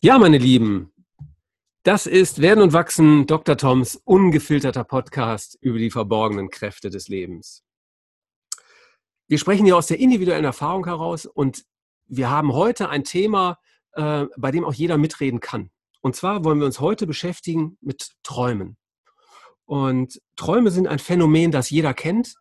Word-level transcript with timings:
Ja, 0.00 0.16
meine 0.16 0.38
Lieben, 0.38 0.92
das 1.82 2.06
ist 2.06 2.40
Werden 2.40 2.62
und 2.62 2.72
Wachsen, 2.72 3.26
Dr. 3.26 3.56
Toms 3.56 4.00
ungefilterter 4.04 4.84
Podcast 4.84 5.58
über 5.60 5.80
die 5.80 5.90
verborgenen 5.90 6.50
Kräfte 6.50 6.88
des 6.88 7.08
Lebens. 7.08 7.64
Wir 9.26 9.38
sprechen 9.38 9.64
hier 9.64 9.76
aus 9.76 9.88
der 9.88 9.98
individuellen 9.98 10.44
Erfahrung 10.44 10.84
heraus 10.84 11.26
und 11.26 11.64
wir 12.06 12.30
haben 12.30 12.52
heute 12.52 12.90
ein 12.90 13.02
Thema, 13.02 13.58
äh, 13.94 14.26
bei 14.36 14.52
dem 14.52 14.64
auch 14.64 14.72
jeder 14.72 14.98
mitreden 14.98 15.40
kann. 15.40 15.72
Und 16.00 16.14
zwar 16.14 16.44
wollen 16.44 16.60
wir 16.60 16.66
uns 16.66 16.78
heute 16.78 17.08
beschäftigen 17.08 17.76
mit 17.80 18.12
Träumen. 18.22 18.76
Und 19.64 20.22
Träume 20.36 20.70
sind 20.70 20.86
ein 20.86 21.00
Phänomen, 21.00 21.50
das 21.50 21.70
jeder 21.70 21.92
kennt 21.92 22.36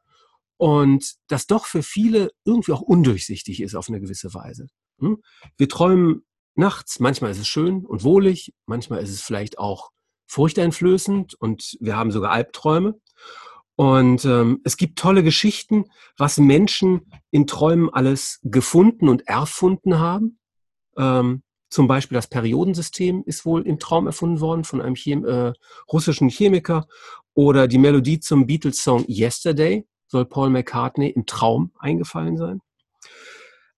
und 0.57 1.15
das 1.25 1.47
doch 1.47 1.65
für 1.65 1.81
viele 1.81 2.29
irgendwie 2.45 2.73
auch 2.73 2.81
undurchsichtig 2.81 3.63
ist 3.63 3.73
auf 3.73 3.89
eine 3.89 3.99
gewisse 3.99 4.35
Weise. 4.35 4.67
Hm? 4.99 5.23
Wir 5.57 5.67
träumen 5.67 6.23
nachts, 6.57 6.99
manchmal 6.99 7.31
ist 7.31 7.39
es 7.39 7.47
schön 7.47 7.85
und 7.85 8.03
wohlig, 8.03 8.53
manchmal 8.65 9.01
ist 9.01 9.11
es 9.11 9.21
vielleicht 9.21 9.59
auch 9.59 9.91
furchteinflößend 10.27 11.35
und 11.35 11.77
wir 11.79 11.95
haben 11.95 12.11
sogar 12.11 12.31
Albträume. 12.31 12.99
Und 13.75 14.25
ähm, 14.25 14.59
es 14.63 14.75
gibt 14.75 14.97
tolle 14.97 15.23
Geschichten, 15.23 15.85
was 16.17 16.37
Menschen 16.39 17.11
in 17.29 17.45
Träumen 17.45 17.93
alles 17.93 18.39
gefunden 18.43 19.07
und 19.07 19.27
erfunden 19.27 19.99
haben. 19.99 20.39
Ähm, 20.97 21.43
zum 21.69 21.87
Beispiel 21.87 22.15
das 22.15 22.27
Periodensystem 22.27 23.23
ist 23.25 23.45
wohl 23.45 23.67
im 23.67 23.77
Traum 23.77 24.07
erfunden 24.07 24.39
worden 24.39 24.63
von 24.63 24.81
einem 24.81 24.95
Chem 24.95 25.25
äh, 25.25 25.53
russischen 25.91 26.29
Chemiker. 26.29 26.87
Oder 27.33 27.67
die 27.67 27.77
Melodie 27.77 28.19
zum 28.19 28.47
Beatles-Song 28.47 29.05
Yesterday 29.07 29.85
soll 30.07 30.25
Paul 30.25 30.49
McCartney 30.49 31.09
im 31.09 31.25
Traum 31.27 31.71
eingefallen 31.77 32.37
sein. 32.37 32.61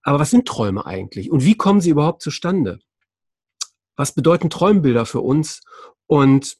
Aber 0.02 0.18
was 0.18 0.30
sind 0.30 0.46
Träume 0.46 0.86
eigentlich 0.86 1.30
und 1.30 1.44
wie 1.44 1.56
kommen 1.56 1.80
sie 1.80 1.90
überhaupt 1.90 2.22
zustande? 2.22 2.78
Was 3.96 4.12
bedeuten 4.12 4.48
Träumbilder 4.48 5.04
für 5.04 5.20
uns? 5.20 5.60
Und 6.06 6.56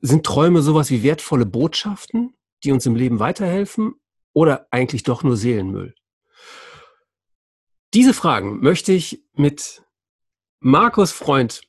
sind 0.00 0.26
Träume 0.26 0.62
sowas 0.62 0.90
wie 0.90 1.02
wertvolle 1.02 1.46
Botschaften, 1.46 2.34
die 2.64 2.72
uns 2.72 2.84
im 2.86 2.96
Leben 2.96 3.20
weiterhelfen 3.20 3.94
oder 4.32 4.66
eigentlich 4.70 5.04
doch 5.04 5.22
nur 5.22 5.36
Seelenmüll? 5.36 5.94
Diese 7.94 8.14
Fragen 8.14 8.60
möchte 8.60 8.92
ich 8.92 9.24
mit 9.34 9.82
Markus 10.60 11.12
Freund 11.12 11.62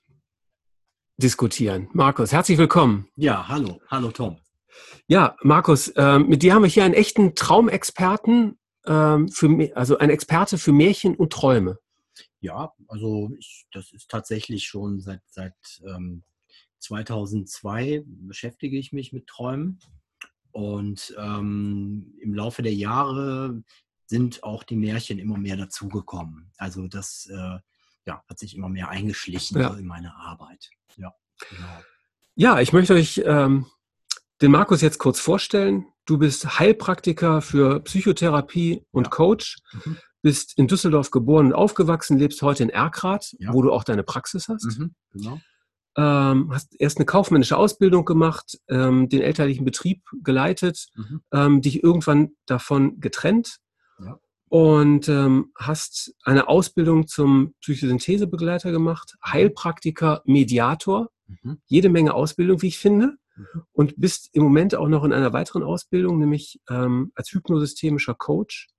diskutieren. 1.17 1.89
Markus, 1.93 2.31
herzlich 2.31 2.57
willkommen. 2.57 3.07
Ja, 3.15 3.47
hallo, 3.47 3.81
hallo 3.87 4.11
Tom. 4.11 4.39
Ja, 5.07 5.35
Markus, 5.43 5.89
äh, 5.89 6.19
mit 6.19 6.41
dir 6.41 6.53
haben 6.53 6.63
wir 6.63 6.69
hier 6.69 6.85
einen 6.85 6.93
echten 6.93 7.35
Traumexperten, 7.35 8.57
äh, 8.85 9.27
für, 9.31 9.71
also 9.75 9.97
ein 9.97 10.09
Experte 10.09 10.57
für 10.57 10.71
Märchen 10.71 11.15
und 11.15 11.33
Träume. 11.33 11.79
Ja, 12.39 12.73
also 12.87 13.31
ich, 13.37 13.65
das 13.71 13.91
ist 13.93 14.09
tatsächlich 14.09 14.65
schon 14.65 14.99
seit, 14.99 15.21
seit 15.27 15.55
ähm, 15.85 16.23
2002 16.79 18.03
beschäftige 18.05 18.77
ich 18.77 18.91
mich 18.91 19.13
mit 19.13 19.27
Träumen. 19.27 19.79
Und 20.51 21.15
ähm, 21.17 22.13
im 22.21 22.33
Laufe 22.33 22.61
der 22.61 22.73
Jahre 22.73 23.63
sind 24.05 24.43
auch 24.43 24.63
die 24.63 24.75
Märchen 24.75 25.17
immer 25.17 25.37
mehr 25.37 25.57
dazugekommen. 25.57 26.51
Also 26.57 26.87
das 26.87 27.27
äh, 27.31 27.59
ja, 28.05 28.23
hat 28.27 28.37
sich 28.37 28.55
immer 28.55 28.69
mehr 28.69 28.89
eingeschlichen 28.89 29.59
ja. 29.59 29.73
in 29.73 29.87
meine 29.87 30.15
Arbeit. 30.15 30.69
Ja, 30.97 31.13
genau. 31.49 31.81
Ja, 32.35 32.59
ich 32.59 32.73
möchte 32.73 32.93
euch 32.93 33.21
ähm, 33.25 33.65
den 34.41 34.51
Markus 34.51 34.81
jetzt 34.81 34.99
kurz 34.99 35.19
vorstellen. 35.19 35.87
Du 36.05 36.17
bist 36.17 36.59
Heilpraktiker 36.59 37.41
für 37.41 37.79
Psychotherapie 37.81 38.83
und 38.91 39.05
ja. 39.05 39.09
Coach, 39.09 39.57
mhm. 39.85 39.97
bist 40.21 40.57
in 40.57 40.67
Düsseldorf 40.67 41.11
geboren 41.11 41.47
und 41.47 41.53
aufgewachsen, 41.53 42.17
lebst 42.17 42.41
heute 42.41 42.63
in 42.63 42.69
Erkrath, 42.69 43.35
ja. 43.39 43.53
wo 43.53 43.61
du 43.61 43.71
auch 43.71 43.83
deine 43.83 44.03
Praxis 44.03 44.49
hast. 44.49 44.77
Mhm. 44.77 44.93
Genau. 45.13 45.39
Ähm, 45.95 46.51
hast 46.51 46.75
erst 46.79 46.97
eine 46.97 47.05
kaufmännische 47.05 47.55
Ausbildung 47.55 48.03
gemacht, 48.03 48.59
ähm, 48.67 49.09
den 49.09 49.21
elterlichen 49.21 49.63
Betrieb 49.63 50.01
geleitet, 50.23 50.87
mhm. 50.95 51.21
ähm, 51.31 51.61
dich 51.61 51.83
irgendwann 51.83 52.31
davon 52.47 52.99
getrennt 52.99 53.59
ja. 54.03 54.19
und 54.49 55.07
ähm, 55.07 55.51
hast 55.55 56.15
eine 56.23 56.47
Ausbildung 56.47 57.07
zum 57.07 57.53
Psychosynthesebegleiter 57.61 58.71
gemacht, 58.71 59.15
Heilpraktiker, 59.23 60.23
Mediator, 60.25 61.09
mhm. 61.27 61.59
jede 61.67 61.89
Menge 61.89 62.15
Ausbildung, 62.15 62.61
wie 62.63 62.67
ich 62.69 62.79
finde. 62.79 63.17
Und 63.71 63.95
bist 63.97 64.29
im 64.33 64.43
Moment 64.43 64.75
auch 64.75 64.87
noch 64.87 65.03
in 65.03 65.13
einer 65.13 65.33
weiteren 65.33 65.63
Ausbildung, 65.63 66.19
nämlich 66.19 66.61
ähm, 66.69 67.11
als 67.15 67.31
hypnosystemischer 67.31 68.13
Coach 68.13 68.69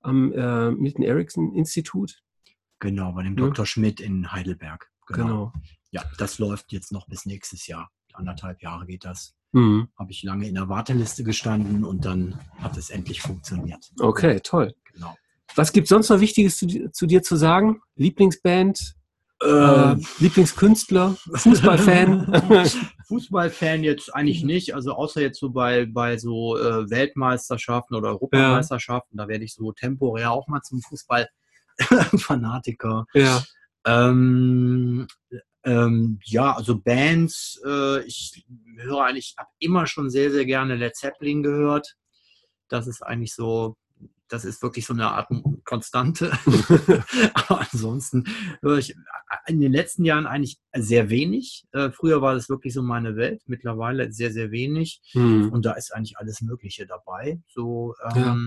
am 0.00 0.32
äh, 0.32 0.70
Milton 0.72 1.04
Erickson 1.04 1.54
Institut. 1.54 2.22
Genau, 2.80 3.12
bei 3.12 3.22
dem 3.22 3.36
ja. 3.36 3.46
Dr. 3.46 3.64
Schmidt 3.64 4.00
in 4.00 4.32
Heidelberg. 4.32 4.90
Genau. 5.06 5.24
genau. 5.24 5.52
Ja, 5.92 6.02
das 6.18 6.38
läuft 6.38 6.72
jetzt 6.72 6.90
noch 6.90 7.06
bis 7.06 7.26
nächstes 7.26 7.66
Jahr. 7.66 7.90
Anderthalb 8.12 8.62
Jahre 8.62 8.86
geht 8.86 9.04
das. 9.04 9.34
Mhm. 9.52 9.88
Habe 9.98 10.10
ich 10.10 10.22
lange 10.22 10.48
in 10.48 10.54
der 10.54 10.68
Warteliste 10.68 11.24
gestanden 11.24 11.84
und 11.84 12.04
dann 12.04 12.38
hat 12.58 12.76
es 12.76 12.90
endlich 12.90 13.20
funktioniert. 13.22 13.90
Okay, 14.00 14.40
toll. 14.40 14.74
Genau. 14.92 15.16
Was 15.54 15.72
gibt 15.72 15.84
es 15.84 15.90
sonst 15.90 16.08
noch 16.08 16.20
Wichtiges 16.20 16.56
zu, 16.56 16.90
zu 16.90 17.06
dir 17.06 17.22
zu 17.22 17.36
sagen? 17.36 17.80
Lieblingsband? 17.96 18.96
Äh, 19.44 19.96
Lieblingskünstler, 20.18 21.16
Fußballfan? 21.34 22.70
Fußballfan 23.08 23.82
jetzt 23.82 24.14
eigentlich 24.14 24.44
nicht, 24.44 24.72
also 24.74 24.92
außer 24.92 25.20
jetzt 25.20 25.40
so 25.40 25.50
bei, 25.50 25.84
bei 25.86 26.16
so 26.16 26.56
äh, 26.58 26.88
Weltmeisterschaften 26.88 27.94
oder 27.94 28.10
Europameisterschaften, 28.10 29.18
ja. 29.18 29.24
da 29.24 29.28
werde 29.28 29.44
ich 29.44 29.54
so 29.54 29.72
temporär 29.72 30.30
auch 30.30 30.46
mal 30.48 30.62
zum 30.62 30.80
Fußballfanatiker. 30.82 33.06
Ja. 33.14 33.42
Ähm, 33.84 35.08
ähm, 35.64 36.20
ja, 36.24 36.52
also 36.52 36.78
Bands, 36.78 37.60
äh, 37.66 38.04
ich 38.04 38.46
höre 38.76 39.02
eigentlich, 39.04 39.34
habe 39.38 39.50
immer 39.58 39.88
schon 39.88 40.08
sehr, 40.08 40.30
sehr 40.30 40.44
gerne 40.44 40.76
Led 40.76 40.94
Zeppelin 40.94 41.42
gehört. 41.42 41.96
Das 42.68 42.86
ist 42.86 43.02
eigentlich 43.02 43.34
so 43.34 43.74
das 44.32 44.44
ist 44.44 44.62
wirklich 44.62 44.86
so 44.86 44.94
eine 44.94 45.08
Art 45.08 45.28
Konstante. 45.64 46.32
Aber 47.34 47.66
ansonsten 47.70 48.24
höre 48.62 48.78
ich 48.78 48.96
in 49.46 49.60
den 49.60 49.72
letzten 49.72 50.04
Jahren 50.04 50.26
eigentlich 50.26 50.58
sehr 50.74 51.10
wenig. 51.10 51.64
Äh, 51.72 51.90
früher 51.90 52.22
war 52.22 52.34
das 52.34 52.48
wirklich 52.48 52.72
so 52.72 52.82
meine 52.82 53.16
Welt, 53.16 53.42
mittlerweile 53.46 54.10
sehr, 54.12 54.32
sehr 54.32 54.50
wenig. 54.50 55.02
Mhm. 55.14 55.50
Und 55.50 55.66
da 55.66 55.72
ist 55.72 55.94
eigentlich 55.94 56.18
alles 56.18 56.40
Mögliche 56.40 56.86
dabei. 56.86 57.40
So 57.48 57.94
ähm, 58.14 58.16
ja. 58.16 58.46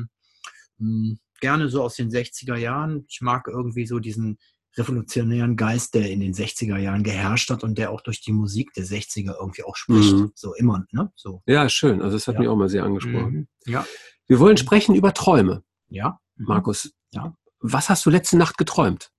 Hm, 0.80 1.20
gerne 1.40 1.70
so 1.70 1.84
aus 1.84 1.96
den 1.96 2.10
60er 2.10 2.56
Jahren. 2.56 3.06
Ich 3.08 3.22
mag 3.22 3.48
irgendwie 3.48 3.86
so 3.86 4.00
diesen 4.00 4.40
revolutionären 4.78 5.56
Geist, 5.56 5.94
der 5.94 6.10
in 6.10 6.20
den 6.20 6.34
60er 6.34 6.78
Jahren 6.78 7.04
geherrscht 7.04 7.50
hat 7.50 7.64
und 7.64 7.78
der 7.78 7.92
auch 7.92 8.02
durch 8.02 8.22
die 8.22 8.34
Musik 8.34 8.74
der 8.74 8.86
60er 8.86 9.36
irgendwie 9.40 9.64
auch 9.64 9.76
spricht. 9.76 10.14
Mhm. 10.14 10.32
So 10.36 10.54
immer, 10.56 10.86
ne? 10.92 11.12
So. 11.16 11.42
Ja, 11.46 11.70
schön. 11.70 12.02
Also 12.02 12.18
das 12.18 12.28
hat 12.28 12.36
ja. 12.36 12.42
mich 12.42 12.50
auch 12.50 12.58
mal 12.58 12.70
sehr 12.70 12.84
angesprochen. 12.84 13.48
Mhm. 13.66 13.72
Ja. 13.72 13.86
Wir 14.28 14.40
wollen 14.40 14.58
sprechen 14.58 14.96
über 14.96 15.14
Träume. 15.14 15.64
Ja. 15.90 16.20
Mhm. 16.36 16.46
Markus, 16.46 16.94
ja. 17.12 17.36
was 17.60 17.90
hast 17.90 18.06
du 18.06 18.10
letzte 18.10 18.38
Nacht 18.38 18.58
geträumt? 18.58 19.12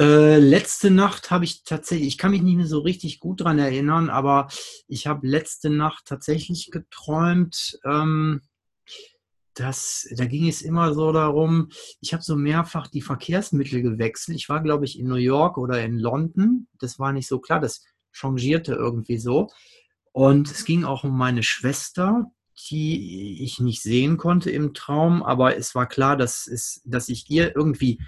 Äh, 0.00 0.38
letzte 0.38 0.92
Nacht 0.92 1.32
habe 1.32 1.44
ich 1.44 1.64
tatsächlich, 1.64 2.06
ich 2.06 2.18
kann 2.18 2.30
mich 2.30 2.42
nicht 2.42 2.56
mehr 2.56 2.66
so 2.66 2.78
richtig 2.78 3.18
gut 3.18 3.40
dran 3.40 3.58
erinnern, 3.58 4.10
aber 4.10 4.46
ich 4.86 5.08
habe 5.08 5.26
letzte 5.26 5.70
Nacht 5.70 6.04
tatsächlich 6.06 6.70
geträumt, 6.70 7.80
ähm, 7.84 8.42
dass, 9.54 10.08
da 10.16 10.26
ging 10.26 10.46
es 10.46 10.62
immer 10.62 10.94
so 10.94 11.10
darum, 11.10 11.70
ich 12.00 12.12
habe 12.12 12.22
so 12.22 12.36
mehrfach 12.36 12.86
die 12.86 13.00
Verkehrsmittel 13.00 13.82
gewechselt. 13.82 14.36
Ich 14.36 14.48
war, 14.48 14.62
glaube 14.62 14.84
ich, 14.84 15.00
in 15.00 15.08
New 15.08 15.16
York 15.16 15.58
oder 15.58 15.82
in 15.82 15.98
London. 15.98 16.68
Das 16.78 17.00
war 17.00 17.12
nicht 17.12 17.26
so 17.26 17.40
klar, 17.40 17.58
das 17.58 17.84
changierte 18.12 18.74
irgendwie 18.74 19.18
so. 19.18 19.48
Und 20.12 20.48
es 20.50 20.64
ging 20.64 20.84
auch 20.84 21.02
um 21.02 21.16
meine 21.16 21.42
Schwester, 21.42 22.30
die 22.70 23.42
ich 23.42 23.60
nicht 23.60 23.82
sehen 23.82 24.16
konnte 24.16 24.50
im 24.50 24.74
Traum, 24.74 25.22
aber 25.22 25.56
es 25.56 25.74
war 25.74 25.88
klar, 25.88 26.16
dass, 26.16 26.46
es, 26.46 26.82
dass 26.84 27.08
ich 27.08 27.30
ihr 27.30 27.54
irgendwie, 27.54 28.00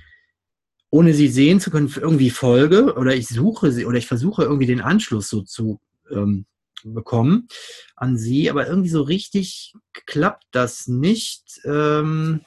ohne 0.91 1.15
sie 1.15 1.29
sehen 1.29 1.61
zu 1.61 1.71
können, 1.71 1.93
irgendwie 1.95 2.31
folge 2.31 2.95
oder 2.97 3.15
ich 3.15 3.29
suche 3.29 3.73
sie 3.73 3.87
oder 3.87 3.99
ich 3.99 4.07
versuche 4.07 4.43
irgendwie 4.43 4.67
den 4.67 4.81
Anschluss 4.81 5.29
so 5.29 5.43
zu 5.43 5.81
ähm, 6.11 6.47
bekommen 6.85 7.49
an 7.97 8.17
sie, 8.17 8.51
aber 8.51 8.67
irgendwie 8.67 8.89
so 8.89 9.03
richtig 9.03 9.75
klappt 10.07 10.45
das 10.53 10.89
nicht. 10.89 11.61
Ähm, 11.65 12.41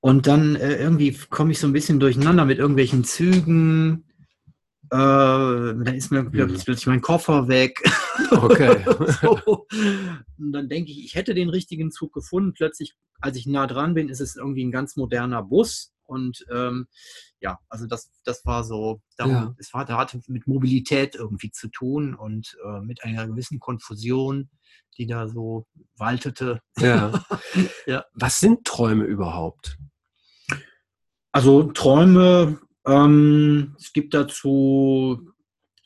und 0.00 0.26
dann 0.26 0.56
äh, 0.56 0.76
irgendwie 0.76 1.12
komme 1.28 1.52
ich 1.52 1.58
so 1.58 1.66
ein 1.66 1.74
bisschen 1.74 2.00
durcheinander 2.00 2.46
mit 2.46 2.58
irgendwelchen 2.58 3.04
Zügen, 3.04 4.04
äh, 4.92 4.96
dann 4.96 5.94
ist 5.94 6.10
mir 6.10 6.24
plötzlich, 6.24 6.64
plötzlich 6.64 6.86
mein 6.86 7.00
Koffer 7.00 7.46
weg. 7.46 7.80
Okay. 8.30 8.84
so. 9.22 9.66
Und 10.36 10.52
dann 10.52 10.68
denke 10.68 10.90
ich, 10.90 11.04
ich 11.04 11.14
hätte 11.14 11.32
den 11.32 11.48
richtigen 11.48 11.92
Zug 11.92 12.12
gefunden. 12.12 12.54
Plötzlich, 12.54 12.96
als 13.20 13.36
ich 13.36 13.46
nah 13.46 13.68
dran 13.68 13.94
bin, 13.94 14.08
ist 14.08 14.20
es 14.20 14.34
irgendwie 14.34 14.64
ein 14.64 14.72
ganz 14.72 14.96
moderner 14.96 15.44
Bus. 15.44 15.92
Und 16.06 16.44
ähm, 16.50 16.88
ja, 17.40 17.60
also 17.68 17.86
das, 17.86 18.10
das 18.24 18.44
war 18.44 18.64
so, 18.64 19.00
darum, 19.16 19.32
ja. 19.32 19.54
es 19.58 19.72
war, 19.72 19.84
da 19.84 19.96
hatte 19.96 20.20
mit 20.26 20.48
Mobilität 20.48 21.14
irgendwie 21.14 21.52
zu 21.52 21.68
tun 21.68 22.16
und 22.16 22.56
äh, 22.64 22.80
mit 22.80 23.04
einer 23.04 23.28
gewissen 23.28 23.60
Konfusion, 23.60 24.50
die 24.98 25.06
da 25.06 25.28
so 25.28 25.68
waltete. 25.96 26.60
Ja. 26.78 27.24
ja. 27.86 28.04
Was 28.14 28.40
sind 28.40 28.64
Träume 28.64 29.04
überhaupt? 29.04 29.78
Also 31.30 31.62
Träume 31.70 32.58
Ähm, 32.86 33.74
es 33.78 33.92
gibt 33.92 34.14
dazu, 34.14 35.32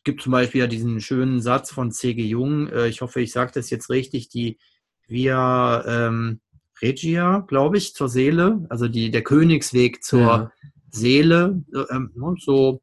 gibt 0.05 0.23
zum 0.23 0.33
Beispiel 0.33 0.61
ja 0.61 0.67
diesen 0.67 1.01
schönen 1.01 1.41
Satz 1.41 1.73
von 1.73 1.91
C.G. 1.91 2.23
Jung, 2.25 2.69
äh, 2.69 2.89
ich 2.89 3.01
hoffe, 3.01 3.21
ich 3.21 3.33
sage 3.33 3.53
das 3.55 3.71
jetzt 3.71 3.91
richtig, 3.91 4.29
die 4.29 4.59
Via 5.07 5.85
ähm, 5.87 6.41
Regia, 6.81 7.45
glaube 7.47 7.79
ich, 7.79 7.95
zur 7.95 8.09
Seele, 8.09 8.67
also 8.69 8.89
die, 8.89 9.11
der 9.11 9.23
Königsweg 9.23 10.03
zur 10.03 10.21
ja. 10.21 10.53
Seele, 10.91 11.63
äh, 11.75 11.95
ähm, 11.95 12.13
ne, 12.15 12.35
so, 12.39 12.83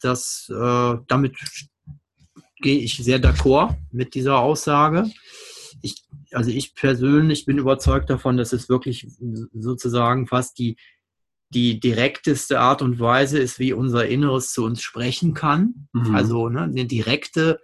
dass 0.00 0.50
äh, 0.50 0.96
damit 1.08 1.36
gehe 2.56 2.78
ich 2.78 2.96
sehr 2.98 3.20
d'accord 3.20 3.76
mit 3.90 4.14
dieser 4.14 4.38
Aussage. 4.38 5.10
Ich, 5.82 6.04
also 6.32 6.50
ich 6.50 6.74
persönlich 6.74 7.46
bin 7.46 7.58
überzeugt 7.58 8.10
davon, 8.10 8.36
dass 8.36 8.52
es 8.52 8.68
wirklich 8.68 9.06
sozusagen 9.54 10.26
fast 10.26 10.58
die, 10.58 10.76
die 11.50 11.80
direkteste 11.80 12.60
Art 12.60 12.80
und 12.80 13.00
Weise 13.00 13.38
ist, 13.38 13.58
wie 13.58 13.72
unser 13.72 14.06
Inneres 14.06 14.52
zu 14.52 14.64
uns 14.64 14.82
sprechen 14.82 15.34
kann. 15.34 15.88
Mhm. 15.92 16.14
Also 16.14 16.48
ne, 16.48 16.62
eine 16.62 16.86
direkte 16.86 17.60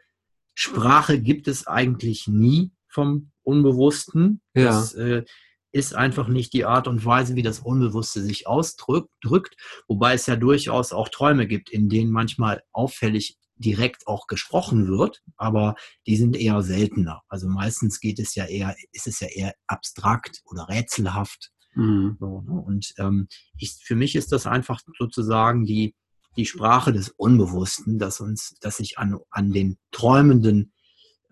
Sprache 0.55 1.21
gibt 1.21 1.49
es 1.49 1.67
eigentlich 1.67 2.27
nie 2.27 2.73
vom 2.89 3.31
Unbewussten. 3.43 4.41
Ja. 4.55 4.65
Das 4.65 4.95
äh, 4.95 5.25
ist 5.71 5.95
einfach 5.95 6.29
nicht 6.29 6.53
die 6.53 6.65
Art 6.65 6.89
und 6.89 7.05
Weise, 7.05 7.37
wie 7.37 7.43
das 7.43 7.61
Unbewusste 7.61 8.23
sich 8.23 8.47
ausdrückt, 8.47 9.55
wobei 9.87 10.15
es 10.15 10.27
ja 10.27 10.37
durchaus 10.37 10.93
auch 10.93 11.09
Träume 11.09 11.47
gibt, 11.47 11.71
in 11.71 11.89
denen 11.89 12.11
manchmal 12.11 12.63
auffällig 12.73 13.37
direkt 13.57 14.07
auch 14.07 14.27
gesprochen 14.27 14.87
wird, 14.89 15.23
aber 15.37 15.77
die 16.07 16.17
sind 16.17 16.37
eher 16.37 16.63
seltener. 16.63 17.23
Also 17.29 17.49
meistens 17.49 18.01
geht 18.01 18.19
es 18.19 18.35
ja 18.35 18.47
eher, 18.47 18.75
ist 18.93 19.07
es 19.07 19.21
ja 19.21 19.29
eher 19.29 19.55
abstrakt 19.67 20.43
oder 20.45 20.69
rätselhaft. 20.69 21.53
Mhm. 21.77 22.17
So, 22.19 22.43
ne? 22.43 22.61
Und 22.61 22.93
ähm, 22.99 23.29
ich, 23.59 23.77
für 23.83 23.95
mich 23.95 24.17
ist 24.17 24.33
das 24.33 24.47
einfach 24.47 24.81
sozusagen 24.99 25.65
die, 25.65 25.95
die 26.37 26.47
Sprache 26.47 26.93
des 26.93 27.11
Unbewussten, 27.11 27.99
dass 27.99 28.21
uns, 28.21 28.57
dass 28.61 28.79
sich 28.79 28.99
an, 28.99 29.19
an 29.31 29.53
den 29.53 29.79
Träumenden 29.93 30.73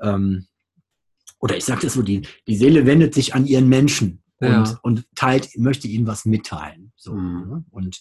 ähm, 0.01 0.47
oder 1.41 1.57
ich 1.57 1.65
sage 1.65 1.83
das 1.83 1.95
so, 1.95 2.03
die, 2.03 2.23
die 2.47 2.57
Seele 2.57 2.87
wendet 2.87 3.13
sich 3.13 3.35
an 3.35 3.45
ihren 3.45 3.69
Menschen 3.69 4.23
ja. 4.41 4.61
und, 4.61 4.79
und 4.83 5.07
teilt, 5.15 5.51
möchte 5.59 5.89
ihnen 5.89 6.07
was 6.07 6.25
mitteilen. 6.25 6.93
So, 6.97 7.15
mhm. 7.15 7.49
ne? 7.49 7.65
Und 7.71 8.01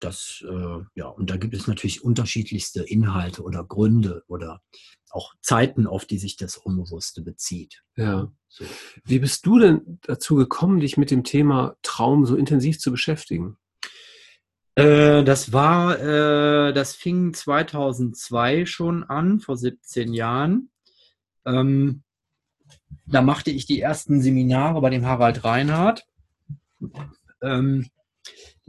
das, 0.00 0.44
äh, 0.48 0.84
ja, 0.94 1.06
und 1.06 1.30
da 1.30 1.36
gibt 1.36 1.54
es 1.54 1.66
natürlich 1.66 2.02
unterschiedlichste 2.02 2.82
Inhalte 2.82 3.42
oder 3.42 3.64
Gründe 3.64 4.22
oder 4.26 4.62
auch 5.10 5.34
Zeiten, 5.40 5.86
auf 5.86 6.04
die 6.04 6.18
sich 6.18 6.36
das 6.36 6.56
Unbewusste 6.56 7.22
bezieht. 7.22 7.82
Ja. 7.96 8.30
So. 8.48 8.64
Wie 9.04 9.18
bist 9.18 9.46
du 9.46 9.58
denn 9.58 9.98
dazu 10.02 10.36
gekommen, 10.36 10.80
dich 10.80 10.96
mit 10.96 11.10
dem 11.10 11.24
Thema 11.24 11.76
Traum 11.82 12.26
so 12.26 12.36
intensiv 12.36 12.78
zu 12.78 12.90
beschäftigen? 12.90 13.56
Äh, 14.74 15.24
das 15.24 15.52
war, 15.52 15.98
äh, 15.98 16.72
das 16.72 16.94
fing 16.94 17.34
2002 17.34 18.64
schon 18.66 19.04
an, 19.04 19.40
vor 19.40 19.56
17 19.56 20.14
Jahren. 20.14 20.70
Ähm, 21.44 22.02
da 23.06 23.22
machte 23.22 23.50
ich 23.50 23.66
die 23.66 23.80
ersten 23.80 24.22
Seminare 24.22 24.80
bei 24.80 24.90
dem 24.90 25.04
Harald 25.04 25.42
Reinhardt. 25.44 26.06
Ähm, 27.42 27.88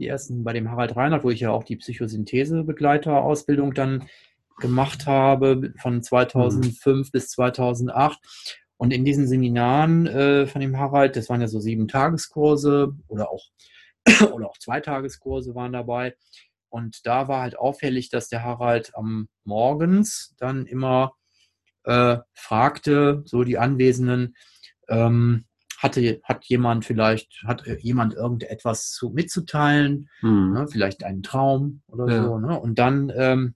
die 0.00 0.08
ersten 0.08 0.42
bei 0.42 0.52
dem 0.52 0.70
Harald 0.70 0.96
Reinhardt, 0.96 1.22
wo 1.24 1.30
ich 1.30 1.40
ja 1.40 1.50
auch 1.50 1.64
die 1.64 1.76
Psychosynthese-Begleiterausbildung 1.76 3.74
dann 3.74 4.08
gemacht 4.58 5.06
habe, 5.06 5.72
von 5.80 6.02
2005 6.02 7.08
mhm. 7.08 7.10
bis 7.12 7.28
2008. 7.28 8.18
Und 8.76 8.92
in 8.92 9.04
diesen 9.04 9.28
Seminaren 9.28 10.06
äh, 10.06 10.46
von 10.46 10.62
dem 10.62 10.78
Harald, 10.78 11.16
das 11.16 11.28
waren 11.28 11.42
ja 11.42 11.48
so 11.48 11.60
sieben 11.60 11.86
Tageskurse 11.86 12.94
oder 13.08 13.30
auch, 13.30 13.44
oder 14.32 14.48
auch 14.48 14.56
zwei 14.58 14.80
Tageskurse 14.80 15.54
waren 15.54 15.72
dabei. 15.72 16.16
Und 16.70 17.06
da 17.06 17.28
war 17.28 17.42
halt 17.42 17.58
auffällig, 17.58 18.08
dass 18.08 18.28
der 18.28 18.42
Harald 18.42 18.94
am 18.94 19.28
Morgens 19.44 20.34
dann 20.38 20.66
immer 20.66 21.12
äh, 21.84 22.18
fragte 22.32 23.22
so 23.26 23.44
die 23.44 23.58
Anwesenden, 23.58 24.34
ähm, 24.88 25.44
hatte, 25.80 26.20
hat 26.24 26.44
jemand 26.44 26.84
vielleicht, 26.84 27.42
hat 27.46 27.66
jemand 27.80 28.14
irgendetwas 28.14 28.90
zu, 28.90 29.10
mitzuteilen, 29.10 30.08
mhm. 30.20 30.52
ne, 30.52 30.68
vielleicht 30.70 31.04
einen 31.04 31.22
Traum 31.22 31.82
oder 31.88 32.14
ja. 32.14 32.22
so. 32.22 32.38
Ne? 32.38 32.58
Und 32.58 32.78
dann 32.78 33.10
ähm, 33.16 33.54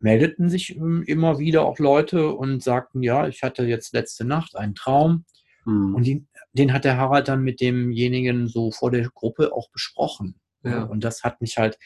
meldeten 0.00 0.50
sich 0.50 0.76
ähm, 0.76 1.04
immer 1.06 1.38
wieder 1.38 1.62
auch 1.62 1.78
Leute 1.78 2.32
und 2.32 2.62
sagten, 2.62 3.02
ja, 3.02 3.28
ich 3.28 3.42
hatte 3.42 3.64
jetzt 3.64 3.94
letzte 3.94 4.24
Nacht 4.24 4.56
einen 4.56 4.74
Traum. 4.74 5.24
Mhm. 5.64 5.94
Und 5.94 6.04
die, 6.04 6.26
den 6.52 6.72
hat 6.72 6.84
der 6.84 6.96
Harald 6.96 7.28
dann 7.28 7.42
mit 7.42 7.60
demjenigen 7.60 8.48
so 8.48 8.72
vor 8.72 8.90
der 8.90 9.08
Gruppe 9.10 9.52
auch 9.52 9.70
besprochen. 9.70 10.40
Ne? 10.62 10.72
Ja. 10.72 10.82
Und 10.82 11.04
das 11.04 11.22
hat 11.22 11.40
mich 11.40 11.58
halt, 11.58 11.78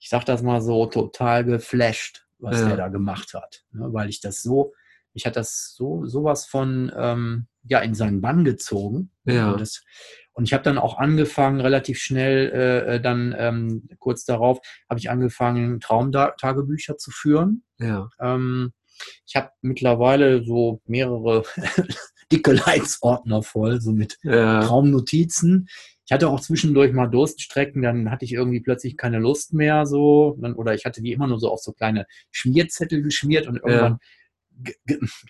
ich 0.00 0.08
sag 0.08 0.24
das 0.24 0.42
mal 0.42 0.60
so, 0.60 0.86
total 0.86 1.44
geflasht, 1.44 2.26
was 2.38 2.60
ja. 2.60 2.68
der 2.68 2.76
da 2.76 2.88
gemacht 2.88 3.34
hat. 3.34 3.62
Ne? 3.70 3.86
Weil 3.92 4.08
ich 4.08 4.20
das 4.20 4.42
so 4.42 4.72
mich 5.14 5.26
hat 5.26 5.36
das 5.36 5.74
so 5.76 6.06
sowas 6.06 6.46
von 6.46 6.90
ähm, 6.96 7.46
ja 7.64 7.80
in 7.80 7.94
seinen 7.94 8.20
Bann 8.20 8.44
gezogen. 8.44 9.10
Ja. 9.24 9.52
Und, 9.52 9.60
das, 9.60 9.82
und 10.32 10.44
ich 10.44 10.52
habe 10.52 10.64
dann 10.64 10.78
auch 10.78 10.98
angefangen, 10.98 11.60
relativ 11.60 11.98
schnell 11.98 12.50
äh, 12.52 12.94
äh, 12.94 13.00
dann 13.00 13.34
ähm, 13.38 13.88
kurz 13.98 14.24
darauf 14.24 14.60
habe 14.88 14.98
ich 14.98 15.10
angefangen, 15.10 15.80
Traumtagebücher 15.80 16.96
zu 16.96 17.10
führen. 17.10 17.64
Ja. 17.78 18.08
Ähm, 18.20 18.72
ich 19.26 19.36
habe 19.36 19.50
mittlerweile 19.62 20.44
so 20.44 20.80
mehrere 20.86 21.44
dicke 22.32 22.52
Leitsordner 22.52 23.42
voll, 23.42 23.80
so 23.80 23.92
mit 23.92 24.18
ja. 24.22 24.62
Traumnotizen. 24.62 25.68
Ich 26.04 26.12
hatte 26.12 26.28
auch 26.28 26.40
zwischendurch 26.40 26.92
mal 26.92 27.06
Durststrecken, 27.06 27.82
dann 27.82 28.10
hatte 28.10 28.24
ich 28.24 28.32
irgendwie 28.32 28.60
plötzlich 28.60 28.96
keine 28.96 29.18
Lust 29.18 29.54
mehr 29.54 29.86
so. 29.86 30.36
Dann, 30.40 30.54
oder 30.54 30.74
ich 30.74 30.84
hatte 30.84 31.00
die 31.00 31.12
immer 31.12 31.26
nur 31.26 31.38
so 31.38 31.50
auf 31.50 31.60
so 31.60 31.72
kleine 31.72 32.06
Schmierzettel 32.30 33.02
geschmiert 33.02 33.46
und 33.46 33.56
irgendwann 33.56 33.92
ja 33.92 33.98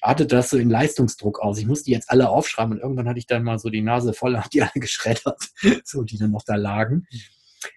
artet 0.01 0.33
das 0.33 0.51
so 0.51 0.59
in 0.59 0.71
Leistungsdruck 0.71 1.41
aus. 1.41 1.59
Ich 1.59 1.67
musste 1.67 1.87
die 1.87 1.93
jetzt 1.93 2.11
alle 2.11 2.29
aufschreiben 2.29 2.75
und 2.75 2.81
irgendwann 2.81 3.09
hatte 3.09 3.19
ich 3.19 3.27
dann 3.27 3.45
mal 3.45 3.59
so 3.59 3.71
die 3.71 3.83
Nase 3.83 4.13
voll 4.13 4.35
und 4.37 4.53
die 4.53 4.63
alle 4.63 4.71
geschreddert, 4.75 5.51
so 5.85 6.03
die 6.03 6.19
dann 6.19 6.31
noch 6.31 6.45
da 6.45 6.57
lagen. 6.57 7.07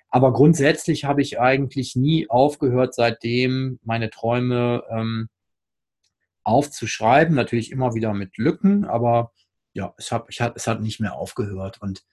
Aber 0.10 0.34
grundsätzlich 0.34 1.06
habe 1.06 1.22
ich 1.22 1.40
eigentlich 1.40 1.96
nie 1.96 2.30
aufgehört, 2.30 2.96
seitdem 2.96 3.80
meine 3.84 4.10
Träume 4.10 4.84
ähm, 4.90 5.30
aufzuschreiben. 6.44 7.36
Natürlich 7.36 7.72
immer 7.72 7.96
wieder 7.96 8.14
mit 8.14 8.38
Lücken, 8.38 8.86
aber 8.86 9.32
ja, 9.74 9.94
es 9.98 10.12
hat, 10.12 10.26
ich 10.30 10.40
hat, 10.42 10.54
es 10.56 10.68
hat 10.68 10.82
nicht 10.82 11.02
mehr 11.02 11.16
aufgehört. 11.16 11.82
Und 11.82 12.06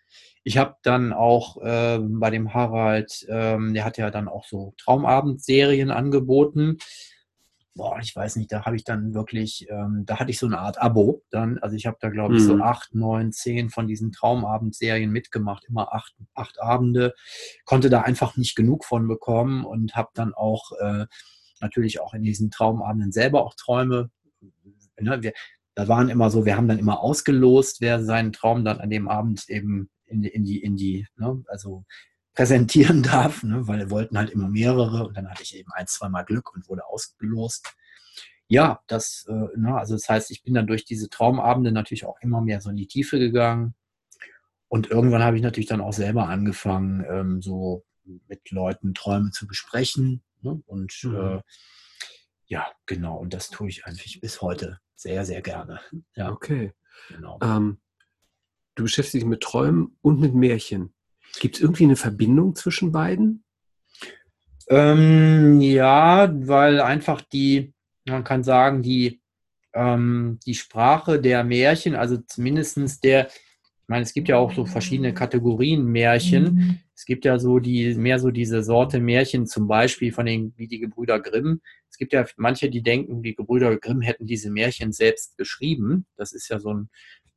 ich 0.42 0.58
habe 0.58 0.76
dann 0.82 1.12
auch 1.12 1.62
äh, 1.62 2.00
bei 2.00 2.30
dem 2.30 2.52
Harald, 2.52 3.24
ähm, 3.28 3.72
der 3.72 3.84
hat 3.84 3.98
ja 3.98 4.10
dann 4.10 4.28
auch 4.28 4.44
so 4.46 4.74
Traumabendserien 4.78 5.90
angeboten 5.90 6.78
boah, 7.74 7.98
ich 8.00 8.14
weiß 8.14 8.36
nicht, 8.36 8.52
da 8.52 8.64
habe 8.64 8.76
ich 8.76 8.84
dann 8.84 9.14
wirklich, 9.14 9.66
ähm, 9.70 10.04
da 10.06 10.18
hatte 10.18 10.30
ich 10.30 10.38
so 10.38 10.46
eine 10.46 10.58
Art 10.58 10.80
Abo 10.80 11.22
dann. 11.30 11.58
Also 11.58 11.76
ich 11.76 11.86
habe 11.86 11.96
da, 12.00 12.10
glaube 12.10 12.36
ich, 12.36 12.42
mhm. 12.42 12.46
so 12.46 12.56
acht, 12.58 12.94
neun, 12.94 13.32
zehn 13.32 13.70
von 13.70 13.86
diesen 13.86 14.12
Traumabendserien 14.12 15.10
mitgemacht, 15.10 15.64
immer 15.64 15.94
acht, 15.94 16.14
acht 16.34 16.60
Abende, 16.60 17.14
konnte 17.64 17.88
da 17.88 18.02
einfach 18.02 18.36
nicht 18.36 18.56
genug 18.56 18.84
von 18.84 19.08
bekommen 19.08 19.64
und 19.64 19.94
habe 19.96 20.10
dann 20.14 20.34
auch 20.34 20.72
äh, 20.80 21.06
natürlich 21.60 22.00
auch 22.00 22.12
in 22.12 22.22
diesen 22.22 22.50
Traumabenden 22.50 23.12
selber 23.12 23.44
auch 23.44 23.54
Träume. 23.54 24.10
Ne, 25.00 25.22
wir, 25.22 25.32
da 25.74 25.88
waren 25.88 26.10
immer 26.10 26.30
so, 26.30 26.44
wir 26.44 26.56
haben 26.56 26.68
dann 26.68 26.78
immer 26.78 27.00
ausgelost, 27.00 27.80
wer 27.80 28.04
seinen 28.04 28.32
Traum 28.32 28.64
dann 28.64 28.80
an 28.80 28.90
dem 28.90 29.08
Abend 29.08 29.48
eben 29.48 29.88
in, 30.04 30.24
in 30.24 30.44
die, 30.44 30.62
in 30.62 30.76
die, 30.76 31.06
ne, 31.16 31.42
also 31.48 31.84
präsentieren 32.34 33.02
darf, 33.02 33.42
ne, 33.42 33.66
weil 33.66 33.78
wir 33.78 33.90
wollten 33.90 34.18
halt 34.18 34.30
immer 34.30 34.48
mehrere 34.48 35.06
und 35.06 35.16
dann 35.16 35.28
hatte 35.28 35.42
ich 35.42 35.56
eben 35.56 35.70
ein, 35.72 35.86
zweimal 35.86 36.24
Glück 36.24 36.54
und 36.54 36.68
wurde 36.68 36.86
ausgelost. 36.86 37.74
Ja, 38.48 38.80
das, 38.86 39.26
äh, 39.28 39.58
ne, 39.58 39.76
also 39.76 39.94
das 39.94 40.08
heißt, 40.08 40.30
ich 40.30 40.42
bin 40.42 40.54
dann 40.54 40.66
durch 40.66 40.84
diese 40.84 41.08
Traumabende 41.08 41.72
natürlich 41.72 42.04
auch 42.04 42.18
immer 42.20 42.40
mehr 42.40 42.60
so 42.60 42.70
in 42.70 42.76
die 42.76 42.88
Tiefe 42.88 43.18
gegangen. 43.18 43.74
Und 44.68 44.90
irgendwann 44.90 45.22
habe 45.22 45.36
ich 45.36 45.42
natürlich 45.42 45.68
dann 45.68 45.80
auch 45.80 45.92
selber 45.92 46.28
angefangen, 46.28 47.04
ähm, 47.08 47.42
so 47.42 47.84
mit 48.28 48.50
Leuten 48.50 48.94
Träume 48.94 49.30
zu 49.30 49.46
besprechen. 49.46 50.22
Ne? 50.40 50.62
Und 50.66 50.92
mhm. 51.04 51.16
äh, 51.16 51.40
ja, 52.46 52.66
genau, 52.86 53.16
und 53.16 53.32
das 53.32 53.48
tue 53.48 53.68
ich 53.68 53.86
eigentlich 53.86 54.20
bis 54.20 54.42
heute 54.42 54.78
sehr, 54.94 55.24
sehr 55.24 55.42
gerne. 55.42 55.80
Ja. 56.14 56.30
Okay. 56.30 56.72
Genau. 57.08 57.38
Ähm, 57.42 57.80
du 58.74 58.84
beschäftigst 58.84 59.14
dich 59.14 59.24
mit 59.24 59.42
Träumen 59.42 59.96
und 60.02 60.20
mit 60.20 60.34
Märchen. 60.34 60.94
Gibt 61.40 61.56
es 61.56 61.60
irgendwie 61.60 61.84
eine 61.84 61.96
Verbindung 61.96 62.54
zwischen 62.54 62.92
beiden? 62.92 63.44
Ähm, 64.68 65.60
ja, 65.60 66.32
weil 66.32 66.80
einfach 66.80 67.20
die, 67.20 67.72
man 68.06 68.24
kann 68.24 68.44
sagen, 68.44 68.82
die, 68.82 69.20
ähm, 69.74 70.38
die 70.46 70.54
Sprache 70.54 71.20
der 71.20 71.44
Märchen, 71.44 71.94
also 71.94 72.18
zumindest 72.18 73.02
der, 73.04 73.26
ich 73.26 73.88
meine, 73.88 74.02
es 74.02 74.14
gibt 74.14 74.28
ja 74.28 74.36
auch 74.36 74.52
so 74.52 74.64
verschiedene 74.64 75.12
Kategorien 75.12 75.84
Märchen. 75.84 76.54
Mhm. 76.54 76.78
Es 76.94 77.04
gibt 77.04 77.24
ja 77.24 77.38
so 77.38 77.58
die, 77.58 77.94
mehr 77.94 78.18
so 78.20 78.30
diese 78.30 78.62
Sorte 78.62 79.00
Märchen, 79.00 79.46
zum 79.46 79.66
Beispiel 79.66 80.12
von 80.12 80.24
den, 80.24 80.54
wie 80.56 80.68
die 80.68 80.78
Gebrüder 80.78 81.18
Grimm. 81.18 81.60
Es 81.90 81.98
gibt 81.98 82.12
ja 82.12 82.24
manche, 82.36 82.70
die 82.70 82.82
denken, 82.82 83.22
die 83.22 83.34
Gebrüder 83.34 83.76
Grimm 83.76 84.00
hätten 84.00 84.26
diese 84.26 84.50
Märchen 84.50 84.92
selbst 84.92 85.36
geschrieben. 85.36 86.06
Das 86.16 86.32
ist 86.32 86.48
ja 86.48 86.60
so 86.60 86.72
ein 86.72 86.90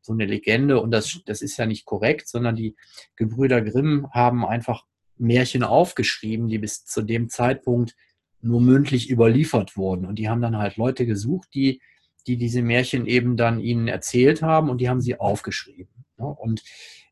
so 0.06 0.14
eine 0.14 0.26
Legende 0.26 0.80
und 0.80 0.92
das, 0.92 1.20
das 1.26 1.42
ist 1.42 1.58
ja 1.58 1.66
nicht 1.66 1.86
korrekt, 1.86 2.28
sondern 2.28 2.56
die 2.56 2.76
Gebrüder 3.16 3.62
Grimm 3.62 4.08
haben 4.12 4.46
einfach 4.46 4.86
Märchen 5.18 5.64
aufgeschrieben, 5.64 6.48
die 6.48 6.60
bis 6.60 6.86
zu 6.86 7.02
dem 7.02 7.30
Zeitpunkt 7.30 7.96
nur 8.42 8.62
mündlich 8.62 9.10
überliefert 9.10 9.76
wurden. 9.76 10.06
Und 10.06 10.20
die 10.20 10.30
haben 10.30 10.42
dann 10.42 10.58
halt 10.58 10.78
Leute 10.78 11.06
gesucht, 11.06 11.50
die, 11.54 11.82
die 12.28 12.38
diese 12.38 12.62
Märchen 12.62 13.08
eben 13.08 13.38
dann 13.38 13.60
ihnen 13.60 13.88
erzählt 13.88 14.42
haben 14.42 14.70
und 14.70 14.80
die 14.80 14.90
haben 14.90 15.02
sie 15.02 15.20
aufgeschrieben. 15.20 16.06
Ne? 16.18 16.28
Und 16.28 16.64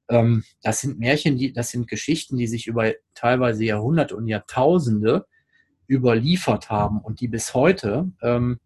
ähm, 0.09 0.43
das 0.61 0.81
sind 0.81 0.99
Märchen, 0.99 1.37
die, 1.37 1.53
das 1.53 1.69
sind 1.69 1.87
Geschichten, 1.87 2.37
die 2.37 2.47
sich 2.47 2.67
über 2.67 2.93
teilweise 3.15 3.63
Jahrhunderte 3.65 4.15
und 4.15 4.27
Jahrtausende 4.27 5.25
überliefert 5.87 6.69
haben 6.69 6.99
und 6.99 7.19
die 7.19 7.27
bis 7.27 7.53
heute 7.53 8.11
ähm, 8.21 8.59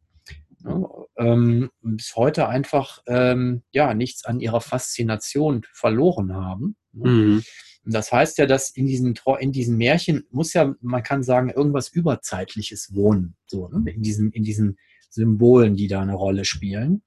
ne, 0.63 0.87
ähm, 1.17 1.69
bis 1.81 2.15
heute 2.15 2.47
einfach 2.47 3.01
ähm, 3.07 3.63
ja 3.71 3.93
nichts 3.93 4.25
an 4.25 4.39
ihrer 4.39 4.61
Faszination 4.61 5.65
verloren 5.73 6.33
haben. 6.33 6.75
Ne? 6.93 7.09
Mhm. 7.09 7.43
Das 7.89 8.11
heißt 8.11 8.37
ja, 8.37 8.45
dass 8.45 8.69
in 8.71 8.85
diesen, 8.85 9.17
in 9.39 9.51
diesen 9.51 9.77
Märchen 9.77 10.25
muss 10.29 10.53
ja, 10.53 10.75
man 10.81 11.03
kann 11.03 11.23
sagen, 11.23 11.49
irgendwas 11.49 11.87
Überzeitliches 11.89 12.93
wohnen, 12.93 13.35
so, 13.45 13.69
ne? 13.69 13.89
in, 13.91 14.01
diesen, 14.01 14.31
in 14.31 14.43
diesen 14.43 14.77
Symbolen, 15.09 15.75
die 15.75 15.87
da 15.87 16.01
eine 16.01 16.15
Rolle 16.15 16.43
spielen. 16.43 17.01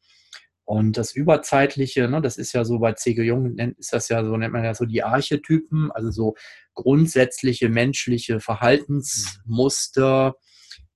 Und 0.64 0.96
das 0.96 1.12
Überzeitliche, 1.12 2.08
ne, 2.08 2.22
das 2.22 2.38
ist 2.38 2.52
ja 2.52 2.64
so 2.64 2.78
bei 2.78 2.92
C.G. 2.92 3.22
Jung, 3.22 3.58
ist 3.76 3.92
das 3.92 4.08
ja 4.08 4.24
so, 4.24 4.36
nennt 4.36 4.52
man 4.52 4.62
ja 4.62 4.72
so 4.72 4.84
die 4.84 5.02
Archetypen, 5.02 5.90
also 5.90 6.12
so 6.12 6.36
grundsätzliche 6.74 7.68
menschliche 7.68 8.38
Verhaltensmuster. 8.38 10.36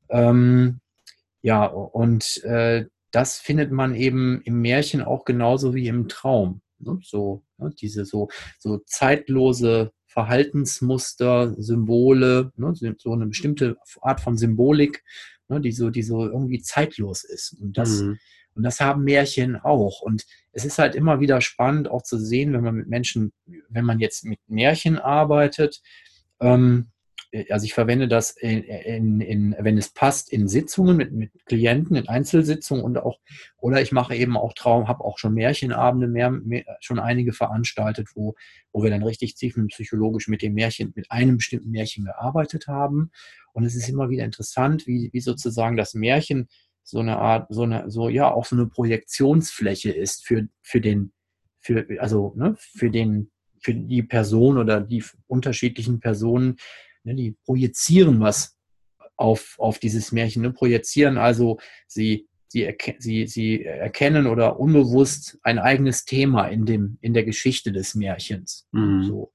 Ähm, 0.08 0.80
ja, 1.42 1.66
und 1.66 2.42
äh, 2.44 2.86
das 3.14 3.38
findet 3.38 3.70
man 3.70 3.94
eben 3.94 4.40
im 4.42 4.60
Märchen 4.60 5.00
auch 5.00 5.24
genauso 5.24 5.74
wie 5.74 5.86
im 5.86 6.08
Traum. 6.08 6.62
Ne? 6.80 6.98
So, 7.02 7.44
ne? 7.58 7.70
diese 7.80 8.04
so, 8.04 8.28
so 8.58 8.78
zeitlose 8.86 9.92
Verhaltensmuster, 10.06 11.54
Symbole, 11.56 12.52
ne? 12.56 12.74
so 12.98 13.12
eine 13.12 13.26
bestimmte 13.26 13.76
Art 14.00 14.20
von 14.20 14.36
Symbolik, 14.36 15.04
ne? 15.48 15.60
die, 15.60 15.70
so, 15.70 15.90
die 15.90 16.02
so 16.02 16.26
irgendwie 16.26 16.60
zeitlos 16.60 17.22
ist. 17.22 17.56
Und 17.60 17.78
das, 17.78 18.02
mhm. 18.02 18.18
und 18.54 18.64
das 18.64 18.80
haben 18.80 19.04
Märchen 19.04 19.56
auch. 19.56 20.00
Und 20.00 20.24
es 20.50 20.64
ist 20.64 20.78
halt 20.78 20.96
immer 20.96 21.20
wieder 21.20 21.40
spannend 21.40 21.88
auch 21.88 22.02
zu 22.02 22.18
sehen, 22.18 22.52
wenn 22.52 22.64
man 22.64 22.74
mit 22.74 22.88
Menschen, 22.88 23.32
wenn 23.68 23.84
man 23.84 24.00
jetzt 24.00 24.24
mit 24.24 24.40
Märchen 24.48 24.98
arbeitet, 24.98 25.82
ähm, 26.40 26.90
also 27.50 27.64
ich 27.64 27.74
verwende 27.74 28.06
das, 28.06 28.30
in, 28.30 28.62
in, 28.62 29.20
in, 29.20 29.56
wenn 29.58 29.76
es 29.76 29.90
passt, 29.90 30.32
in 30.32 30.46
Sitzungen 30.46 30.96
mit, 30.96 31.12
mit 31.12 31.30
Klienten, 31.46 31.96
in 31.96 32.08
Einzelsitzungen 32.08 32.84
und 32.84 32.98
auch, 32.98 33.18
oder 33.58 33.80
ich 33.82 33.92
mache 33.92 34.14
eben 34.14 34.36
auch 34.36 34.52
Traum, 34.52 34.88
habe 34.88 35.04
auch 35.04 35.18
schon 35.18 35.34
Märchenabende, 35.34 36.06
mehr, 36.06 36.30
mehr, 36.30 36.64
schon 36.80 36.98
einige 36.98 37.32
veranstaltet, 37.32 38.08
wo, 38.14 38.34
wo 38.72 38.82
wir 38.82 38.90
dann 38.90 39.02
richtig 39.02 39.34
tiefenpsychologisch 39.34 40.28
mit 40.28 40.42
dem 40.42 40.54
Märchen, 40.54 40.92
mit 40.94 41.10
einem 41.10 41.38
bestimmten 41.38 41.70
Märchen 41.70 42.04
gearbeitet 42.04 42.68
haben. 42.68 43.10
Und 43.52 43.64
es 43.64 43.74
ist 43.74 43.88
immer 43.88 44.10
wieder 44.10 44.24
interessant, 44.24 44.86
wie, 44.86 45.10
wie 45.12 45.20
sozusagen 45.20 45.76
das 45.76 45.94
Märchen 45.94 46.48
so 46.84 47.00
eine 47.00 47.18
Art, 47.18 47.46
so 47.50 47.62
eine, 47.62 47.90
so, 47.90 48.08
ja, 48.08 48.30
auch 48.30 48.44
so 48.44 48.54
eine 48.54 48.66
Projektionsfläche 48.66 49.90
ist 49.90 50.26
für, 50.26 50.48
für 50.62 50.80
den, 50.80 51.12
für, 51.60 51.86
also, 51.98 52.34
ne, 52.36 52.54
für 52.58 52.90
den, 52.90 53.30
für 53.58 53.74
die 53.74 54.02
Person 54.02 54.58
oder 54.58 54.80
die 54.82 55.02
unterschiedlichen 55.26 55.98
Personen, 55.98 56.58
Ne, 57.04 57.14
die 57.14 57.36
projizieren 57.44 58.20
was 58.20 58.56
auf, 59.16 59.56
auf 59.58 59.78
dieses 59.78 60.10
Märchen, 60.10 60.42
ne? 60.42 60.52
projizieren 60.52 61.18
also, 61.18 61.58
sie, 61.86 62.26
sie, 62.48 62.64
erke 62.64 62.96
sie, 62.98 63.26
sie 63.26 63.64
erkennen 63.64 64.26
oder 64.26 64.58
unbewusst 64.58 65.38
ein 65.42 65.58
eigenes 65.58 66.04
Thema 66.04 66.48
in, 66.48 66.66
dem, 66.66 66.98
in 67.00 67.14
der 67.14 67.24
Geschichte 67.24 67.72
des 67.72 67.94
Märchens. 67.94 68.66
Mhm. 68.72 69.04
So. 69.04 69.32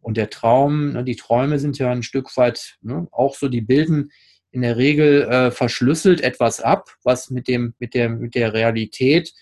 Und 0.00 0.16
der 0.16 0.30
Traum, 0.30 0.92
ne, 0.92 1.04
die 1.04 1.16
Träume 1.16 1.58
sind 1.58 1.78
ja 1.78 1.90
ein 1.90 2.02
Stück 2.02 2.36
weit 2.36 2.76
ne, 2.82 3.08
auch 3.10 3.34
so, 3.34 3.48
die 3.48 3.62
bilden 3.62 4.10
in 4.50 4.62
der 4.62 4.76
Regel 4.76 5.22
äh, 5.22 5.50
verschlüsselt 5.50 6.20
etwas 6.20 6.60
ab, 6.60 6.90
was 7.02 7.30
mit, 7.30 7.48
dem, 7.48 7.74
mit, 7.78 7.94
der, 7.94 8.08
mit 8.10 8.34
der 8.34 8.52
Realität 8.52 9.32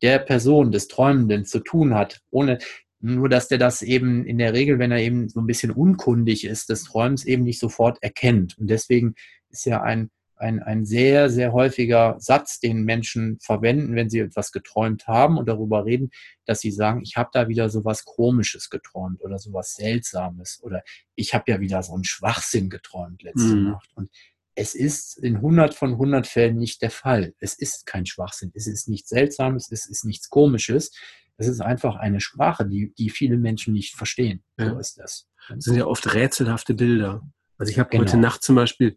der 0.00 0.18
Person, 0.20 0.70
des 0.72 0.88
Träumenden 0.88 1.44
zu 1.44 1.58
tun 1.58 1.94
hat. 1.94 2.20
Ohne, 2.30 2.58
nur, 3.00 3.28
dass 3.28 3.48
der 3.48 3.58
das 3.58 3.82
eben 3.82 4.24
in 4.24 4.38
der 4.38 4.52
Regel, 4.52 4.78
wenn 4.78 4.90
er 4.90 4.98
eben 4.98 5.28
so 5.28 5.40
ein 5.40 5.46
bisschen 5.46 5.70
unkundig 5.70 6.44
ist, 6.44 6.68
des 6.68 6.84
Träums 6.84 7.24
eben 7.24 7.44
nicht 7.44 7.60
sofort 7.60 8.02
erkennt. 8.02 8.58
Und 8.58 8.68
deswegen 8.68 9.14
ist 9.50 9.66
ja 9.66 9.82
ein, 9.82 10.10
ein, 10.36 10.62
ein 10.62 10.84
sehr, 10.84 11.30
sehr 11.30 11.52
häufiger 11.52 12.16
Satz, 12.18 12.60
den 12.60 12.82
Menschen 12.82 13.38
verwenden, 13.40 13.94
wenn 13.94 14.10
sie 14.10 14.20
etwas 14.20 14.52
geträumt 14.52 15.06
haben 15.06 15.38
und 15.38 15.48
darüber 15.48 15.84
reden, 15.84 16.10
dass 16.44 16.60
sie 16.60 16.70
sagen, 16.70 17.00
ich 17.02 17.16
habe 17.16 17.30
da 17.32 17.48
wieder 17.48 17.68
so 17.70 17.84
was 17.84 18.04
Komisches 18.04 18.70
geträumt 18.70 19.22
oder 19.22 19.38
so 19.38 19.52
was 19.52 19.74
Seltsames 19.74 20.60
oder 20.62 20.82
ich 21.14 21.34
habe 21.34 21.50
ja 21.50 21.60
wieder 21.60 21.82
so 21.82 21.94
einen 21.94 22.04
Schwachsinn 22.04 22.70
geträumt 22.70 23.22
letzte 23.22 23.54
mhm. 23.54 23.70
Nacht. 23.70 23.90
Und 23.94 24.10
es 24.54 24.74
ist 24.74 25.18
in 25.18 25.36
100 25.36 25.72
von 25.72 25.92
100 25.92 26.26
Fällen 26.26 26.58
nicht 26.58 26.82
der 26.82 26.90
Fall. 26.90 27.32
Es 27.38 27.54
ist 27.54 27.86
kein 27.86 28.06
Schwachsinn. 28.06 28.50
Es 28.54 28.66
ist 28.66 28.88
nichts 28.88 29.08
Seltsames. 29.08 29.70
Es 29.70 29.86
ist 29.86 30.04
nichts 30.04 30.30
Komisches. 30.30 30.90
Es 31.38 31.46
ist 31.46 31.60
einfach 31.60 31.94
eine 31.96 32.20
Sprache, 32.20 32.66
die, 32.66 32.92
die 32.98 33.10
viele 33.10 33.38
Menschen 33.38 33.72
nicht 33.72 33.94
verstehen. 33.94 34.42
Ja. 34.58 34.70
So 34.70 34.78
ist 34.78 34.98
das. 34.98 35.28
Das 35.48 35.64
sind 35.64 35.76
ja 35.76 35.86
oft 35.86 36.12
rätselhafte 36.12 36.74
Bilder. 36.74 37.22
Also 37.56 37.70
ich 37.70 37.78
habe 37.78 37.90
genau. 37.90 38.02
heute 38.02 38.16
Nacht 38.16 38.42
zum 38.42 38.56
Beispiel 38.56 38.96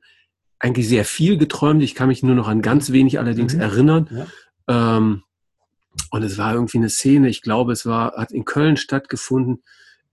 eigentlich 0.60 0.89
sehr 0.89 1.05
viel 1.05 1.38
geträumt. 1.38 1.83
Ich 1.83 1.93
kann 1.95 2.07
mich 2.07 2.24
nur 2.24 2.36
noch 2.36 2.48
an 2.48 2.63
ganz 2.63 2.91
wenig 2.91 3.19
allerdings 3.19 3.53
mhm. 3.53 3.62
erinnern. 3.62 4.10
Ja. 4.12 4.98
Ähm, 4.98 5.24
und 6.10 6.24
es 6.24 6.38
war 6.38 6.53
irgendwie 6.55 6.79
eine 6.79 6.89
Szene, 6.89 7.29
ich 7.29 7.41
glaube, 7.41 7.74
es 7.74 7.86
war, 7.86 8.13
hat 8.13 8.31
in 8.31 8.45
Köln 8.45 8.77
stattgefunden. 8.77 9.63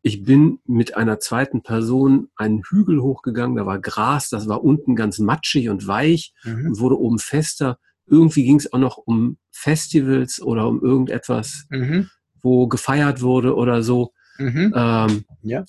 Ich 0.03 0.23
bin 0.23 0.61
mit 0.65 0.97
einer 0.97 1.21
zweiten 1.21 1.63
Person 1.63 2.29
einen 2.37 2.63
Hügel 2.63 3.01
hochgegangen, 3.01 3.57
da 3.57 3.65
war 3.65 3.79
Gras, 3.79 4.29
das 4.29 4.49
war 4.49 4.63
unten 4.63 4.97
ganz 4.97 5.19
matschig 5.19 5.71
und 5.71 5.87
weich 5.87 6.35
mhm. 6.45 6.69
und 6.69 6.81
wurde 6.81 6.99
oben 6.99 7.19
fester. 7.19 7.79
Irgendwie 8.07 8.45
ging 8.45 8.57
es 8.57 8.73
auch 8.73 8.79
noch 8.79 8.97
um 8.97 9.39
Festivals 9.51 10.41
oder 10.41 10.67
um 10.67 10.83
irgendetwas. 10.83 11.67
Mhm 11.71 12.11
wo 12.49 12.67
gefeiert 12.67 13.21
wurde 13.21 13.55
oder 13.55 13.83
so. 13.83 14.13
Mhm. 14.39 14.73
Ähm, 14.75 15.25
ja. 15.43 15.65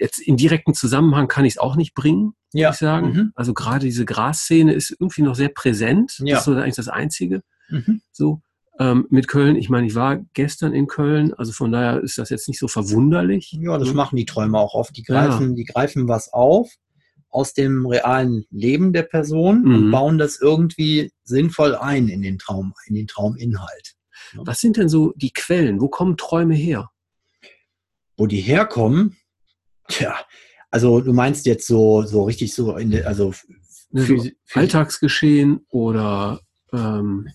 Jetzt 0.00 0.18
in 0.18 0.36
direkten 0.36 0.74
Zusammenhang 0.74 1.28
kann 1.28 1.44
ich 1.44 1.54
es 1.54 1.58
auch 1.58 1.76
nicht 1.76 1.94
bringen, 1.94 2.34
ja. 2.52 2.68
muss 2.68 2.76
ich 2.76 2.80
sagen. 2.80 3.12
Mhm. 3.12 3.32
Also 3.34 3.54
gerade 3.54 3.84
diese 3.84 4.04
Grasszene 4.04 4.72
ist 4.72 4.96
irgendwie 4.98 5.22
noch 5.22 5.34
sehr 5.34 5.50
präsent. 5.50 6.18
Ja. 6.24 6.36
Das 6.36 6.48
ist 6.48 6.56
eigentlich 6.56 6.76
das 6.76 6.88
Einzige. 6.88 7.42
Mhm. 7.68 8.00
So. 8.10 8.40
Ähm, 8.78 9.06
mit 9.10 9.28
Köln, 9.28 9.56
ich 9.56 9.68
meine, 9.68 9.86
ich 9.86 9.94
war 9.94 10.24
gestern 10.32 10.72
in 10.72 10.86
Köln, 10.86 11.34
also 11.34 11.52
von 11.52 11.70
daher 11.70 12.02
ist 12.02 12.16
das 12.16 12.30
jetzt 12.30 12.48
nicht 12.48 12.58
so 12.58 12.68
verwunderlich. 12.68 13.56
Ja, 13.60 13.76
das 13.76 13.92
machen 13.92 14.16
die 14.16 14.24
Träume 14.24 14.58
auch 14.58 14.72
oft. 14.72 14.96
Die 14.96 15.02
greifen, 15.02 15.50
ja. 15.50 15.56
die 15.56 15.64
greifen 15.64 16.08
was 16.08 16.32
auf 16.32 16.70
aus 17.32 17.54
dem 17.54 17.86
realen 17.86 18.44
Leben 18.50 18.92
der 18.92 19.02
Person 19.02 19.62
mhm. 19.62 19.74
und 19.74 19.90
bauen 19.90 20.18
das 20.18 20.38
irgendwie 20.40 21.12
sinnvoll 21.24 21.74
ein 21.74 22.08
in 22.08 22.22
den 22.22 22.38
Traum, 22.38 22.74
in 22.86 22.94
den 22.94 23.06
Trauminhalt. 23.06 23.94
Was 24.34 24.60
sind 24.60 24.76
denn 24.76 24.88
so 24.88 25.12
die 25.16 25.32
Quellen? 25.32 25.80
Wo 25.80 25.88
kommen 25.88 26.16
Träume 26.16 26.54
her? 26.54 26.90
Wo 28.16 28.26
die 28.26 28.40
herkommen? 28.40 29.16
Tja, 29.88 30.16
also 30.70 31.00
du 31.00 31.12
meinst 31.12 31.46
jetzt 31.46 31.66
so, 31.66 32.02
so 32.02 32.24
richtig 32.24 32.54
so 32.54 32.76
in 32.76 32.90
der, 32.90 33.06
also 33.06 33.34
ne, 33.90 34.02
für 34.04 34.32
Alltagsgeschehen 34.54 35.66
oder 35.70 36.40
ähm, 36.72 37.28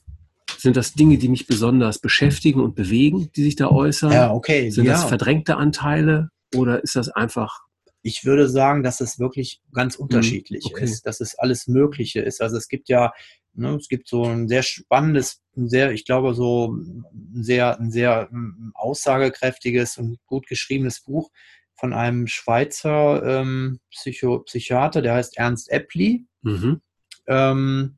sind 0.57 0.77
das 0.77 0.93
Dinge, 0.93 1.17
die 1.17 1.29
mich 1.29 1.45
besonders 1.45 1.99
beschäftigen 1.99 2.61
und 2.61 2.75
bewegen, 2.75 3.29
die 3.35 3.43
sich 3.43 3.55
da 3.55 3.67
äußern? 3.67 4.11
Ja, 4.11 4.31
okay. 4.31 4.69
Sind 4.69 4.85
ja. 4.85 4.93
das 4.93 5.03
verdrängte 5.05 5.57
Anteile 5.57 6.29
oder 6.55 6.83
ist 6.83 6.95
das 6.95 7.09
einfach 7.09 7.67
ich 8.07 8.23
würde 8.23 8.47
sagen, 8.47 8.83
dass 8.83 9.01
es 9.01 9.19
wirklich 9.19 9.61
ganz 9.73 9.97
mhm, 9.97 10.03
unterschiedlich 10.03 10.65
okay. 10.65 10.83
ist, 10.85 11.05
dass 11.05 11.19
es 11.19 11.37
alles 11.37 11.67
Mögliche 11.67 12.21
ist. 12.21 12.41
Also 12.41 12.55
es 12.55 12.69
gibt 12.69 12.87
ja 12.87 13.11
Ne, 13.57 13.75
es 13.75 13.87
gibt 13.87 14.07
so 14.07 14.23
ein 14.23 14.47
sehr 14.47 14.61
spannendes, 14.61 15.41
sehr, 15.55 15.91
ich 15.91 16.05
glaube, 16.05 16.35
so 16.35 16.71
ein 16.71 17.43
sehr, 17.43 17.79
ein 17.79 17.89
sehr 17.89 18.27
mm, 18.29 18.73
aussagekräftiges 18.75 19.97
und 19.97 20.19
gut 20.27 20.45
geschriebenes 20.45 21.01
Buch 21.01 21.31
von 21.73 21.91
einem 21.91 22.27
Schweizer 22.27 23.23
ähm, 23.23 23.79
Psycho 23.89 24.39
Psychiater, 24.41 25.01
der 25.01 25.15
heißt 25.15 25.37
Ernst 25.37 25.71
Eppli. 25.71 26.27
Mhm. 26.43 26.81
Ähm, 27.25 27.97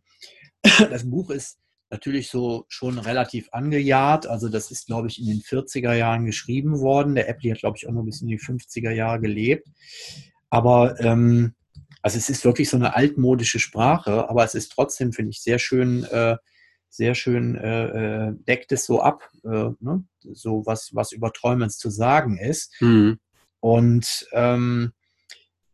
das 0.89 1.09
Buch 1.09 1.29
ist 1.29 1.59
natürlich 1.89 2.29
so 2.29 2.63
schon 2.69 2.97
relativ 2.97 3.49
angejahrt. 3.51 4.27
Also 4.27 4.47
das 4.47 4.71
ist, 4.71 4.87
glaube 4.87 5.09
ich, 5.09 5.19
in 5.19 5.27
den 5.27 5.41
40er 5.41 5.93
Jahren 5.93 6.25
geschrieben 6.25 6.79
worden. 6.79 7.15
Der 7.15 7.27
Eppli 7.27 7.49
hat, 7.49 7.59
glaube 7.59 7.77
ich, 7.77 7.85
auch 7.85 7.91
noch 7.91 8.03
bis 8.03 8.21
in 8.21 8.29
die 8.29 8.39
50er 8.39 8.91
Jahre 8.91 9.19
gelebt. 9.19 9.67
Aber 10.49 10.99
ähm, 11.01 11.53
also 12.01 12.17
es 12.17 12.29
ist 12.29 12.45
wirklich 12.45 12.69
so 12.69 12.77
eine 12.77 12.95
altmodische 12.95 13.59
Sprache, 13.59 14.29
aber 14.29 14.43
es 14.43 14.55
ist 14.55 14.71
trotzdem, 14.71 15.11
finde 15.13 15.31
ich, 15.31 15.41
sehr 15.41 15.59
schön, 15.59 16.03
äh, 16.05 16.37
sehr 16.89 17.13
schön 17.13 17.55
äh, 17.55 18.27
äh, 18.27 18.33
deckt 18.47 18.71
es 18.71 18.85
so 18.85 19.01
ab, 19.01 19.29
äh, 19.43 19.69
ne? 19.79 20.03
so 20.23 20.65
was, 20.65 20.93
was 20.93 21.11
über 21.11 21.31
Träumen 21.31 21.69
zu 21.69 21.89
sagen 21.89 22.37
ist. 22.37 22.73
Mhm. 22.81 23.19
Und 23.59 24.27
ähm, 24.31 24.93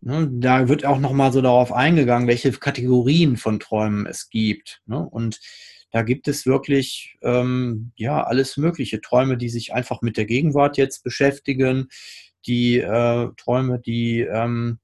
ne, 0.02 0.30
da 0.32 0.68
wird 0.68 0.86
auch 0.86 1.00
nochmal 1.00 1.32
so 1.32 1.42
darauf 1.42 1.72
eingegangen, 1.72 2.28
welche 2.28 2.52
Kategorien 2.52 3.38
von 3.38 3.60
Träumen 3.60 4.06
es 4.08 4.30
gibt. 4.30 4.82
Ne? 4.86 5.00
Und 5.00 5.40
da 5.92 6.02
gibt 6.02 6.28
es 6.28 6.46
wirklich 6.46 7.18
ähm, 7.22 7.92
ja 7.96 8.24
alles 8.24 8.58
mögliche 8.58 9.00
Träume, 9.00 9.38
die 9.38 9.50
sich 9.50 9.74
einfach 9.74 10.02
mit 10.02 10.18
der 10.18 10.26
Gegenwart 10.26 10.78
jetzt 10.78 11.04
beschäftigen, 11.04 11.88
die 12.46 12.80
äh, 12.80 13.30
Träume, 13.38 13.80
die 13.80 14.20
ähm, 14.22 14.80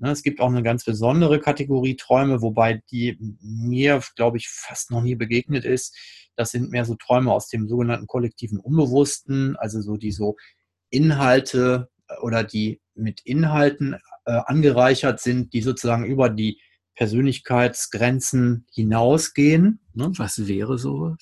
es 0.00 0.22
gibt 0.22 0.40
auch 0.40 0.48
eine 0.48 0.62
ganz 0.62 0.84
besondere 0.84 1.40
Kategorie 1.40 1.96
Träume, 1.96 2.40
wobei 2.42 2.82
die 2.90 3.18
mir, 3.40 4.00
glaube 4.16 4.36
ich, 4.36 4.48
fast 4.48 4.90
noch 4.90 5.02
nie 5.02 5.14
begegnet 5.14 5.64
ist. 5.64 5.96
Das 6.36 6.50
sind 6.50 6.70
mehr 6.70 6.84
so 6.84 6.94
Träume 6.94 7.32
aus 7.32 7.48
dem 7.48 7.68
sogenannten 7.68 8.06
kollektiven 8.06 8.60
Unbewussten, 8.60 9.56
also 9.56 9.80
so 9.80 9.96
die 9.96 10.12
so 10.12 10.36
Inhalte 10.90 11.88
äh, 12.08 12.14
oder 12.20 12.44
die 12.44 12.80
mit 12.94 13.20
Inhalten 13.22 13.94
äh, 14.24 14.32
angereichert 14.46 15.20
sind, 15.20 15.52
die 15.52 15.62
sozusagen 15.62 16.04
über 16.04 16.28
die 16.28 16.60
Persönlichkeitsgrenzen 16.94 18.66
hinausgehen. 18.72 19.80
Ne? 19.94 20.12
Was 20.16 20.46
wäre 20.48 20.78
sowas? 20.78 21.16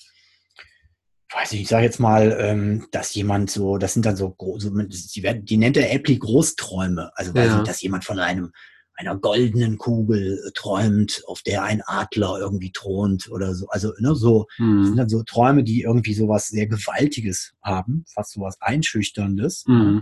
Weiß 1.33 1.53
ich, 1.53 1.61
ich 1.61 1.67
sage 1.67 1.85
jetzt 1.85 1.99
mal, 1.99 2.37
ähm, 2.39 2.87
dass 2.91 3.13
jemand 3.13 3.49
so, 3.49 3.77
das 3.77 3.93
sind 3.93 4.05
dann 4.05 4.15
so, 4.15 4.35
so 4.57 4.69
die, 4.69 5.23
werden, 5.23 5.45
die 5.45 5.57
nennt 5.57 5.77
er 5.77 5.93
Appli 5.93 6.17
Großträume. 6.17 7.11
Also 7.15 7.33
weiß 7.33 7.47
ja. 7.49 7.57
ich, 7.59 7.67
dass 7.67 7.81
jemand 7.81 8.05
von 8.05 8.19
einem 8.19 8.51
einer 8.99 9.15
goldenen 9.15 9.77
Kugel 9.77 10.51
träumt, 10.55 11.21
auf 11.27 11.43
der 11.43 11.61
ein 11.63 11.83
Adler 11.85 12.39
irgendwie 12.39 12.71
thront 12.71 13.29
oder 13.29 13.53
so. 13.53 13.67
Also 13.67 13.93
ne, 13.99 14.15
so 14.15 14.47
mhm. 14.57 14.85
sind 14.85 14.95
dann 14.97 15.09
so 15.09 15.21
Träume, 15.21 15.63
die 15.63 15.81
irgendwie 15.83 16.15
sowas 16.15 16.47
sehr 16.47 16.65
Gewaltiges 16.65 17.53
haben, 17.61 18.05
fast 18.11 18.33
sowas 18.33 18.57
Einschüchterndes, 18.59 19.65
mhm. 19.67 20.01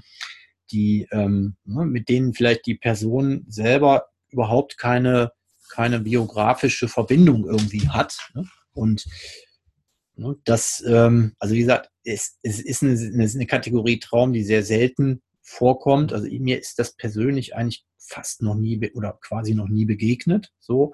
die 0.71 1.07
ähm, 1.11 1.57
ne, 1.65 1.85
mit 1.85 2.07
denen 2.07 2.33
vielleicht 2.33 2.65
die 2.67 2.75
Person 2.75 3.43
selber 3.49 4.05
überhaupt 4.29 4.77
keine 4.77 5.31
keine 5.69 5.99
biografische 5.99 6.87
Verbindung 6.87 7.45
irgendwie 7.45 7.89
hat. 7.89 8.17
Ne? 8.33 8.47
Und 8.71 9.05
Ne? 9.05 9.44
Das, 10.45 10.83
ähm, 10.87 11.33
also 11.39 11.55
wie 11.55 11.59
gesagt, 11.59 11.89
es, 12.03 12.37
es 12.41 12.59
ist 12.59 12.83
eine, 12.83 12.97
eine, 12.97 13.45
Kategorie 13.45 13.99
Traum, 13.99 14.33
die 14.33 14.43
sehr 14.43 14.63
selten 14.63 15.21
vorkommt. 15.41 16.13
Also 16.13 16.27
mir 16.27 16.59
ist 16.59 16.79
das 16.79 16.95
persönlich 16.95 17.55
eigentlich 17.55 17.85
fast 17.97 18.41
noch 18.41 18.55
nie 18.55 18.91
oder 18.93 19.17
quasi 19.21 19.55
noch 19.55 19.67
nie 19.67 19.85
begegnet. 19.85 20.51
So, 20.59 20.93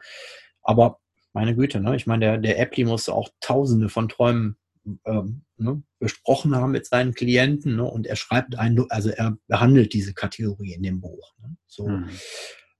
aber 0.61 0.99
meine 1.33 1.55
Güte, 1.55 1.79
ne? 1.79 1.95
ich 1.95 2.07
meine, 2.07 2.25
der, 2.25 2.37
der 2.37 2.59
Appli 2.59 2.83
muss 2.85 3.09
auch 3.09 3.29
Tausende 3.39 3.89
von 3.89 4.09
Träumen 4.09 4.57
ähm, 5.05 5.43
ne, 5.57 5.83
besprochen 5.99 6.55
haben 6.55 6.71
mit 6.71 6.85
seinen 6.85 7.13
Klienten 7.13 7.77
ne? 7.77 7.83
und 7.83 8.07
er 8.07 8.15
schreibt 8.15 8.57
ein, 8.57 8.83
also 8.89 9.09
er 9.09 9.37
behandelt 9.47 9.93
diese 9.93 10.13
Kategorie 10.13 10.73
in 10.73 10.83
dem 10.83 11.01
Buch. 11.01 11.33
Ne? 11.41 11.55
So. 11.67 11.87
Mhm. 11.87 12.09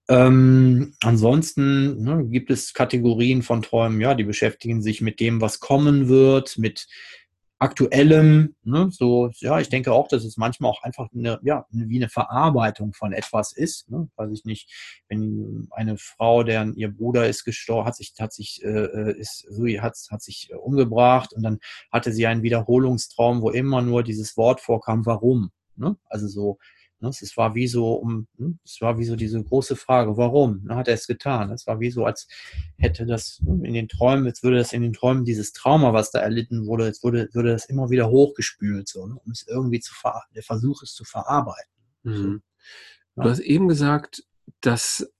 Ähm, 0.08 0.94
ansonsten 1.00 2.02
ne, 2.02 2.24
gibt 2.26 2.50
es 2.50 2.74
Kategorien 2.74 3.42
von 3.42 3.62
Träumen, 3.62 4.00
ja, 4.00 4.14
die 4.14 4.24
beschäftigen 4.24 4.82
sich 4.82 5.00
mit 5.00 5.20
dem, 5.20 5.40
was 5.40 5.60
kommen 5.60 6.08
wird, 6.08 6.58
mit 6.58 6.88
aktuellem, 7.62 8.56
ne, 8.64 8.88
so, 8.90 9.30
ja, 9.36 9.60
ich 9.60 9.68
denke 9.68 9.92
auch, 9.92 10.08
dass 10.08 10.24
es 10.24 10.36
manchmal 10.36 10.72
auch 10.72 10.82
einfach 10.82 11.06
eine, 11.14 11.38
ja, 11.44 11.64
wie 11.70 11.96
eine 11.96 12.08
Verarbeitung 12.08 12.92
von 12.92 13.12
etwas 13.12 13.52
ist, 13.52 13.88
ne, 13.88 14.08
weiß 14.16 14.32
ich 14.32 14.44
nicht, 14.44 15.02
wenn 15.08 15.68
eine 15.70 15.96
Frau, 15.96 16.42
deren 16.42 16.74
ihr 16.74 16.90
Bruder 16.90 17.28
ist 17.28 17.44
gestorben, 17.44 17.86
hat 17.86 17.94
sich, 17.94 18.14
hat 18.18 18.32
sich, 18.32 18.64
äh, 18.64 19.12
ist, 19.12 19.46
so, 19.48 19.64
hat, 19.64 19.96
hat 20.10 20.22
sich 20.22 20.52
umgebracht 20.52 21.32
und 21.32 21.44
dann 21.44 21.60
hatte 21.92 22.12
sie 22.12 22.26
einen 22.26 22.42
Wiederholungstraum, 22.42 23.42
wo 23.42 23.50
immer 23.50 23.80
nur 23.80 24.02
dieses 24.02 24.36
Wort 24.36 24.60
vorkam, 24.60 25.06
warum, 25.06 25.52
ne, 25.76 25.96
also 26.08 26.26
so, 26.26 26.58
es 27.08 27.36
war 27.36 27.54
wie 27.54 27.66
so 27.66 27.94
um, 27.94 28.26
hm, 28.38 28.58
es 28.64 28.80
war 28.80 28.98
wie 28.98 29.04
so 29.04 29.16
diese 29.16 29.42
große 29.42 29.76
Frage, 29.76 30.16
warum 30.16 30.64
ne, 30.64 30.76
hat 30.76 30.88
er 30.88 30.94
es 30.94 31.06
getan? 31.06 31.50
Es 31.50 31.66
war 31.66 31.80
wie 31.80 31.90
so, 31.90 32.04
als 32.04 32.28
hätte 32.76 33.06
das 33.06 33.40
hm, 33.44 33.64
in 33.64 33.74
den 33.74 33.88
Träumen, 33.88 34.26
jetzt 34.26 34.42
würde 34.42 34.58
das 34.58 34.72
in 34.72 34.82
den 34.82 34.92
Träumen 34.92 35.24
dieses 35.24 35.52
Trauma, 35.52 35.92
was 35.92 36.10
da 36.10 36.20
erlitten 36.20 36.66
wurde, 36.66 36.86
jetzt 36.86 37.02
würde, 37.02 37.28
würde 37.32 37.52
das 37.52 37.66
immer 37.66 37.90
wieder 37.90 38.08
hochgespült, 38.08 38.88
so, 38.88 39.06
ne, 39.06 39.16
um 39.24 39.32
es 39.32 39.46
irgendwie 39.48 39.80
zu 39.80 39.94
ver 39.94 40.22
der 40.34 40.42
Versuch 40.42 40.82
es 40.82 40.94
zu 40.94 41.04
verarbeiten. 41.04 41.72
Mhm. 42.02 42.42
Ja. 43.16 43.24
Du 43.24 43.30
hast 43.30 43.40
eben 43.40 43.68
gesagt, 43.68 44.24
dass 44.60 45.12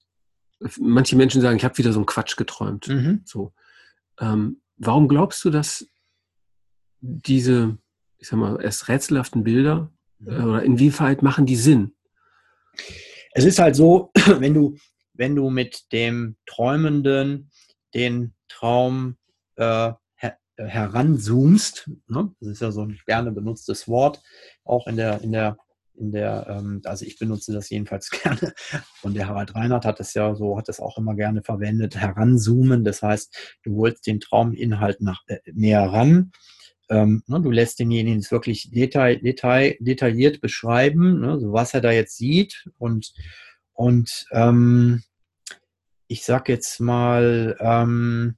manche 0.79 1.17
Menschen 1.17 1.41
sagen, 1.41 1.57
ich 1.57 1.65
habe 1.65 1.79
wieder 1.79 1.93
so 1.93 1.99
einen 1.99 2.07
Quatsch 2.07 2.37
geträumt. 2.37 2.88
Mhm. 2.88 3.23
So. 3.25 3.53
Ähm, 4.21 4.62
warum 4.77 5.09
glaubst 5.09 5.45
du, 5.45 5.51
dass 5.51 5.87
diese, 7.01 7.79
ich 8.18 8.29
sag 8.29 8.38
mal, 8.38 8.61
erst 8.62 8.88
rätselhaften 8.88 9.42
Bilder 9.42 9.92
oder 10.26 10.62
inwieweit 10.62 11.22
machen 11.22 11.46
die 11.46 11.56
Sinn? 11.56 11.94
Es 13.32 13.44
ist 13.44 13.58
halt 13.58 13.76
so, 13.76 14.11
wenn 14.38 14.54
du, 14.54 14.76
wenn 15.14 15.37
du 15.37 15.50
mit 15.50 15.92
dem 15.92 16.37
Träumenden 16.46 17.50
den 17.94 18.35
Traum 18.48 19.16
äh, 19.56 19.92
her 20.14 20.38
heranzoomst, 20.56 21.90
ne? 22.08 22.35
das 22.40 22.48
ist 22.48 22.62
ja 22.62 22.70
so 22.70 22.82
ein 22.82 22.98
gerne 23.06 23.32
benutztes 23.32 23.88
Wort, 23.88 24.22
auch 24.64 24.87
in 24.87 24.96
der, 24.96 25.20
in 25.22 25.32
der, 25.32 25.56
in 25.94 26.12
der, 26.12 26.46
ähm, 26.48 26.80
also 26.85 27.04
ich 27.04 27.18
benutze 27.18 27.52
das 27.52 27.68
jedenfalls 27.70 28.11
gerne. 28.22 28.54
Und 29.02 29.14
der 29.14 29.28
Harald 29.28 29.54
Reinhardt 29.54 29.85
hat 29.85 30.00
es 30.00 30.14
ja 30.14 30.35
so, 30.35 30.56
hat 30.56 30.68
es 30.68 30.80
auch 30.80 30.98
immer 30.98 31.14
gerne 31.14 31.42
verwendet, 31.42 31.96
heranzoomen. 31.96 32.85
Das 32.85 33.02
heißt, 33.02 33.58
du 33.62 33.76
holst 33.76 34.06
den 34.06 34.20
Trauminhalt 34.20 35.00
nach, 35.00 35.22
äh, 35.26 35.38
näher 35.52 35.85
ran 35.85 36.32
ähm, 36.92 37.22
ne, 37.26 37.40
du 37.40 37.50
lässt 37.50 37.78
denjenigen 37.78 38.18
es 38.18 38.31
wirklich 38.31 38.70
detail, 38.70 39.16
detail, 39.16 39.76
detailliert 39.81 40.40
beschreiben, 40.40 41.20
ne, 41.20 41.40
so 41.40 41.52
was 41.52 41.72
er 41.72 41.81
da 41.81 41.90
jetzt 41.90 42.18
sieht. 42.18 42.68
Und, 42.78 43.12
und 43.72 44.26
ähm, 44.33 45.02
ich 46.07 46.24
sag 46.24 46.50
jetzt 46.50 46.81
mal, 46.81 47.57
ähm, 47.61 48.37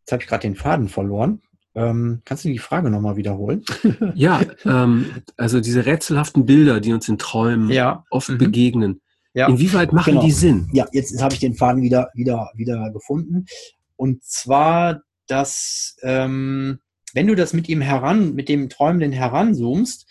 jetzt 0.00 0.12
habe 0.12 0.22
ich 0.22 0.28
gerade 0.28 0.42
den 0.42 0.56
Faden 0.56 0.88
verloren. 0.88 1.40
Ähm, 1.74 2.20
kannst 2.26 2.44
du 2.44 2.50
die 2.50 2.58
Frage 2.58 2.90
nochmal 2.90 3.16
wiederholen? 3.16 3.64
ja, 4.14 4.42
ähm, 4.66 5.06
also 5.38 5.60
diese 5.60 5.86
rätselhaften 5.86 6.44
Bilder, 6.44 6.80
die 6.80 6.92
uns 6.92 7.08
in 7.08 7.16
Träumen 7.16 7.70
ja. 7.70 8.04
oft 8.10 8.28
mhm. 8.28 8.38
begegnen. 8.38 9.00
Ja. 9.32 9.48
Inwieweit 9.48 9.94
machen 9.94 10.12
genau. 10.12 10.26
die 10.26 10.32
Sinn? 10.32 10.68
Ja, 10.74 10.86
jetzt 10.92 11.22
habe 11.22 11.32
ich 11.32 11.40
den 11.40 11.54
Faden 11.54 11.82
wieder, 11.82 12.10
wieder, 12.12 12.50
wieder 12.54 12.90
gefunden. 12.90 13.46
Und 13.96 14.22
zwar, 14.22 15.00
dass 15.26 15.96
ähm, 16.02 16.80
wenn 17.14 17.26
du 17.26 17.34
das 17.34 17.52
mit 17.52 17.68
ihm 17.68 17.80
heran, 17.80 18.34
mit 18.34 18.48
dem 18.48 18.68
Träumenden 18.68 19.12
heranzoomst, 19.12 20.06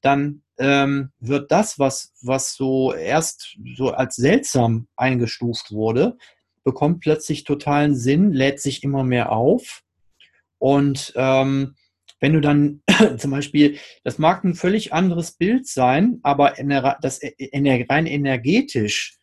dann 0.00 0.42
ähm, 0.58 1.10
wird 1.18 1.50
das, 1.50 1.78
was, 1.78 2.12
was 2.22 2.54
so 2.54 2.92
erst 2.94 3.56
so 3.76 3.90
als 3.90 4.16
seltsam 4.16 4.86
eingestuft 4.96 5.72
wurde, 5.72 6.16
bekommt 6.62 7.00
plötzlich 7.00 7.44
totalen 7.44 7.94
Sinn, 7.94 8.32
lädt 8.32 8.60
sich 8.60 8.82
immer 8.82 9.04
mehr 9.04 9.32
auf. 9.32 9.82
Und 10.58 11.12
ähm, 11.16 11.74
wenn 12.20 12.32
du 12.32 12.40
dann 12.40 12.82
zum 13.18 13.30
Beispiel, 13.30 13.78
das 14.02 14.18
mag 14.18 14.44
ein 14.44 14.54
völlig 14.54 14.92
anderes 14.92 15.32
Bild 15.32 15.66
sein, 15.66 16.20
aber 16.22 16.54
das 17.00 17.20
rein 17.22 18.06
energetisch 18.06 19.18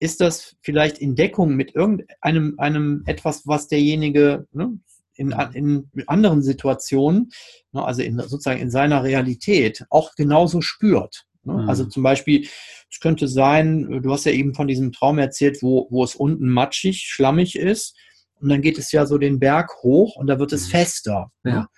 ist 0.00 0.20
das 0.20 0.56
vielleicht 0.62 0.98
in 0.98 1.16
Deckung 1.16 1.56
mit 1.56 1.74
irgendeinem 1.74 2.54
einem 2.58 3.02
etwas, 3.06 3.46
was 3.46 3.68
derjenige 3.68 4.46
ne, 4.52 4.78
in, 5.18 5.34
in 5.52 5.88
anderen 6.06 6.42
Situationen, 6.42 7.30
ne, 7.72 7.84
also 7.84 8.02
in, 8.02 8.18
sozusagen 8.18 8.60
in 8.60 8.70
seiner 8.70 9.02
Realität, 9.02 9.84
auch 9.90 10.14
genauso 10.14 10.60
spürt. 10.60 11.26
Ne? 11.42 11.54
Mhm. 11.54 11.68
Also 11.68 11.84
zum 11.84 12.02
Beispiel, 12.02 12.48
es 12.90 13.00
könnte 13.00 13.28
sein, 13.28 14.00
du 14.02 14.12
hast 14.12 14.24
ja 14.24 14.32
eben 14.32 14.54
von 14.54 14.68
diesem 14.68 14.92
Traum 14.92 15.18
erzählt, 15.18 15.58
wo, 15.60 15.88
wo 15.90 16.04
es 16.04 16.14
unten 16.14 16.48
matschig, 16.48 17.02
schlammig 17.06 17.56
ist. 17.56 17.96
Und 18.40 18.48
dann 18.50 18.62
geht 18.62 18.78
es 18.78 18.92
ja 18.92 19.04
so 19.04 19.18
den 19.18 19.40
Berg 19.40 19.82
hoch 19.82 20.14
und 20.16 20.28
da 20.28 20.38
wird 20.38 20.52
es 20.52 20.66
mhm. 20.66 20.70
fester. 20.70 21.32
Ne? 21.42 21.50
Ja. 21.50 21.68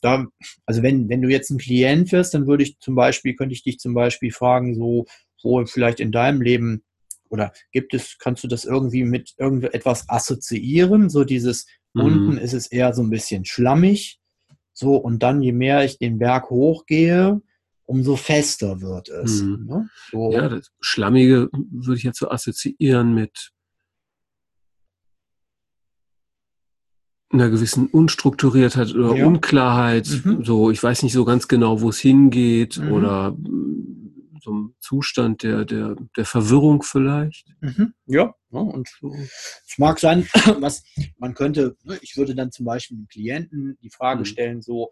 Da, 0.00 0.26
also 0.66 0.82
wenn, 0.82 1.08
wenn 1.08 1.22
du 1.22 1.28
jetzt 1.28 1.50
ein 1.50 1.58
Klient 1.58 2.10
wirst, 2.10 2.34
dann 2.34 2.48
würde 2.48 2.64
ich 2.64 2.78
zum 2.80 2.96
Beispiel, 2.96 3.36
könnte 3.36 3.54
ich 3.54 3.62
dich 3.62 3.78
zum 3.78 3.94
Beispiel 3.94 4.32
fragen, 4.32 4.74
so, 4.74 5.06
wo 5.44 5.64
vielleicht 5.64 6.00
in 6.00 6.10
deinem 6.10 6.42
Leben 6.42 6.82
oder 7.30 7.52
gibt 7.70 7.94
es, 7.94 8.18
kannst 8.18 8.44
du 8.44 8.48
das 8.48 8.64
irgendwie 8.64 9.04
mit 9.04 9.32
irgendetwas 9.38 10.08
assoziieren? 10.08 11.08
So 11.08 11.24
dieses, 11.24 11.66
Mhm. 11.94 12.02
Unten 12.02 12.38
ist 12.38 12.52
es 12.52 12.66
eher 12.66 12.92
so 12.94 13.02
ein 13.02 13.10
bisschen 13.10 13.44
schlammig. 13.44 14.18
So, 14.72 14.96
und 14.96 15.22
dann, 15.22 15.42
je 15.42 15.52
mehr 15.52 15.84
ich 15.84 15.98
den 15.98 16.18
Berg 16.18 16.50
hochgehe, 16.50 17.40
umso 17.84 18.16
fester 18.16 18.80
wird 18.80 19.08
es. 19.10 19.42
Mhm. 19.42 19.66
Ne? 19.66 19.88
So. 20.10 20.32
Ja, 20.32 20.48
das 20.48 20.70
Schlammige 20.80 21.50
würde 21.52 21.98
ich 21.98 22.04
jetzt 22.04 22.18
so 22.18 22.30
assoziieren 22.30 23.14
mit 23.14 23.52
einer 27.32 27.48
gewissen 27.50 27.86
Unstrukturiertheit 27.86 28.94
oder 28.94 29.16
ja. 29.16 29.26
Unklarheit. 29.26 30.22
Mhm. 30.24 30.44
So, 30.44 30.70
ich 30.70 30.82
weiß 30.82 31.02
nicht 31.02 31.12
so 31.12 31.24
ganz 31.24 31.48
genau, 31.48 31.80
wo 31.80 31.88
es 31.88 31.98
hingeht 31.98 32.78
mhm. 32.78 32.92
oder 32.92 33.36
so 34.42 34.50
einem 34.50 34.74
Zustand 34.80 35.42
der, 35.42 35.64
der, 35.64 35.96
der 36.16 36.24
Verwirrung 36.24 36.82
vielleicht. 36.82 37.46
Mhm. 37.60 37.94
Ja, 38.06 38.34
ja, 38.50 38.58
und 38.58 38.88
es 39.02 39.78
mag 39.78 39.98
sein, 40.00 40.28
was 40.60 40.82
man 41.18 41.34
könnte, 41.34 41.76
ne, 41.84 41.98
ich 42.02 42.16
würde 42.16 42.34
dann 42.34 42.50
zum 42.50 42.66
Beispiel 42.66 42.98
dem 42.98 43.06
Klienten 43.06 43.78
die 43.82 43.90
Frage 43.90 44.20
mhm. 44.20 44.24
stellen, 44.24 44.62
so, 44.62 44.90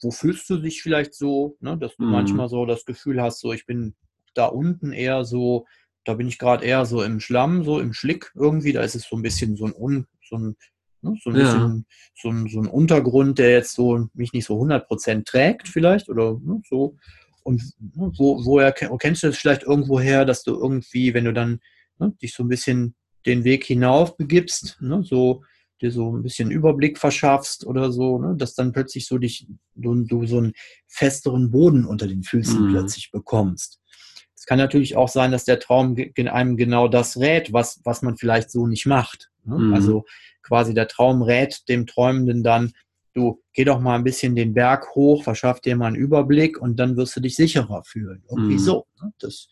wo 0.00 0.10
fühlst 0.10 0.48
du 0.48 0.56
dich 0.56 0.82
vielleicht 0.82 1.14
so, 1.14 1.56
ne, 1.60 1.76
dass 1.76 1.96
du 1.96 2.04
mhm. 2.04 2.12
manchmal 2.12 2.48
so 2.48 2.64
das 2.64 2.84
Gefühl 2.84 3.20
hast, 3.20 3.40
so 3.40 3.52
ich 3.52 3.66
bin 3.66 3.94
da 4.34 4.46
unten 4.46 4.92
eher 4.92 5.24
so, 5.24 5.66
da 6.04 6.14
bin 6.14 6.28
ich 6.28 6.38
gerade 6.38 6.64
eher 6.64 6.86
so 6.86 7.02
im 7.02 7.20
Schlamm, 7.20 7.64
so 7.64 7.80
im 7.80 7.92
Schlick 7.92 8.32
irgendwie, 8.34 8.72
da 8.72 8.80
ist 8.80 8.94
es 8.94 9.04
so 9.04 9.16
ein 9.16 9.22
bisschen 9.22 9.56
so 9.56 9.66
ein, 9.66 9.74
Un, 9.76 10.06
so 10.26 10.36
ein, 10.36 10.56
ne, 11.02 11.14
so 11.22 11.30
ein 11.30 11.36
ja. 11.36 11.42
bisschen 11.42 11.86
so 12.14 12.30
ein, 12.30 12.48
so 12.48 12.60
ein 12.60 12.66
Untergrund, 12.68 13.38
der 13.38 13.50
jetzt 13.50 13.74
so 13.74 14.08
mich 14.14 14.32
nicht 14.32 14.46
so 14.46 14.58
100% 14.60 15.24
trägt 15.24 15.68
vielleicht 15.68 16.08
oder 16.08 16.38
ne, 16.42 16.62
so. 16.68 16.96
Und 17.42 17.62
ne, 17.78 18.12
wo, 18.16 18.44
woher 18.44 18.72
kennst 18.72 19.22
du 19.22 19.28
das 19.28 19.36
vielleicht 19.36 19.62
irgendwo 19.62 20.00
her, 20.00 20.24
dass 20.24 20.42
du 20.42 20.54
irgendwie, 20.54 21.14
wenn 21.14 21.24
du 21.24 21.32
dann 21.32 21.60
ne, 21.98 22.12
dich 22.22 22.34
so 22.34 22.42
ein 22.42 22.48
bisschen 22.48 22.94
den 23.26 23.44
Weg 23.44 23.64
hinauf 23.64 24.16
begibst, 24.16 24.78
ne, 24.80 25.02
so 25.02 25.42
dir 25.80 25.92
so 25.92 26.14
ein 26.14 26.22
bisschen 26.22 26.50
Überblick 26.50 26.98
verschaffst 26.98 27.66
oder 27.66 27.92
so, 27.92 28.18
ne, 28.18 28.34
dass 28.36 28.54
dann 28.54 28.72
plötzlich 28.72 29.06
so 29.06 29.18
dich, 29.18 29.46
du, 29.74 29.94
du 30.04 30.26
so 30.26 30.38
einen 30.38 30.52
festeren 30.86 31.50
Boden 31.50 31.84
unter 31.84 32.06
den 32.06 32.22
Füßen 32.22 32.66
mhm. 32.66 32.72
plötzlich 32.72 33.10
bekommst. 33.10 33.80
Es 34.34 34.44
kann 34.46 34.58
natürlich 34.58 34.96
auch 34.96 35.08
sein, 35.08 35.30
dass 35.30 35.44
der 35.44 35.60
Traum 35.60 35.96
in 35.96 36.28
einem 36.28 36.56
genau 36.56 36.88
das 36.88 37.18
rät, 37.18 37.52
was, 37.52 37.80
was 37.84 38.02
man 38.02 38.16
vielleicht 38.16 38.50
so 38.50 38.66
nicht 38.66 38.86
macht. 38.86 39.30
Ne? 39.44 39.58
Mhm. 39.58 39.74
Also 39.74 40.04
quasi 40.42 40.74
der 40.74 40.88
Traum 40.88 41.22
rät 41.22 41.68
dem 41.68 41.86
Träumenden 41.86 42.42
dann, 42.42 42.72
du 43.14 43.42
geh 43.52 43.64
doch 43.64 43.80
mal 43.80 43.96
ein 43.96 44.04
bisschen 44.04 44.36
den 44.36 44.54
Berg 44.54 44.94
hoch, 44.94 45.24
verschaff 45.24 45.60
dir 45.60 45.76
mal 45.76 45.86
einen 45.86 45.96
Überblick 45.96 46.60
und 46.60 46.76
dann 46.76 46.96
wirst 46.96 47.16
du 47.16 47.20
dich 47.20 47.36
sicherer 47.36 47.82
fühlen. 47.84 48.24
Irgendwie 48.28 48.54
mhm. 48.54 48.58
so. 48.58 48.86
Ne? 49.02 49.12
Das 49.18 49.48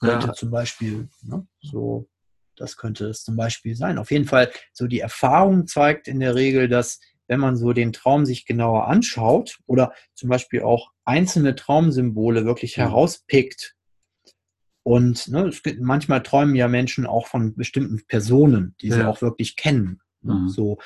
könnte 0.00 0.28
ja. 0.28 0.32
zum 0.32 0.50
Beispiel 0.50 1.08
ne, 1.22 1.46
so 1.60 2.08
das 2.58 2.76
könnte 2.76 3.06
es 3.06 3.22
zum 3.22 3.36
Beispiel 3.36 3.76
sein. 3.76 3.98
Auf 3.98 4.10
jeden 4.10 4.24
Fall, 4.24 4.50
so 4.72 4.88
die 4.88 4.98
Erfahrung 5.00 5.68
zeigt 5.68 6.08
in 6.08 6.18
der 6.18 6.34
Regel, 6.34 6.68
dass 6.68 7.00
wenn 7.28 7.40
man 7.40 7.56
so 7.56 7.72
den 7.72 7.92
Traum 7.92 8.26
sich 8.26 8.46
genauer 8.46 8.88
anschaut 8.88 9.58
oder 9.66 9.92
zum 10.14 10.28
Beispiel 10.28 10.62
auch 10.62 10.90
einzelne 11.04 11.54
Traumsymbole 11.54 12.44
wirklich 12.44 12.76
mhm. 12.76 12.82
herauspickt, 12.82 13.76
und 14.88 15.28
ne, 15.28 15.48
es 15.48 15.62
gibt, 15.62 15.82
manchmal 15.82 16.22
träumen 16.22 16.54
ja 16.54 16.66
Menschen 16.66 17.04
auch 17.04 17.26
von 17.26 17.54
bestimmten 17.54 18.06
Personen, 18.06 18.74
die 18.80 18.88
ja. 18.88 18.94
sie 18.94 19.04
auch 19.04 19.20
wirklich 19.20 19.54
kennen. 19.54 20.00
Ne, 20.22 20.32
mhm. 20.32 20.48
So. 20.48 20.78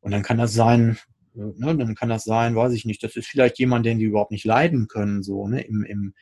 Und 0.00 0.12
dann 0.12 0.22
kann 0.22 0.38
das 0.38 0.54
sein, 0.54 0.96
ne, 1.34 1.76
dann 1.76 1.94
kann 1.94 2.08
das 2.08 2.24
sein, 2.24 2.56
weiß 2.56 2.72
ich 2.72 2.84
nicht, 2.84 3.02
das 3.02 3.16
ist 3.16 3.26
vielleicht 3.26 3.58
jemand, 3.58 3.84
den 3.86 3.98
die 3.98 4.04
überhaupt 4.06 4.30
nicht 4.30 4.44
leiden 4.44 4.88
können, 4.88 5.22
so, 5.22 5.46
ne, 5.48 5.62
im, 5.62 5.84
im, 5.84 6.14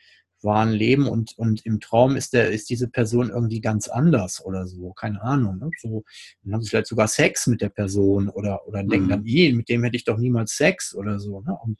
wahren 0.43 0.71
Leben 0.71 1.07
und, 1.07 1.37
und 1.37 1.65
im 1.65 1.79
Traum 1.79 2.15
ist 2.15 2.33
der, 2.33 2.51
ist 2.51 2.69
diese 2.69 2.89
Person 2.89 3.29
irgendwie 3.29 3.61
ganz 3.61 3.87
anders 3.87 4.43
oder 4.43 4.67
so, 4.67 4.91
keine 4.93 5.21
Ahnung. 5.21 5.57
Ne? 5.59 5.71
So, 5.81 6.03
dann 6.43 6.53
haben 6.53 6.61
sie 6.61 6.69
vielleicht 6.69 6.87
sogar 6.87 7.07
Sex 7.07 7.47
mit 7.47 7.61
der 7.61 7.69
Person 7.69 8.29
oder, 8.29 8.67
oder 8.67 8.83
mhm. 8.83 8.89
denken 8.89 9.09
dann, 9.09 9.25
eh, 9.25 9.53
mit 9.53 9.69
dem 9.69 9.83
hätte 9.83 9.95
ich 9.95 10.03
doch 10.03 10.17
niemals 10.17 10.55
Sex 10.55 10.93
oder 10.93 11.19
so. 11.19 11.41
Ne? 11.41 11.57
Und, 11.63 11.79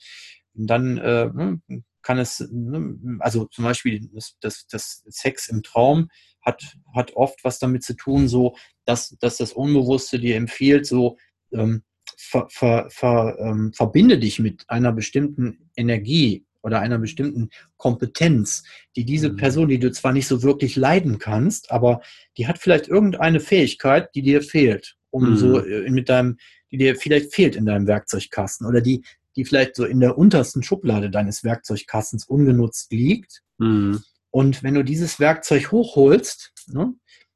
und 0.53 0.67
dann 0.67 0.97
äh, 0.97 1.25
ne, 1.25 1.61
kann 2.01 2.17
es, 2.19 2.47
ne, 2.51 2.97
also 3.19 3.45
zum 3.45 3.65
Beispiel 3.65 4.09
das, 4.13 4.37
das, 4.41 4.67
das 4.67 5.03
Sex 5.07 5.49
im 5.49 5.63
Traum 5.63 6.09
hat, 6.41 6.63
hat 6.93 7.13
oft 7.15 7.43
was 7.43 7.59
damit 7.59 7.83
zu 7.83 7.95
tun, 7.95 8.27
so 8.27 8.55
dass, 8.85 9.17
dass 9.19 9.37
das 9.37 9.53
Unbewusste 9.53 10.19
dir 10.19 10.35
empfiehlt, 10.35 10.85
so 10.85 11.17
ähm, 11.51 11.83
ver, 12.17 12.47
ver, 12.49 12.88
ver, 12.89 13.38
ähm, 13.39 13.73
verbinde 13.73 14.17
dich 14.17 14.39
mit 14.39 14.63
einer 14.69 14.91
bestimmten 14.91 15.69
Energie 15.76 16.45
oder 16.63 16.80
einer 16.80 16.97
bestimmten 16.97 17.49
Kompetenz, 17.78 18.63
die 18.95 19.06
diese 19.06 19.30
mhm. 19.30 19.36
Person, 19.38 19.67
die 19.67 19.80
du 19.80 19.91
zwar 19.91 20.13
nicht 20.13 20.28
so 20.28 20.41
wirklich 20.41 20.76
leiden 20.76 21.19
kannst, 21.19 21.71
aber 21.71 22.02
die 22.38 22.47
hat 22.47 22.58
vielleicht 22.58 22.88
irgendeine 22.88 23.39
Fähigkeit, 23.39 24.10
die 24.15 24.21
dir 24.21 24.41
fehlt, 24.41 24.95
um 25.12 25.32
mhm. 25.32 25.38
so 25.38 25.60
äh, 25.60 25.89
mit 25.89 26.10
deinem, 26.10 26.38
die 26.71 26.78
dir 26.78 26.95
vielleicht 26.95 27.34
fehlt 27.34 27.56
in 27.56 27.65
deinem 27.65 27.86
Werkzeugkasten 27.86 28.65
oder 28.65 28.82
die, 28.82 29.04
die 29.36 29.45
vielleicht 29.45 29.76
so 29.76 29.86
in 29.86 29.99
der 29.99 30.17
untersten 30.17 30.63
Schublade 30.63 31.10
deines 31.10 31.43
Werkzeugkastens 31.43 32.26
ungenutzt 32.26 32.91
liegt. 32.91 33.41
Mhm. 33.58 34.02
Und 34.32 34.63
wenn 34.63 34.73
du 34.73 34.84
dieses 34.84 35.19
Werkzeug 35.19 35.71
hochholst, 35.71 36.54
ne, 36.67 36.93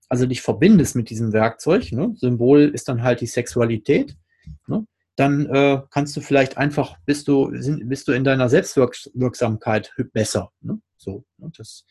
also 0.10 0.26
dich 0.26 0.42
verbindest 0.42 0.96
mit 0.96 1.10
diesem 1.10 1.34
Werkzeug, 1.34 1.92
ne, 1.92 2.14
Symbol 2.16 2.62
ist 2.74 2.88
dann 2.88 3.04
halt 3.04 3.22
die 3.22 3.28
Sexualität, 3.28 4.16
ne, 4.68 4.86
dann 5.18 5.48
äh, 5.48 5.82
kannst 5.90 6.16
du 6.16 6.22
vielleicht 6.22 6.58
einfach, 6.58 6.98
bist 7.06 7.28
du, 7.28 7.52
sind, 7.60 7.90
bist 7.90 8.08
du 8.08 8.12
in 8.12 8.24
deiner 8.24 8.50
Selbstwirksamkeit 8.50 9.92
besser. 10.14 10.52
Ne? 10.62 10.80
So, 10.96 11.26
ne? 11.38 11.52
Das, 11.58 11.86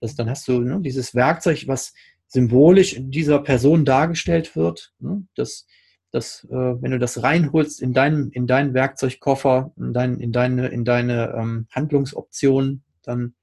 das, 0.00 0.14
dann 0.16 0.30
hast 0.30 0.48
du 0.48 0.60
ne, 0.60 0.80
dieses 0.80 1.14
Werkzeug, 1.14 1.64
was 1.68 1.92
symbolisch 2.26 2.94
in 2.94 3.10
dieser 3.10 3.40
Person 3.40 3.84
dargestellt 3.84 4.56
wird, 4.56 4.94
ne? 4.98 5.26
das, 5.34 5.66
das, 6.10 6.44
äh, 6.44 6.82
wenn 6.82 6.92
du 6.92 6.98
das 6.98 7.22
reinholst 7.22 7.82
in 7.82 7.92
deinen, 7.92 8.30
in 8.30 8.46
deinen 8.46 8.72
Werkzeugkoffer, 8.72 9.72
in, 9.76 9.92
dein, 9.92 10.18
in 10.18 10.32
deine, 10.32 10.68
in 10.68 10.84
deine 10.86 11.34
ähm, 11.36 11.66
Handlungsoptionen, 11.70 12.82
dann 13.02 13.34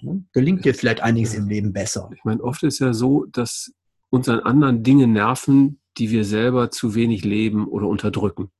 ne, 0.00 0.24
gelingt 0.32 0.64
dir 0.64 0.74
vielleicht 0.74 1.00
einiges 1.00 1.34
im 1.34 1.48
Leben 1.48 1.72
besser. 1.72 2.10
Ich 2.12 2.24
meine, 2.24 2.42
oft 2.42 2.64
ist 2.64 2.80
ja 2.80 2.92
so, 2.92 3.24
dass 3.26 3.72
uns 4.10 4.28
an 4.28 4.40
anderen 4.40 4.82
Dinge 4.82 5.06
nerven, 5.06 5.78
die 5.98 6.10
wir 6.10 6.24
selber 6.24 6.70
zu 6.70 6.94
wenig 6.94 7.24
leben 7.24 7.66
oder 7.68 7.86
unterdrücken. 7.86 8.50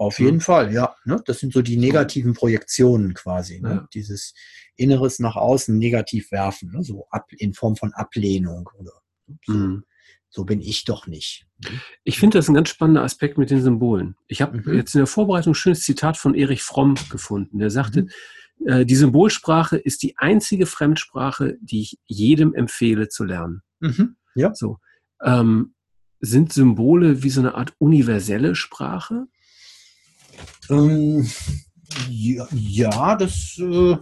Auf 0.00 0.18
jeden 0.18 0.36
mhm. 0.36 0.40
Fall, 0.40 0.72
ja. 0.72 0.94
Ne? 1.04 1.22
Das 1.26 1.40
sind 1.40 1.52
so 1.52 1.60
die 1.60 1.76
negativen 1.76 2.32
Projektionen 2.32 3.12
quasi. 3.12 3.60
Ne? 3.60 3.68
Ja. 3.68 3.88
Dieses 3.92 4.32
Inneres 4.76 5.18
nach 5.18 5.36
außen 5.36 5.76
negativ 5.76 6.32
werfen, 6.32 6.70
ne? 6.72 6.82
so 6.82 7.06
ab, 7.10 7.26
in 7.36 7.52
Form 7.52 7.76
von 7.76 7.92
Ablehnung 7.92 8.70
oder 8.78 8.92
so. 9.44 9.52
Mhm. 9.52 9.84
so 10.30 10.44
bin 10.44 10.62
ich 10.62 10.86
doch 10.86 11.06
nicht. 11.06 11.46
Ich 12.02 12.18
finde 12.18 12.38
das 12.38 12.48
ein 12.48 12.54
ganz 12.54 12.70
spannender 12.70 13.02
Aspekt 13.02 13.36
mit 13.36 13.50
den 13.50 13.60
Symbolen. 13.60 14.16
Ich 14.26 14.40
habe 14.40 14.58
mhm. 14.58 14.74
jetzt 14.74 14.94
in 14.94 15.00
der 15.00 15.06
Vorbereitung 15.06 15.52
ein 15.52 15.54
schönes 15.54 15.82
Zitat 15.82 16.16
von 16.16 16.34
Erich 16.34 16.62
Fromm 16.62 16.94
gefunden. 17.10 17.58
Der 17.58 17.70
sagte, 17.70 18.06
mhm. 18.58 18.68
äh, 18.68 18.86
die 18.86 18.96
Symbolsprache 18.96 19.76
ist 19.76 20.02
die 20.02 20.16
einzige 20.16 20.64
Fremdsprache, 20.64 21.58
die 21.60 21.82
ich 21.82 21.98
jedem 22.06 22.54
empfehle 22.54 23.08
zu 23.10 23.24
lernen. 23.24 23.60
Mhm. 23.80 24.16
Ja. 24.34 24.54
So. 24.54 24.78
Ähm, 25.22 25.74
sind 26.20 26.52
Symbole 26.52 27.22
wie 27.22 27.30
so 27.30 27.40
eine 27.40 27.54
Art 27.54 27.74
universelle 27.78 28.54
Sprache? 28.54 29.26
Ähm, 30.68 31.28
ja, 32.08 32.46
ja, 32.52 33.16
das, 33.16 33.58
äh, 33.58 33.96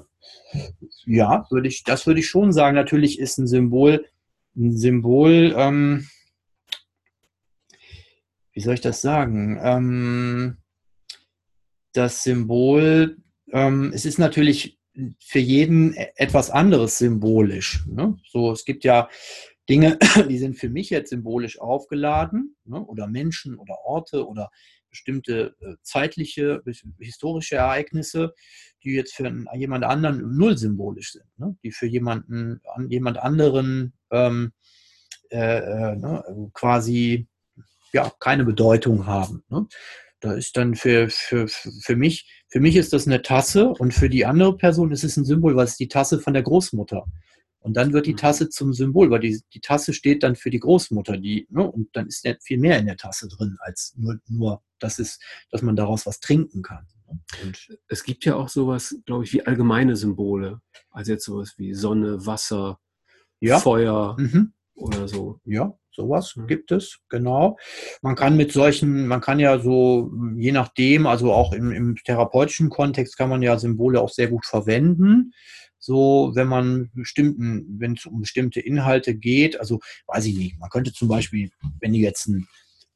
ja, 1.07 1.47
würde 1.51 1.69
ich, 1.69 1.85
das 1.85 2.07
würde 2.07 2.21
ich 2.21 2.29
schon 2.29 2.53
sagen. 2.53 2.75
Natürlich 2.75 3.19
ist 3.19 3.39
ein 3.39 3.47
Symbol, 3.47 4.05
ein 4.57 4.77
Symbol, 4.77 5.55
ähm, 5.57 6.09
wie 8.53 8.61
soll 8.61 8.75
ich 8.75 8.81
das 8.81 9.01
sagen? 9.01 9.59
Ähm, 9.63 10.57
das 11.93 12.25
Symbol, 12.25 13.19
ähm, 13.53 13.93
es 13.95 14.05
ist 14.05 14.19
natürlich 14.19 14.79
für 15.21 15.39
jeden 15.39 15.95
e-, 15.95 16.09
etwas 16.17 16.51
anderes 16.51 16.99
symbolisch. 16.99 17.85
Ne? 17.87 18.19
So, 18.29 18.53
es 18.53 18.65
gibt 18.65 18.85
ja 18.85 19.09
Dinge, 19.69 19.99
die 20.29 20.39
sind 20.39 20.57
für 20.57 20.71
mich 20.71 20.91
jetzt 20.91 21.11
symbolisch 21.11 21.61
aufgeladen, 21.61 22.57
ne? 22.65 22.81
oder 22.85 23.07
Menschen 23.07 23.59
oder 23.59 23.79
Orte 23.85 24.27
oder 24.27 24.51
bestimmte 24.91 25.55
äh, 25.61 25.75
zeitliche, 25.83 26.63
historische 26.99 27.57
Ereignisse, 27.57 28.35
die 28.83 28.93
jetzt 28.93 29.15
für 29.15 29.31
jemand 29.55 29.85
anderen 29.85 30.37
null 30.37 30.57
symbolisch 30.57 31.13
sind, 31.13 31.27
ne? 31.37 31.57
die 31.63 31.73
für 31.73 31.87
jemanden, 31.87 32.61
an, 32.75 32.91
jemand 32.91 33.19
anderen 33.19 33.93
ähm, 34.11 34.53
äh, 35.31 35.59
äh, 35.59 35.97
ne? 35.97 36.51
quasi 36.55 37.29
ja, 37.93 38.11
keine 38.19 38.45
Bedeutung 38.45 39.07
haben. 39.07 39.45
Ne? 39.49 39.67
Da 40.21 40.33
ist 40.33 40.57
dann 40.57 40.75
für, 40.75 41.09
für, 41.11 41.47
für 41.49 41.97
mich, 41.97 42.45
für 42.49 42.61
mich 42.61 42.77
ist 42.77 42.93
das 42.93 43.07
eine 43.07 43.23
Tasse 43.23 43.69
und 43.69 43.95
für 43.95 44.09
die 44.09 44.27
andere 44.27 44.57
Person 44.57 44.91
ist 44.91 45.05
es 45.05 45.17
ein 45.17 45.25
Symbol, 45.25 45.55
was 45.55 45.73
ist 45.73 45.81
die 45.81 45.89
Tasse 45.89 46.19
von 46.19 46.33
der 46.33 46.43
Großmutter. 46.43 47.07
Und 47.61 47.77
dann 47.77 47.93
wird 47.93 48.07
die 48.07 48.13
mhm. 48.13 48.19
Tasse 48.19 48.49
zum 48.49 48.73
Symbol, 48.73 49.11
weil 49.11 49.21
die, 49.21 49.41
die 49.53 49.61
Tasse 49.61 49.93
steht 49.93 50.23
dann 50.23 50.37
für 50.37 50.51
die 50.51 50.61
Großmutter, 50.61 51.17
die, 51.17 51.47
ne, 51.51 51.69
und 51.69 51.89
dann 51.95 52.07
ist 52.07 52.27
viel 52.43 52.59
mehr 52.59 52.79
in 52.79 52.87
der 52.87 52.97
Tasse 52.97 53.29
drin, 53.29 53.57
als 53.61 53.95
nur, 53.97 54.19
nur 54.29 54.63
das 54.79 54.99
ist, 54.99 55.23
dass 55.51 55.63
man 55.63 55.77
daraus 55.77 56.07
was 56.07 56.21
trinken 56.21 56.63
kann. 56.63 56.87
Und 57.43 57.69
es 57.89 58.05
gibt 58.05 58.25
ja 58.25 58.37
auch 58.37 58.49
sowas, 58.49 58.95
glaube 59.07 59.25
ich, 59.25 59.33
wie 59.33 59.45
allgemeine 59.45 59.97
Symbole. 59.97 60.61
Also 60.91 61.13
jetzt 61.13 61.25
sowas 61.25 61.55
wie 61.57 61.75
Sonne, 61.75 62.25
Wasser, 62.27 62.79
ja. 63.41 63.59
Feuer 63.59 64.17
mhm. 64.19 64.53
oder 64.75 65.09
so. 65.09 65.41
Ja, 65.45 65.75
sowas 65.91 66.37
mhm. 66.37 66.47
gibt 66.47 66.71
es, 66.71 67.01
genau. 67.09 67.57
Man 68.03 68.15
kann 68.15 68.37
mit 68.37 68.53
solchen, 68.53 69.07
man 69.09 69.21
kann 69.21 69.41
ja 69.41 69.59
so, 69.59 70.13
je 70.37 70.53
nachdem, 70.53 71.07
also 71.07 71.33
auch 71.33 71.53
im, 71.53 71.73
im 71.73 71.97
therapeutischen 71.97 72.69
Kontext 72.69 73.17
kann 73.17 73.31
man 73.31 73.43
ja 73.43 73.59
Symbole 73.59 74.01
auch 74.01 74.11
sehr 74.11 74.29
gut 74.29 74.45
verwenden 74.45 75.33
so, 75.89 76.33
wenn 76.35 76.49
man 76.49 76.91
bestimmten, 76.93 77.81
wenn 77.81 77.95
es 77.95 78.05
um 78.05 78.21
bestimmte 78.21 78.61
Inhalte 78.61 79.15
geht, 79.15 79.59
also 79.59 79.81
weiß 80.07 80.27
ich 80.27 80.37
nicht, 80.37 80.59
man 80.59 80.69
könnte 80.69 80.93
zum 80.93 81.09
Beispiel, 81.09 81.51
wenn 81.81 81.95
du 81.95 81.99
jetzt 81.99 82.29
einen 82.29 82.47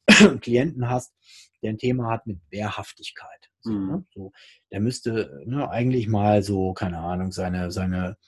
Klienten 0.43 0.91
hast, 0.91 1.15
der 1.63 1.71
ein 1.71 1.79
Thema 1.79 2.11
hat 2.11 2.27
mit 2.27 2.39
Wehrhaftigkeit, 2.51 3.49
so, 3.63 3.71
mhm. 3.71 3.87
ne, 3.87 4.05
so 4.13 4.33
der 4.71 4.81
müsste 4.81 5.43
ne, 5.47 5.71
eigentlich 5.71 6.07
mal 6.07 6.43
so, 6.43 6.75
keine 6.75 6.99
Ahnung, 6.99 7.33
seine, 7.33 7.71
seine 7.71 8.19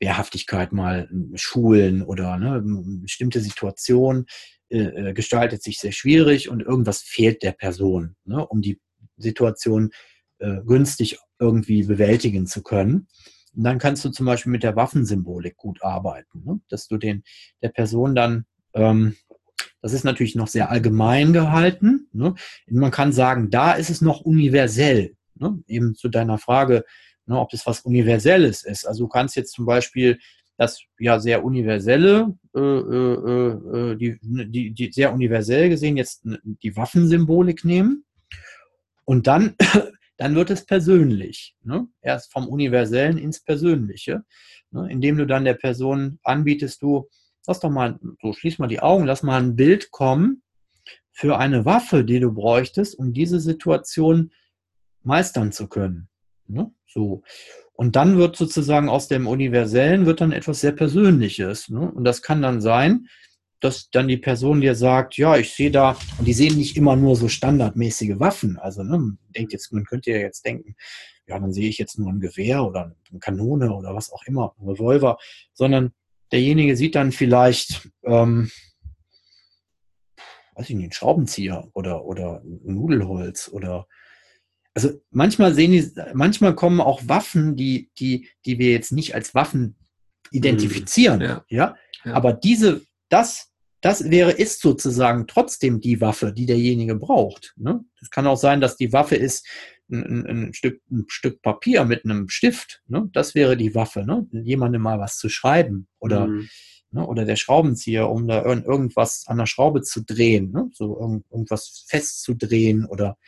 Wehrhaftigkeit 0.00 0.72
mal 0.72 1.08
schulen 1.34 2.02
oder 2.02 2.36
ne, 2.36 2.56
eine 2.56 2.98
bestimmte 3.00 3.40
Situation 3.40 4.26
äh, 4.68 4.80
äh, 4.80 5.14
gestaltet 5.14 5.62
sich 5.62 5.78
sehr 5.78 5.92
schwierig 5.92 6.50
und 6.50 6.60
irgendwas 6.60 7.00
fehlt 7.00 7.42
der 7.42 7.52
Person, 7.52 8.16
ne, 8.26 8.46
um 8.46 8.60
die 8.60 8.78
Situation 9.16 9.92
äh, 10.40 10.60
günstig 10.66 11.16
irgendwie 11.38 11.84
bewältigen 11.84 12.46
zu 12.46 12.62
können. 12.62 13.08
Und 13.56 13.64
dann 13.64 13.78
kannst 13.78 14.04
du 14.04 14.10
zum 14.10 14.26
Beispiel 14.26 14.52
mit 14.52 14.62
der 14.62 14.76
Waffensymbolik 14.76 15.56
gut 15.56 15.82
arbeiten, 15.82 16.42
ne? 16.44 16.60
dass 16.68 16.88
du 16.88 16.96
den 16.96 17.22
der 17.62 17.68
Person 17.68 18.14
dann, 18.14 18.46
ähm, 18.74 19.16
das 19.80 19.92
ist 19.92 20.04
natürlich 20.04 20.34
noch 20.34 20.48
sehr 20.48 20.70
allgemein 20.70 21.32
gehalten. 21.32 22.08
Ne? 22.12 22.34
Man 22.68 22.90
kann 22.90 23.12
sagen, 23.12 23.50
da 23.50 23.72
ist 23.72 23.90
es 23.90 24.00
noch 24.00 24.22
universell. 24.22 25.16
Ne? 25.34 25.62
Eben 25.66 25.94
zu 25.94 26.08
deiner 26.08 26.38
Frage, 26.38 26.84
Ne, 27.26 27.38
ob 27.38 27.50
das 27.50 27.66
was 27.66 27.80
Universelles 27.80 28.64
ist. 28.64 28.86
Also 28.86 29.04
du 29.04 29.08
kannst 29.08 29.34
jetzt 29.36 29.52
zum 29.52 29.64
Beispiel 29.64 30.18
das 30.58 30.82
ja 30.98 31.18
sehr 31.18 31.42
universelle, 31.42 32.36
äh, 32.54 32.60
äh, 32.60 33.92
äh 33.92 33.96
die, 33.96 34.18
die, 34.22 34.70
die 34.72 34.92
sehr 34.92 35.12
universell 35.12 35.70
gesehen 35.70 35.96
jetzt 35.96 36.22
die 36.62 36.76
Waffensymbolik 36.76 37.64
nehmen 37.64 38.04
und 39.04 39.26
dann, 39.26 39.56
dann 40.16 40.34
wird 40.34 40.50
es 40.50 40.64
persönlich. 40.64 41.56
Ne? 41.62 41.88
Erst 42.00 42.32
vom 42.32 42.48
Universellen 42.48 43.18
ins 43.18 43.40
Persönliche, 43.40 44.24
ne? 44.70 44.88
indem 44.90 45.16
du 45.16 45.26
dann 45.26 45.44
der 45.44 45.54
Person 45.54 46.18
anbietest, 46.22 46.82
du, 46.82 47.08
lass 47.46 47.60
doch 47.60 47.70
mal, 47.70 47.98
so 48.22 48.32
schließ 48.32 48.58
mal 48.58 48.68
die 48.68 48.80
Augen, 48.80 49.04
lass 49.04 49.22
mal 49.22 49.40
ein 49.40 49.56
Bild 49.56 49.90
kommen 49.90 50.42
für 51.12 51.38
eine 51.38 51.64
Waffe, 51.64 52.04
die 52.04 52.20
du 52.20 52.32
bräuchtest, 52.32 52.98
um 52.98 53.12
diese 53.12 53.40
Situation 53.40 54.32
meistern 55.02 55.52
zu 55.52 55.68
können. 55.68 56.08
Ne? 56.46 56.72
So. 56.86 57.22
Und 57.72 57.96
dann 57.96 58.16
wird 58.18 58.36
sozusagen 58.36 58.88
aus 58.88 59.08
dem 59.08 59.26
Universellen 59.26 60.06
wird 60.06 60.20
dann 60.20 60.32
etwas 60.32 60.60
sehr 60.60 60.72
Persönliches. 60.72 61.68
Ne? 61.68 61.90
Und 61.90 62.04
das 62.04 62.22
kann 62.22 62.42
dann 62.42 62.60
sein, 62.60 63.08
dass 63.64 63.88
dann 63.90 64.08
die 64.08 64.18
Person 64.18 64.60
dir 64.60 64.74
sagt, 64.74 65.16
ja, 65.16 65.36
ich 65.36 65.54
sehe 65.54 65.70
da, 65.70 65.96
und 66.18 66.26
die 66.26 66.34
sehen 66.34 66.58
nicht 66.58 66.76
immer 66.76 66.96
nur 66.96 67.16
so 67.16 67.28
standardmäßige 67.28 68.20
Waffen. 68.20 68.58
Also, 68.58 68.82
ne, 68.82 69.16
denkt 69.34 69.52
jetzt, 69.54 69.72
man 69.72 69.84
könnte 69.84 70.10
ja 70.10 70.18
jetzt 70.18 70.44
denken, 70.44 70.76
ja, 71.26 71.38
dann 71.38 71.52
sehe 71.52 71.68
ich 71.70 71.78
jetzt 71.78 71.98
nur 71.98 72.10
ein 72.10 72.20
Gewehr 72.20 72.62
oder 72.64 72.94
eine 73.10 73.18
Kanone 73.20 73.74
oder 73.74 73.94
was 73.94 74.12
auch 74.12 74.22
immer, 74.26 74.54
ein 74.58 74.68
Revolver, 74.68 75.16
sondern 75.54 75.92
derjenige 76.30 76.76
sieht 76.76 76.94
dann 76.94 77.10
vielleicht, 77.10 77.88
ähm, 78.02 78.50
weiß 80.56 80.68
ich 80.68 80.76
nicht, 80.76 80.84
einen 80.84 80.92
Schraubenzieher 80.92 81.70
oder, 81.72 82.04
oder 82.04 82.42
ein 82.44 82.74
Nudelholz 82.74 83.48
oder 83.48 83.86
also 84.74 84.90
manchmal 85.10 85.54
sehen 85.54 85.70
die, 85.70 85.88
manchmal 86.14 86.54
kommen 86.54 86.80
auch 86.80 87.00
Waffen, 87.06 87.56
die, 87.56 87.90
die, 87.98 88.28
die 88.44 88.58
wir 88.58 88.72
jetzt 88.72 88.92
nicht 88.92 89.14
als 89.14 89.34
Waffen 89.34 89.76
identifizieren. 90.32 91.20
Ja. 91.20 91.44
ja? 91.48 91.76
ja. 92.04 92.12
Aber 92.12 92.32
diese, 92.32 92.82
das, 93.08 93.53
das 93.84 94.10
wäre, 94.10 94.32
ist 94.32 94.62
sozusagen 94.62 95.26
trotzdem 95.26 95.78
die 95.78 96.00
Waffe, 96.00 96.32
die 96.32 96.46
derjenige 96.46 96.94
braucht. 96.94 97.52
Ne? 97.58 97.84
Es 98.00 98.08
kann 98.08 98.26
auch 98.26 98.38
sein, 98.38 98.62
dass 98.62 98.78
die 98.78 98.94
Waffe 98.94 99.14
ist 99.14 99.46
ein, 99.90 100.24
ein, 100.24 100.54
Stück, 100.54 100.80
ein 100.90 101.04
Stück 101.08 101.42
Papier 101.42 101.84
mit 101.84 102.02
einem 102.06 102.30
Stift. 102.30 102.82
Ne? 102.86 103.10
Das 103.12 103.34
wäre 103.34 103.58
die 103.58 103.74
Waffe, 103.74 104.06
ne? 104.06 104.26
jemandem 104.32 104.80
mal 104.80 105.00
was 105.00 105.18
zu 105.18 105.28
schreiben 105.28 105.86
oder, 105.98 106.28
mhm. 106.28 106.48
ne? 106.92 107.06
oder 107.06 107.26
der 107.26 107.36
Schraubenzieher, 107.36 108.08
um 108.08 108.26
da 108.26 108.42
irgendwas 108.42 109.24
an 109.26 109.36
der 109.36 109.44
Schraube 109.44 109.82
zu 109.82 110.02
drehen, 110.02 110.50
ne? 110.50 110.70
so 110.72 110.98
irgend, 110.98 111.30
irgendwas 111.30 111.84
festzudrehen 111.86 112.86
oder 112.86 113.18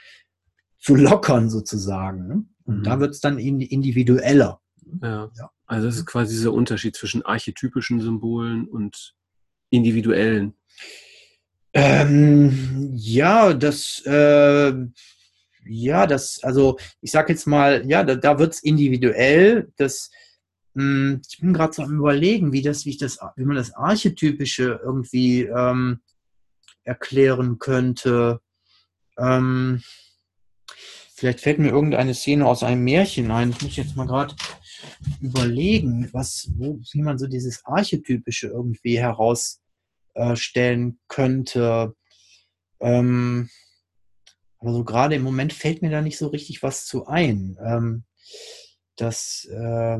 zu 0.78 0.94
lockern 0.94 1.50
sozusagen. 1.50 2.28
Ne? 2.28 2.44
Und 2.64 2.78
mhm. 2.78 2.82
da 2.82 2.98
wird 2.98 3.10
es 3.10 3.20
dann 3.20 3.38
individueller. 3.38 4.62
Ja. 5.02 5.30
ja. 5.36 5.50
Also 5.66 5.86
das 5.86 5.96
ist 5.96 6.06
quasi 6.06 6.34
dieser 6.34 6.54
Unterschied 6.54 6.96
zwischen 6.96 7.26
archetypischen 7.26 8.00
Symbolen 8.00 8.66
und 8.66 9.16
individuellen. 9.70 10.54
Ähm, 11.72 12.92
ja, 12.94 13.52
das, 13.52 14.02
äh, 14.06 14.72
ja, 15.66 16.06
das, 16.06 16.40
also 16.42 16.78
ich 17.00 17.10
sag 17.10 17.28
jetzt 17.28 17.46
mal, 17.46 17.84
ja, 17.88 18.02
da, 18.02 18.14
da 18.14 18.38
wird 18.38 18.54
es 18.54 18.62
individuell. 18.62 19.72
Das, 19.76 20.10
mh, 20.74 20.82
hm, 20.82 21.22
ich 21.28 21.38
bin 21.40 21.52
gerade 21.52 21.72
so 21.72 21.82
am 21.82 21.98
überlegen, 21.98 22.52
wie 22.52 22.62
das, 22.62 22.86
wie 22.86 22.90
ich 22.90 22.98
das, 22.98 23.18
wie 23.36 23.44
man 23.44 23.56
das 23.56 23.74
Archetypische 23.74 24.80
irgendwie 24.82 25.42
ähm, 25.42 26.00
erklären 26.84 27.58
könnte. 27.58 28.40
Ähm, 29.18 29.82
Vielleicht 31.18 31.40
fällt 31.40 31.58
mir 31.58 31.70
irgendeine 31.70 32.12
Szene 32.12 32.46
aus 32.46 32.62
einem 32.62 32.84
Märchen 32.84 33.30
ein. 33.30 33.48
Ich 33.48 33.62
muss 33.62 33.76
jetzt 33.76 33.96
mal 33.96 34.06
gerade 34.06 34.34
überlegen, 35.20 36.08
was, 36.12 36.50
wo, 36.56 36.78
wie 36.92 37.02
man 37.02 37.18
so 37.18 37.26
dieses 37.26 37.64
Archetypische 37.64 38.48
irgendwie 38.48 38.98
herausstellen 38.98 40.98
könnte. 41.08 41.94
Ähm, 42.80 43.48
aber 44.58 44.72
so 44.72 44.84
gerade 44.84 45.14
im 45.14 45.22
Moment 45.22 45.52
fällt 45.52 45.82
mir 45.82 45.90
da 45.90 46.02
nicht 46.02 46.18
so 46.18 46.28
richtig 46.28 46.62
was 46.62 46.86
zu 46.86 47.06
ein. 47.06 47.56
Ähm, 47.64 48.04
das, 48.96 49.46
äh, 49.50 49.98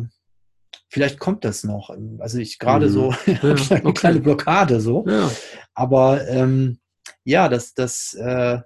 vielleicht 0.89 1.19
kommt 1.19 1.45
das 1.45 1.65
noch. 1.65 1.91
Also 2.19 2.39
ich 2.39 2.59
gerade 2.59 2.89
mhm. 2.89 2.91
so 2.93 3.15
ja, 3.27 3.43
eine 3.43 3.53
okay. 3.53 3.93
kleine 3.93 4.21
Blockade 4.21 4.81
so. 4.81 5.05
Ja. 5.07 5.31
Aber 5.75 6.27
ähm, 6.29 6.81
ja, 7.25 7.49
das, 7.49 7.75
das 7.75 8.17
äh, 8.19 8.61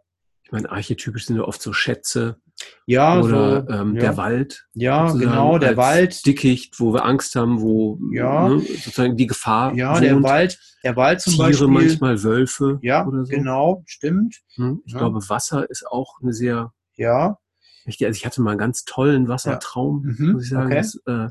ich 0.50 0.52
meine, 0.52 0.72
archetypisch 0.72 1.26
sind 1.26 1.36
ja 1.36 1.42
oft 1.42 1.62
so 1.62 1.72
Schätze. 1.72 2.40
Ja, 2.86 3.20
oder 3.20 3.64
so, 3.66 3.72
ähm, 3.72 3.94
ja. 3.94 4.00
der 4.00 4.16
Wald. 4.16 4.66
Ja, 4.74 5.12
genau, 5.12 5.58
der 5.58 5.76
Wald. 5.76 6.26
Dickicht, 6.26 6.80
wo 6.80 6.92
wir 6.92 7.04
Angst 7.04 7.36
haben, 7.36 7.60
wo 7.60 7.98
ja. 8.12 8.48
ne, 8.48 8.60
sozusagen 8.60 9.16
die 9.16 9.26
Gefahr. 9.26 9.74
Ja, 9.74 9.94
wohnt. 9.94 10.02
der 10.02 10.22
Wald, 10.22 10.58
der 10.82 10.96
Wald 10.96 11.20
zum 11.20 11.34
Tiere 11.34 11.48
Beispiel. 11.48 11.68
manchmal 11.68 12.22
Wölfe. 12.22 12.78
Ja, 12.82 13.06
oder 13.06 13.24
so. 13.24 13.30
genau, 13.30 13.82
stimmt. 13.86 14.40
Hm, 14.56 14.82
ich 14.84 14.92
ja. 14.92 14.98
glaube, 14.98 15.20
Wasser 15.28 15.68
ist 15.70 15.86
auch 15.86 16.20
eine 16.20 16.32
sehr. 16.32 16.72
Ja. 16.96 17.38
Also 17.86 18.06
ich 18.10 18.26
hatte 18.26 18.42
mal 18.42 18.50
einen 18.50 18.58
ganz 18.58 18.84
tollen 18.84 19.28
Wassertraum, 19.28 20.16
mhm. 20.18 20.32
muss 20.32 20.44
ich 20.44 20.50
sagen. 20.50 20.66
Okay. 20.66 20.76
Das, 20.76 21.00
äh, 21.06 21.28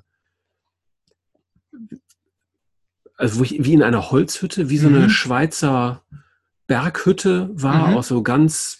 also 3.15 3.39
wo 3.39 3.43
ich 3.43 3.63
wie 3.63 3.73
in 3.73 3.83
einer 3.83 4.11
Holzhütte, 4.11 4.69
wie 4.69 4.77
so 4.77 4.87
eine 4.87 5.01
mhm. 5.01 5.09
Schweizer 5.09 6.03
Berghütte 6.67 7.49
war, 7.53 7.89
mhm. 7.89 7.97
aus 7.97 8.07
so 8.07 8.23
ganz 8.23 8.78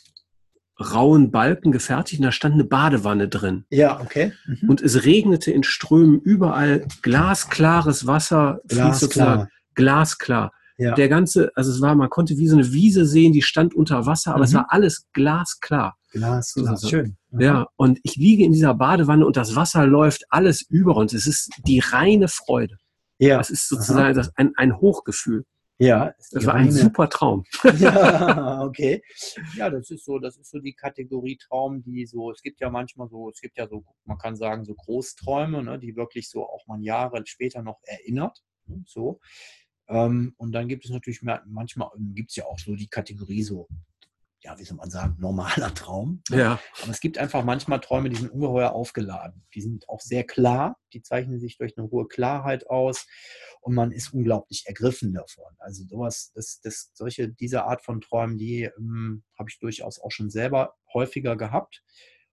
rauen 0.80 1.32
Balken 1.32 1.72
gefertigt 1.72 2.20
und 2.20 2.26
da 2.26 2.32
stand 2.32 2.54
eine 2.54 2.64
Badewanne 2.64 3.28
drin. 3.28 3.66
Ja, 3.70 4.00
okay. 4.00 4.34
Mhm. 4.46 4.70
Und 4.70 4.82
es 4.82 5.06
regnete 5.06 5.52
in 5.52 5.64
Strömen 5.64 6.20
überall 6.20 6.86
glasklares 7.02 8.08
Wasser, 8.08 8.62
glasklar. 8.68 9.50
glasklar. 9.76 10.52
Ja. 10.78 10.96
Der 10.96 11.10
ganze, 11.10 11.52
also 11.56 11.72
es 11.72 11.82
war, 11.82 11.94
man 11.96 12.10
konnte 12.10 12.38
wie 12.38 12.48
so 12.48 12.56
eine 12.56 12.72
Wiese 12.72 13.06
sehen, 13.06 13.34
die 13.34 13.42
stand 13.42 13.74
unter 13.74 14.06
Wasser, 14.06 14.32
aber 14.32 14.40
mhm. 14.40 14.46
es 14.46 14.54
war 14.54 14.66
alles 14.70 15.08
glasklar. 15.12 15.98
Glasklar, 16.12 16.70
also, 16.70 16.88
schön. 16.88 17.18
Mhm. 17.32 17.42
Ja, 17.42 17.68
und 17.76 18.00
ich 18.04 18.16
liege 18.16 18.46
in 18.46 18.54
dieser 18.54 18.74
Badewanne 18.74 19.26
und 19.26 19.36
das 19.36 19.56
Wasser 19.56 19.86
läuft 19.86 20.24
alles 20.30 20.62
über 20.62 20.96
uns. 20.96 21.14
Es 21.14 21.28
ist 21.28 21.52
die 21.68 21.80
reine 21.80 22.30
Freude. 22.30 22.78
Ja. 23.18 23.42
Es 23.42 23.50
ist 23.50 23.68
sozusagen 23.68 24.16
das, 24.16 24.32
ein, 24.38 24.54
ein 24.56 24.78
Hochgefühl. 24.78 25.44
Ja, 25.82 26.14
das 26.32 26.46
war 26.46 26.56
ein 26.56 26.72
super 26.72 27.10
Traum. 27.10 27.46
ja, 27.80 28.62
okay. 28.64 29.02
Ja, 29.56 29.70
das 29.70 29.90
ist 29.90 30.04
so, 30.04 30.20
das 30.20 30.36
ist 30.36 30.52
so 30.52 30.60
die 30.60 30.74
Kategorie 30.74 31.38
Traum, 31.38 31.82
die 31.82 32.06
so, 32.06 32.32
es 32.32 32.42
gibt 32.42 32.60
ja 32.60 32.70
manchmal 32.70 33.08
so, 33.08 33.30
es 33.30 33.40
gibt 33.40 33.58
ja 33.58 33.66
so, 33.66 33.86
man 34.04 34.18
kann 34.18 34.36
sagen, 34.36 34.66
so 34.66 34.76
Großträume, 34.76 35.64
ne, 35.64 35.80
die 35.80 35.96
wirklich 35.96 36.30
so 36.30 36.46
auch 36.46 36.68
man 36.68 36.84
Jahre 36.84 37.26
später 37.26 37.62
noch 37.62 37.80
erinnert. 37.84 38.44
Ne, 38.66 38.84
so. 38.86 39.22
Ähm, 39.88 40.34
und 40.38 40.52
dann 40.52 40.68
gibt 40.68 40.84
es 40.84 40.92
natürlich 40.92 41.22
manchmal, 41.22 41.90
gibt 41.98 42.32
es 42.32 42.36
ja 42.36 42.46
auch 42.46 42.60
so 42.60 42.76
die 42.76 42.90
Kategorie 42.90 43.44
so 43.44 43.70
ja, 44.42 44.58
wie 44.58 44.64
soll 44.64 44.78
man 44.78 44.90
sagen, 44.90 45.18
normaler 45.20 45.74
Traum. 45.74 46.22
Ne? 46.30 46.40
Ja. 46.40 46.60
Aber 46.82 46.92
es 46.92 47.02
gibt 47.02 47.18
einfach 47.18 47.44
manchmal 47.44 47.82
Träume, 47.82 48.10
die 48.10 48.16
sind 48.16 48.32
ungeheuer 48.32 48.72
aufgeladen. 48.72 49.46
Die 49.54 49.62
sind 49.62 49.90
auch 49.90 50.00
sehr 50.00 50.24
klar, 50.24 50.78
die 50.94 51.02
zeichnen 51.02 51.40
sich 51.40 51.58
durch 51.58 51.78
eine 51.78 51.90
hohe 51.90 52.08
Klarheit 52.08 52.70
aus 52.70 53.06
und 53.62 53.76
man 53.76 53.92
ist 53.92 54.14
unglaublich 54.14 54.64
ergriffen 54.66 55.14
davon. 55.14 55.54
Also 55.58 55.84
sowas, 55.86 56.32
das, 56.34 56.62
das, 56.62 56.92
solche, 56.94 57.30
diese 57.30 57.66
Art 57.66 57.84
von 57.84 58.00
Träumen, 58.00 58.38
die 58.38 58.64
ähm, 58.78 59.24
habe 59.38 59.50
ich 59.50 59.60
durchaus 59.60 60.00
auch 60.00 60.12
schon 60.12 60.30
selber 60.30 60.76
häufiger 60.94 61.36
gehabt. 61.36 61.84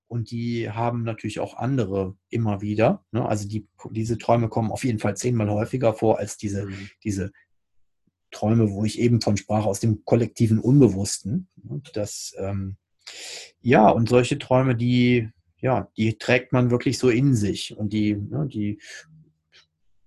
Und 0.09 0.31
die 0.31 0.71
haben 0.71 1.03
natürlich 1.03 1.40
auch 1.40 1.57
andere 1.57 2.16
immer 2.29 2.61
wieder. 2.61 3.05
Ne? 3.11 3.29
Also 3.29 3.49
die, 3.49 3.66
diese 3.90 4.19
Träume 4.19 4.49
kommen 4.49 4.71
auf 4.71 4.85
jeden 4.85 5.01
Fall 5.01 5.16
zehnmal 5.16 5.51
häufiger 5.51 5.95
vor 5.95 6.19
als 6.21 6.37
diese, 6.37 6.66
mhm. 6.66 6.90
diese 7.03 7.33
Träume, 8.37 8.70
wo 8.70 8.85
ich 8.85 8.99
eben 8.99 9.20
von 9.20 9.37
sprach, 9.37 9.64
aus 9.64 9.81
dem 9.81 10.05
kollektiven 10.05 10.59
Unbewussten. 10.59 11.49
Das, 11.94 12.35
ähm, 12.38 12.77
ja, 13.62 13.88
und 13.88 14.09
solche 14.09 14.38
Träume, 14.38 14.77
die, 14.77 15.31
ja, 15.61 15.90
die 15.96 16.18
trägt 16.18 16.53
man 16.53 16.70
wirklich 16.70 16.99
so 16.99 17.09
in 17.09 17.35
sich 17.35 17.77
und 17.77 17.92
die, 17.92 18.14
ne, 18.14 18.46
die 18.46 18.79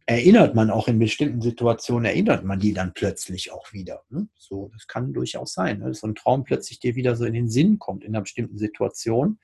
erinnert 0.06 0.56
man 0.56 0.72
auch 0.72 0.88
in 0.88 0.98
bestimmten 0.98 1.42
Situationen, 1.42 2.06
erinnert 2.06 2.44
man 2.44 2.60
die 2.60 2.74
dann 2.74 2.94
plötzlich 2.94 3.52
auch 3.52 3.74
wieder. 3.74 4.04
Ne? 4.10 4.28
So, 4.36 4.70
das 4.74 4.88
kann 4.88 5.14
durchaus 5.14 5.54
sein, 5.54 5.80
ne? 5.80 5.90
dass 5.90 6.00
so 6.00 6.08
ein 6.08 6.16
Traum 6.16 6.44
plötzlich 6.44 6.80
dir 6.80 6.96
wieder 6.96 7.16
so 7.16 7.26
in 7.26 7.34
den 7.34 7.50
Sinn 7.50 7.78
kommt 7.78 8.04
in 8.04 8.16
einer 8.16 8.24
bestimmten 8.24 8.58
Situation. 8.58 9.40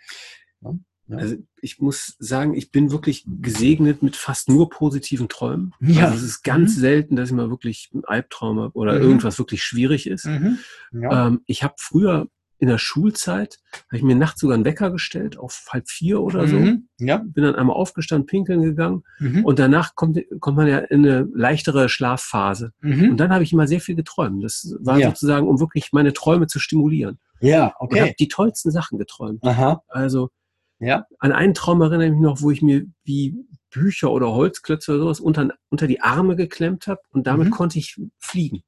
Ne? 0.61 0.79
Ja. 1.07 1.17
Also 1.17 1.35
ich 1.61 1.79
muss 1.79 2.15
sagen, 2.19 2.55
ich 2.55 2.71
bin 2.71 2.91
wirklich 2.91 3.25
gesegnet 3.27 4.01
mit 4.01 4.15
fast 4.15 4.49
nur 4.49 4.69
positiven 4.69 5.29
Träumen. 5.29 5.73
Ja. 5.79 6.05
Also 6.05 6.17
es 6.17 6.23
ist 6.23 6.43
ganz 6.43 6.75
mhm. 6.77 6.81
selten, 6.81 7.15
dass 7.15 7.29
ich 7.29 7.35
mal 7.35 7.49
wirklich 7.49 7.91
einen 7.93 8.05
Albtraum 8.05 8.59
habe 8.59 8.73
oder 8.73 8.95
mhm. 8.95 9.01
irgendwas 9.01 9.37
wirklich 9.37 9.63
schwierig 9.63 10.07
ist. 10.07 10.25
Mhm. 10.25 10.59
Ja. 10.91 11.27
Ähm, 11.27 11.41
ich 11.45 11.63
habe 11.63 11.75
früher 11.77 12.27
in 12.57 12.69
der 12.69 12.77
Schulzeit, 12.77 13.59
habe 13.89 13.97
ich 13.97 14.03
mir 14.03 14.15
nachts 14.15 14.39
sogar 14.39 14.55
einen 14.55 14.65
Wecker 14.65 14.89
gestellt 14.89 15.37
auf 15.37 15.65
halb 15.69 15.89
vier 15.89 16.21
oder 16.21 16.47
so. 16.47 16.57
Mhm. 16.57 16.87
Ja. 16.99 17.17
Bin 17.17 17.43
dann 17.43 17.55
einmal 17.55 17.75
aufgestanden, 17.75 18.25
pinkeln 18.25 18.61
gegangen 18.61 19.03
mhm. 19.19 19.43
und 19.43 19.59
danach 19.59 19.95
kommt, 19.95 20.19
kommt 20.39 20.57
man 20.57 20.67
ja 20.67 20.79
in 20.79 21.05
eine 21.05 21.27
leichtere 21.33 21.89
Schlafphase. 21.89 22.71
Mhm. 22.81 23.11
Und 23.11 23.17
dann 23.17 23.33
habe 23.33 23.43
ich 23.43 23.51
immer 23.51 23.67
sehr 23.67 23.81
viel 23.81 23.95
geträumt. 23.95 24.43
Das 24.43 24.73
war 24.79 24.97
ja. 24.97 25.09
sozusagen, 25.09 25.47
um 25.47 25.59
wirklich 25.59 25.89
meine 25.91 26.13
Träume 26.13 26.47
zu 26.47 26.59
stimulieren. 26.59 27.19
Ja, 27.41 27.75
okay. 27.79 27.95
Und 27.95 28.01
habe 28.01 28.15
die 28.17 28.27
tollsten 28.29 28.71
Sachen 28.71 28.97
geträumt. 28.97 29.43
Aha. 29.43 29.83
Also 29.89 30.29
Ja. 30.79 31.05
An 31.19 31.31
einen 31.31 31.53
Traum 31.53 31.81
erinnere 31.81 32.07
ich 32.07 32.11
mich 32.11 32.21
noch, 32.21 32.41
wo 32.41 32.51
ich 32.51 32.61
mir 32.61 32.85
wie 33.03 33.35
Bücher 33.69 34.11
oder 34.11 34.33
Holzklötze 34.33 34.91
oder 34.91 35.01
sowas 35.01 35.19
unter, 35.19 35.49
unter 35.69 35.87
die 35.87 36.01
Arme 36.01 36.35
geklemmt 36.35 36.87
habe 36.87 37.01
und 37.11 37.27
damit 37.27 37.47
mhm. 37.47 37.51
konnte 37.51 37.79
ich 37.79 37.99
fliegen. 38.19 38.63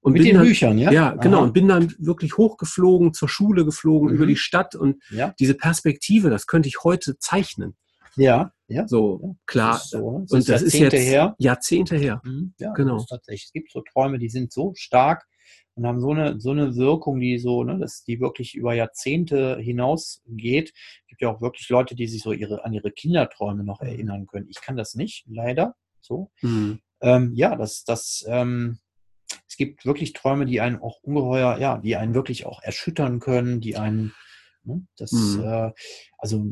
Und 0.00 0.12
Mit 0.12 0.24
den 0.24 0.36
dann, 0.36 0.44
Büchern, 0.44 0.76
ja? 0.76 0.92
Ja, 0.92 1.12
genau. 1.12 1.42
Und 1.42 1.54
bin 1.54 1.66
dann 1.66 1.94
wirklich 1.98 2.36
hochgeflogen, 2.36 3.14
zur 3.14 3.28
Schule 3.28 3.64
geflogen, 3.64 4.10
mhm. 4.10 4.14
über 4.14 4.26
die 4.26 4.36
Stadt 4.36 4.74
und 4.74 5.02
ja. 5.08 5.34
diese 5.38 5.54
Perspektive, 5.54 6.28
das 6.28 6.46
könnte 6.46 6.68
ich 6.68 6.84
heute 6.84 7.18
zeichnen. 7.18 7.74
Ja, 8.16 8.52
ja. 8.68 8.86
So, 8.86 9.20
ja, 9.22 9.30
klar. 9.46 9.72
Das 9.72 9.90
so, 9.90 10.20
das 10.20 10.30
und 10.30 10.48
das 10.48 10.62
ist 10.62 10.74
jetzt 10.74 10.92
her. 10.92 11.34
Jahrzehnte 11.38 11.96
her. 11.96 12.20
Mhm. 12.22 12.52
Ja, 12.58 12.72
genau. 12.74 13.04
Es 13.26 13.50
gibt 13.52 13.72
so 13.72 13.82
Träume, 13.92 14.18
die 14.18 14.28
sind 14.28 14.52
so 14.52 14.72
stark 14.76 15.24
und 15.74 15.86
haben 15.86 16.00
so 16.00 16.10
eine, 16.10 16.40
so 16.40 16.50
eine 16.50 16.76
Wirkung, 16.76 17.20
die 17.20 17.38
so, 17.38 17.64
ne, 17.64 17.78
dass 17.78 18.04
die 18.04 18.20
wirklich 18.20 18.54
über 18.54 18.74
Jahrzehnte 18.74 19.58
hinausgeht. 19.58 20.72
Es 20.74 21.06
gibt 21.08 21.22
ja 21.22 21.30
auch 21.30 21.40
wirklich 21.40 21.68
Leute, 21.68 21.94
die 21.94 22.06
sich 22.06 22.22
so 22.22 22.32
ihre, 22.32 22.64
an 22.64 22.72
ihre 22.72 22.92
Kinderträume 22.92 23.64
noch 23.64 23.80
mhm. 23.80 23.88
erinnern 23.88 24.26
können. 24.26 24.48
Ich 24.48 24.60
kann 24.60 24.76
das 24.76 24.94
nicht, 24.94 25.24
leider. 25.28 25.74
So. 26.00 26.30
Mhm. 26.42 26.80
Ähm, 27.00 27.32
ja, 27.34 27.56
das, 27.56 27.84
das, 27.84 28.24
ähm, 28.28 28.78
es 29.48 29.56
gibt 29.56 29.84
wirklich 29.84 30.12
Träume, 30.12 30.46
die 30.46 30.60
einen 30.60 30.80
auch 30.80 31.02
ungeheuer, 31.02 31.58
ja, 31.58 31.78
die 31.78 31.96
einen 31.96 32.14
wirklich 32.14 32.46
auch 32.46 32.62
erschüttern 32.62 33.20
können, 33.20 33.60
die 33.60 33.76
einen 33.76 34.08
Ne? 34.08 34.12
Das, 34.96 35.12
mhm. 35.12 35.42
äh, 35.44 35.72
also 36.18 36.44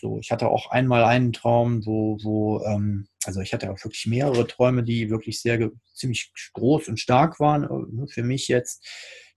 so, 0.00 0.18
ich 0.18 0.30
hatte 0.30 0.48
auch 0.48 0.70
einmal 0.70 1.04
einen 1.04 1.32
Traum, 1.32 1.84
wo, 1.86 2.18
wo 2.22 2.64
ähm, 2.64 3.06
also 3.24 3.40
ich 3.40 3.52
hatte 3.52 3.70
auch 3.70 3.84
wirklich 3.84 4.06
mehrere 4.06 4.46
Träume, 4.46 4.82
die 4.82 5.10
wirklich 5.10 5.40
sehr 5.40 5.70
ziemlich 5.94 6.32
groß 6.54 6.88
und 6.88 6.98
stark 6.98 7.40
waren. 7.40 7.64
Äh, 7.64 7.94
ne, 7.94 8.06
für 8.08 8.22
mich 8.22 8.48
jetzt. 8.48 8.86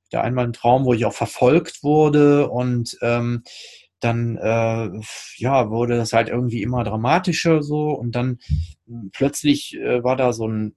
Da 0.10 0.22
einmal 0.22 0.44
einen 0.44 0.54
Traum, 0.54 0.86
wo 0.86 0.94
ich 0.94 1.06
auch 1.06 1.14
verfolgt 1.14 1.82
wurde 1.82 2.48
und 2.48 2.96
ähm, 3.02 3.42
dann 4.04 4.38
äh, 4.38 4.90
ja 5.38 5.70
wurde 5.70 5.98
das 5.98 6.14
halt 6.14 6.30
irgendwie 6.30 6.62
immer 6.62 6.84
dramatischer 6.84 7.64
so 7.64 7.92
und 7.92 8.14
dann 8.14 8.40
hm, 8.86 9.10
plötzlich 9.14 9.76
äh, 9.76 10.04
war 10.04 10.16
da 10.16 10.34
so 10.34 10.48
ein 10.48 10.76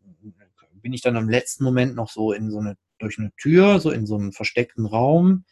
bin 0.73 0.93
ich 0.93 1.03
dann 1.03 1.17
im 1.17 1.29
letzten 1.29 1.65
Moment 1.65 1.97
noch 1.97 2.09
so 2.09 2.33
in 2.33 2.51
so 2.51 2.61
eine 2.61 2.77
durch 2.99 3.19
eine 3.19 3.33
Tür 3.37 3.81
so 3.81 3.91
in 3.91 4.07
so 4.07 4.17
einem 4.17 4.33
versteckten 4.33 4.87
Raum 4.87 5.45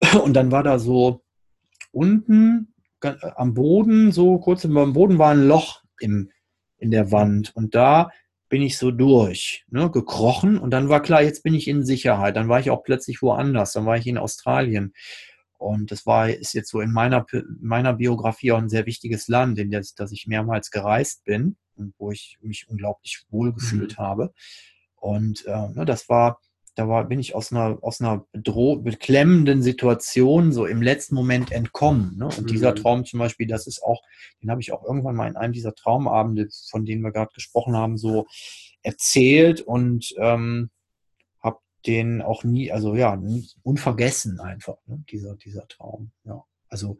und 0.22 0.34
dann 0.34 0.50
war 0.50 0.62
da 0.62 0.78
so 0.78 1.22
unten 1.92 2.74
äh, 3.02 3.14
am 3.36 3.54
Boden, 3.54 4.12
so 4.12 4.38
kurz 4.38 4.62
dem 4.62 4.74
Boden 4.92 5.18
war 5.18 5.30
ein 5.30 5.46
Loch 5.46 5.82
im, 6.00 6.30
in 6.78 6.90
der 6.90 7.10
Wand. 7.12 7.54
Und 7.54 7.74
da 7.74 8.10
bin 8.48 8.62
ich 8.62 8.78
so 8.78 8.90
durch, 8.90 9.64
ne, 9.68 9.90
gekrochen. 9.90 10.58
Und 10.58 10.70
dann 10.70 10.88
war 10.88 11.02
klar, 11.02 11.22
jetzt 11.22 11.42
bin 11.42 11.54
ich 11.54 11.68
in 11.68 11.84
Sicherheit. 11.84 12.36
Dann 12.36 12.48
war 12.48 12.60
ich 12.60 12.70
auch 12.70 12.82
plötzlich 12.82 13.20
woanders. 13.22 13.72
Dann 13.72 13.86
war 13.86 13.96
ich 13.96 14.06
in 14.06 14.18
Australien. 14.18 14.94
Und 15.58 15.90
das 15.90 16.06
war, 16.06 16.30
ist 16.30 16.54
jetzt 16.54 16.70
so 16.70 16.80
in 16.80 16.92
meiner, 16.92 17.26
meiner 17.60 17.94
Biografie 17.94 18.52
auch 18.52 18.58
ein 18.58 18.68
sehr 18.68 18.86
wichtiges 18.86 19.26
Land, 19.26 19.58
in 19.58 19.70
das, 19.70 19.94
das 19.94 20.12
ich 20.12 20.26
mehrmals 20.26 20.70
gereist 20.70 21.24
bin 21.24 21.56
und 21.74 21.94
wo 21.98 22.12
ich 22.12 22.38
mich 22.40 22.68
unglaublich 22.68 23.24
wohlgefühlt 23.28 23.98
mhm. 23.98 24.02
habe. 24.02 24.32
Und 24.94 25.44
äh, 25.46 25.68
ne, 25.70 25.84
das 25.84 26.08
war, 26.08 26.40
da 26.78 26.88
war, 26.88 27.08
bin 27.08 27.18
ich 27.18 27.34
aus 27.34 27.50
einer, 27.50 27.78
aus 27.82 28.00
einer 28.00 28.24
beklemmenden 28.32 29.62
Situation 29.62 30.52
so 30.52 30.64
im 30.64 30.80
letzten 30.80 31.16
Moment 31.16 31.50
entkommen. 31.50 32.16
Ne? 32.16 32.26
Und 32.26 32.42
mhm. 32.42 32.46
dieser 32.46 32.72
Traum 32.72 33.04
zum 33.04 33.18
Beispiel, 33.18 33.48
das 33.48 33.66
ist 33.66 33.82
auch, 33.82 34.00
den 34.40 34.50
habe 34.50 34.60
ich 34.60 34.70
auch 34.72 34.84
irgendwann 34.84 35.16
mal 35.16 35.26
in 35.26 35.36
einem 35.36 35.52
dieser 35.52 35.74
Traumabende, 35.74 36.48
von 36.70 36.84
denen 36.84 37.02
wir 37.02 37.10
gerade 37.10 37.32
gesprochen 37.34 37.76
haben, 37.76 37.98
so 37.98 38.26
erzählt 38.82 39.60
und 39.60 40.14
ähm, 40.18 40.70
habe 41.42 41.58
den 41.84 42.22
auch 42.22 42.44
nie, 42.44 42.70
also 42.70 42.94
ja, 42.94 43.20
unvergessen 43.64 44.38
einfach, 44.38 44.76
ne? 44.86 45.02
dieser, 45.10 45.34
dieser 45.34 45.66
Traum. 45.66 46.12
Ja, 46.22 46.44
also 46.68 46.96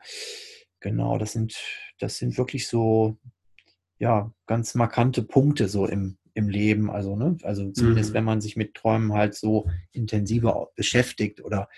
genau, 0.81 1.19
das 1.19 1.31
sind, 1.31 1.57
das 2.01 2.17
sind 2.17 2.37
wirklich 2.37 2.67
so, 2.67 3.17
ja, 4.01 4.33
ganz 4.47 4.75
markante 4.75 5.23
Punkte 5.23 5.69
so 5.69 5.87
im, 5.87 6.18
im 6.39 6.49
Leben. 6.49 6.91
Also, 6.91 7.17
ne, 7.17 7.37
also 7.43 7.71
zumindest 7.73 8.11
mhm. 8.11 8.15
wenn 8.15 8.25
man 8.25 8.41
sich 8.41 8.57
mit 8.57 8.75
Träumen 8.75 9.13
halt 9.13 9.35
so 9.35 9.69
intensiver 9.93 10.69
beschäftigt 10.77 11.45
oder 11.45 11.69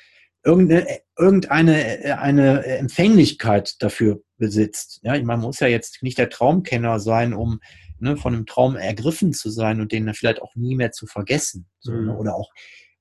irgendeine, 0.44 0.86
irgendeine 1.18 2.04
äh, 2.04 2.12
eine 2.12 2.64
Empfänglichkeit 2.64 3.82
dafür 3.82 4.22
besitzt. 4.36 5.00
Ja, 5.02 5.20
man 5.22 5.40
muss 5.40 5.60
ja 5.60 5.66
jetzt 5.66 6.02
nicht 6.02 6.18
der 6.18 6.28
Traumkenner 6.28 7.00
sein, 7.00 7.32
um 7.32 7.60
ne, 7.98 8.18
von 8.18 8.34
einem 8.34 8.46
Traum 8.46 8.76
ergriffen 8.76 9.32
zu 9.32 9.50
sein 9.50 9.80
und 9.80 9.92
den 9.92 10.06
dann 10.06 10.14
vielleicht 10.14 10.42
auch 10.42 10.54
nie 10.54 10.76
mehr 10.76 10.92
zu 10.92 11.06
vergessen. 11.06 11.66
So, 11.80 11.92
ne, 11.92 11.98
mhm. 11.98 12.06
ne, 12.06 12.16
oder 12.16 12.34
auch 12.36 12.50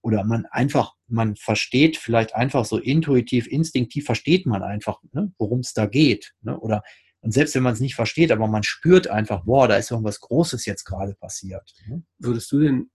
oder 0.01 0.23
man 0.23 0.45
einfach, 0.45 0.93
man 1.07 1.35
versteht 1.35 1.97
vielleicht 1.97 2.33
einfach 2.33 2.63
so 2.63 2.77
intuitiv, 2.77 3.47
instinktiv 3.47 4.05
versteht 4.05 4.45
man 4.45 4.63
einfach, 4.63 5.01
ne, 5.11 5.33
worum 5.37 5.59
es 5.59 5.73
da 5.73 5.87
geht. 5.87 6.33
Ne, 6.41 6.57
oder 6.57 6.83
und 7.21 7.31
selbst 7.31 7.55
wenn 7.55 7.63
man 7.63 7.73
es 7.73 7.79
nicht 7.79 7.95
versteht, 7.95 8.31
aber 8.31 8.47
man 8.47 8.63
spürt 8.63 9.07
einfach, 9.07 9.43
boah, 9.43 9.67
da 9.67 9.75
ist 9.75 9.91
irgendwas 9.91 10.19
Großes 10.21 10.65
jetzt 10.65 10.85
gerade 10.85 11.15
passiert. 11.15 11.73
Ne? 11.87 12.03
Würdest 12.17 12.51
du 12.51 12.59
denn 12.59 12.89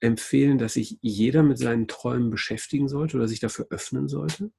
empfehlen, 0.00 0.58
dass 0.58 0.74
sich 0.74 0.98
jeder 1.00 1.42
mit 1.42 1.58
seinen 1.58 1.86
Träumen 1.86 2.30
beschäftigen 2.30 2.88
sollte 2.88 3.16
oder 3.16 3.28
sich 3.28 3.40
dafür 3.40 3.66
öffnen 3.70 4.08
sollte? 4.08 4.50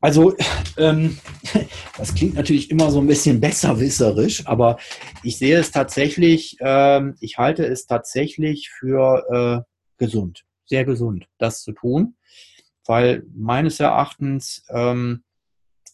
Also, 0.00 0.36
ähm, 0.76 1.18
das 1.96 2.14
klingt 2.14 2.34
natürlich 2.34 2.70
immer 2.70 2.90
so 2.90 3.00
ein 3.00 3.06
bisschen 3.06 3.40
besserwisserisch, 3.40 4.46
aber 4.46 4.78
ich 5.22 5.38
sehe 5.38 5.58
es 5.58 5.70
tatsächlich, 5.70 6.56
ähm, 6.60 7.16
ich 7.20 7.38
halte 7.38 7.64
es 7.64 7.86
tatsächlich 7.86 8.70
für 8.70 9.64
äh, 9.64 10.04
gesund, 10.04 10.44
sehr 10.66 10.84
gesund, 10.84 11.26
das 11.38 11.62
zu 11.62 11.72
tun, 11.72 12.16
weil 12.86 13.24
meines 13.34 13.78
Erachtens 13.80 14.64
ähm, 14.68 15.22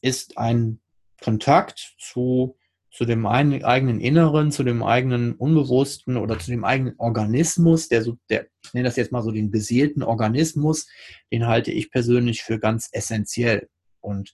ist 0.01 0.39
ein 0.39 0.81
Kontakt 1.23 1.95
zu, 1.99 2.57
zu 2.91 3.05
dem 3.05 3.27
eigenen 3.27 4.01
Inneren, 4.01 4.51
zu 4.51 4.65
dem 4.65 4.83
eigenen 4.83 5.35
Unbewussten 5.35 6.17
oder 6.17 6.39
zu 6.39 6.51
dem 6.51 6.65
eigenen 6.65 6.95
Organismus, 6.99 7.89
der 7.89 8.03
so, 8.03 8.17
der, 8.29 8.47
ich 8.65 8.75
nenne 8.75 8.89
das 8.89 8.97
jetzt 8.97 9.13
mal 9.13 9.23
so 9.23 9.31
den 9.31 9.51
beseelten 9.51 10.03
Organismus, 10.03 10.89
den 11.33 11.47
halte 11.47 11.73
ich 11.73 11.91
persönlich 11.91 12.43
für 12.43 12.59
ganz 12.59 12.89
essentiell. 12.93 13.69
Und 14.01 14.33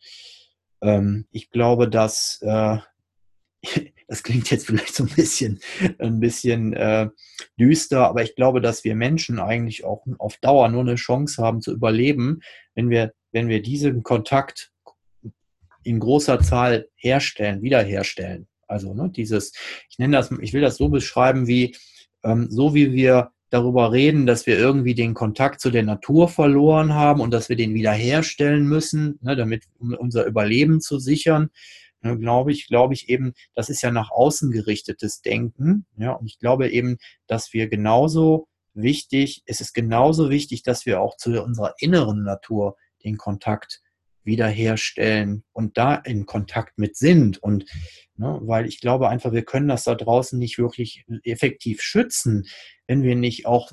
ähm, 0.83 1.27
ich 1.31 1.51
glaube, 1.51 1.89
dass 1.89 2.39
äh, 2.43 2.79
das 4.09 4.23
klingt 4.23 4.51
jetzt 4.51 4.67
vielleicht 4.67 4.95
so 4.95 5.05
ein 5.05 5.15
bisschen, 5.15 5.61
ein 5.99 6.21
bisschen 6.21 6.73
äh, 6.73 7.09
düster, 7.59 8.09
aber 8.09 8.23
ich 8.23 8.37
glaube, 8.37 8.61
dass 8.61 8.85
wir 8.85 8.95
Menschen 8.95 9.39
eigentlich 9.39 9.85
auch 9.85 10.05
auf 10.19 10.37
Dauer 10.39 10.69
nur 10.69 10.83
eine 10.83 10.95
Chance 10.95 11.43
haben 11.43 11.61
zu 11.61 11.73
überleben, 11.73 12.41
wenn 12.75 12.91
wir, 12.91 13.13
wenn 13.33 13.49
wir 13.49 13.63
diesen 13.63 14.03
Kontakt 14.03 14.73
in 15.87 16.01
großer 16.01 16.41
Zahl 16.41 16.89
herstellen, 16.97 17.63
wiederherstellen. 17.63 18.49
Also 18.67 18.95
ne, 18.95 19.11
dieses, 19.15 19.53
ich 19.89 19.99
nenne 19.99 20.17
das, 20.17 20.31
ich 20.41 20.53
will 20.53 20.61
das 20.61 20.77
so 20.77 20.89
beschreiben 20.89 21.47
wie, 21.47 21.77
ähm, 22.25 22.49
so 22.51 22.75
wie 22.75 22.93
wir 22.93 23.31
darüber 23.51 23.93
reden, 23.93 24.27
dass 24.27 24.47
wir 24.47 24.59
irgendwie 24.59 24.95
den 24.95 25.15
Kontakt 25.15 25.61
zu 25.61 25.71
der 25.71 25.85
Natur 25.85 26.29
verloren 26.29 26.95
haben 26.95 27.21
und 27.21 27.31
dass 27.31 27.49
wir 27.49 27.57
den 27.57 27.75
wiederherstellen 27.75 28.67
müssen, 28.67 29.19
ne, 29.23 29.37
damit 29.37 29.65
um 29.79 29.95
unser 29.95 30.27
Überleben 30.27 30.81
zu 30.81 30.99
sichern, 30.99 31.51
ne, 32.03 32.19
glaube 32.19 32.53
ich, 32.53 32.67
glaube 32.67 32.95
ich 32.95 33.09
eben, 33.09 33.35
das 33.55 33.71
ist 33.71 33.83
ja 33.83 33.91
nach 33.93 34.11
außen 34.11 34.51
gerichtetes 34.51 35.23
Denken. 35.23 35.87
Ja, 35.97 36.13
und 36.13 36.27
ich 36.27 36.39
glaube 36.39 36.69
eben, 36.71 36.99
dass 37.29 37.53
wir 37.53 37.69
genauso 37.69 38.49
wichtig, 38.75 39.43
es 39.47 39.61
ist 39.61 39.75
genauso 39.75 40.29
wichtig, 40.29 40.63
dass 40.63 40.85
wir 40.85 41.01
auch 41.01 41.17
zu 41.17 41.43
unserer 41.43 41.75
inneren 41.79 42.25
Natur 42.25 42.77
den 43.05 43.17
Kontakt 43.17 43.81
wiederherstellen 44.27 45.45
und 45.53 45.79
da 45.79 45.95
in 45.95 46.27
Kontakt 46.27 46.79
mit 46.79 46.97
sind. 46.97 47.39
Und 47.39 47.65
ne, 48.17 48.39
weil 48.43 48.67
ich 48.67 48.81
glaube 48.81 49.09
einfach, 49.09 49.33
wir 49.33 49.45
können 49.45 49.69
das 49.69 49.85
da 49.85 49.95
draußen 49.95 50.39
nicht 50.39 50.59
wirklich 50.59 51.05
effektiv 51.23 51.81
schützen, 51.81 52.45
wenn 52.87 53.03
wir 53.03 53.17
nicht 53.17 53.47
auch 53.47 53.73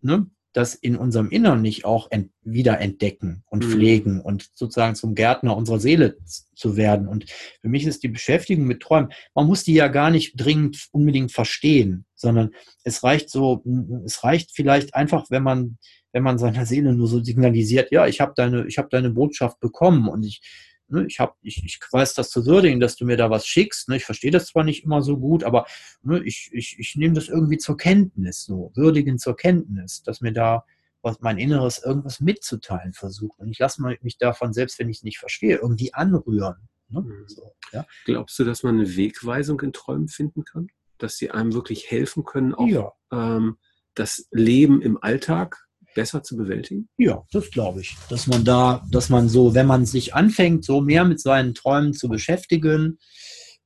ne, 0.00 0.30
das 0.56 0.74
in 0.74 0.96
unserem 0.96 1.28
Innern 1.28 1.60
nicht 1.60 1.84
auch 1.84 2.10
ent 2.10 2.30
wieder 2.40 2.80
entdecken 2.80 3.42
und 3.50 3.62
mhm. 3.62 3.70
pflegen 3.70 4.20
und 4.22 4.48
sozusagen 4.54 4.94
zum 4.94 5.14
Gärtner 5.14 5.54
unserer 5.54 5.80
Seele 5.80 6.16
zu 6.54 6.78
werden. 6.78 7.08
Und 7.08 7.26
für 7.60 7.68
mich 7.68 7.84
ist 7.84 8.02
die 8.02 8.08
Beschäftigung 8.08 8.64
mit 8.64 8.80
Träumen, 8.80 9.10
man 9.34 9.46
muss 9.46 9.64
die 9.64 9.74
ja 9.74 9.88
gar 9.88 10.10
nicht 10.10 10.32
dringend 10.36 10.88
unbedingt 10.92 11.30
verstehen, 11.30 12.06
sondern 12.14 12.52
es 12.84 13.04
reicht 13.04 13.28
so, 13.28 13.62
es 14.06 14.24
reicht 14.24 14.52
vielleicht 14.54 14.94
einfach, 14.94 15.26
wenn 15.28 15.42
man 15.42 15.76
wenn 16.16 16.22
man 16.22 16.38
seiner 16.38 16.64
Seele 16.64 16.94
nur 16.94 17.08
so 17.08 17.22
signalisiert, 17.22 17.92
ja, 17.92 18.06
ich 18.06 18.22
habe 18.22 18.32
deine, 18.34 18.66
ich 18.66 18.78
habe 18.78 18.88
deine 18.90 19.10
Botschaft 19.10 19.60
bekommen 19.60 20.08
und 20.08 20.24
ich, 20.24 20.40
ne, 20.88 21.04
ich 21.06 21.20
habe, 21.20 21.34
ich, 21.42 21.62
ich 21.62 21.78
weiß 21.92 22.14
das 22.14 22.30
zu 22.30 22.46
würdigen, 22.46 22.80
dass 22.80 22.96
du 22.96 23.04
mir 23.04 23.18
da 23.18 23.28
was 23.28 23.46
schickst. 23.46 23.90
Ne, 23.90 23.98
ich 23.98 24.06
verstehe 24.06 24.30
das 24.30 24.46
zwar 24.46 24.64
nicht 24.64 24.82
immer 24.82 25.02
so 25.02 25.18
gut, 25.18 25.44
aber 25.44 25.66
ne, 26.02 26.22
ich, 26.24 26.48
ich, 26.54 26.78
ich 26.78 26.96
nehme 26.96 27.12
das 27.12 27.28
irgendwie 27.28 27.58
zur 27.58 27.76
Kenntnis, 27.76 28.44
so 28.44 28.72
würdigen 28.74 29.18
zur 29.18 29.36
Kenntnis, 29.36 30.04
dass 30.04 30.22
mir 30.22 30.32
da 30.32 30.64
was 31.02 31.20
mein 31.20 31.36
Inneres 31.36 31.84
irgendwas 31.84 32.20
mitzuteilen 32.20 32.94
versucht. 32.94 33.38
Und 33.38 33.50
ich 33.50 33.58
lasse 33.58 33.82
mich 34.00 34.16
davon, 34.16 34.54
selbst 34.54 34.78
wenn 34.78 34.88
ich 34.88 34.96
es 34.96 35.02
nicht 35.02 35.18
verstehe, 35.18 35.58
irgendwie 35.58 35.92
anrühren. 35.92 36.66
Ne? 36.88 37.02
Mhm. 37.02 37.24
So, 37.26 37.52
ja. 37.72 37.84
Glaubst 38.06 38.38
du, 38.38 38.44
dass 38.44 38.62
man 38.62 38.76
eine 38.76 38.96
Wegweisung 38.96 39.60
in 39.60 39.74
Träumen 39.74 40.08
finden 40.08 40.46
kann? 40.46 40.68
Dass 40.96 41.18
sie 41.18 41.30
einem 41.30 41.52
wirklich 41.52 41.90
helfen 41.90 42.24
können, 42.24 42.54
auch 42.54 42.66
ja. 42.66 42.90
ähm, 43.12 43.58
das 43.94 44.28
Leben 44.30 44.80
im 44.80 44.96
Alltag 45.02 45.65
besser 45.96 46.22
zu 46.22 46.36
bewältigen? 46.36 46.88
Ja, 46.96 47.24
das 47.32 47.50
glaube 47.50 47.80
ich. 47.80 47.96
Dass 48.08 48.28
man 48.28 48.44
da, 48.44 48.86
dass 48.92 49.08
man 49.08 49.28
so, 49.28 49.54
wenn 49.54 49.66
man 49.66 49.84
sich 49.84 50.14
anfängt, 50.14 50.64
so 50.64 50.80
mehr 50.80 51.04
mit 51.04 51.20
seinen 51.20 51.54
Träumen 51.54 51.92
zu 51.92 52.08
beschäftigen, 52.08 52.98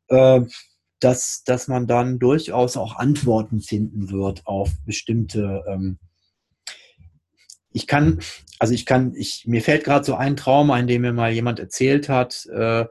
äh, 0.08 0.40
dass, 1.00 1.42
dass 1.44 1.68
man 1.68 1.86
dann 1.86 2.18
durchaus 2.18 2.78
auch 2.78 2.96
Antworten 2.96 3.60
finden 3.60 4.10
wird 4.10 4.46
auf 4.46 4.70
bestimmte 4.86 5.62
ähm, 5.68 5.98
ich 7.72 7.86
kann, 7.86 8.20
also 8.58 8.74
ich 8.74 8.86
kann, 8.86 9.14
ich, 9.14 9.44
mir 9.46 9.62
fällt 9.62 9.84
gerade 9.84 10.04
so 10.04 10.14
ein 10.14 10.36
Traum 10.36 10.70
ein, 10.70 10.86
den 10.86 11.02
mir 11.02 11.12
mal 11.12 11.32
jemand 11.32 11.58
erzählt 11.58 12.08
hat, 12.08 12.46
äh, 12.46 12.86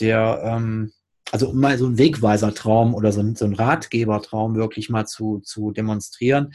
der, 0.00 0.42
ähm, 0.44 0.92
also 1.30 1.50
um 1.50 1.60
mal 1.60 1.78
so 1.78 1.86
ein 1.86 1.98
Wegweiser-Traum 1.98 2.94
oder 2.94 3.12
so 3.12 3.20
ein, 3.20 3.36
so 3.36 3.44
ein 3.44 3.54
Ratgebertraum 3.54 4.54
wirklich 4.54 4.88
mal 4.88 5.06
zu, 5.06 5.40
zu 5.40 5.72
demonstrieren. 5.72 6.52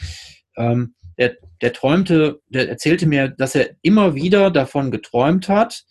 Ähm, 0.55 0.95
der, 1.19 1.37
der 1.61 1.73
träumte, 1.73 2.41
der 2.47 2.69
erzählte 2.69 3.05
mir, 3.05 3.27
dass 3.27 3.53
er 3.53 3.75
immer 3.81 4.15
wieder 4.15 4.49
davon 4.49 4.89
geträumt 4.89 5.49
hat, 5.49 5.85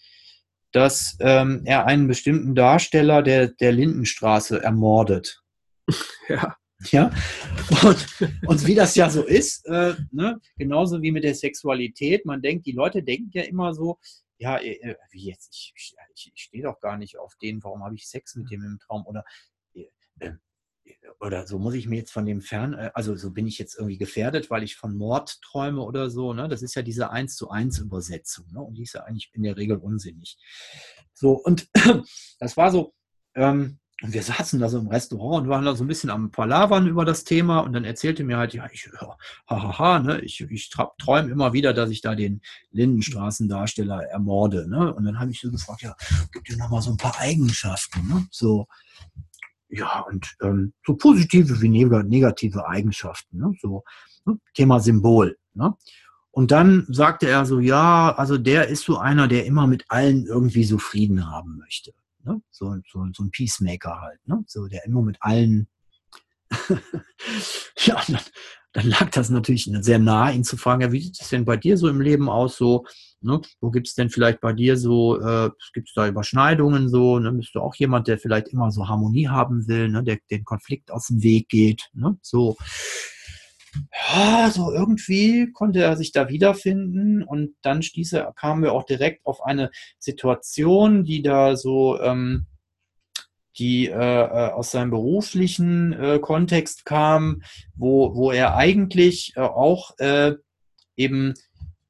dass 0.72 1.16
ähm, 1.20 1.62
er 1.64 1.86
einen 1.86 2.08
bestimmten 2.08 2.54
Darsteller 2.54 3.22
der, 3.22 3.48
der 3.48 3.72
Lindenstraße 3.72 4.62
ermordet. 4.62 5.40
Ja. 6.28 6.56
Ja, 6.92 7.10
und, 7.82 8.06
und 8.46 8.66
wie 8.68 8.76
das 8.76 8.94
ja 8.94 9.10
so 9.10 9.24
ist, 9.24 9.66
äh, 9.66 9.94
ne? 10.12 10.40
genauso 10.56 11.02
wie 11.02 11.10
mit 11.10 11.24
der 11.24 11.34
Sexualität, 11.34 12.24
man 12.24 12.40
denkt, 12.40 12.66
die 12.66 12.72
Leute 12.72 13.02
denken 13.02 13.30
ja 13.32 13.42
immer 13.42 13.74
so, 13.74 13.98
ja, 14.38 14.58
äh, 14.58 14.74
äh 14.74 14.94
wie 15.10 15.24
jetzt, 15.28 15.52
ich, 15.56 15.74
ich, 15.74 16.32
ich 16.32 16.40
stehe 16.40 16.62
doch 16.62 16.78
gar 16.78 16.96
nicht 16.96 17.18
auf 17.18 17.34
den, 17.42 17.64
warum 17.64 17.82
habe 17.82 17.96
ich 17.96 18.06
Sex 18.06 18.36
mit 18.36 18.48
dem 18.52 18.62
im 18.62 18.78
Traum 18.78 19.04
oder 19.06 19.24
äh, 19.74 19.88
äh, 20.20 20.34
oder 21.20 21.46
so 21.46 21.58
muss 21.58 21.74
ich 21.74 21.88
mir 21.88 21.96
jetzt 21.96 22.12
von 22.12 22.26
dem 22.26 22.40
fern, 22.40 22.74
äh, 22.74 22.90
also 22.94 23.16
so 23.16 23.32
bin 23.32 23.46
ich 23.46 23.58
jetzt 23.58 23.76
irgendwie 23.76 23.98
gefährdet, 23.98 24.50
weil 24.50 24.62
ich 24.62 24.76
von 24.76 24.96
Mord 24.96 25.40
träume 25.42 25.82
oder 25.82 26.10
so, 26.10 26.32
ne? 26.32 26.48
Das 26.48 26.62
ist 26.62 26.74
ja 26.74 26.82
diese 26.82 27.10
1 27.10 27.36
zu 27.36 27.50
1 27.50 27.78
Übersetzung, 27.78 28.46
ne? 28.52 28.60
Und 28.60 28.74
die 28.74 28.82
ist 28.82 28.94
ja 28.94 29.02
eigentlich 29.02 29.30
in 29.32 29.42
der 29.42 29.56
Regel 29.56 29.78
unsinnig. 29.78 30.38
So, 31.14 31.32
und 31.32 31.68
das 32.38 32.56
war 32.56 32.70
so, 32.70 32.94
ähm, 33.34 33.78
und 34.00 34.12
wir 34.12 34.22
saßen 34.22 34.60
da 34.60 34.68
so 34.68 34.78
im 34.78 34.86
Restaurant 34.86 35.42
und 35.42 35.50
waren 35.50 35.64
da 35.64 35.74
so 35.74 35.82
ein 35.82 35.88
bisschen 35.88 36.10
am 36.10 36.30
Palavern 36.30 36.86
über 36.86 37.04
das 37.04 37.24
Thema 37.24 37.58
und 37.60 37.72
dann 37.72 37.84
erzählte 37.84 38.22
mir 38.22 38.36
halt, 38.36 38.54
ja, 38.54 38.68
ich, 38.72 38.88
hahaha, 39.48 39.98
ne, 39.98 40.20
ich, 40.20 40.40
ich 40.40 40.70
träume 40.98 41.32
immer 41.32 41.52
wieder, 41.52 41.74
dass 41.74 41.90
ich 41.90 42.00
da 42.00 42.14
den 42.14 42.40
Lindenstraßendarsteller 42.70 44.04
ermorde, 44.04 44.68
ne? 44.68 44.94
Und 44.94 45.04
dann 45.04 45.18
habe 45.18 45.32
ich 45.32 45.40
so 45.40 45.50
gefragt, 45.50 45.82
ja, 45.82 45.96
gib 46.30 46.44
dir 46.44 46.56
nochmal 46.56 46.80
so 46.80 46.92
ein 46.92 46.96
paar 46.96 47.18
Eigenschaften, 47.18 48.06
ne? 48.06 48.28
So, 48.30 48.68
ja, 49.68 50.00
und 50.00 50.34
ähm, 50.42 50.72
so 50.86 50.96
positive 50.96 51.60
wie 51.60 51.68
negative 51.68 52.66
Eigenschaften, 52.66 53.38
ne? 53.38 53.52
So, 53.60 53.84
ne? 54.24 54.38
Thema 54.54 54.80
Symbol, 54.80 55.36
ne? 55.54 55.74
Und 56.30 56.52
dann 56.52 56.86
sagte 56.88 57.28
er 57.28 57.46
so, 57.46 57.58
ja, 57.58 58.14
also 58.16 58.38
der 58.38 58.68
ist 58.68 58.84
so 58.84 58.96
einer, 58.96 59.26
der 59.26 59.44
immer 59.44 59.66
mit 59.66 59.84
allen 59.88 60.24
irgendwie 60.26 60.62
so 60.62 60.78
Frieden 60.78 61.28
haben 61.28 61.56
möchte. 61.58 61.92
Ne? 62.22 62.40
So, 62.50 62.76
so, 62.88 63.06
so 63.12 63.24
ein 63.24 63.30
Peacemaker 63.32 64.00
halt, 64.00 64.20
ne? 64.28 64.44
so 64.46 64.68
der 64.68 64.84
immer 64.84 65.02
mit 65.02 65.16
allen. 65.20 65.66
ja, 67.78 68.00
dann, 68.06 68.20
dann, 68.72 68.86
lag 68.86 69.10
das 69.10 69.30
natürlich 69.30 69.68
sehr 69.80 69.98
nah, 69.98 70.30
ihn 70.30 70.44
zu 70.44 70.56
fragen, 70.56 70.82
ja, 70.82 70.92
wie 70.92 71.00
sieht 71.00 71.20
es 71.20 71.28
denn 71.28 71.44
bei 71.44 71.56
dir 71.56 71.76
so 71.76 71.88
im 71.88 72.00
Leben 72.00 72.28
aus? 72.28 72.56
So, 72.56 72.86
ne? 73.20 73.40
Wo 73.60 73.70
gibt 73.70 73.88
es 73.88 73.94
denn 73.94 74.10
vielleicht 74.10 74.40
bei 74.40 74.52
dir 74.52 74.76
so, 74.76 75.20
äh, 75.20 75.50
gibt 75.72 75.88
es 75.88 75.94
da 75.94 76.08
Überschneidungen 76.08 76.88
so? 76.88 77.18
Ne? 77.18 77.32
Bist 77.32 77.54
du 77.54 77.60
auch 77.60 77.74
jemand, 77.74 78.08
der 78.08 78.18
vielleicht 78.18 78.48
immer 78.48 78.70
so 78.70 78.88
Harmonie 78.88 79.28
haben 79.28 79.66
will, 79.68 79.88
ne? 79.88 80.02
der 80.02 80.18
den 80.30 80.44
Konflikt 80.44 80.90
aus 80.90 81.06
dem 81.08 81.22
Weg 81.22 81.48
geht? 81.48 81.88
Ne? 81.92 82.18
So 82.22 82.56
ja, 83.92 84.50
so 84.50 84.72
irgendwie 84.72 85.52
konnte 85.52 85.80
er 85.80 85.96
sich 85.96 86.12
da 86.12 86.28
wiederfinden 86.28 87.22
und 87.22 87.54
dann 87.62 87.82
stieß 87.82 88.14
er, 88.14 88.32
kamen 88.32 88.62
wir 88.62 88.72
auch 88.72 88.84
direkt 88.84 89.26
auf 89.26 89.42
eine 89.44 89.70
Situation, 89.98 91.04
die 91.04 91.22
da 91.22 91.56
so, 91.56 92.00
ähm, 92.00 92.46
die 93.58 93.88
äh, 93.88 93.92
äh, 93.92 94.50
aus 94.52 94.70
seinem 94.70 94.90
beruflichen 94.90 95.92
äh, 95.92 96.18
Kontext 96.20 96.84
kam, 96.84 97.42
wo, 97.74 98.14
wo 98.14 98.30
er 98.30 98.54
eigentlich 98.56 99.32
äh, 99.36 99.40
auch 99.40 99.98
äh, 99.98 100.34
eben 100.96 101.34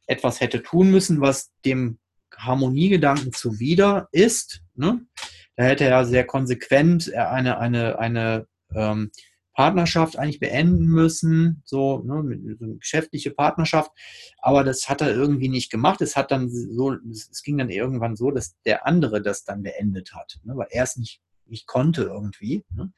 etwas 0.09 0.41
hätte 0.41 0.63
tun 0.63 0.91
müssen, 0.91 1.21
was 1.21 1.53
dem 1.65 1.99
Harmoniegedanken 2.37 3.33
zuwider 3.33 4.09
ist. 4.11 4.63
Ne? 4.75 5.07
Da 5.57 5.65
hätte 5.65 5.85
er 5.85 6.05
sehr 6.05 6.25
konsequent 6.25 7.13
eine, 7.15 7.59
eine, 7.59 7.99
eine 7.99 8.47
ähm, 8.75 9.11
Partnerschaft 9.55 10.17
eigentlich 10.17 10.39
beenden 10.39 10.87
müssen, 10.87 11.63
so, 11.65 11.99
ne, 12.05 12.21
eine 12.21 12.77
geschäftliche 12.77 13.33
Partnerschaft. 13.33 13.91
Aber 14.39 14.63
das 14.63 14.89
hat 14.89 15.01
er 15.01 15.11
irgendwie 15.11 15.49
nicht 15.49 15.71
gemacht. 15.71 16.01
Es 16.01 16.15
hat 16.15 16.31
dann 16.31 16.49
so, 16.49 16.95
es 17.11 17.43
ging 17.43 17.59
dann 17.59 17.69
irgendwann 17.69 18.15
so, 18.15 18.31
dass 18.31 18.55
der 18.63 18.87
andere 18.87 19.21
das 19.21 19.43
dann 19.43 19.65
beendet 19.65 20.15
hat, 20.15 20.39
ne, 20.45 20.57
weil 20.57 20.69
er 20.71 20.85
es 20.85 20.97
nicht, 20.97 21.21
nicht 21.47 21.67
konnte 21.67 22.03
irgendwie. 22.03 22.65
Ne. 22.71 22.93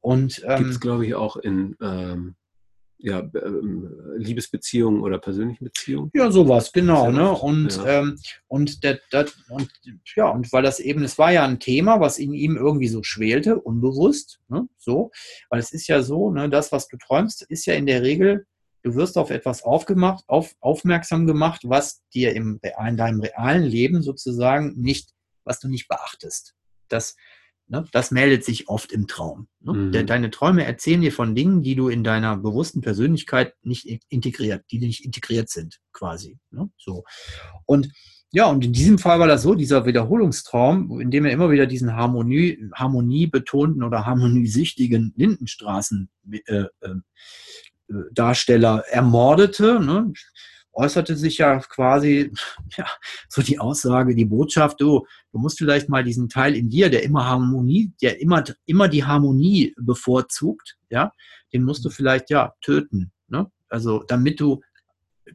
Und 0.00 0.42
ähm, 0.44 0.58
gibt 0.58 0.70
es, 0.70 0.80
glaube 0.80 1.06
ich, 1.06 1.14
auch 1.14 1.36
in 1.36 1.74
ähm, 1.80 2.36
ja, 2.98 3.20
ähm, 3.20 3.90
Liebesbeziehungen 4.16 5.02
oder 5.02 5.18
persönlichen 5.18 5.64
Beziehungen. 5.64 6.10
Ja, 6.14 6.30
sowas, 6.30 6.72
genau. 6.72 7.10
Ne? 7.10 7.30
Und, 7.30 7.76
ja. 7.76 8.00
ähm, 8.00 8.18
und, 8.48 8.82
der, 8.82 8.98
der, 9.12 9.26
und, 9.48 9.70
ja, 10.16 10.28
und 10.28 10.52
weil 10.52 10.62
das 10.64 10.80
eben, 10.80 11.04
es 11.04 11.16
war 11.16 11.32
ja 11.32 11.44
ein 11.44 11.60
Thema, 11.60 12.00
was 12.00 12.18
in 12.18 12.34
ihm 12.34 12.56
irgendwie 12.56 12.88
so 12.88 13.02
schwelte, 13.02 13.60
unbewusst, 13.60 14.40
ne? 14.48 14.68
so, 14.76 15.12
weil 15.48 15.60
es 15.60 15.72
ist 15.72 15.86
ja 15.86 16.02
so, 16.02 16.30
ne, 16.30 16.48
das, 16.50 16.72
was 16.72 16.88
du 16.88 16.96
träumst, 16.96 17.42
ist 17.42 17.66
ja 17.66 17.74
in 17.74 17.86
der 17.86 18.02
Regel, 18.02 18.46
du 18.82 18.94
wirst 18.96 19.16
auf 19.16 19.30
etwas 19.30 19.62
aufgemacht, 19.62 20.24
auf, 20.26 20.54
aufmerksam 20.60 21.26
gemacht, 21.26 21.62
was 21.64 22.02
dir 22.12 22.34
im, 22.34 22.60
in 22.88 22.96
deinem 22.96 23.20
realen 23.20 23.64
Leben 23.64 24.02
sozusagen 24.02 24.74
nicht, 24.76 25.10
was 25.44 25.60
du 25.60 25.68
nicht 25.68 25.88
beachtest. 25.88 26.54
Das, 26.88 27.16
Ne? 27.68 27.84
Das 27.92 28.10
meldet 28.10 28.44
sich 28.44 28.68
oft 28.68 28.92
im 28.92 29.06
Traum. 29.06 29.48
Ne? 29.60 29.72
Mhm. 29.72 30.06
Deine 30.06 30.30
Träume 30.30 30.64
erzählen 30.64 31.00
dir 31.00 31.12
von 31.12 31.34
Dingen, 31.34 31.62
die 31.62 31.74
du 31.74 31.88
in 31.88 32.02
deiner 32.02 32.36
bewussten 32.36 32.80
Persönlichkeit 32.80 33.54
nicht 33.62 33.86
integriert, 34.08 34.64
die 34.70 34.78
nicht 34.78 35.04
integriert 35.04 35.50
sind, 35.50 35.80
quasi. 35.92 36.38
Ne? 36.50 36.70
So. 36.78 37.04
Und 37.66 37.90
ja, 38.30 38.46
und 38.46 38.64
in 38.64 38.72
diesem 38.74 38.98
Fall 38.98 39.20
war 39.20 39.26
das 39.26 39.42
so, 39.42 39.54
dieser 39.54 39.86
Wiederholungstraum, 39.86 41.00
in 41.00 41.10
dem 41.10 41.24
er 41.24 41.32
immer 41.32 41.50
wieder 41.50 41.66
diesen 41.66 41.94
Harmonie, 41.94 42.70
harmoniebetonten 42.74 43.82
oder 43.82 44.04
harmoniesüchtigen 44.04 45.14
Lindenstraßen 45.16 46.10
äh, 46.30 46.64
äh, 46.80 46.94
Darsteller 48.12 48.84
ermordete. 48.90 49.80
Ne? 49.80 50.12
Äußerte 50.78 51.16
sich 51.16 51.38
ja 51.38 51.58
quasi 51.58 52.32
ja, 52.76 52.86
so 53.28 53.42
die 53.42 53.58
Aussage, 53.58 54.14
die 54.14 54.24
Botschaft, 54.24 54.80
du, 54.80 55.06
du 55.32 55.38
musst 55.38 55.58
vielleicht 55.58 55.88
mal 55.88 56.04
diesen 56.04 56.28
Teil 56.28 56.54
in 56.54 56.70
dir, 56.70 56.88
der 56.88 57.02
immer 57.02 57.26
Harmonie, 57.26 57.92
der 58.00 58.20
immer, 58.20 58.44
immer 58.64 58.88
die 58.88 59.04
Harmonie 59.04 59.74
bevorzugt, 59.76 60.78
ja, 60.88 61.12
den 61.52 61.64
musst 61.64 61.84
du 61.84 61.90
vielleicht 61.90 62.30
ja 62.30 62.54
töten. 62.62 63.12
Ne? 63.26 63.50
Also 63.68 64.04
damit 64.06 64.40
du 64.40 64.60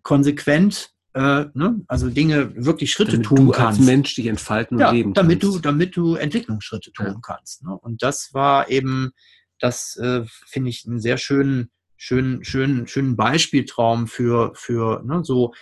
konsequent 0.01 0.89
äh, 1.13 1.45
ne? 1.53 1.81
also 1.87 2.09
Dinge 2.09 2.55
wirklich 2.55 2.91
Schritte 2.91 3.11
damit 3.11 3.27
tun 3.27 3.45
du 3.45 3.51
kannst. 3.51 3.79
Als 3.79 3.87
Mensch 3.87 4.15
dich 4.15 4.25
entfalten 4.25 4.77
und 4.77 4.81
ja, 4.81 4.91
leben 4.91 5.13
damit 5.13 5.41
kannst. 5.41 5.57
du, 5.57 5.61
damit 5.61 5.95
du 5.95 6.15
Entwicklungsschritte 6.15 6.91
tun 6.91 7.05
ja. 7.05 7.19
kannst. 7.21 7.63
Ne? 7.63 7.77
Und 7.77 8.01
das 8.01 8.33
war 8.33 8.69
eben, 8.69 9.11
das 9.59 9.95
äh, 9.97 10.23
finde 10.47 10.69
ich 10.71 10.85
einen 10.87 10.99
sehr 10.99 11.17
schönen 11.17 11.69
schönen, 12.03 12.43
schönen, 12.43 12.85
schönen 12.85 13.15
Beispieltraum 13.15 14.07
für, 14.07 14.51
für 14.55 15.01
ne, 15.05 15.23
so 15.23 15.53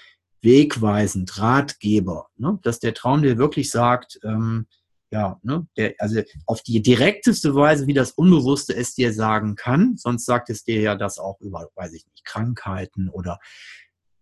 wegweisend, 0.42 1.38
Ratgeber, 1.38 2.30
ne, 2.36 2.58
dass 2.64 2.80
der 2.80 2.96
Traum 2.96 3.22
dir 3.22 3.38
wirklich 3.38 3.70
sagt, 3.70 4.20
ähm, 4.24 4.66
ja, 5.12 5.40
ne, 5.44 5.68
der, 5.78 5.94
also 6.00 6.22
auf 6.48 6.64
die 6.64 6.82
direkteste 6.82 7.54
Weise, 7.54 7.86
wie 7.86 7.94
das 7.94 8.14
Unbewusste 8.14 8.76
es 8.76 8.96
dir 8.96 9.14
sagen 9.14 9.56
kann, 9.56 9.98
sonst 9.98 10.26
sagt 10.26 10.50
es 10.50 10.64
dir 10.64 10.82
ja 10.82 10.96
das 10.96 11.20
auch 11.20 11.40
über, 11.42 11.70
weiß 11.76 11.94
ich 11.94 12.08
nicht, 12.08 12.26
Krankheiten 12.26 13.08
oder 13.10 13.40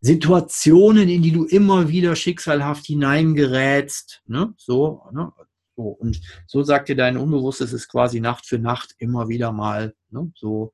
Situationen, 0.02 1.08
in 1.08 1.22
die 1.22 1.32
du 1.32 1.46
immer 1.46 1.88
wieder 1.88 2.18
schicksalhaft 2.18 2.86
hineingerätst, 2.86 4.24
ne, 4.28 4.54
so, 4.58 5.04
ne, 5.14 5.32
so. 5.78 5.84
Und 5.84 6.20
so 6.48 6.64
sagt 6.64 6.90
dir 6.90 6.98
dein 6.98 7.16
Unbewusstes, 7.16 7.70
es 7.70 7.84
ist 7.84 7.88
quasi 7.88 8.20
Nacht 8.20 8.46
für 8.46 8.60
Nacht 8.60 8.94
immer 8.98 9.30
wieder 9.30 9.54
mal, 9.54 9.96
ne, 10.10 10.30
so, 10.36 10.74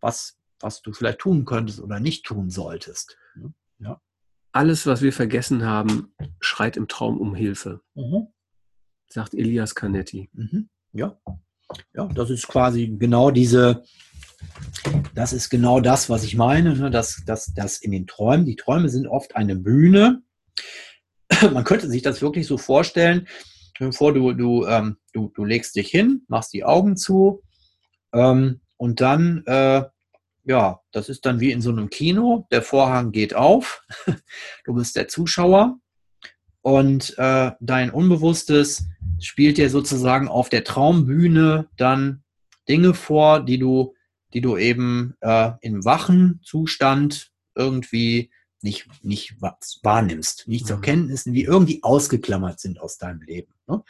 was, 0.00 0.39
was 0.60 0.82
du 0.82 0.92
vielleicht 0.92 1.18
tun 1.18 1.44
könntest 1.44 1.80
oder 1.80 2.00
nicht 2.00 2.24
tun 2.24 2.50
solltest. 2.50 3.16
Ne? 3.34 3.52
Ja. 3.78 4.00
Alles, 4.52 4.86
was 4.86 5.02
wir 5.02 5.12
vergessen 5.12 5.64
haben, 5.64 6.12
schreit 6.40 6.76
im 6.76 6.88
Traum 6.88 7.18
um 7.18 7.34
Hilfe, 7.34 7.80
mhm. 7.94 8.28
sagt 9.08 9.34
Elias 9.34 9.74
Canetti. 9.74 10.28
Mhm. 10.32 10.68
Ja. 10.92 11.18
ja, 11.94 12.06
das 12.06 12.30
ist 12.30 12.48
quasi 12.48 12.88
genau 12.98 13.30
diese, 13.30 13.84
das 15.14 15.32
ist 15.32 15.50
genau 15.50 15.80
das, 15.80 16.10
was 16.10 16.24
ich 16.24 16.36
meine, 16.36 16.74
ne? 16.74 16.90
dass, 16.90 17.22
dass, 17.24 17.54
dass 17.54 17.78
in 17.78 17.92
den 17.92 18.06
Träumen, 18.06 18.44
die 18.44 18.56
Träume 18.56 18.88
sind 18.88 19.06
oft 19.06 19.36
eine 19.36 19.56
Bühne. 19.56 20.22
Man 21.52 21.64
könnte 21.64 21.88
sich 21.88 22.02
das 22.02 22.20
wirklich 22.20 22.46
so 22.46 22.58
vorstellen, 22.58 23.28
bevor 23.78 24.12
du, 24.12 24.32
du, 24.32 24.66
ähm, 24.66 24.96
du, 25.12 25.30
du 25.34 25.44
legst 25.44 25.76
dich 25.76 25.88
hin, 25.88 26.24
machst 26.28 26.52
die 26.52 26.64
Augen 26.64 26.96
zu 26.96 27.42
ähm, 28.12 28.60
und 28.76 29.00
dann 29.00 29.44
äh, 29.46 29.84
ja, 30.44 30.80
das 30.92 31.08
ist 31.08 31.26
dann 31.26 31.40
wie 31.40 31.52
in 31.52 31.60
so 31.60 31.70
einem 31.70 31.90
Kino. 31.90 32.46
Der 32.50 32.62
Vorhang 32.62 33.12
geht 33.12 33.34
auf, 33.34 33.84
du 34.64 34.74
bist 34.74 34.96
der 34.96 35.08
Zuschauer 35.08 35.78
und 36.62 37.16
äh, 37.18 37.52
dein 37.60 37.90
Unbewusstes 37.90 38.84
spielt 39.18 39.58
dir 39.58 39.70
sozusagen 39.70 40.28
auf 40.28 40.48
der 40.48 40.64
Traumbühne 40.64 41.68
dann 41.76 42.22
Dinge 42.68 42.94
vor, 42.94 43.40
die 43.44 43.58
du, 43.58 43.94
die 44.32 44.40
du 44.40 44.56
eben 44.56 45.14
äh, 45.20 45.52
im 45.60 45.84
wachen 45.84 46.40
Zustand 46.44 47.32
irgendwie 47.54 48.30
nicht, 48.62 48.88
nicht 49.02 49.40
wahrnimmst, 49.40 50.46
nicht 50.46 50.66
zur 50.66 50.78
mhm. 50.78 50.82
Kenntnis, 50.82 51.24
die 51.24 51.44
irgendwie 51.44 51.82
ausgeklammert 51.82 52.60
sind 52.60 52.80
aus 52.80 52.98
deinem 52.98 53.22
Leben. 53.22 53.54
Ne? 53.66 53.82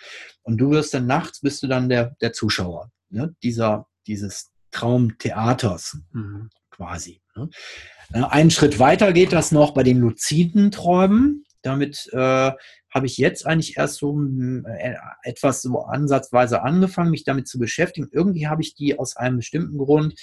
Und 0.42 0.58
du 0.58 0.70
wirst 0.70 0.94
dann 0.94 1.06
nachts, 1.06 1.40
bist 1.40 1.62
du 1.62 1.66
dann 1.66 1.88
der, 1.88 2.16
der 2.20 2.32
Zuschauer 2.32 2.92
ne? 3.10 3.34
dieser, 3.42 3.88
dieses 4.06 4.49
Traumtheaters 4.70 5.98
mhm. 6.12 6.50
quasi. 6.70 7.20
Ne? 7.36 7.48
Äh, 8.12 8.22
einen 8.22 8.50
Schritt 8.50 8.78
weiter 8.78 9.12
geht 9.12 9.32
das 9.32 9.52
noch 9.52 9.72
bei 9.72 9.82
den 9.82 9.98
luziden 9.98 10.70
Träumen. 10.70 11.44
Damit 11.62 12.08
äh, 12.12 12.52
habe 12.92 13.06
ich 13.06 13.18
jetzt 13.18 13.46
eigentlich 13.46 13.76
erst 13.76 13.96
so 13.96 14.18
äh, 14.20 14.94
etwas 15.22 15.62
so 15.62 15.80
ansatzweise 15.82 16.62
angefangen, 16.62 17.10
mich 17.10 17.24
damit 17.24 17.48
zu 17.48 17.58
beschäftigen. 17.58 18.08
Irgendwie 18.12 18.48
habe 18.48 18.62
ich 18.62 18.74
die 18.74 18.98
aus 18.98 19.16
einem 19.16 19.36
bestimmten 19.36 19.78
Grund 19.78 20.14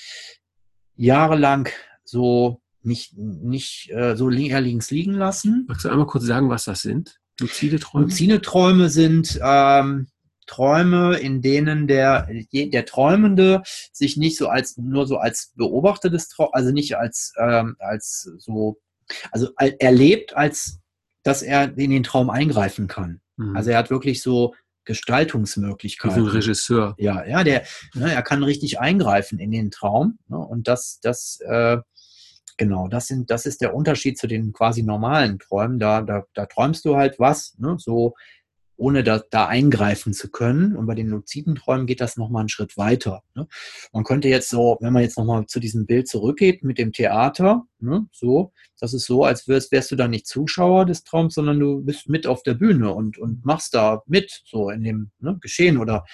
jahrelang 0.95 1.69
so 2.03 2.61
nicht, 2.81 3.17
nicht 3.17 3.91
äh, 3.91 4.15
so 4.15 4.29
eher 4.29 4.61
links 4.61 4.91
liegen 4.91 5.13
lassen. 5.13 5.65
Magst 5.67 5.85
du 5.85 5.89
einmal 5.89 6.07
kurz 6.07 6.25
sagen, 6.25 6.49
was 6.49 6.65
das 6.65 6.81
sind? 6.81 7.19
Luzide 7.39 7.79
Träume? 7.79 8.05
Luzide 8.05 8.41
Träume 8.41 8.89
sind 8.89 9.39
ähm, 9.43 10.07
Träume, 10.47 11.17
in 11.17 11.41
denen 11.41 11.87
der, 11.87 12.27
der 12.51 12.85
Träumende 12.85 13.61
sich 13.91 14.17
nicht 14.17 14.37
so 14.37 14.47
als 14.47 14.77
nur 14.77 15.05
so 15.05 15.17
als 15.17 15.53
Beobachter 15.55 16.09
des 16.09 16.29
Traums, 16.29 16.53
also 16.53 16.71
nicht 16.71 16.97
als, 16.97 17.33
ähm, 17.39 17.75
als 17.79 18.31
so, 18.37 18.79
also 19.31 19.49
erlebt, 19.57 20.35
als 20.35 20.79
dass 21.23 21.41
er 21.41 21.77
in 21.77 21.91
den 21.91 22.03
Traum 22.03 22.29
eingreifen 22.29 22.87
kann. 22.87 23.21
Mhm. 23.35 23.55
Also 23.55 23.71
er 23.71 23.77
hat 23.77 23.89
wirklich 23.89 24.21
so 24.21 24.55
Gestaltungsmöglichkeiten. 24.85 26.15
Wie 26.15 26.27
ein 26.29 26.33
Regisseur. 26.33 26.95
Ja, 26.97 27.25
ja, 27.25 27.43
der, 27.43 27.63
ne, 27.93 28.13
er 28.13 28.21
kann 28.23 28.41
richtig 28.41 28.79
eingreifen 28.79 29.37
in 29.37 29.51
den 29.51 29.69
Traum. 29.69 30.17
Ne, 30.27 30.37
und 30.37 30.67
das, 30.67 30.99
das, 31.01 31.39
äh, 31.41 31.77
genau, 32.55 32.87
das 32.87 33.07
sind, 33.07 33.29
das 33.29 33.45
ist 33.45 33.61
der 33.61 33.75
Unterschied 33.75 34.17
zu 34.17 34.27
den 34.27 34.53
quasi 34.53 34.83
normalen 34.83 35.39
Träumen. 35.39 35.77
Da, 35.77 36.01
da, 36.01 36.23
da 36.33 36.45
träumst 36.45 36.85
du 36.85 36.95
halt 36.95 37.19
was, 37.19 37.55
ne, 37.59 37.75
so 37.77 38.15
ohne 38.77 39.03
da, 39.03 39.21
da 39.29 39.47
eingreifen 39.47 40.13
zu 40.13 40.29
können. 40.29 40.75
Und 40.75 40.85
bei 40.85 40.95
den 40.95 41.09
luziden 41.09 41.55
Träumen 41.55 41.87
geht 41.87 42.01
das 42.01 42.17
nochmal 42.17 42.41
einen 42.41 42.49
Schritt 42.49 42.77
weiter. 42.77 43.23
Ne? 43.35 43.47
Man 43.91 44.03
könnte 44.03 44.27
jetzt 44.27 44.49
so, 44.49 44.77
wenn 44.79 44.93
man 44.93 45.03
jetzt 45.03 45.17
nochmal 45.17 45.45
zu 45.47 45.59
diesem 45.59 45.85
Bild 45.85 46.07
zurückgeht 46.07 46.63
mit 46.63 46.77
dem 46.77 46.93
Theater, 46.93 47.63
ne? 47.79 48.07
so, 48.11 48.53
das 48.79 48.93
ist 48.93 49.05
so, 49.05 49.23
als 49.23 49.47
wärst, 49.47 49.71
wärst 49.71 49.91
du 49.91 49.95
da 49.95 50.07
nicht 50.07 50.27
Zuschauer 50.27 50.85
des 50.85 51.03
Traums, 51.03 51.33
sondern 51.33 51.59
du 51.59 51.81
bist 51.83 52.07
mit 52.07 52.27
auf 52.27 52.43
der 52.43 52.53
Bühne 52.53 52.93
und, 52.93 53.17
und 53.17 53.43
machst 53.45 53.73
da 53.73 54.03
mit, 54.05 54.43
so 54.45 54.69
in 54.69 54.83
dem 54.83 55.11
ne, 55.19 55.37
Geschehen 55.41 55.77
oder 55.77 56.05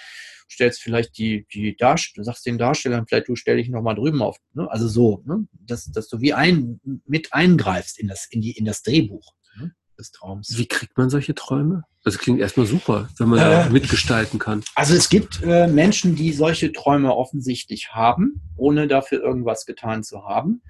stellst 0.50 0.82
vielleicht 0.82 1.18
die, 1.18 1.46
die 1.52 1.76
Darsteller, 1.76 2.24
sagst 2.24 2.46
den 2.46 2.58
Darstellern, 2.58 3.06
vielleicht 3.06 3.28
du 3.28 3.36
stell 3.36 3.56
dich 3.56 3.68
nochmal 3.68 3.94
drüben 3.94 4.22
auf. 4.22 4.36
Ne? 4.54 4.70
Also 4.70 4.88
so, 4.88 5.22
ne? 5.26 5.46
dass, 5.52 5.90
dass 5.90 6.08
du 6.08 6.20
wie 6.20 6.32
ein, 6.32 6.80
mit 7.06 7.32
eingreifst 7.32 7.98
in 7.98 8.08
das, 8.08 8.26
in 8.30 8.40
die, 8.40 8.52
in 8.52 8.64
das 8.64 8.82
Drehbuch 8.82 9.34
ne? 9.58 9.74
Des 9.98 10.12
Traums. 10.12 10.56
Wie 10.56 10.66
kriegt 10.66 10.96
man 10.96 11.10
solche 11.10 11.34
Träume? 11.34 11.84
Das 12.04 12.18
klingt 12.18 12.40
erstmal 12.40 12.66
super, 12.66 13.08
wenn 13.18 13.28
man 13.28 13.38
äh, 13.38 13.42
da 13.42 13.68
mitgestalten 13.70 14.38
kann. 14.38 14.62
Also 14.74 14.94
es 14.94 15.08
gibt 15.08 15.42
äh, 15.42 15.66
Menschen, 15.66 16.14
die 16.16 16.32
solche 16.32 16.72
Träume 16.72 17.14
offensichtlich 17.14 17.92
haben, 17.92 18.42
ohne 18.56 18.86
dafür 18.86 19.22
irgendwas 19.22 19.64
getan 19.64 20.04
zu 20.04 20.24
haben. 20.24 20.62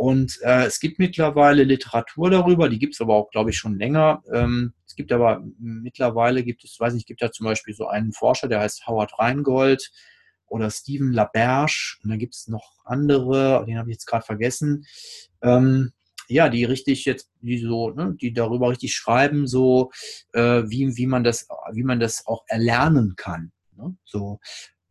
Und 0.00 0.38
äh, 0.42 0.64
es 0.64 0.80
gibt 0.80 0.98
mittlerweile 0.98 1.64
Literatur 1.64 2.30
darüber, 2.30 2.68
die 2.68 2.78
gibt 2.78 2.94
es 2.94 3.00
aber 3.02 3.16
auch, 3.16 3.30
glaube 3.30 3.50
ich, 3.50 3.58
schon 3.58 3.78
länger. 3.78 4.22
Ähm, 4.32 4.72
es 4.86 4.94
gibt 4.94 5.12
aber 5.12 5.42
mittlerweile 5.58 6.42
gibt 6.42 6.64
es, 6.64 6.80
weiß 6.80 6.94
nicht, 6.94 7.06
gibt 7.06 7.20
da 7.20 7.30
zum 7.30 7.44
Beispiel 7.44 7.74
so 7.74 7.86
einen 7.86 8.12
Forscher, 8.12 8.48
der 8.48 8.60
heißt 8.60 8.86
Howard 8.86 9.18
Reingold 9.18 9.90
oder 10.46 10.70
Stephen 10.70 11.12
LaBerge. 11.12 11.98
Und 12.02 12.10
dann 12.10 12.18
gibt 12.18 12.34
es 12.34 12.48
noch 12.48 12.76
andere, 12.84 13.64
den 13.66 13.76
habe 13.76 13.90
ich 13.90 13.96
jetzt 13.96 14.06
gerade 14.06 14.24
vergessen. 14.24 14.86
Ähm, 15.42 15.92
ja, 16.30 16.48
die 16.48 16.64
richtig 16.64 17.04
jetzt, 17.04 17.30
die 17.40 17.58
so, 17.58 17.90
ne, 17.90 18.16
die 18.20 18.32
darüber 18.32 18.70
richtig 18.70 18.94
schreiben, 18.94 19.46
so 19.46 19.90
äh, 20.32 20.62
wie, 20.66 20.96
wie 20.96 21.06
man 21.06 21.24
das, 21.24 21.48
wie 21.72 21.82
man 21.82 22.00
das 22.00 22.26
auch 22.26 22.44
erlernen 22.46 23.14
kann. 23.16 23.52
Ne? 23.76 23.96
So 24.04 24.40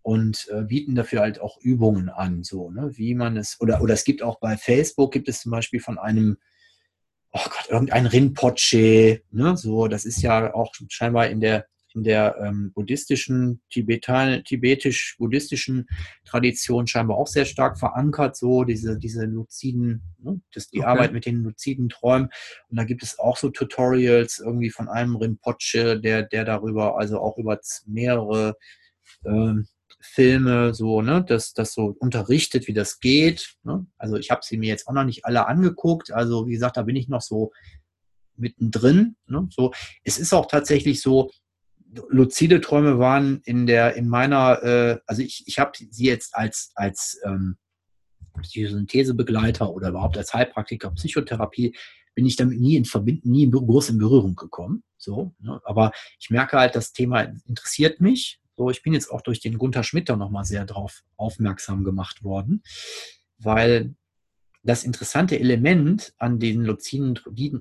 und 0.02 0.48
äh, 0.52 0.64
bieten 0.64 0.96
dafür 0.96 1.22
halt 1.22 1.40
auch 1.40 1.60
Übungen 1.62 2.10
an, 2.10 2.44
so, 2.44 2.72
ne, 2.72 2.98
wie 2.98 3.14
man 3.16 3.38
es, 3.38 3.60
oder, 3.60 3.82
oder 3.82 3.94
es 3.94 4.04
gibt 4.04 4.24
auch 4.24 4.40
bei 4.40 4.58
Facebook, 4.58 5.12
gibt 5.12 5.30
es 5.30 5.42
zum 5.42 5.52
Beispiel 5.52 5.80
von 5.80 6.00
einem, 6.00 6.38
oh 7.32 7.44
Gott, 7.44 7.68
irgendein 7.70 8.06
Rinpoche, 8.06 9.22
ne, 9.32 9.58
so, 9.58 9.88
das 9.88 10.06
ist 10.06 10.22
ja 10.22 10.54
auch 10.54 10.74
scheinbar 10.88 11.28
in 11.28 11.42
der 11.42 11.68
in 11.94 12.04
der 12.04 12.38
ähm, 12.40 12.72
buddhistischen, 12.74 13.62
tibetisch-buddhistischen 13.70 15.88
Tradition 16.26 16.88
scheinbar 16.88 17.18
auch 17.18 17.28
sehr 17.28 17.46
stark 17.46 17.80
verankert, 17.80 18.38
so 18.38 18.64
diese, 18.64 18.98
diese 18.98 19.26
luziden, 19.26 20.02
ne, 20.20 20.42
das, 20.54 20.70
die 20.70 20.80
okay. 20.80 20.88
Arbeit 20.88 21.14
mit 21.14 21.26
den 21.26 21.44
luziden 21.44 21.90
Träumen. 21.90 22.30
Und 22.70 22.78
da 22.78 22.84
gibt 22.84 23.04
es 23.04 23.20
auch 23.20 23.38
so 23.38 23.50
Tutorials 23.50 24.40
irgendwie 24.40 24.70
von 24.70 24.88
einem 24.88 25.16
Rinpoche, 25.16 26.00
der, 26.00 26.24
der 26.24 26.46
darüber, 26.46 26.98
also 26.98 27.20
auch 27.20 27.38
über 27.38 27.60
mehrere 27.86 28.56
ähm, 29.26 29.68
Filme 30.02 30.74
so, 30.74 31.02
ne, 31.02 31.24
das, 31.28 31.54
das 31.54 31.74
so 31.74 31.96
unterrichtet, 32.00 32.68
wie 32.68 32.74
das 32.74 33.00
geht. 33.00 33.56
Ne? 33.64 33.86
Also 33.98 34.16
ich 34.16 34.32
habe 34.32 34.42
sie 34.44 34.58
mir 34.58 34.70
jetzt 34.70 34.88
auch 34.88 34.94
noch 34.94 35.04
nicht 35.04 35.26
alle 35.26 35.48
angeguckt. 35.48 36.12
Also 36.12 36.48
wie 36.48 36.54
gesagt, 36.54 36.78
da 36.78 36.84
bin 36.84 36.96
ich 36.96 37.10
noch 37.10 37.22
so 37.22 37.52
mittendrin. 38.38 39.18
Ne? 39.28 39.50
So, 39.52 39.74
es 40.04 40.18
ist 40.18 40.34
auch 40.34 40.48
tatsächlich 40.48 41.02
so, 41.02 41.32
luzide 42.10 42.62
Träume 42.62 43.00
waren 43.00 43.42
in 43.46 43.66
der, 43.66 43.96
in 43.96 44.08
meiner, 44.08 44.64
äh, 44.64 45.00
also 45.06 45.22
ich, 45.22 45.44
ich 45.48 45.60
habe 45.60 45.72
sie 45.78 46.06
jetzt 46.06 46.36
als, 46.36 46.72
als 46.76 47.20
ähm, 47.26 47.58
Synthesebegleiter 48.44 49.70
oder 49.72 49.90
überhaupt 49.90 50.18
als 50.18 50.34
Heilpraktiker 50.34 50.92
Psychotherapie 50.92 51.76
bin 52.16 52.26
ich 52.26 52.36
damit 52.36 52.60
nie 52.60 52.76
in 52.76 52.86
Verbindung, 52.86 53.32
nie 53.32 53.50
groß 53.50 53.90
in 53.90 53.98
Berührung 53.98 54.36
gekommen. 54.36 54.84
So, 54.98 55.34
ne? 55.40 55.62
aber 55.64 55.92
ich 56.20 56.30
merke 56.30 56.58
halt, 56.58 56.76
das 56.76 56.92
Thema 56.92 57.22
interessiert 57.46 58.02
mich. 58.02 58.42
So, 58.58 58.70
ich 58.70 58.84
bin 58.84 58.94
jetzt 58.94 59.10
auch 59.10 59.22
durch 59.22 59.40
den 59.40 59.58
Gunther 59.58 59.84
Schmidt 59.84 60.10
da 60.10 60.18
nochmal 60.18 60.44
sehr 60.44 60.66
drauf 60.66 61.04
aufmerksam 61.16 61.84
gemacht 61.86 62.24
worden, 62.24 62.62
weil 63.38 63.96
das 64.64 64.84
interessante 64.84 65.40
Element 65.40 66.14
an 66.18 66.40
den 66.40 66.66
luziden, 66.66 67.18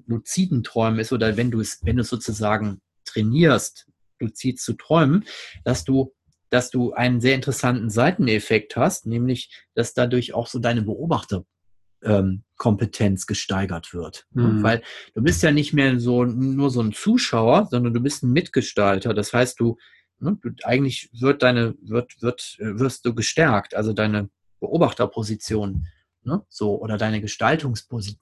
luziden 0.07 0.65
Träumen 0.65 0.99
ist, 0.99 1.13
oder 1.13 1.37
wenn 1.37 1.53
du 1.53 1.61
es, 1.61 1.79
wenn 1.85 1.97
du 1.97 2.03
es 2.03 2.09
sozusagen 2.09 2.81
trainierst, 3.05 3.87
luzid 4.21 4.61
zu 4.61 4.75
träumen, 4.75 5.25
dass 5.65 5.85
du 5.85 6.13
dass 6.51 6.71
du 6.71 6.93
einen 6.93 7.21
sehr 7.21 7.35
interessanten 7.35 7.91
Seiteneffekt 7.91 8.77
hast, 8.77 9.07
nämlich, 9.07 9.51
dass 9.75 9.95
dadurch 9.95 10.35
auch 10.35 10.47
so 10.47 10.59
deine 10.59 10.83
Beobachterkompetenz 10.83 13.23
ähm, 13.23 13.27
gesteigert 13.27 13.93
wird. 13.93 14.27
Mhm. 14.33 14.63
Weil 14.63 14.83
du 15.15 15.23
bist 15.23 15.43
ja 15.43 15.51
nicht 15.51 15.75
mehr 15.75 16.01
so 16.01 16.25
nur 16.25 16.71
so 16.71 16.81
ein 16.81 16.93
Zuschauer, 16.93 17.69
sondern 17.71 17.93
du 17.93 18.01
bist 18.01 18.23
ein 18.23 18.33
Mitgestalter. 18.33 19.13
Das 19.15 19.33
heißt, 19.33 19.61
du, 19.61 19.77
ne, 20.21 20.39
du 20.43 20.51
eigentlich 20.65 21.11
wird 21.13 21.43
deine, 21.43 21.75
wird, 21.83 22.23
wird, 22.23 22.57
wirst 22.59 23.05
du 23.05 23.15
gestärkt, 23.15 23.75
also 23.75 23.93
deine 23.93 24.31
Beobachterposition 24.61 25.87
Ne? 26.23 26.45
So, 26.49 26.81
oder 26.81 26.99
deine, 26.99 27.21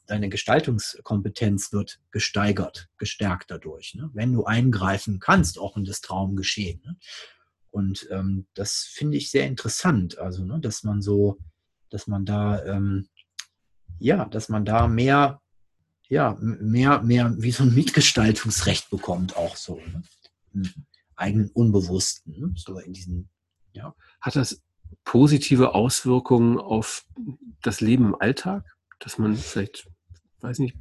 deine 0.07 0.29
Gestaltungskompetenz 0.29 1.73
wird 1.73 2.01
gesteigert, 2.11 2.89
gestärkt 2.99 3.51
dadurch, 3.51 3.95
ne? 3.95 4.11
wenn 4.13 4.33
du 4.33 4.45
eingreifen 4.45 5.19
kannst, 5.19 5.59
auch 5.59 5.77
in 5.77 5.85
das 5.85 6.01
Traumgeschehen. 6.03 6.81
Ne? 6.85 6.97
Und 7.71 8.09
ähm, 8.11 8.47
das 8.55 8.89
finde 8.91 9.19
ich 9.19 9.31
sehr 9.31 9.47
interessant, 9.47 10.19
also, 10.19 10.45
ne, 10.45 10.61
dass 10.61 10.83
man 10.83 11.03
so, 11.03 11.39
dass 11.91 12.07
man 12.07 12.25
da, 12.25 12.65
ähm, 12.65 13.09
ja, 13.99 14.25
dass 14.25 14.49
man 14.49 14.65
da 14.65 14.89
mehr, 14.89 15.43
ja, 16.09 16.37
mehr, 16.41 17.03
mehr 17.03 17.35
wie 17.37 17.51
so 17.51 17.65
ein 17.65 17.75
Mitgestaltungsrecht 17.75 18.89
bekommt, 18.89 19.37
auch 19.37 19.57
so, 19.57 19.77
ne? 19.77 20.03
im 20.55 20.73
eigenen 21.17 21.51
Unbewussten, 21.51 22.41
ne? 22.41 22.55
so 22.57 22.79
in 22.79 22.95
diesen, 22.95 23.29
ja. 23.73 23.95
Hat 24.21 24.37
das 24.37 24.63
positive 25.05 25.75
Auswirkungen 25.75 26.59
auf 26.59 27.05
das 27.63 27.81
Leben 27.81 28.07
im 28.07 28.15
Alltag, 28.15 28.65
dass 28.99 29.19
man 29.19 29.37
vielleicht, 29.37 29.89
weiß 30.41 30.59
nicht, 30.59 30.77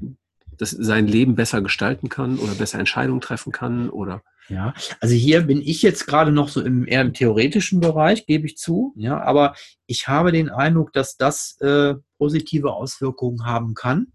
dass 0.58 0.72
sein 0.72 1.08
Leben 1.08 1.36
besser 1.36 1.62
gestalten 1.62 2.10
kann 2.10 2.40
oder 2.40 2.54
besser 2.56 2.80
Entscheidungen 2.80 3.22
treffen 3.22 3.52
kann 3.52 3.90
oder 3.90 4.24
ja, 4.48 4.76
also 5.00 5.16
hier 5.16 5.42
bin 5.42 5.60
ich 5.62 5.82
jetzt 5.82 6.06
gerade 6.06 6.32
noch 6.32 6.50
so 6.50 6.62
im 6.62 6.88
eher 6.88 7.02
im 7.02 7.14
theoretischen 7.14 7.80
Bereich, 7.80 8.28
gebe 8.28 8.46
ich 8.46 8.58
zu. 8.58 8.94
Ja, 8.96 9.22
aber 9.22 9.56
ich 9.88 10.08
habe 10.08 10.32
den 10.32 10.50
Eindruck, 10.50 10.94
dass 10.94 11.18
das 11.18 11.60
äh, 11.62 11.96
positive 12.20 12.74
Auswirkungen 12.74 13.46
haben 13.46 13.74
kann, 13.74 14.12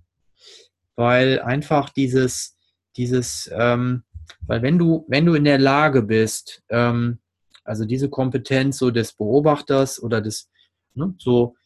weil 0.94 1.40
einfach 1.40 1.90
dieses, 1.90 2.56
dieses, 2.96 3.50
ähm, 3.52 4.04
weil 4.42 4.62
wenn 4.62 4.78
du, 4.78 5.04
wenn 5.08 5.26
du 5.26 5.34
in 5.34 5.44
der 5.44 5.58
Lage 5.58 6.02
bist, 6.02 6.62
ähm, 6.68 7.18
also 7.64 7.84
diese 7.84 8.08
Kompetenz 8.08 8.78
so 8.78 8.90
des 8.90 9.12
Beobachters 9.12 10.02
oder 10.02 10.20
des, 10.20 10.50
ne, 10.94 11.14
so 11.18 11.56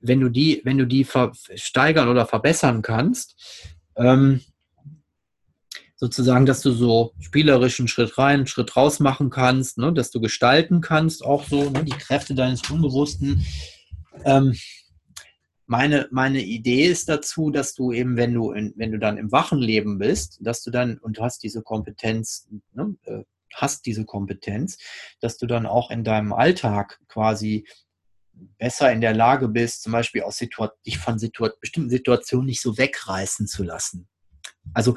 wenn 0.00 0.20
du 0.20 0.28
die, 0.28 0.60
wenn 0.64 0.78
du 0.78 0.86
die 0.86 1.06
steigern 1.54 2.08
oder 2.08 2.26
verbessern 2.26 2.82
kannst, 2.82 3.66
ähm, 3.96 4.40
sozusagen, 5.96 6.46
dass 6.46 6.62
du 6.62 6.70
so 6.70 7.12
spielerischen 7.18 7.88
Schritt 7.88 8.18
rein, 8.18 8.46
Schritt 8.46 8.76
raus 8.76 9.00
machen 9.00 9.30
kannst, 9.30 9.78
ne, 9.78 9.92
dass 9.92 10.10
du 10.10 10.20
gestalten 10.20 10.80
kannst, 10.80 11.24
auch 11.24 11.44
so 11.44 11.70
ne, 11.70 11.84
die 11.84 11.90
Kräfte 11.90 12.34
deines 12.34 12.70
Unbewussten. 12.70 13.44
Ähm, 14.24 14.54
meine, 15.66 16.08
meine 16.10 16.42
Idee 16.42 16.86
ist 16.86 17.08
dazu, 17.08 17.50
dass 17.50 17.74
du 17.74 17.92
eben, 17.92 18.16
wenn 18.16 18.32
du, 18.32 18.52
in, 18.52 18.72
wenn 18.76 18.92
du 18.92 18.98
dann 18.98 19.18
im 19.18 19.32
wachen 19.32 19.58
Leben 19.58 19.98
bist, 19.98 20.38
dass 20.40 20.62
du 20.62 20.70
dann, 20.70 20.98
und 20.98 21.18
du 21.18 21.22
hast 21.22 21.42
diese 21.42 21.62
Kompetenz, 21.62 22.48
ne, 22.72 22.94
äh, 23.04 23.24
hast 23.54 23.86
diese 23.86 24.04
Kompetenz, 24.04 24.78
dass 25.20 25.38
du 25.38 25.46
dann 25.46 25.66
auch 25.66 25.90
in 25.90 26.04
deinem 26.04 26.32
Alltag 26.32 27.00
quasi 27.08 27.66
besser 28.58 28.92
in 28.92 29.00
der 29.00 29.14
Lage 29.14 29.48
bist, 29.48 29.82
zum 29.82 29.92
Beispiel 29.92 30.22
aus 30.22 30.38
Situa 30.38 30.72
dich 30.86 30.98
von 30.98 31.18
Situa 31.18 31.50
bestimmten 31.60 31.90
Situationen 31.90 32.46
nicht 32.46 32.60
so 32.60 32.78
wegreißen 32.78 33.46
zu 33.46 33.64
lassen. 33.64 34.08
Also, 34.74 34.96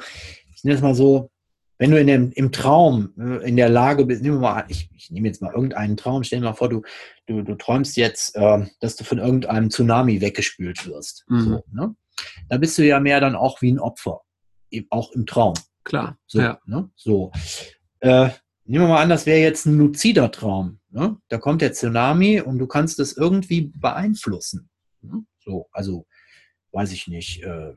ich 0.54 0.64
nenne 0.64 0.76
es 0.76 0.82
mal 0.82 0.94
so, 0.94 1.30
wenn 1.78 1.90
du 1.90 1.98
in 1.98 2.06
dem, 2.06 2.30
im 2.32 2.52
Traum 2.52 3.12
äh, 3.18 3.48
in 3.48 3.56
der 3.56 3.68
Lage 3.68 4.06
bist, 4.06 4.22
nehmen 4.22 4.36
wir 4.36 4.40
mal, 4.40 4.64
ich, 4.68 4.88
ich 4.94 5.10
nehme 5.10 5.26
jetzt 5.26 5.42
mal 5.42 5.52
irgendeinen 5.52 5.96
Traum, 5.96 6.22
stell 6.22 6.38
dir 6.38 6.44
mal 6.44 6.52
vor, 6.52 6.68
du, 6.68 6.82
du, 7.26 7.42
du 7.42 7.56
träumst 7.56 7.96
jetzt, 7.96 8.36
äh, 8.36 8.64
dass 8.80 8.94
du 8.94 9.02
von 9.02 9.18
irgendeinem 9.18 9.70
Tsunami 9.70 10.20
weggespült 10.20 10.86
wirst. 10.86 11.24
Mhm. 11.28 11.40
So, 11.40 11.64
ne? 11.72 11.96
Da 12.48 12.58
bist 12.58 12.78
du 12.78 12.84
ja 12.84 13.00
mehr 13.00 13.20
dann 13.20 13.34
auch 13.34 13.62
wie 13.62 13.72
ein 13.72 13.80
Opfer, 13.80 14.20
auch 14.90 15.10
im 15.12 15.26
Traum. 15.26 15.54
Klar. 15.82 16.18
So, 16.26 16.40
ja. 16.40 16.60
ne? 16.66 16.88
so. 16.94 17.32
Äh, 17.98 18.30
nehmen 18.64 18.84
wir 18.84 18.88
mal 18.88 19.02
an, 19.02 19.08
das 19.08 19.26
wäre 19.26 19.40
jetzt 19.40 19.66
ein 19.66 19.78
luzider 19.78 20.30
Traum. 20.30 20.78
Ne? 20.90 21.16
Da 21.28 21.38
kommt 21.38 21.62
der 21.62 21.72
Tsunami 21.72 22.40
und 22.40 22.58
du 22.58 22.66
kannst 22.66 23.00
es 23.00 23.16
irgendwie 23.16 23.72
beeinflussen. 23.74 24.68
Ne? 25.00 25.24
So, 25.40 25.68
also 25.72 26.06
weiß 26.72 26.92
ich 26.92 27.06
nicht, 27.06 27.42
äh, 27.42 27.74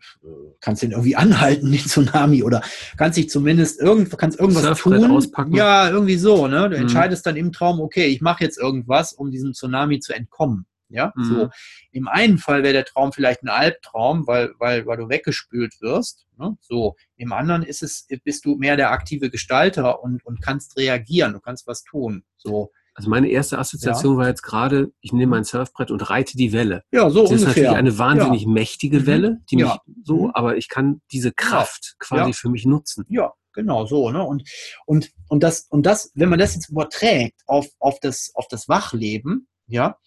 kannst 0.61 0.81
den 0.81 0.91
irgendwie 0.91 1.15
anhalten, 1.15 1.71
den 1.71 1.79
Tsunami, 1.79 2.43
oder 2.43 2.61
kannst 2.97 3.17
dich 3.17 3.29
zumindest 3.29 3.79
irgend, 3.81 4.15
kannst 4.17 4.39
irgendwas 4.39 4.63
Surfbrett 4.63 5.01
tun. 5.01 5.11
Auspacken. 5.11 5.53
Ja, 5.53 5.89
irgendwie 5.89 6.17
so, 6.17 6.47
ne? 6.47 6.69
Du 6.69 6.75
mhm. 6.75 6.83
entscheidest 6.83 7.25
dann 7.25 7.35
im 7.35 7.51
Traum, 7.51 7.79
okay, 7.79 8.05
ich 8.05 8.21
mache 8.21 8.43
jetzt 8.43 8.57
irgendwas, 8.57 9.13
um 9.13 9.31
diesem 9.31 9.53
Tsunami 9.53 9.99
zu 9.99 10.13
entkommen. 10.13 10.65
Ja, 10.89 11.13
mhm. 11.15 11.23
so. 11.23 11.49
Im 11.91 12.07
einen 12.07 12.37
Fall 12.37 12.63
wäre 12.63 12.73
der 12.73 12.85
Traum 12.85 13.11
vielleicht 13.11 13.43
ein 13.43 13.49
Albtraum, 13.49 14.27
weil, 14.27 14.53
weil, 14.59 14.85
weil 14.85 14.97
du 14.97 15.09
weggespült 15.09 15.81
wirst. 15.81 16.27
Ne? 16.37 16.57
So. 16.61 16.95
Im 17.15 17.33
anderen 17.33 17.63
ist 17.63 17.83
es, 17.83 18.07
bist 18.23 18.45
du 18.45 18.55
mehr 18.55 18.77
der 18.77 18.91
aktive 18.91 19.29
Gestalter 19.29 20.03
und, 20.03 20.25
und 20.25 20.41
kannst 20.41 20.77
reagieren, 20.77 21.33
du 21.33 21.39
kannst 21.39 21.67
was 21.67 21.83
tun. 21.83 22.23
So. 22.37 22.71
Also 22.95 23.09
meine 23.09 23.27
erste 23.27 23.59
Assoziation 23.59 24.13
ja. 24.13 24.19
war 24.19 24.27
jetzt 24.29 24.41
gerade, 24.41 24.93
ich 25.01 25.11
nehme 25.11 25.31
mein 25.31 25.43
Surfbrett 25.43 25.91
und 25.91 26.09
reite 26.09 26.37
die 26.37 26.53
Welle. 26.53 26.83
Ja, 26.91 27.09
so 27.09 27.23
das 27.23 27.31
ungefähr. 27.31 27.35
ist 27.35 27.47
natürlich 27.47 27.77
eine 27.77 27.97
wahnsinnig 27.97 28.43
ja. 28.43 28.49
mächtige 28.49 29.01
mhm. 29.01 29.05
Welle, 29.05 29.41
die 29.51 29.57
mich 29.57 29.71
so, 30.03 30.27
mhm. 30.27 30.31
aber 30.33 30.55
ich 30.55 30.69
kann 30.69 31.01
diese 31.11 31.33
Kraft 31.33 31.95
quasi 31.99 32.31
für 32.31 32.49
mich 32.49 32.65
nutzen. 32.65 33.05
Ja, 33.09 33.33
genau 33.51 33.85
so. 33.85 34.11
Ne? 34.11 34.23
Und, 34.23 34.43
und, 34.85 35.11
und, 35.27 35.43
das, 35.43 35.67
und 35.69 35.85
das, 35.85 36.11
wenn 36.15 36.29
man 36.29 36.39
das 36.39 36.55
jetzt 36.55 36.69
überträgt 36.69 37.41
auf, 37.47 37.67
auf, 37.79 37.99
das, 37.99 38.31
auf 38.33 38.47
das 38.47 38.69
Wachleben, 38.69 39.49
ja, 39.67 39.97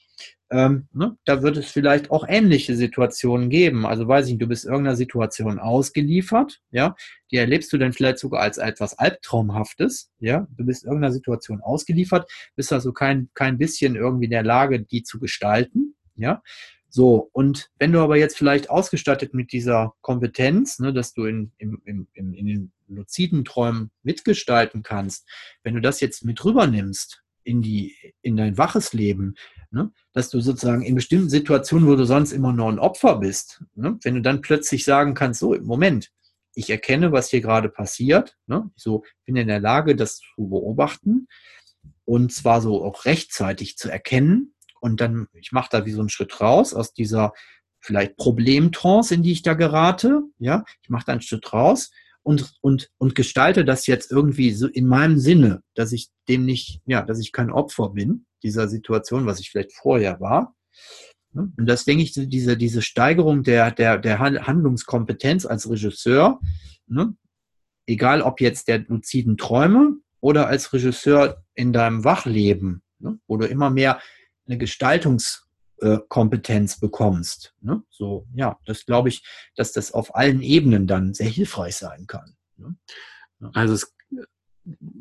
ähm, 0.51 0.88
ne, 0.92 1.16
da 1.24 1.42
wird 1.42 1.57
es 1.59 1.70
vielleicht 1.70 2.11
auch 2.11 2.24
ähnliche 2.26 2.74
Situationen 2.74 3.51
geben. 3.51 3.84
Also 3.84 4.09
weiß 4.09 4.28
ich, 4.28 4.38
du 4.38 4.46
bist 4.46 4.64
irgendeiner 4.64 4.96
Situation 4.96 5.59
ausgeliefert, 5.59 6.61
ja, 6.70 6.96
die 7.30 7.36
erlebst 7.36 7.72
du 7.72 7.78
dann 7.78 7.92
vielleicht 7.92 8.18
sogar 8.18 8.40
als 8.40 8.59
etwas 8.59 8.99
Albtraumhaftes, 8.99 10.11
ja, 10.18 10.46
du 10.57 10.64
bist 10.64 10.84
irgendeiner 10.84 11.12
Situation 11.12 11.61
ausgeliefert, 11.61 12.30
bist 12.57 12.72
also 12.72 12.92
kein, 12.92 13.28
kein 13.34 13.59
bisschen 13.59 13.96
irgendwie 13.96 14.24
in 14.26 14.30
der 14.30 14.42
Lage, 14.42 14.80
die 14.80 15.03
zu 15.03 15.18
gestalten, 15.18 15.94
ja. 16.14 16.42
So, 16.90 17.28
und 17.32 17.68
wenn 17.78 17.92
du 17.92 18.01
aber 18.01 18.16
jetzt 18.16 18.38
vielleicht 18.38 18.70
ausgestattet 18.70 19.34
mit 19.34 19.53
dieser 19.53 19.92
Kompetenz, 20.01 20.78
ne, 20.78 20.94
dass 20.94 21.12
du 21.12 21.26
in, 21.26 21.53
im, 21.59 21.82
im, 21.84 22.09
in 22.14 22.46
den 22.46 22.72
luziden 22.86 23.44
Träumen 23.44 23.90
mitgestalten 24.03 24.82
kannst, 24.82 25.28
wenn 25.62 25.74
du 25.74 25.82
das 25.82 26.01
jetzt 26.01 26.24
mit 26.24 26.42
rübernimmst 26.42 27.22
in, 27.45 27.62
die, 27.62 27.97
in 28.22 28.36
dein 28.36 28.59
waches 28.59 28.93
Leben, 28.93 29.34
Ne? 29.70 29.93
Dass 30.14 30.30
du 30.30 30.41
sozusagen 30.41 30.82
in 30.82 30.95
bestimmten 30.95 31.28
Situationen, 31.28 31.86
wo 31.86 31.95
du 31.95 32.05
sonst 32.07 32.32
immer 32.32 32.53
nur 32.53 32.70
ein 32.70 32.78
Opfer 32.78 33.16
bist, 33.16 33.62
ne? 33.74 33.99
wenn 34.03 34.14
du 34.14 34.22
dann 34.22 34.41
plötzlich 34.41 34.84
sagen 34.84 35.12
kannst, 35.12 35.41
so, 35.41 35.55
Moment, 35.61 36.11
ich 36.55 36.70
erkenne, 36.70 37.12
was 37.12 37.28
hier 37.28 37.43
gerade 37.43 37.68
passiert, 37.68 38.39
ne? 38.47 38.70
so 38.76 39.05
bin 39.26 39.36
in 39.36 39.49
der 39.49 39.61
Lage, 39.61 39.95
das 39.95 40.20
zu 40.20 40.49
beobachten 40.49 41.28
und 42.07 42.32
zwar 42.32 42.62
so 42.62 42.82
auch 42.82 43.05
rechtzeitig 43.05 43.76
zu 43.76 43.91
erkennen 43.91 44.55
und 44.80 45.03
dann, 45.03 45.28
ich 45.34 45.53
mache 45.53 45.68
da 45.70 45.84
wie 45.84 45.93
so 45.93 46.01
einen 46.01 46.09
Schritt 46.09 46.41
raus 46.41 46.72
aus 46.72 46.95
dieser 46.95 47.34
vielleicht 47.78 48.16
Problemtrance, 48.16 49.14
in 49.14 49.22
die 49.22 49.32
ich 49.32 49.43
da 49.43 49.53
gerate, 49.53 50.22
ja, 50.39 50.64
ich 50.82 50.89
mache 50.89 51.05
da 51.05 51.12
einen 51.12 51.20
Schritt 51.20 51.53
raus 51.53 51.91
und, 52.22 52.52
und, 52.60 52.90
und 52.98 53.14
gestalte 53.14 53.64
das 53.64 53.86
jetzt 53.86 54.10
irgendwie 54.10 54.52
so 54.52 54.66
in 54.66 54.86
meinem 54.86 55.18
Sinne, 55.18 55.62
dass 55.74 55.92
ich 55.92 56.08
dem 56.28 56.44
nicht, 56.44 56.80
ja, 56.86 57.02
dass 57.02 57.20
ich 57.20 57.32
kein 57.32 57.50
Opfer 57.50 57.90
bin, 57.90 58.26
dieser 58.42 58.68
Situation, 58.68 59.26
was 59.26 59.40
ich 59.40 59.50
vielleicht 59.50 59.72
vorher 59.72 60.20
war. 60.20 60.54
Und 61.32 61.66
das 61.66 61.84
denke 61.84 62.02
ich, 62.02 62.12
diese, 62.12 62.56
diese 62.56 62.82
Steigerung 62.82 63.42
der, 63.42 63.70
der, 63.70 63.98
der 63.98 64.18
Handlungskompetenz 64.18 65.46
als 65.46 65.68
Regisseur, 65.68 66.40
ne, 66.86 67.14
egal 67.86 68.22
ob 68.22 68.40
jetzt 68.40 68.68
der 68.68 68.80
luziden 68.80 69.36
Träume 69.36 69.98
oder 70.20 70.48
als 70.48 70.72
Regisseur 70.72 71.44
in 71.54 71.72
deinem 71.72 72.04
Wachleben, 72.04 72.82
ne, 72.98 73.18
wo 73.26 73.36
du 73.36 73.46
immer 73.46 73.70
mehr 73.70 74.00
eine 74.46 74.58
Gestaltungskompetenz 75.79 76.81
bekommst. 76.81 77.55
Ne? 77.61 77.83
So, 77.91 78.26
ja, 78.35 78.59
das 78.64 78.87
glaube 78.87 79.09
ich, 79.09 79.24
dass 79.57 79.72
das 79.72 79.93
auf 79.93 80.14
allen 80.14 80.43
Ebenen 80.43 80.87
dann 80.87 81.14
sehr 81.14 81.29
hilfreich 81.29 81.76
sein 81.76 82.07
kann. 82.07 82.37
Ne? 82.57 82.76
Also 83.55 83.74
es 83.74 83.95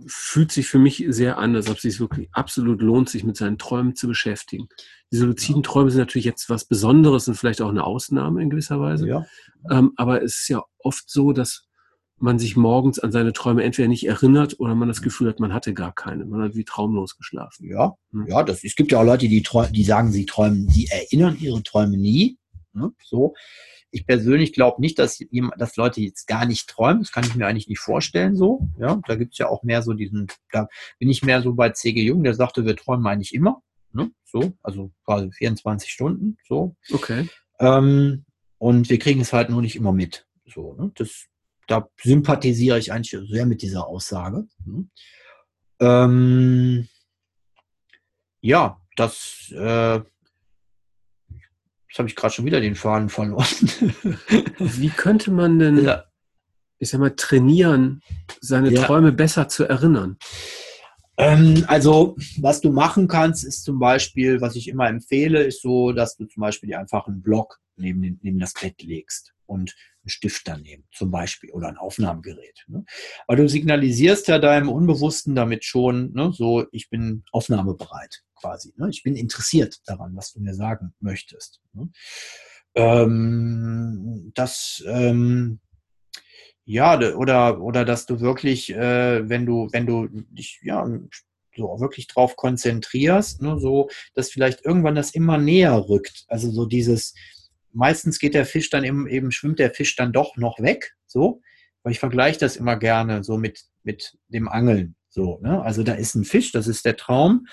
fühlt 0.08 0.52
sich 0.52 0.68
für 0.68 0.80
mich 0.80 1.04
sehr 1.10 1.38
an, 1.38 1.56
als 1.56 1.70
ob 1.70 1.76
es 1.76 1.82
sich 1.82 2.00
wirklich 2.00 2.30
absolut 2.32 2.82
lohnt, 2.82 3.10
sich 3.10 3.26
mit 3.26 3.36
seinen 3.36 3.58
Träumen 3.58 3.96
zu 3.96 4.08
beschäftigen. 4.08 4.70
Diese 5.12 5.26
luziden 5.26 5.64
Träume 5.64 5.92
sind 5.92 6.00
natürlich 6.00 6.26
jetzt 6.26 6.50
was 6.50 6.66
Besonderes 6.66 7.28
und 7.28 7.36
vielleicht 7.36 7.62
auch 7.62 7.70
eine 7.70 7.84
Ausnahme 7.84 8.42
in 8.42 8.50
gewisser 8.50 8.80
Weise. 8.80 9.08
Ja. 9.08 9.26
Ähm, 9.70 9.92
aber 9.98 10.24
es 10.24 10.40
ist 10.40 10.48
ja 10.48 10.64
oft 10.80 11.10
so, 11.10 11.34
dass 11.34 11.66
man 12.20 12.39
sich 12.39 12.55
morgens 12.55 12.99
an 12.99 13.11
seine 13.11 13.34
Träume 13.34 13.63
entweder 13.63 13.88
nicht 13.88 14.07
erinnert 14.07 14.59
oder 14.59 14.76
man 14.76 14.88
das 14.88 15.01
Gefühl 15.01 15.30
hat, 15.30 15.39
man 15.39 15.53
hatte 15.53 15.74
gar 15.74 15.93
keine. 15.93 16.26
Man 16.26 16.41
hat 16.41 16.55
wie 16.55 16.63
traumlos 16.63 17.15
geschlafen. 17.18 17.70
Ja, 17.70 17.95
hm. 18.11 18.28
ja 18.28 18.43
das, 18.43 18.63
es 18.63 18.76
gibt 18.76 18.91
ja 18.91 18.99
auch 18.99 19.05
Leute, 19.05 19.28
die, 19.28 19.43
die 19.72 19.84
sagen, 19.84 20.11
sie 20.11 20.26
träumen, 20.26 20.68
die 20.68 20.88
erinnern 20.88 21.38
ihre 21.39 21.61
Träume 21.63 21.97
nie. 21.97 22.38
Ne? 22.74 22.91
So. 23.03 23.36
Ich 23.89 24.05
persönlich 24.05 24.51
glaube 24.51 24.82
nicht, 24.82 24.99
dass, 24.99 25.20
dass 25.57 25.76
Leute 25.78 26.01
jetzt 26.01 26.28
gar 26.28 26.45
nicht 26.45 26.68
träumen. 26.68 27.03
Das 27.03 27.11
kann 27.11 27.24
ich 27.24 27.36
mir 27.36 27.47
eigentlich 27.47 27.70
nicht 27.70 27.80
vorstellen 27.80 28.36
so. 28.36 28.68
Ja, 28.80 28.99
da 29.07 29.15
gibt 29.15 29.34
es 29.34 29.38
ja 29.38 29.47
auch 29.47 29.63
mehr 29.63 29.82
so 29.82 29.93
diesen, 29.93 30.28
da 30.51 30.68
bin 30.99 31.09
ich 31.09 31.24
mehr 31.24 31.41
so 31.41 31.53
bei 31.53 31.70
C.G. 31.70 32.03
Jung, 32.03 32.24
der 32.24 32.34
sagte, 32.34 32.65
wir 32.65 32.76
träumen 32.76 33.07
eigentlich 33.07 33.34
immer. 33.34 33.61
Ne? 33.93 34.11
So, 34.26 34.53
also 34.61 34.91
quasi 35.05 35.32
24 35.32 35.89
Stunden. 35.89 36.38
So. 36.47 36.76
Okay. 36.91 37.30
Ähm, 37.59 38.26
und 38.57 38.89
wir 38.89 38.99
kriegen 38.99 39.22
es 39.22 39.34
halt 39.34 39.49
nur 39.49 39.61
nicht 39.61 39.76
immer 39.76 39.93
mit. 39.93 40.28
So, 40.45 40.74
ne? 40.74 40.91
das, 40.95 41.28
da 41.68 41.89
sympathisiere 42.01 42.80
ich 42.80 42.91
eigentlich 42.91 43.30
sehr 43.30 43.45
mit 43.45 43.61
dieser 43.61 43.88
Aussage. 43.88 44.47
Ne? 44.65 44.88
Ähm, 45.80 46.88
ja, 48.41 48.82
das 48.95 49.53
äh, 49.55 50.01
Jetzt 51.97 51.99
habe 51.99 52.09
ich 52.09 52.15
gerade 52.15 52.34
schon 52.34 52.45
wieder 52.45 52.61
den 52.61 52.76
Faden 52.76 53.09
verloren. 53.09 53.47
Wie 54.59 54.89
könnte 54.89 55.32
man 55.32 55.57
denn, 55.57 55.84
ja. 55.84 56.03
ich 56.78 56.89
sag 56.89 56.99
mal, 56.99 57.15
trainieren, 57.15 58.03
seine 58.39 58.72
ja. 58.72 58.84
Träume 58.84 59.11
besser 59.11 59.47
zu 59.47 59.63
erinnern? 59.63 60.18
Ähm, 61.18 61.65
also, 61.68 62.15
was 62.39 62.61
du 62.61 62.72
machen 62.72 63.07
kannst, 63.07 63.43
ist 63.43 63.63
zum 63.63 63.80
Beispiel, 63.80 64.41
was 64.41 64.55
ich 64.55 64.68
immer 64.68 64.88
empfehle, 64.88 65.41
ist 65.41 65.63
so, 65.63 65.91
dass 65.91 66.15
du 66.18 66.26
zum 66.26 66.41
Beispiel 66.41 66.76
einfach 66.76 67.07
einen 67.07 67.24
Block 67.24 67.57
neben, 67.78 68.02
den, 68.02 68.20
neben 68.22 68.40
das 68.40 68.54
Bett 68.54 68.82
legst 68.82 69.34
und 69.46 69.76
einen 70.04 70.10
Stift 70.10 70.48
daneben, 70.48 70.86
zum 70.92 71.12
Beispiel, 71.12 71.52
oder 71.52 71.68
ein 71.68 71.78
Aufnahmegerät. 71.78 72.66
Ne? 72.68 72.86
Weil 73.28 73.38
du 73.38 73.48
signalisierst 73.48 74.28
ja 74.28 74.40
deinem 74.40 74.70
Unbewussten 74.70 75.36
damit 75.36 75.66
schon, 75.66 76.14
ne, 76.14 76.32
so, 76.34 76.66
ich 76.72 76.90
bin 76.90 77.24
aufnahmebereit 77.32 78.24
quasi. 78.36 78.74
Ne? 78.78 78.90
Ich 78.90 79.04
bin 79.04 79.16
interessiert 79.16 79.80
daran, 79.86 80.16
was 80.16 80.34
du 80.34 80.40
mir 80.40 80.54
sagen 80.54 80.94
möchtest. 81.00 81.62
Ne? 81.74 81.90
Ähm, 82.76 84.32
das, 84.36 84.84
ähm, 84.88 85.60
ja, 86.66 87.00
oder, 87.16 87.62
oder 87.62 87.86
dass 87.86 88.06
du 88.06 88.20
wirklich, 88.20 88.72
äh, 88.72 89.28
wenn 89.30 89.46
du, 89.46 89.70
wenn 89.72 89.86
du 89.86 90.08
dich, 90.10 90.60
ja, 90.64 90.86
so 91.56 91.80
wirklich 91.80 92.08
drauf 92.08 92.36
konzentrierst, 92.36 93.42
ne, 93.42 93.60
so, 93.60 93.90
dass 94.14 94.30
vielleicht 94.30 94.64
irgendwann 94.66 94.96
das 94.96 95.12
immer 95.12 95.38
näher 95.38 95.90
rückt. 95.90 96.26
Also 96.28 96.52
so 96.52 96.66
dieses, 96.66 97.16
meistens 97.72 98.20
geht 98.20 98.34
der 98.34 98.45
Fisch 98.45 98.70
dann 98.70 98.84
eben, 98.84 99.07
eben 99.07 99.32
schwimmt 99.32 99.59
der 99.59 99.72
Fisch 99.72 99.95
dann 99.95 100.13
doch 100.13 100.38
noch 100.38 100.59
weg, 100.59 100.95
so, 101.05 101.41
weil 101.84 101.91
ich 101.91 101.99
vergleiche 101.99 102.39
das 102.39 102.55
immer 102.55 102.78
gerne 102.78 103.24
so 103.24 103.38
mit, 103.38 103.65
mit 103.84 104.18
dem 104.28 104.47
Angeln, 104.47 104.95
so, 105.09 105.39
ne? 105.41 105.61
Also 105.61 105.84
da 105.84 105.93
ist 105.93 106.15
ein 106.15 106.26
Fisch, 106.26 106.51
das 106.51 106.68
ist 106.68 106.86
der 106.86 106.97
Traum, 106.97 107.47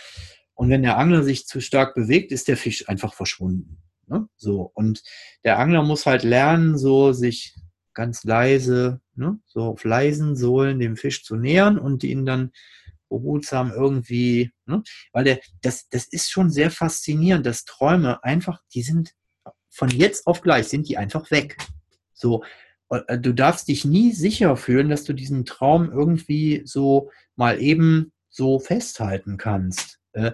und 0.54 0.70
wenn 0.70 0.82
der 0.82 0.98
Angler 0.98 1.22
sich 1.22 1.46
zu 1.46 1.60
stark 1.60 1.94
bewegt, 1.94 2.32
ist 2.32 2.48
der 2.48 2.56
Fisch 2.56 2.88
einfach 2.88 3.14
verschwunden. 3.14 3.82
Ne? 4.06 4.28
So, 4.36 4.70
und 4.74 5.02
der 5.42 5.58
Angler 5.58 5.82
muss 5.82 6.06
halt 6.06 6.22
lernen, 6.22 6.78
so 6.78 7.12
sich 7.12 7.56
ganz 7.92 8.24
leise, 8.24 9.00
ne, 9.14 9.38
so 9.46 9.62
auf 9.62 9.84
leisen 9.84 10.36
Sohlen 10.36 10.78
dem 10.78 10.96
Fisch 10.96 11.24
zu 11.24 11.36
nähern 11.36 11.78
und 11.78 12.02
ihn 12.04 12.26
dann 12.26 12.52
behutsam 13.08 13.70
irgendwie, 13.70 14.52
ne? 14.66 14.82
weil 15.12 15.24
der, 15.24 15.40
das, 15.62 15.88
das 15.88 16.06
ist 16.06 16.30
schon 16.30 16.50
sehr 16.50 16.70
faszinierend, 16.70 17.46
dass 17.46 17.64
Träume 17.64 18.22
einfach, 18.24 18.60
die 18.74 18.82
sind 18.82 19.12
von 19.74 19.90
jetzt 19.90 20.26
auf 20.26 20.40
gleich, 20.40 20.68
sind 20.68 20.88
die 20.88 20.96
einfach 20.96 21.30
weg. 21.30 21.56
So, 22.12 22.44
äh, 22.90 23.18
du 23.18 23.32
darfst 23.32 23.68
dich 23.68 23.84
nie 23.84 24.12
sicher 24.12 24.56
fühlen, 24.56 24.88
dass 24.88 25.04
du 25.04 25.12
diesen 25.12 25.44
Traum 25.44 25.90
irgendwie 25.90 26.62
so 26.64 27.10
mal 27.36 27.60
eben 27.60 28.12
so 28.30 28.58
festhalten 28.58 29.36
kannst. 29.36 29.98
Äh, 30.12 30.32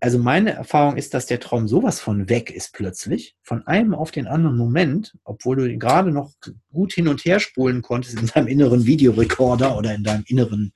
also 0.00 0.18
meine 0.18 0.50
Erfahrung 0.50 0.96
ist, 0.96 1.14
dass 1.14 1.26
der 1.26 1.38
Traum 1.38 1.68
sowas 1.68 2.00
von 2.00 2.28
weg 2.28 2.50
ist 2.50 2.72
plötzlich, 2.72 3.36
von 3.42 3.64
einem 3.68 3.94
auf 3.94 4.10
den 4.10 4.26
anderen 4.26 4.56
Moment, 4.56 5.16
obwohl 5.22 5.56
du 5.56 5.64
ihn 5.64 5.78
gerade 5.78 6.10
noch 6.10 6.32
gut 6.72 6.92
hin 6.92 7.06
und 7.06 7.24
her 7.24 7.38
spulen 7.38 7.82
konntest 7.82 8.18
in 8.18 8.26
deinem 8.26 8.48
inneren 8.48 8.84
Videorekorder 8.84 9.76
oder 9.76 9.94
in 9.94 10.02
deinem 10.02 10.24
inneren 10.26 10.72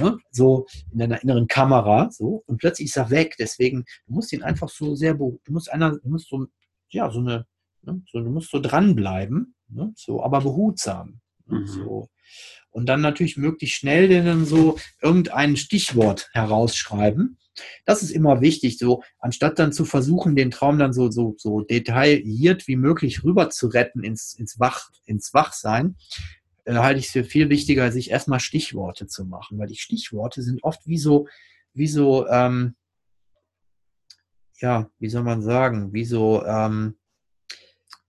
ne, 0.00 0.18
so 0.30 0.66
in 0.92 0.98
deiner 0.98 1.22
inneren 1.22 1.46
Kamera, 1.46 2.10
so, 2.10 2.42
und 2.46 2.58
plötzlich 2.58 2.88
ist 2.88 2.96
er 2.96 3.10
weg. 3.10 3.36
Deswegen, 3.38 3.84
du 4.06 4.14
musst 4.14 4.32
ihn 4.32 4.42
einfach 4.42 4.68
so 4.68 4.94
sehr, 4.94 5.14
du 5.14 5.38
musst 5.48 5.70
einer, 5.70 5.98
du 5.98 6.08
musst 6.08 6.28
so, 6.28 6.46
ja, 6.88 7.10
so 7.10 7.20
eine, 7.20 7.46
ne, 7.82 8.02
so, 8.10 8.20
du 8.20 8.30
musst 8.30 8.50
so 8.50 8.60
dranbleiben, 8.60 9.54
ne, 9.68 9.92
so, 9.96 10.22
aber 10.22 10.40
behutsam. 10.40 11.20
Ne, 11.46 11.60
mhm. 11.60 11.66
So. 11.66 12.08
Und 12.70 12.86
dann 12.86 13.00
natürlich 13.00 13.36
möglichst 13.36 13.76
schnell 13.76 14.08
dann 14.24 14.44
so 14.44 14.78
irgendein 15.00 15.56
Stichwort 15.56 16.28
herausschreiben. 16.32 17.38
Das 17.84 18.02
ist 18.02 18.10
immer 18.10 18.40
wichtig, 18.40 18.78
so 18.78 19.04
anstatt 19.20 19.60
dann 19.60 19.72
zu 19.72 19.84
versuchen, 19.84 20.34
den 20.34 20.50
Traum 20.50 20.78
dann 20.78 20.92
so, 20.92 21.08
so, 21.10 21.36
so 21.38 21.60
detailliert 21.60 22.66
wie 22.66 22.74
möglich 22.74 23.22
rüber 23.22 23.50
zu 23.50 23.68
retten 23.68 24.02
ins, 24.02 24.34
ins, 24.34 24.58
Wach, 24.58 24.90
ins 25.04 25.32
Wachsein, 25.34 25.96
äh, 26.64 26.74
halte 26.74 26.98
ich 26.98 27.06
es 27.06 27.12
für 27.12 27.22
viel 27.22 27.48
wichtiger, 27.48 27.92
sich 27.92 28.10
erstmal 28.10 28.40
Stichworte 28.40 29.06
zu 29.06 29.24
machen, 29.24 29.58
weil 29.58 29.68
die 29.68 29.76
Stichworte 29.76 30.42
sind 30.42 30.64
oft 30.64 30.86
wie 30.86 30.98
so, 30.98 31.28
wie 31.74 31.86
so, 31.86 32.26
ähm, 32.28 32.74
ja, 34.64 34.90
wie 34.98 35.10
soll 35.10 35.24
man 35.24 35.42
sagen, 35.42 35.92
wie 35.92 36.06
so, 36.06 36.42
ähm, 36.46 36.96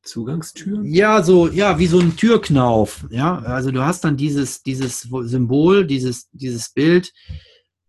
Zugangstüren? 0.04 0.86
Ja, 0.86 1.22
so, 1.22 1.50
ja, 1.50 1.78
wie 1.80 1.88
so 1.88 2.00
ein 2.00 2.16
Türknauf. 2.16 3.06
Ja, 3.10 3.40
also 3.40 3.72
du 3.72 3.84
hast 3.84 4.06
dann 4.06 4.16
dieses, 4.16 4.64
dieses 4.64 5.02
Symbol, 5.02 5.86
dieses, 5.86 6.30
dieses 6.32 6.70
Bild. 6.70 7.12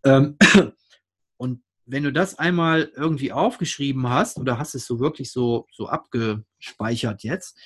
Ähm, 0.03 0.35
und 1.37 1.63
wenn 1.85 2.03
du 2.03 2.11
das 2.11 2.37
einmal 2.37 2.91
irgendwie 2.93 3.31
aufgeschrieben 3.31 4.09
hast 4.09 4.37
oder 4.37 4.59
hast 4.59 4.75
es 4.75 4.85
so 4.85 4.99
wirklich 4.99 5.31
so, 5.31 5.65
so 5.71 5.87
abgespeichert 5.87 7.23
jetzt, 7.23 7.57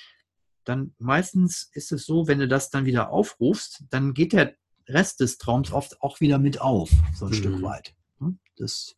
dann 0.62 0.94
meistens 0.98 1.68
ist 1.72 1.90
es 1.90 2.06
so, 2.06 2.28
wenn 2.28 2.38
du 2.38 2.46
das 2.46 2.70
dann 2.70 2.86
wieder 2.86 3.10
aufrufst, 3.10 3.82
dann 3.90 4.14
geht 4.14 4.34
der 4.34 4.54
Rest 4.86 5.18
des 5.18 5.38
Traums 5.38 5.72
oft 5.72 6.00
auch 6.00 6.20
wieder 6.20 6.38
mit 6.38 6.60
auf, 6.60 6.90
so 7.12 7.24
ein 7.24 7.32
mhm. 7.32 7.34
Stück 7.34 7.62
weit. 7.62 7.92
Hm? 8.20 8.38
Das 8.56 8.94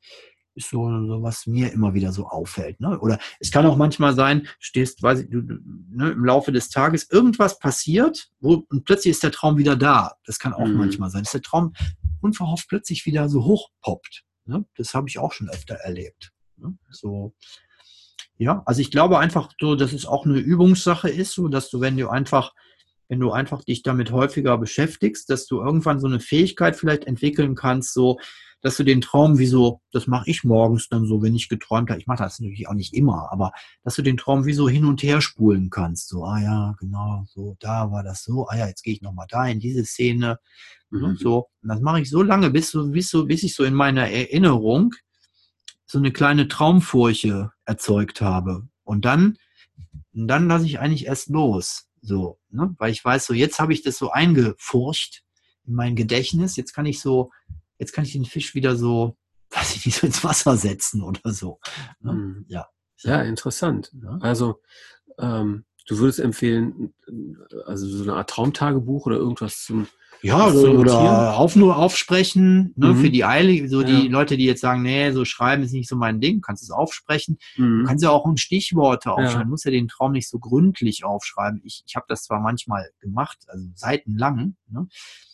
ist 0.55 0.71
so, 0.71 0.89
so, 1.07 1.23
was 1.23 1.47
mir 1.47 1.73
immer 1.73 1.95
wieder 1.95 2.13
so 2.13 2.27
auffällt. 2.27 2.81
Ne? 2.81 2.99
Oder 3.01 3.19
es 3.41 3.51
kann 3.51 3.67
auch 3.67 3.77
manchmal 3.77 4.15
sein, 4.15 4.47
stehst, 4.59 5.03
weiß 5.03 5.21
ich, 5.21 5.31
du, 5.31 5.43
ne, 5.43 6.11
im 6.11 6.25
Laufe 6.25 6.53
des 6.53 6.69
Tages 6.71 7.11
irgendwas 7.11 7.59
passiert, 7.59 8.31
wo, 8.41 8.65
und 8.69 8.85
plötzlich 8.85 9.13
ist 9.13 9.23
der 9.23 9.33
Traum 9.33 9.59
wieder 9.59 9.77
da. 9.77 10.13
Das 10.27 10.39
kann 10.39 10.53
auch 10.53 10.67
mhm. 10.67 10.77
manchmal 10.77 11.11
sein, 11.11 11.23
dass 11.23 11.33
der 11.33 11.43
Traum 11.43 11.75
unverhofft 12.21 12.69
plötzlich 12.69 13.05
wieder 13.07 13.29
so 13.29 13.45
hochpoppt. 13.45 14.25
Ne? 14.47 14.65
Das 14.77 14.95
habe 14.95 15.09
ich 15.09 15.19
auch 15.19 15.33
schon 15.33 15.51
öfter 15.51 15.75
erlebt. 15.75 16.33
Ne? 16.57 16.77
So, 16.91 17.35
ja, 18.37 18.63
also 18.67 18.81
ich 18.81 18.91
glaube 18.91 19.19
einfach 19.19 19.51
so, 19.61 19.77
dass 19.77 19.93
es 19.93 20.07
auch 20.07 20.25
eine 20.25 20.39
Übungssache 20.39 21.09
ist, 21.09 21.33
so 21.33 21.49
dass 21.49 21.71
du, 21.71 21.81
wenn 21.81 21.97
du 21.97 22.09
einfach, 22.09 22.53
wenn 23.09 23.21
du 23.21 23.33
einfach 23.33 23.65
dich 23.65 23.83
damit 23.83 24.11
häufiger 24.11 24.59
beschäftigst, 24.59 25.29
dass 25.31 25.47
du 25.47 25.61
irgendwann 25.61 26.01
so 26.01 26.07
eine 26.07 26.21
Fähigkeit 26.21 26.77
vielleicht 26.77 27.05
entwickeln 27.05 27.55
kannst, 27.55 27.93
so, 27.95 28.19
dass 28.61 28.77
du 28.79 28.85
den 28.85 29.03
Traum 29.03 29.39
wie 29.39 29.47
so, 29.47 29.81
das 29.93 30.07
mache 30.07 30.31
ich 30.31 30.43
morgens 30.43 30.89
dann 30.89 31.05
so, 31.07 31.23
wenn 31.23 31.35
ich 31.35 31.49
geträumt 31.49 31.91
habe, 31.91 32.01
ich 32.01 32.07
mache 32.07 32.23
das 32.23 32.41
natürlich 32.41 32.67
auch 32.67 32.75
nicht 32.75 32.95
immer, 32.95 33.31
aber 33.31 33.53
dass 33.83 33.97
du 33.97 34.03
den 34.03 34.17
Traum 34.17 34.47
wie 34.47 34.55
so 34.55 34.69
hin 34.69 34.87
und 34.87 35.03
her 35.03 35.21
spulen 35.21 35.69
kannst, 35.69 36.09
so, 36.09 36.25
ah 36.25 36.41
ja, 36.41 36.75
genau, 36.81 37.25
so, 37.27 37.57
da 37.61 37.91
war 37.91 38.03
das 38.03 38.25
so, 38.25 38.49
ah 38.49 38.57
ja, 38.57 38.67
jetzt 38.67 38.83
gehe 38.83 38.95
ich 38.95 39.03
nochmal 39.03 39.27
da 39.29 39.47
in 39.47 39.61
diese 39.61 39.85
Szene, 39.85 40.39
mhm. 40.95 41.05
und 41.05 41.19
so. 41.21 41.49
Und 41.63 41.69
das 41.69 41.81
mache 41.81 42.01
ich 42.01 42.11
so 42.11 42.23
lange, 42.23 42.51
bis, 42.51 42.71
so, 42.71 42.89
bis, 42.89 43.11
so, 43.11 43.27
bis 43.27 43.43
ich 43.43 43.55
so 43.55 43.65
in 43.65 43.75
meiner 43.75 44.09
Erinnerung 44.11 44.95
so 45.87 45.99
eine 45.99 46.13
kleine 46.13 46.49
Traumfurche 46.49 47.53
erzeugt 47.65 48.21
habe. 48.21 48.67
Und 48.85 49.05
dann, 49.05 49.37
dann 50.13 50.49
lasse 50.49 50.67
ich 50.67 50.79
eigentlich 50.81 51.07
erst 51.07 51.29
los. 51.29 51.87
So, 52.05 52.39
ne? 52.51 52.75
Weil 52.79 52.93
ich 52.93 53.03
weiß, 53.03 53.25
so 53.25 53.33
jetzt 53.33 53.59
habe 53.59 53.73
ich 53.73 53.83
das 53.83 53.97
so 53.97 54.11
eingefurcht 54.11 55.25
in 55.65 55.75
mein 55.75 55.97
Gedächtnis. 55.97 56.57
Jetzt 56.57 56.75
kann 56.75 56.85
ich 56.85 57.01
so, 57.01 57.33
jetzt 57.79 57.93
kann 57.93 58.05
ich 58.05 58.13
den 58.13 58.27
Fisch 58.27 58.55
wieder 58.55 58.77
so, 58.77 59.17
weiß 59.51 59.77
ich 59.77 59.87
nicht, 59.87 59.99
so 60.01 60.07
ins 60.07 60.23
Wasser 60.23 60.57
setzen 60.57 61.03
oder 61.03 61.33
so. 61.33 61.59
Ne? 62.01 62.13
Mhm. 62.13 62.45
Ja. 62.49 62.69
Ja, 62.99 63.23
interessant. 63.23 63.93
Ja. 64.03 64.19
Also 64.21 64.61
ähm, 65.19 65.65
du 65.87 65.99
würdest 65.99 66.21
empfehlen, 66.21 66.95
also 67.67 67.87
so 67.87 68.03
eine 68.03 68.15
Art 68.15 68.31
Traumtagebuch 68.31 69.07
oder 69.07 69.17
irgendwas 69.17 69.63
zum 69.65 69.89
ja, 70.25 70.49
oder, 70.49 70.79
oder 70.79 71.37
auf 71.37 71.57
nur 71.57 71.77
aufsprechen, 71.77 72.73
ne, 72.77 72.89
mhm. 72.89 72.97
für 72.97 73.11
die 73.11 73.25
Eile, 73.25 73.69
so 73.69 73.83
ja. 73.83 73.87
die 73.87 74.09
Leute, 74.09 74.37
die 74.37 74.45
jetzt 74.45 74.61
sagen, 74.61 74.83
nee, 74.83 75.11
so 75.13 75.25
schreiben 75.25 75.63
ist 75.63 75.73
nicht 75.73 75.89
so 75.89 75.97
mein 75.97 76.21
Ding, 76.21 76.41
kannst 76.41 76.63
es 76.63 76.71
aufsprechen. 76.71 77.39
Mhm. 77.57 77.81
Du 77.81 77.85
kannst 77.87 78.05
ja 78.05 78.11
auch 78.11 78.27
ein 78.27 78.37
Stichworte 78.37 79.13
aufschreiben, 79.13 79.43
ja. 79.43 79.49
musst 79.49 79.65
ja 79.65 79.71
den 79.71 79.89
Traum 79.89 80.13
nicht 80.13 80.29
so 80.29 80.39
gründlich 80.39 81.05
aufschreiben. 81.05 81.61
Ich, 81.65 81.83
ich 81.87 81.97
habe 81.97 82.07
das 82.09 82.25
zwar 82.25 82.41
manchmal 82.41 82.91
gemacht, 83.01 83.39
also 83.49 83.67
seitenlang, 83.75 84.57
ne? 84.69 84.87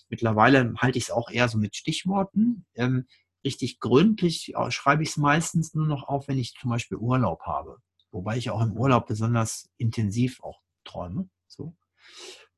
Mittlerweile 0.09 0.75
halte 0.77 0.99
ich 0.99 1.05
es 1.05 1.11
auch 1.13 1.31
eher 1.31 1.49
so 1.49 1.57
mit 1.57 1.77
Stichworten. 1.77 2.65
Ähm, 2.75 3.07
richtig 3.45 3.79
gründlich 3.79 4.53
schreibe 4.71 5.05
ich 5.05 5.11
es 5.11 5.17
meistens 5.17 5.73
nur 5.73 5.87
noch 5.87 6.03
auf, 6.03 6.27
wenn 6.27 6.37
ich 6.37 6.55
zum 6.61 6.71
Beispiel 6.71 6.99
Urlaub 6.99 7.43
habe. 7.43 7.79
Wobei 8.11 8.37
ich 8.37 8.51
auch 8.51 8.61
im 8.61 8.73
Urlaub 8.73 9.07
besonders 9.07 9.71
intensiv 9.77 10.43
auch 10.43 10.61
träume. 10.85 11.29
So. 11.47 11.77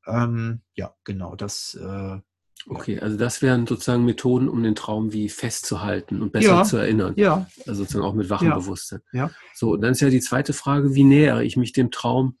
Ähm, 0.07 0.61
ja, 0.75 0.93
genau, 1.03 1.35
das. 1.35 1.75
Äh, 1.75 2.19
okay, 2.67 2.99
also 2.99 3.17
das 3.17 3.41
wären 3.41 3.67
sozusagen 3.67 4.05
Methoden, 4.05 4.49
um 4.49 4.63
den 4.63 4.75
Traum 4.75 5.13
wie 5.13 5.29
festzuhalten 5.29 6.21
und 6.21 6.31
besser 6.31 6.47
ja, 6.47 6.63
zu 6.63 6.77
erinnern. 6.77 7.13
Ja. 7.17 7.47
Also 7.65 7.83
sozusagen 7.83 8.05
auch 8.05 8.13
mit 8.13 8.29
wachem 8.29 8.49
ja, 8.49 8.55
Bewusstsein. 8.55 9.01
Ja. 9.11 9.31
So, 9.53 9.71
und 9.71 9.81
dann 9.81 9.91
ist 9.91 10.01
ja 10.01 10.09
die 10.09 10.21
zweite 10.21 10.53
Frage, 10.53 10.95
wie 10.95 11.03
nähere 11.03 11.43
ich 11.43 11.57
mich 11.57 11.73
dem 11.73 11.91
Traum, 11.91 12.37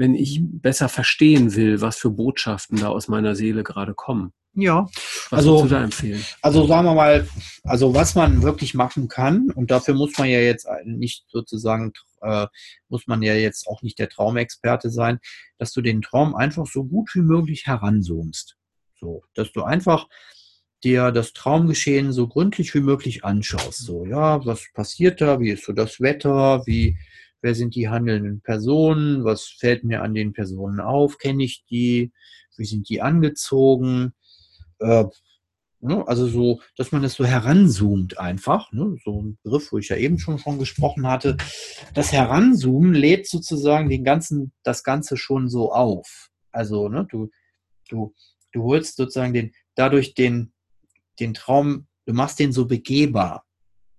wenn 0.00 0.14
ich 0.14 0.40
besser 0.42 0.88
verstehen 0.88 1.54
will, 1.54 1.82
was 1.82 1.98
für 1.98 2.08
Botschaften 2.08 2.80
da 2.80 2.88
aus 2.88 3.06
meiner 3.08 3.36
Seele 3.36 3.62
gerade 3.62 3.92
kommen? 3.92 4.32
Ja, 4.54 4.88
was 5.28 5.40
also, 5.40 5.66
da 5.66 5.84
empfehlen? 5.84 6.24
Also 6.40 6.66
sagen 6.66 6.86
wir 6.86 6.94
mal, 6.94 7.28
also 7.64 7.94
was 7.94 8.14
man 8.14 8.42
wirklich 8.42 8.72
machen 8.72 9.08
kann, 9.08 9.50
und 9.50 9.70
dafür 9.70 9.92
muss 9.92 10.16
man 10.16 10.30
ja 10.30 10.40
jetzt 10.40 10.66
nicht 10.86 11.26
sozusagen, 11.28 11.92
äh, 12.22 12.46
muss 12.88 13.06
man 13.08 13.22
ja 13.22 13.34
jetzt 13.34 13.68
auch 13.68 13.82
nicht 13.82 13.98
der 13.98 14.08
Traumexperte 14.08 14.88
sein, 14.88 15.20
dass 15.58 15.72
du 15.72 15.82
den 15.82 16.00
Traum 16.00 16.34
einfach 16.34 16.66
so 16.66 16.84
gut 16.84 17.14
wie 17.14 17.20
möglich 17.20 17.66
heranzoomst. 17.66 18.56
So, 18.98 19.22
dass 19.34 19.52
du 19.52 19.64
einfach 19.64 20.08
dir 20.82 21.12
das 21.12 21.34
Traumgeschehen 21.34 22.14
so 22.14 22.26
gründlich 22.26 22.74
wie 22.74 22.80
möglich 22.80 23.22
anschaust. 23.22 23.84
So, 23.84 24.06
ja, 24.06 24.44
was 24.46 24.64
passiert 24.72 25.20
da? 25.20 25.40
Wie 25.40 25.50
ist 25.50 25.66
so 25.66 25.74
das 25.74 26.00
Wetter? 26.00 26.62
Wie, 26.64 26.96
wer 27.42 27.54
sind 27.54 27.74
die 27.74 27.88
handelnden 27.88 28.40
Personen? 28.40 29.24
Was 29.24 29.44
fällt 29.44 29.84
mir 29.84 30.02
an 30.02 30.14
den 30.14 30.32
Personen 30.32 30.80
auf? 30.80 31.18
Kenne 31.18 31.44
ich 31.44 31.64
die? 31.70 32.12
Wie 32.56 32.64
sind 32.64 32.88
die 32.88 33.00
angezogen? 33.00 34.12
Äh, 34.78 35.04
ne, 35.80 36.06
also 36.06 36.26
so, 36.26 36.60
dass 36.76 36.92
man 36.92 37.02
das 37.02 37.14
so 37.14 37.24
heranzoomt 37.24 38.18
einfach, 38.18 38.70
ne, 38.72 38.96
so 39.04 39.22
ein 39.22 39.38
Begriff, 39.42 39.72
wo 39.72 39.78
ich 39.78 39.88
ja 39.88 39.96
eben 39.96 40.18
schon 40.18 40.38
von 40.38 40.58
gesprochen 40.58 41.06
hatte. 41.06 41.36
Das 41.94 42.12
Heranzoomen 42.12 42.94
lädt 42.94 43.28
sozusagen 43.28 43.88
den 43.88 44.04
ganzen, 44.04 44.52
das 44.62 44.84
Ganze 44.84 45.16
schon 45.16 45.48
so 45.48 45.72
auf. 45.72 46.28
Also, 46.52 46.88
ne, 46.88 47.06
du, 47.10 47.30
du, 47.88 48.14
du 48.52 48.62
holst 48.64 48.96
sozusagen 48.96 49.32
den, 49.32 49.52
dadurch 49.74 50.14
den, 50.14 50.52
den 51.18 51.34
Traum, 51.34 51.86
du 52.06 52.12
machst 52.12 52.38
den 52.38 52.52
so 52.52 52.66
begehbar. 52.66 53.44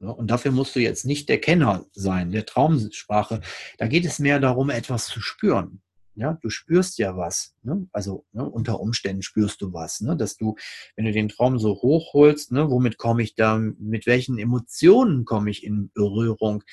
Ne, 0.02 0.14
und 0.14 0.32
dafür 0.32 0.52
musst 0.52 0.76
du 0.76 0.80
jetzt 0.80 1.06
nicht 1.06 1.30
der 1.30 1.40
Kenner 1.40 1.86
sein, 1.94 2.32
der 2.32 2.48
Traumsprache. 2.48 3.42
Da 3.78 3.88
geht 3.88 4.04
es 4.04 4.18
mehr 4.18 4.40
darum, 4.40 4.72
etwas 4.72 5.06
zu 5.06 5.22
spüren. 5.22 5.82
Ja, 6.16 6.38
du 6.42 6.50
spürst 6.50 6.98
ja 6.98 7.16
was. 7.16 7.56
Ne? 7.62 7.88
Also 7.94 8.26
ne, 8.34 8.44
unter 8.44 8.80
Umständen 8.80 9.22
spürst 9.22 9.62
du 9.62 9.74
was, 9.74 10.02
ne? 10.02 10.18
dass 10.18 10.38
du, 10.38 10.56
wenn 10.96 11.06
du 11.06 11.12
den 11.12 11.30
Traum 11.30 11.60
so 11.60 11.76
hochholst, 11.76 12.52
ne, 12.52 12.70
womit 12.70 12.98
komme 12.98 13.22
ich 13.22 13.36
da, 13.36 13.58
mit 13.58 14.08
welchen 14.08 14.40
Emotionen 14.40 15.24
komme 15.24 15.52
ich 15.52 15.64
in 15.64 15.92
Berührung? 15.94 16.64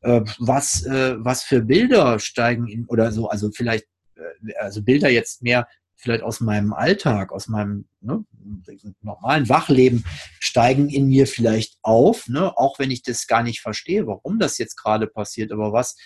Äh, 0.00 0.22
was, 0.38 0.84
äh, 0.86 1.16
was 1.18 1.42
für 1.42 1.60
Bilder 1.60 2.18
steigen 2.18 2.66
in 2.66 2.86
oder 2.86 3.12
so, 3.12 3.28
also 3.28 3.50
vielleicht, 3.52 3.86
äh, 4.16 4.54
also 4.58 4.82
Bilder 4.82 5.10
jetzt 5.10 5.42
mehr 5.42 5.68
vielleicht 6.00 6.22
aus 6.22 6.40
meinem 6.40 6.72
Alltag, 6.72 7.32
aus 7.32 7.48
meinem 7.48 7.86
ne, 8.00 8.24
normalen 9.02 9.48
Wachleben 9.48 10.04
steigen 10.38 10.88
in 10.88 11.08
mir 11.08 11.26
vielleicht 11.26 11.78
auf, 11.82 12.28
ne, 12.28 12.56
auch 12.56 12.78
wenn 12.78 12.90
ich 12.90 13.02
das 13.02 13.26
gar 13.26 13.42
nicht 13.42 13.60
verstehe, 13.60 14.06
warum 14.06 14.38
das 14.38 14.58
jetzt 14.58 14.76
gerade 14.76 15.06
passiert, 15.06 15.52
aber 15.52 15.72
was 15.72 15.96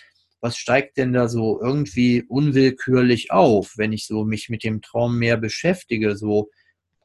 was 0.41 0.57
steigt 0.57 0.97
denn 0.97 1.11
da 1.11 1.27
so 1.27 1.59
irgendwie 1.59 2.21
unwillkürlich 2.21 3.31
auf, 3.31 3.73
wenn 3.77 3.91
ich 3.93 4.05
so 4.05 4.25
mich 4.25 4.47
mit 4.49 4.63
dem 4.63 4.83
Traum 4.83 5.17
mehr 5.17 5.37
beschäftige, 5.37 6.15
so 6.15 6.51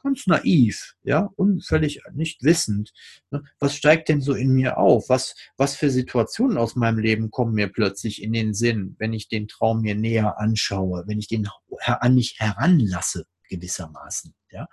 ganz 0.03 0.27
naiv, 0.27 0.95
ja, 1.03 1.31
und 1.37 1.65
völlig 1.65 2.01
nicht 2.13 2.43
wissend. 2.43 2.93
Ne? 3.31 3.43
Was 3.59 3.75
steigt 3.75 4.09
denn 4.09 4.21
so 4.21 4.35
in 4.35 4.53
mir 4.53 4.79
auf? 4.79 5.09
Was, 5.09 5.35
was 5.57 5.77
für 5.77 5.91
Situationen 5.91 6.59
aus 6.59 6.77
meinem 6.77 6.99
Leben 6.99 7.31
kommen 7.31 7.55
mir 7.55 7.69
plötzlich 7.69 8.23
in 8.23 8.33
den 8.33 8.55
Sinn, 8.55 8.97
wenn 8.99 9.13
ich 9.13 9.29
den 9.29 9.49
Traum 9.49 9.83
mir 9.83 9.95
näher 9.95 10.39
anschaue, 10.39 11.05
wenn 11.07 11.19
ich 11.19 11.29
den 11.29 11.49
an 11.85 12.15
mich 12.15 12.37
heranlasse, 12.39 13.27
gewissermaßen, 13.49 14.35
ja. 14.51 14.69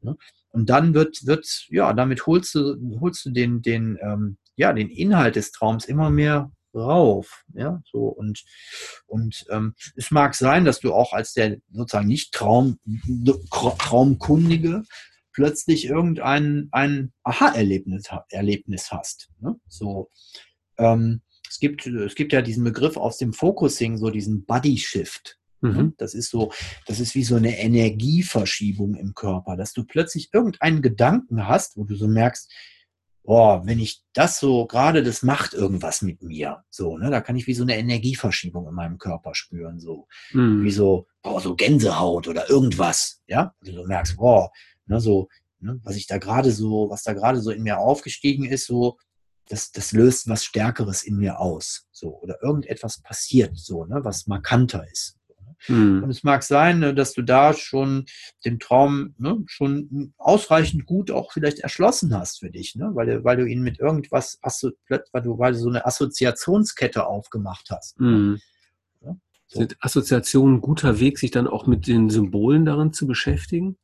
Ne? 0.00 0.16
Und 0.50 0.70
dann 0.70 0.94
wird, 0.94 1.26
wird, 1.26 1.66
ja, 1.68 1.92
damit 1.92 2.26
holst 2.26 2.54
du, 2.54 2.98
holst 2.98 3.26
du 3.26 3.30
den, 3.30 3.60
den, 3.60 3.98
ähm, 4.00 4.38
ja, 4.56 4.72
den 4.72 4.88
Inhalt 4.88 5.36
des 5.36 5.52
Traums 5.52 5.84
immer 5.84 6.08
mehr 6.08 6.50
rauf. 6.76 7.44
Ja, 7.54 7.82
so 7.90 8.06
und, 8.06 8.44
und 9.06 9.46
ähm, 9.50 9.74
es 9.96 10.10
mag 10.10 10.34
sein, 10.34 10.64
dass 10.64 10.80
du 10.80 10.92
auch 10.92 11.12
als 11.12 11.32
der 11.32 11.58
sozusagen 11.72 12.08
nicht 12.08 12.32
Traum, 12.32 12.78
Traumkundige 13.50 14.82
plötzlich 15.32 15.86
irgendein 15.86 16.68
ein 16.72 17.12
Aha-Erlebnis 17.22 18.04
Erlebnis 18.30 18.90
hast. 18.90 19.30
Ne? 19.40 19.54
So, 19.68 20.10
ähm, 20.78 21.20
es 21.48 21.58
gibt, 21.60 21.86
es 21.86 22.14
gibt 22.14 22.32
ja 22.32 22.42
diesen 22.42 22.64
Begriff 22.64 22.96
aus 22.96 23.18
dem 23.18 23.32
Focusing, 23.32 23.98
so 23.98 24.10
diesen 24.10 24.44
Body 24.44 24.78
Shift. 24.78 25.38
Ne? 25.60 25.70
Mhm. 25.70 25.94
Das 25.98 26.14
ist 26.14 26.30
so, 26.30 26.52
das 26.86 27.00
ist 27.00 27.14
wie 27.14 27.24
so 27.24 27.36
eine 27.36 27.58
Energieverschiebung 27.58 28.94
im 28.94 29.14
Körper, 29.14 29.56
dass 29.56 29.72
du 29.72 29.84
plötzlich 29.84 30.30
irgendeinen 30.32 30.82
Gedanken 30.82 31.46
hast, 31.46 31.76
wo 31.76 31.84
du 31.84 31.96
so 31.96 32.08
merkst, 32.08 32.50
boah, 33.26 33.66
wenn 33.66 33.80
ich 33.80 34.02
das 34.12 34.38
so 34.38 34.66
gerade, 34.66 35.02
das 35.02 35.22
macht 35.22 35.52
irgendwas 35.52 36.00
mit 36.00 36.22
mir. 36.22 36.62
So, 36.70 36.96
ne, 36.96 37.10
da 37.10 37.20
kann 37.20 37.36
ich 37.36 37.46
wie 37.46 37.54
so 37.54 37.64
eine 37.64 37.76
Energieverschiebung 37.76 38.66
in 38.68 38.74
meinem 38.74 38.98
Körper 38.98 39.34
spüren, 39.34 39.80
so 39.80 40.06
mhm. 40.32 40.64
wie 40.64 40.70
so, 40.70 41.06
boah, 41.22 41.40
so 41.40 41.54
Gänsehaut 41.56 42.28
oder 42.28 42.48
irgendwas, 42.48 43.20
ja, 43.26 43.54
wo 43.60 43.72
du 43.72 43.86
merkst, 43.86 44.16
boah, 44.16 44.50
ne, 44.86 45.00
so, 45.00 45.28
ne, 45.58 45.78
was 45.82 45.96
ich 45.96 46.06
da 46.06 46.18
gerade 46.18 46.52
so, 46.52 46.88
was 46.88 47.02
da 47.02 47.12
gerade 47.12 47.40
so 47.40 47.50
in 47.50 47.64
mir 47.64 47.78
aufgestiegen 47.78 48.44
ist, 48.44 48.66
so, 48.66 48.96
das, 49.48 49.70
das 49.72 49.92
löst 49.92 50.28
was 50.28 50.44
Stärkeres 50.44 51.02
in 51.02 51.16
mir 51.16 51.40
aus, 51.40 51.86
so, 51.90 52.18
oder 52.20 52.42
irgendetwas 52.42 53.02
passiert, 53.02 53.56
so, 53.56 53.84
ne, 53.84 54.04
was 54.04 54.26
markanter 54.26 54.86
ist. 54.90 55.15
Mhm. 55.68 56.04
Und 56.04 56.10
es 56.10 56.22
mag 56.22 56.42
sein, 56.42 56.78
ne, 56.78 56.94
dass 56.94 57.12
du 57.12 57.22
da 57.22 57.52
schon 57.52 58.06
den 58.44 58.58
Traum 58.58 59.14
ne, 59.18 59.42
schon 59.46 60.12
ausreichend 60.18 60.86
gut 60.86 61.10
auch 61.10 61.32
vielleicht 61.32 61.60
erschlossen 61.60 62.14
hast 62.16 62.40
für 62.40 62.50
dich, 62.50 62.76
ne? 62.76 62.90
weil, 62.94 63.06
du, 63.06 63.24
weil 63.24 63.36
du 63.36 63.44
ihn 63.46 63.62
mit 63.62 63.78
irgendwas, 63.78 64.38
weil 64.42 65.22
du, 65.22 65.38
weil 65.38 65.52
du 65.52 65.58
so 65.58 65.68
eine 65.68 65.86
Assoziationskette 65.86 67.06
aufgemacht 67.06 67.68
hast. 67.70 68.00
Mhm. 68.00 68.40
Ja, 69.02 69.16
so. 69.46 69.60
Sind 69.60 69.76
Assoziationen 69.80 70.56
ein 70.56 70.60
guter 70.60 71.00
Weg, 71.00 71.18
sich 71.18 71.30
dann 71.30 71.48
auch 71.48 71.66
mit 71.66 71.86
den 71.86 72.10
Symbolen 72.10 72.64
darin 72.64 72.92
zu 72.92 73.06
beschäftigen? 73.06 73.76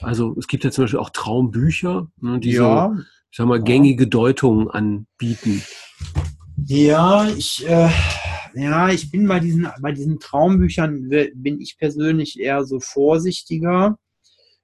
Also 0.00 0.34
es 0.38 0.48
gibt 0.48 0.64
ja 0.64 0.70
zum 0.70 0.84
Beispiel 0.84 1.00
auch 1.00 1.10
Traumbücher, 1.10 2.08
ne, 2.20 2.40
die 2.40 2.52
ja. 2.52 2.90
so, 2.92 3.02
ich 3.30 3.36
sag 3.36 3.46
mal, 3.46 3.62
gängige 3.62 4.08
Deutungen 4.08 4.68
anbieten. 4.68 5.62
Ja, 6.66 7.26
ich, 7.28 7.66
äh, 7.66 7.88
ja, 8.54 8.90
ich 8.90 9.10
bin 9.10 9.26
bei 9.26 9.40
diesen, 9.40 9.68
bei 9.80 9.92
diesen 9.92 10.20
Traumbüchern, 10.20 11.08
bin 11.08 11.60
ich 11.60 11.78
persönlich 11.78 12.38
eher 12.38 12.64
so 12.64 12.80
vorsichtiger. 12.80 13.98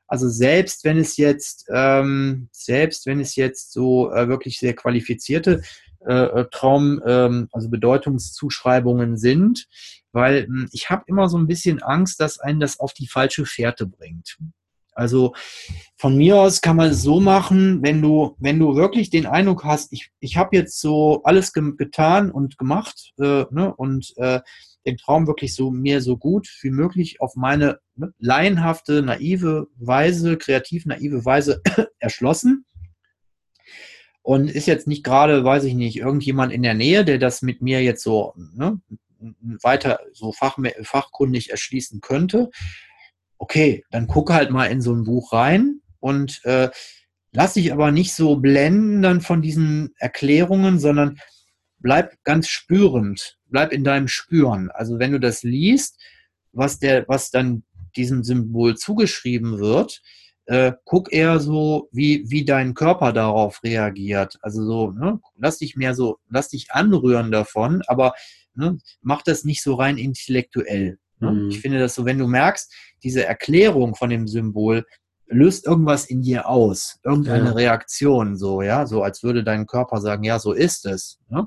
Also 0.07 0.29
selbst 0.29 0.85
wenn 0.85 0.99
es 0.99 1.17
jetzt, 1.17 1.67
ähm, 1.71 2.49
selbst 2.51 3.07
wenn 3.07 3.21
es 3.21 3.37
jetzt 3.37 3.73
so 3.73 4.11
äh, 4.11 4.29
wirklich 4.29 4.59
sehr 4.59 4.75
qualifizierte 4.75 5.63
äh, 6.07 6.15
äh 6.15 6.47
Traum, 6.51 7.03
ähm, 7.05 7.49
also 7.53 7.69
Bedeutungszuschreibungen 7.69 9.19
sind, 9.19 9.69
weil 10.13 10.47
hm, 10.47 10.69
ich 10.73 10.89
habe 10.89 11.05
immer 11.07 11.29
so 11.29 11.37
ein 11.37 11.47
bisschen 11.47 11.83
Angst, 11.83 12.21
dass 12.21 12.39
einen 12.39 12.61
das 12.61 12.81
auf 12.81 12.95
die 12.95 13.07
falsche 13.07 13.45
Fährte 13.45 13.87
bringt. 13.87 14.39
Also 14.99 15.33
von 15.97 16.17
mir 16.17 16.37
aus 16.37 16.61
kann 16.61 16.77
man 16.77 16.91
es 16.91 17.03
so 17.03 17.21
machen, 17.21 17.83
wenn 17.83 18.03
du, 18.03 18.37
wenn 18.41 18.59
du 18.59 18.75
wirklich 18.75 19.11
den 19.11 19.27
Eindruck 19.27 19.65
hast, 19.65 19.93
ich, 19.93 20.11
ich 20.19 20.37
habe 20.37 20.57
jetzt 20.57 20.81
so 20.81 21.23
alles 21.23 21.53
ge 21.53 21.73
getan 21.77 22.33
und 22.33 22.59
gemacht 22.59 23.13
äh, 23.19 23.45
ne, 23.51 23.73
und 23.77 24.13
äh, 24.17 24.41
den 24.87 24.97
Traum 24.97 25.29
wirklich 25.29 25.55
so 25.55 25.71
mir 25.71 26.01
so 26.01 26.17
gut 26.17 26.49
wie 26.63 26.71
möglich 26.71 27.21
auf 27.21 27.37
meine 27.37 27.79
ne, 27.95 28.13
laienhafte, 28.19 29.03
naive 29.03 29.69
Weise, 29.77 30.37
kreativ 30.37 30.85
naive 30.85 31.25
Weise 31.25 31.63
erschlossen. 32.01 32.65
Und 34.23 34.51
ist 34.51 34.67
jetzt 34.67 34.89
nicht 34.89 35.05
gerade, 35.05 35.45
weiß 35.45 35.65
ich 35.65 35.75
nicht, 35.75 35.97
irgendjemand 35.97 36.53
in 36.53 36.63
der 36.63 36.75
Nähe, 36.75 37.05
der 37.05 37.19
das 37.19 37.41
mit 37.41 37.63
mir 37.63 37.83
jetzt 37.83 38.03
so 38.03 38.35
ne, 38.37 38.81
weiter 39.63 40.01
so 40.13 40.33
fach, 40.33 40.59
fachkundig 40.83 41.51
erschließen 41.51 42.01
könnte 42.01 42.51
okay, 43.39 43.85
dann 43.91 44.07
guck 44.07 44.33
halt 44.33 44.51
mal 44.51 44.67
in 44.67 44.81
so 44.81 44.93
ein 44.93 45.05
Buch 45.05 45.33
rein 45.33 45.81
und 46.01 46.41
äh, 46.45 46.71
lass 47.33 47.55
dich 47.55 47.73
aber 47.73 47.91
nicht 47.91 48.15
so 48.15 48.37
blenden 48.37 49.03
dann 49.03 49.21
von 49.21 49.43
diesen 49.43 49.95
Erklärungen, 49.99 50.79
sondern 50.79 51.19
bleib 51.79 52.13
ganz 52.25 52.49
spürend, 52.49 53.39
bleib 53.47 53.73
in 53.73 53.85
deinem 53.85 54.09
Spüren. 54.09 54.71
Also 54.71 54.99
wenn 54.99 55.13
du 55.13 55.21
das 55.21 55.43
liest, 55.43 56.01
was 56.53 56.79
der, 56.79 57.07
was 57.09 57.31
dann 57.31 57.63
diesem 57.97 58.23
Symbol 58.25 58.77
zugeschrieben 58.77 59.59
wird, 59.59 60.03
äh, 60.47 60.73
guck 60.85 61.13
eher 61.13 61.41
so, 61.41 61.89
wie, 61.93 62.25
wie 62.29 62.45
dein 62.45 62.75
Körper 62.75 63.13
darauf 63.13 63.63
reagiert. 63.63 64.39
Also 64.41 64.65
so, 64.65 64.91
ne, 64.93 65.21
lass 65.37 65.59
dich 65.59 65.77
mehr 65.77 65.95
so, 65.95 66.19
lass 66.29 66.49
dich 66.49 66.73
anrühren 66.73 67.31
davon, 67.31 67.83
aber 67.87 68.15
ne, 68.55 68.79
mach 69.03 69.23
das 69.23 69.45
nicht 69.45 69.63
so 69.63 69.75
rein 69.75 69.99
intellektuell. 69.99 70.99
Ne? 71.21 71.33
Mhm. 71.33 71.49
Ich 71.51 71.61
finde 71.61 71.79
das 71.79 71.95
so, 71.95 72.05
wenn 72.05 72.19
du 72.19 72.27
merkst, 72.27 72.73
diese 73.03 73.25
Erklärung 73.25 73.95
von 73.95 74.11
dem 74.11 74.27
Symbol 74.27 74.85
löst 75.27 75.67
irgendwas 75.67 76.07
in 76.07 76.23
dir 76.23 76.49
aus, 76.49 76.99
irgendeine 77.05 77.47
ja. 77.47 77.53
Reaktion, 77.53 78.37
so, 78.37 78.63
ja, 78.63 78.87
so 78.87 79.03
als 79.03 79.23
würde 79.23 79.45
dein 79.45 79.67
Körper 79.67 80.01
sagen, 80.01 80.25
ja, 80.25 80.39
so 80.39 80.53
ist 80.53 80.87
es. 80.87 81.19
Ne? 81.29 81.47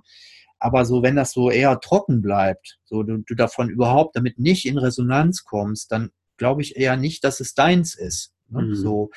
Aber 0.59 0.86
so, 0.86 1.01
wenn 1.01 1.15
das 1.15 1.32
so 1.32 1.49
eher 1.49 1.80
trocken 1.80 2.22
bleibt, 2.22 2.78
so 2.84 3.01
du, 3.01 3.17
du 3.26 3.34
davon 3.34 3.69
überhaupt 3.69 4.15
damit 4.15 4.38
nicht 4.38 4.67
in 4.67 4.78
Resonanz 4.78 5.43
kommst, 5.43 5.91
dann 5.91 6.11
glaube 6.38 6.61
ich 6.61 6.76
eher 6.76 6.97
nicht, 6.97 7.24
dass 7.24 7.39
es 7.39 7.55
deins 7.55 7.95
ist. 7.95 8.34
Ne? 8.49 8.61
Mhm. 8.61 8.76
So, 8.76 9.09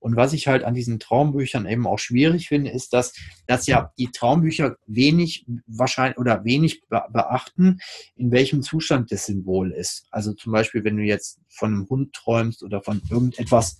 und 0.00 0.16
was 0.16 0.32
ich 0.32 0.46
halt 0.46 0.64
an 0.64 0.74
diesen 0.74 1.00
Traumbüchern 1.00 1.66
eben 1.66 1.86
auch 1.86 1.98
schwierig 1.98 2.48
finde, 2.48 2.70
ist, 2.70 2.92
dass, 2.92 3.14
dass 3.46 3.66
ja 3.66 3.92
die 3.98 4.10
Traumbücher 4.10 4.76
wenig 4.86 5.44
wahrscheinlich 5.66 6.18
oder 6.18 6.44
wenig 6.44 6.82
beachten, 6.88 7.80
in 8.14 8.30
welchem 8.30 8.62
Zustand 8.62 9.10
das 9.10 9.26
Symbol 9.26 9.72
ist. 9.72 10.06
Also 10.10 10.32
zum 10.32 10.52
Beispiel, 10.52 10.84
wenn 10.84 10.96
du 10.96 11.02
jetzt 11.02 11.40
von 11.48 11.74
einem 11.74 11.88
Hund 11.88 12.12
träumst 12.12 12.62
oder 12.62 12.82
von 12.82 13.02
irgendetwas, 13.10 13.78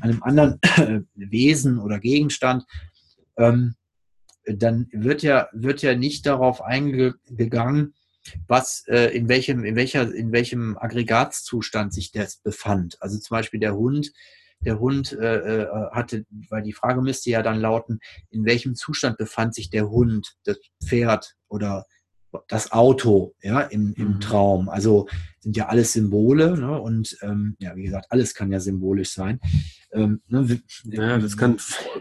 einem 0.00 0.22
anderen 0.22 0.58
Wesen 1.14 1.78
oder 1.78 2.00
Gegenstand, 2.00 2.64
ähm, 3.36 3.74
dann 4.46 4.88
wird 4.92 5.22
ja, 5.22 5.48
wird 5.52 5.82
ja 5.82 5.94
nicht 5.94 6.26
darauf 6.26 6.62
eingegangen, 6.62 7.94
was, 8.48 8.84
äh, 8.88 9.16
in 9.16 9.28
welchem, 9.28 9.64
in 9.64 9.76
welcher, 9.76 10.12
in 10.12 10.32
welchem 10.32 10.76
Aggregatzustand 10.76 11.92
sich 11.92 12.10
das 12.10 12.36
befand. 12.36 13.00
Also 13.00 13.18
zum 13.18 13.36
Beispiel 13.36 13.60
der 13.60 13.76
Hund, 13.76 14.12
der 14.60 14.78
Hund 14.78 15.12
äh, 15.12 15.62
äh, 15.62 15.66
hatte, 15.90 16.24
weil 16.48 16.62
die 16.62 16.72
Frage 16.72 17.02
müsste 17.02 17.30
ja 17.30 17.42
dann 17.42 17.60
lauten, 17.60 18.00
in 18.30 18.44
welchem 18.44 18.74
Zustand 18.74 19.16
befand 19.16 19.54
sich 19.54 19.70
der 19.70 19.90
Hund, 19.90 20.36
das 20.44 20.58
Pferd 20.84 21.34
oder 21.48 21.86
das 22.48 22.72
Auto, 22.72 23.34
ja, 23.42 23.60
im, 23.60 23.92
im 23.96 24.14
mhm. 24.14 24.20
Traum. 24.20 24.68
Also 24.68 25.08
sind 25.40 25.56
ja 25.56 25.66
alles 25.66 25.94
Symbole, 25.94 26.56
ne? 26.56 26.80
Und 26.80 27.16
ähm, 27.22 27.56
ja, 27.58 27.74
wie 27.74 27.82
gesagt, 27.82 28.06
alles 28.10 28.34
kann 28.34 28.52
ja 28.52 28.60
symbolisch 28.60 29.10
sein. 29.10 29.40
Ähm, 29.92 30.22
ne? 30.28 30.60
Ja, 30.84 31.18
das 31.18 31.36
kann 31.36 31.56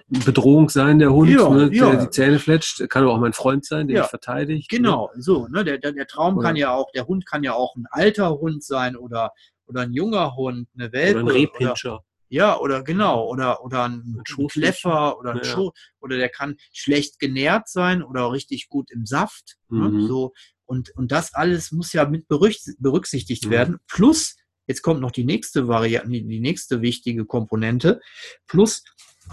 Bedrohung 0.08 0.70
sein, 0.70 1.00
der 1.00 1.12
Hund, 1.14 1.32
ja, 1.32 1.50
ne? 1.50 1.70
ja. 1.74 1.92
der 1.92 2.06
die 2.06 2.10
Zähne 2.12 2.38
fletscht, 2.38 2.88
kann 2.90 3.04
aber 3.04 3.14
auch 3.14 3.20
mein 3.20 3.34
Freund 3.34 3.66
sein, 3.66 3.88
der 3.88 3.96
ja. 3.96 4.02
mich 4.04 4.10
verteidigt. 4.10 4.72
Ne? 4.72 4.78
Genau, 4.78 5.10
so, 5.18 5.48
ne? 5.48 5.64
Der, 5.64 5.78
der, 5.78 5.94
der 5.94 6.06
Traum 6.06 6.38
oder 6.38 6.48
kann 6.48 6.56
ja 6.56 6.74
auch, 6.74 6.92
der 6.92 7.08
Hund 7.08 7.26
kann 7.26 7.44
ja 7.44 7.54
auch 7.54 7.76
ein 7.76 7.86
alter 7.90 8.38
Hund 8.40 8.64
sein 8.64 8.96
oder, 8.96 9.32
oder 9.66 9.82
ein 9.82 9.94
junger 9.94 10.36
Hund, 10.36 10.68
eine 10.78 10.92
Welpe. 10.92 11.24
Oder 11.24 11.32
ein 11.32 11.36
Rehpinscher. 11.36 12.04
Ja, 12.30 12.60
oder 12.60 12.84
genau, 12.84 13.28
oder, 13.28 13.64
oder 13.64 13.86
ein, 13.86 14.18
ein 14.18 14.48
Kleffer 14.48 15.18
oder 15.18 15.32
ein 15.32 15.38
ja. 15.38 15.44
Schuh, 15.44 15.72
oder 16.00 16.18
der 16.18 16.30
kann 16.30 16.58
schlecht 16.72 17.20
genährt 17.20 17.68
sein 17.68 18.04
oder 18.04 18.32
richtig 18.32 18.70
gut 18.70 18.92
im 18.92 19.06
Saft. 19.06 19.58
Ne, 19.70 19.90
mhm. 19.90 20.02
Ne, 20.02 20.08
so. 20.08 20.34
Und, 20.66 20.92
und 20.96 21.12
das 21.12 21.34
alles 21.34 21.72
muss 21.72 21.92
ja 21.94 22.08
mit 22.08 22.28
berücksichtigt 22.28 23.46
mhm. 23.46 23.50
werden. 23.50 23.78
Plus, 23.88 24.38
jetzt 24.68 24.84
kommt 24.84 25.02
noch 25.02 25.12
die 25.12 25.26
nächste 25.26 25.68
Variante, 25.68 26.10
die 26.10 26.40
nächste 26.40 26.82
wichtige 26.84 27.26
Komponente. 27.26 28.00
Plus, 28.46 28.84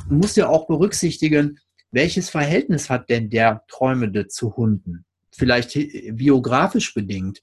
muss 0.08 0.36
ja 0.36 0.48
auch 0.48 0.66
berücksichtigen, 0.66 1.58
welches 1.90 2.30
Verhältnis 2.30 2.88
hat 2.88 3.10
denn 3.10 3.28
der 3.28 3.64
Träumende 3.68 4.28
zu 4.28 4.56
Hunden? 4.56 5.04
Vielleicht 5.36 5.78
biografisch 6.16 6.94
bedingt. 6.94 7.42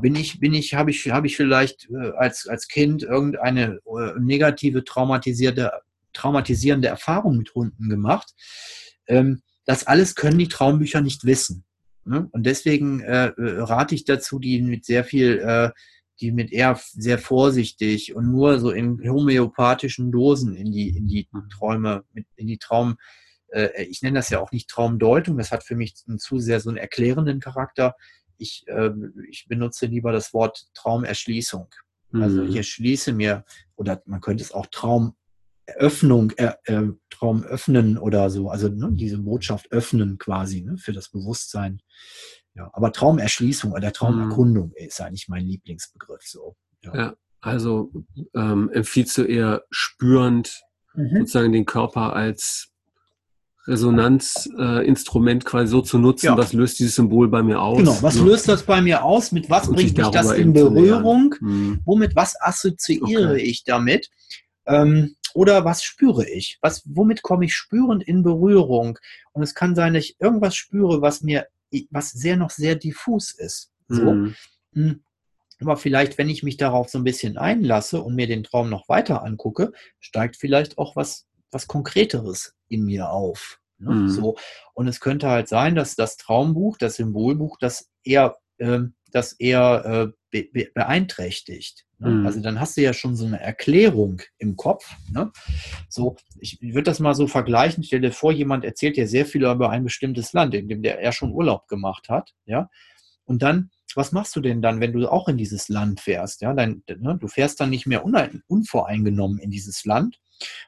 Bin 0.00 0.14
ich, 0.14 0.40
bin 0.40 0.54
ich, 0.54 0.74
habe 0.74 0.90
ich, 0.90 1.10
habe 1.10 1.26
ich 1.26 1.36
vielleicht 1.36 1.88
äh, 1.90 2.10
als, 2.16 2.46
als 2.46 2.68
Kind 2.68 3.02
irgendeine 3.02 3.80
äh, 3.86 4.18
negative, 4.20 4.84
traumatisierte, 4.84 5.72
traumatisierende 6.12 6.88
Erfahrung 6.88 7.36
mit 7.38 7.54
Hunden 7.54 7.88
gemacht? 7.88 8.34
Ähm, 9.06 9.42
das 9.64 9.86
alles 9.86 10.14
können 10.14 10.38
die 10.38 10.48
Traumbücher 10.48 11.00
nicht 11.00 11.24
wissen. 11.24 11.64
Ne? 12.04 12.28
Und 12.32 12.44
deswegen 12.44 13.00
äh, 13.00 13.32
rate 13.36 13.94
ich 13.94 14.04
dazu, 14.04 14.38
die 14.38 14.60
mit 14.62 14.84
sehr 14.84 15.04
viel, 15.04 15.38
äh, 15.38 15.70
die 16.20 16.32
mit 16.32 16.52
eher 16.52 16.78
sehr 16.92 17.18
vorsichtig 17.18 18.14
und 18.14 18.30
nur 18.30 18.58
so 18.58 18.70
in 18.70 19.00
homöopathischen 19.08 20.12
Dosen 20.12 20.54
in 20.54 20.72
die, 20.72 20.88
in 20.88 21.06
die 21.06 21.28
mhm. 21.30 21.48
Träume, 21.50 22.04
in 22.36 22.46
die 22.46 22.58
Traum, 22.58 22.96
äh, 23.52 23.84
ich 23.84 24.02
nenne 24.02 24.18
das 24.18 24.30
ja 24.30 24.40
auch 24.40 24.52
nicht 24.52 24.68
Traumdeutung, 24.68 25.38
das 25.38 25.52
hat 25.52 25.64
für 25.64 25.76
mich 25.76 25.94
zu 25.96 26.38
sehr 26.38 26.60
so 26.60 26.68
einen 26.68 26.78
erklärenden 26.78 27.40
Charakter. 27.40 27.94
Ich, 28.38 28.64
äh, 28.66 28.90
ich 29.28 29.46
benutze 29.48 29.86
lieber 29.86 30.12
das 30.12 30.32
Wort 30.32 30.68
Traumerschließung. 30.74 31.68
Also 32.12 32.42
ich 32.42 32.50
mhm. 32.50 32.56
erschließe 32.56 33.12
mir, 33.12 33.44
oder 33.76 34.02
man 34.04 34.20
könnte 34.20 34.42
es 34.42 34.52
auch 34.52 34.66
Traumeröffnung, 34.66 36.32
äh, 36.32 36.54
äh, 36.64 36.88
Traum 37.10 37.44
öffnen 37.44 37.98
oder 37.98 38.30
so, 38.30 38.50
also 38.50 38.68
ne, 38.68 38.90
diese 38.92 39.18
Botschaft 39.18 39.70
öffnen 39.70 40.18
quasi 40.18 40.62
ne, 40.62 40.76
für 40.76 40.92
das 40.92 41.10
Bewusstsein. 41.10 41.80
Ja, 42.54 42.68
aber 42.72 42.92
Traumerschließung 42.92 43.72
oder 43.72 43.92
Traumerkundung 43.92 44.68
mhm. 44.68 44.86
ist 44.86 45.00
eigentlich 45.00 45.28
mein 45.28 45.46
Lieblingsbegriff. 45.46 46.22
So. 46.22 46.56
Ja, 46.82 46.96
ja 46.96 47.16
also 47.40 47.92
ähm, 48.34 48.70
empfiehlst 48.72 49.16
du 49.16 49.22
eher 49.22 49.64
spürend 49.70 50.62
mhm. 50.94 51.18
sozusagen 51.20 51.52
den 51.52 51.64
Körper 51.64 52.14
als 52.14 52.69
Resonanzinstrument 53.66 55.44
äh, 55.44 55.46
quasi 55.46 55.70
so 55.70 55.82
zu 55.82 55.98
nutzen, 55.98 56.26
ja. 56.26 56.36
was 56.36 56.52
löst 56.52 56.78
dieses 56.78 56.94
Symbol 56.94 57.28
bei 57.28 57.42
mir 57.42 57.60
aus? 57.60 57.78
Genau, 57.78 57.98
was 58.00 58.16
ja. 58.16 58.24
löst 58.24 58.48
das 58.48 58.62
bei 58.62 58.80
mir 58.80 59.04
aus? 59.04 59.32
Mit 59.32 59.50
was 59.50 59.70
bringt 59.70 59.96
mich 59.96 60.08
das 60.08 60.32
in 60.32 60.52
Berührung? 60.52 61.34
Hm. 61.38 61.80
Womit, 61.84 62.16
was 62.16 62.40
assoziiere 62.40 63.32
okay. 63.32 63.42
ich 63.42 63.64
damit? 63.64 64.10
Ähm, 64.66 65.14
oder 65.34 65.64
was 65.64 65.82
spüre 65.82 66.28
ich? 66.28 66.58
Was, 66.62 66.82
womit 66.86 67.22
komme 67.22 67.44
ich 67.44 67.54
spürend 67.54 68.02
in 68.02 68.22
Berührung? 68.22 68.98
Und 69.32 69.42
es 69.42 69.54
kann 69.54 69.74
sein, 69.74 69.94
dass 69.94 70.04
ich 70.04 70.16
irgendwas 70.20 70.56
spüre, 70.56 71.02
was 71.02 71.22
mir, 71.22 71.46
was 71.90 72.10
sehr 72.10 72.36
noch 72.36 72.50
sehr 72.50 72.76
diffus 72.76 73.32
ist. 73.32 73.70
So. 73.88 74.28
Hm. 74.72 75.02
Aber 75.60 75.76
vielleicht, 75.76 76.16
wenn 76.16 76.30
ich 76.30 76.42
mich 76.42 76.56
darauf 76.56 76.88
so 76.88 76.98
ein 76.98 77.04
bisschen 77.04 77.36
einlasse 77.36 78.00
und 78.00 78.14
mir 78.14 78.26
den 78.26 78.44
Traum 78.44 78.70
noch 78.70 78.88
weiter 78.88 79.22
angucke, 79.22 79.72
steigt 79.98 80.36
vielleicht 80.36 80.78
auch 80.78 80.96
was, 80.96 81.26
was 81.50 81.66
Konkreteres 81.66 82.54
in 82.70 82.84
mir 82.84 83.10
auf. 83.10 83.60
Ne? 83.78 83.94
Mhm. 83.94 84.08
So. 84.08 84.36
Und 84.74 84.88
es 84.88 85.00
könnte 85.00 85.28
halt 85.28 85.48
sein, 85.48 85.74
dass 85.74 85.96
das 85.96 86.16
Traumbuch, 86.16 86.78
das 86.78 86.96
Symbolbuch, 86.96 87.58
das 87.58 87.90
eher, 88.04 88.36
äh, 88.58 88.80
das 89.10 89.32
eher 89.32 90.12
äh, 90.32 90.48
be 90.52 90.68
beeinträchtigt. 90.72 91.86
Ne? 91.98 92.10
Mhm. 92.10 92.26
Also 92.26 92.40
dann 92.40 92.60
hast 92.60 92.76
du 92.76 92.82
ja 92.82 92.92
schon 92.92 93.16
so 93.16 93.26
eine 93.26 93.40
Erklärung 93.40 94.22
im 94.38 94.56
Kopf. 94.56 94.88
Ne? 95.10 95.32
So, 95.88 96.16
ich 96.38 96.60
würde 96.60 96.84
das 96.84 97.00
mal 97.00 97.14
so 97.14 97.26
vergleichen. 97.26 97.82
Stell 97.82 98.00
dir 98.00 98.12
vor, 98.12 98.32
jemand 98.32 98.64
erzählt 98.64 98.96
dir 98.96 99.08
sehr 99.08 99.26
viel 99.26 99.44
über 99.44 99.70
ein 99.70 99.84
bestimmtes 99.84 100.32
Land, 100.32 100.54
in 100.54 100.68
dem 100.68 100.82
der 100.82 101.00
er 101.00 101.12
schon 101.12 101.32
Urlaub 101.32 101.68
gemacht 101.68 102.08
hat. 102.08 102.32
Ja. 102.46 102.70
Und 103.24 103.42
dann 103.42 103.70
was 103.96 104.12
machst 104.12 104.36
du 104.36 104.40
denn 104.40 104.62
dann, 104.62 104.80
wenn 104.80 104.92
du 104.92 105.08
auch 105.08 105.28
in 105.28 105.36
dieses 105.36 105.68
Land 105.68 106.00
fährst? 106.00 106.42
Ja, 106.42 106.54
dein, 106.54 106.82
ne, 106.88 107.18
du 107.20 107.28
fährst 107.28 107.60
dann 107.60 107.70
nicht 107.70 107.86
mehr 107.86 108.04
unvoreingenommen 108.04 109.38
in 109.38 109.50
dieses 109.50 109.84
Land, 109.84 110.20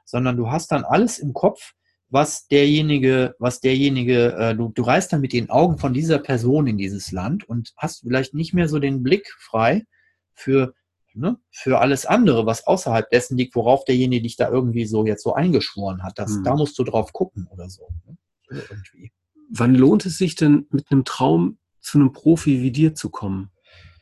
sondern 0.05 0.37
du 0.37 0.51
hast 0.51 0.73
dann 0.73 0.85
alles 0.85 1.19
im 1.19 1.33
Kopf, 1.33 1.73
was 2.13 2.47
derjenige, 2.47 3.35
was 3.39 3.61
derjenige, 3.61 4.35
äh, 4.35 4.55
du, 4.55 4.69
du 4.69 4.83
reist 4.83 5.13
dann 5.13 5.23
mit 5.23 5.33
den 5.33 5.49
Augen 5.49 5.79
von 5.79 5.95
dieser 5.95 6.19
Person 6.19 6.67
in 6.67 6.77
dieses 6.77 7.11
Land 7.11 7.49
und 7.49 7.73
hast 7.79 8.01
vielleicht 8.01 8.35
nicht 8.35 8.53
mehr 8.53 8.69
so 8.69 8.79
den 8.79 9.03
Blick 9.03 9.35
frei 9.39 9.87
für, 10.35 10.75
ne, 11.15 11.39
für 11.51 11.81
alles 11.81 12.05
andere, 12.05 12.45
was 12.45 12.67
außerhalb 12.67 13.09
dessen 13.09 13.39
liegt, 13.39 13.57
worauf 13.57 13.87
derjenige 13.87 14.25
dich 14.25 14.37
da 14.37 14.51
irgendwie 14.51 14.85
so 14.85 15.07
jetzt 15.07 15.23
so 15.23 15.33
eingeschworen 15.33 16.03
hat. 16.03 16.19
Das, 16.19 16.35
hm. 16.35 16.45
Da 16.45 16.55
musst 16.55 16.79
du 16.79 16.85
drauf 16.85 17.15
gucken 17.15 17.49
oder 17.51 17.71
so. 17.71 17.89
Ne? 18.07 18.19
Irgendwie. 18.51 19.11
Wann 19.49 19.75
lohnt 19.75 20.05
es 20.05 20.19
sich 20.19 20.35
denn 20.35 20.67
mit 20.71 20.91
einem 20.91 21.07
Traum 21.07 21.59
zu 21.81 21.99
einem 21.99 22.13
Profi 22.13 22.61
wie 22.61 22.73
dir 22.73 22.95
zu 22.95 23.09
kommen 23.09 23.51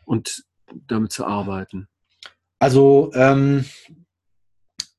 und 0.05 0.45
damit 0.89 1.13
zu 1.13 1.25
arbeiten? 1.27 1.87
Also 2.59 3.13
ähm, 3.15 3.65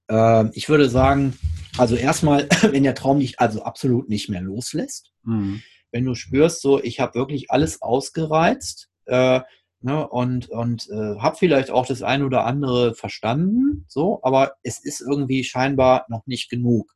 äh, 0.10 0.50
ich 0.56 0.70
würde 0.70 0.90
sagen, 0.90 1.38
also 1.78 1.96
erstmal, 1.96 2.48
wenn 2.72 2.84
der 2.84 2.96
Traum 2.96 3.20
dich 3.20 3.40
also 3.40 3.64
absolut 3.64 4.10
nicht 4.10 4.30
mehr 4.30 4.42
loslässt, 4.42 5.12
mhm. 5.24 5.62
wenn 5.92 6.06
du 6.06 6.16
spürst, 6.16 6.62
so 6.62 6.82
ich 6.82 7.00
habe 7.00 7.16
wirklich 7.16 7.52
alles 7.52 7.82
ausgereizt 7.82 8.90
äh, 9.06 9.42
ne, 9.82 10.08
und, 10.08 10.50
und 10.50 10.90
äh, 10.90 11.18
habe 11.20 11.38
vielleicht 11.38 11.72
auch 11.72 11.86
das 11.86 12.02
eine 12.02 12.26
oder 12.26 12.46
andere 12.46 12.94
verstanden, 12.96 13.86
so, 13.88 14.20
aber 14.24 14.54
es 14.64 14.84
ist 14.84 15.02
irgendwie 15.02 15.44
scheinbar 15.44 16.06
noch 16.10 16.26
nicht 16.26 16.50
genug. 16.50 16.94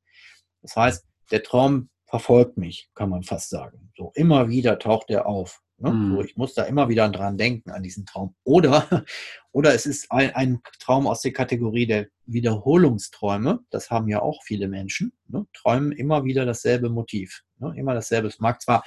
Das 0.61 0.75
heißt, 0.75 1.05
der 1.31 1.43
Traum 1.43 1.89
verfolgt 2.05 2.57
mich, 2.57 2.89
kann 2.93 3.09
man 3.09 3.23
fast 3.23 3.49
sagen. 3.49 3.91
So 3.97 4.11
immer 4.15 4.49
wieder 4.49 4.79
taucht 4.79 5.09
er 5.09 5.25
auf. 5.25 5.61
Ne? 5.77 5.91
Mhm. 5.91 6.15
So, 6.15 6.23
ich 6.23 6.37
muss 6.37 6.53
da 6.53 6.63
immer 6.63 6.89
wieder 6.89 7.09
dran 7.09 7.37
denken, 7.37 7.71
an 7.71 7.83
diesen 7.83 8.05
Traum. 8.05 8.35
Oder, 8.43 8.87
oder 9.51 9.73
es 9.73 9.85
ist 9.85 10.11
ein, 10.11 10.33
ein, 10.35 10.59
Traum 10.79 11.07
aus 11.07 11.21
der 11.21 11.33
Kategorie 11.33 11.85
der 11.85 12.07
Wiederholungsträume. 12.25 13.59
Das 13.69 13.91
haben 13.91 14.07
ja 14.07 14.21
auch 14.21 14.43
viele 14.43 14.67
Menschen. 14.67 15.13
Ne? 15.27 15.45
Träumen 15.53 15.91
immer 15.91 16.23
wieder 16.23 16.45
dasselbe 16.45 16.89
Motiv. 16.89 17.43
Ne? 17.59 17.73
Immer 17.77 17.93
dasselbe. 17.93 18.29
Es 18.29 18.39
mag 18.39 18.61
zwar 18.61 18.83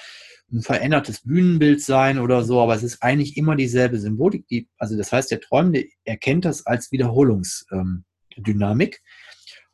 ein 0.50 0.62
verändertes 0.62 1.20
Bühnenbild 1.20 1.82
sein 1.82 2.18
oder 2.18 2.42
so, 2.42 2.60
aber 2.60 2.74
es 2.74 2.82
ist 2.82 3.02
eigentlich 3.02 3.36
immer 3.36 3.54
dieselbe 3.54 3.98
Symbolik. 3.98 4.48
Die, 4.48 4.68
also 4.78 4.96
das 4.96 5.12
heißt, 5.12 5.30
der 5.30 5.40
Träumende 5.40 5.86
erkennt 6.04 6.46
das 6.46 6.64
als 6.64 6.90
Wiederholungsdynamik. 6.90 8.96
Ähm, 8.96 9.02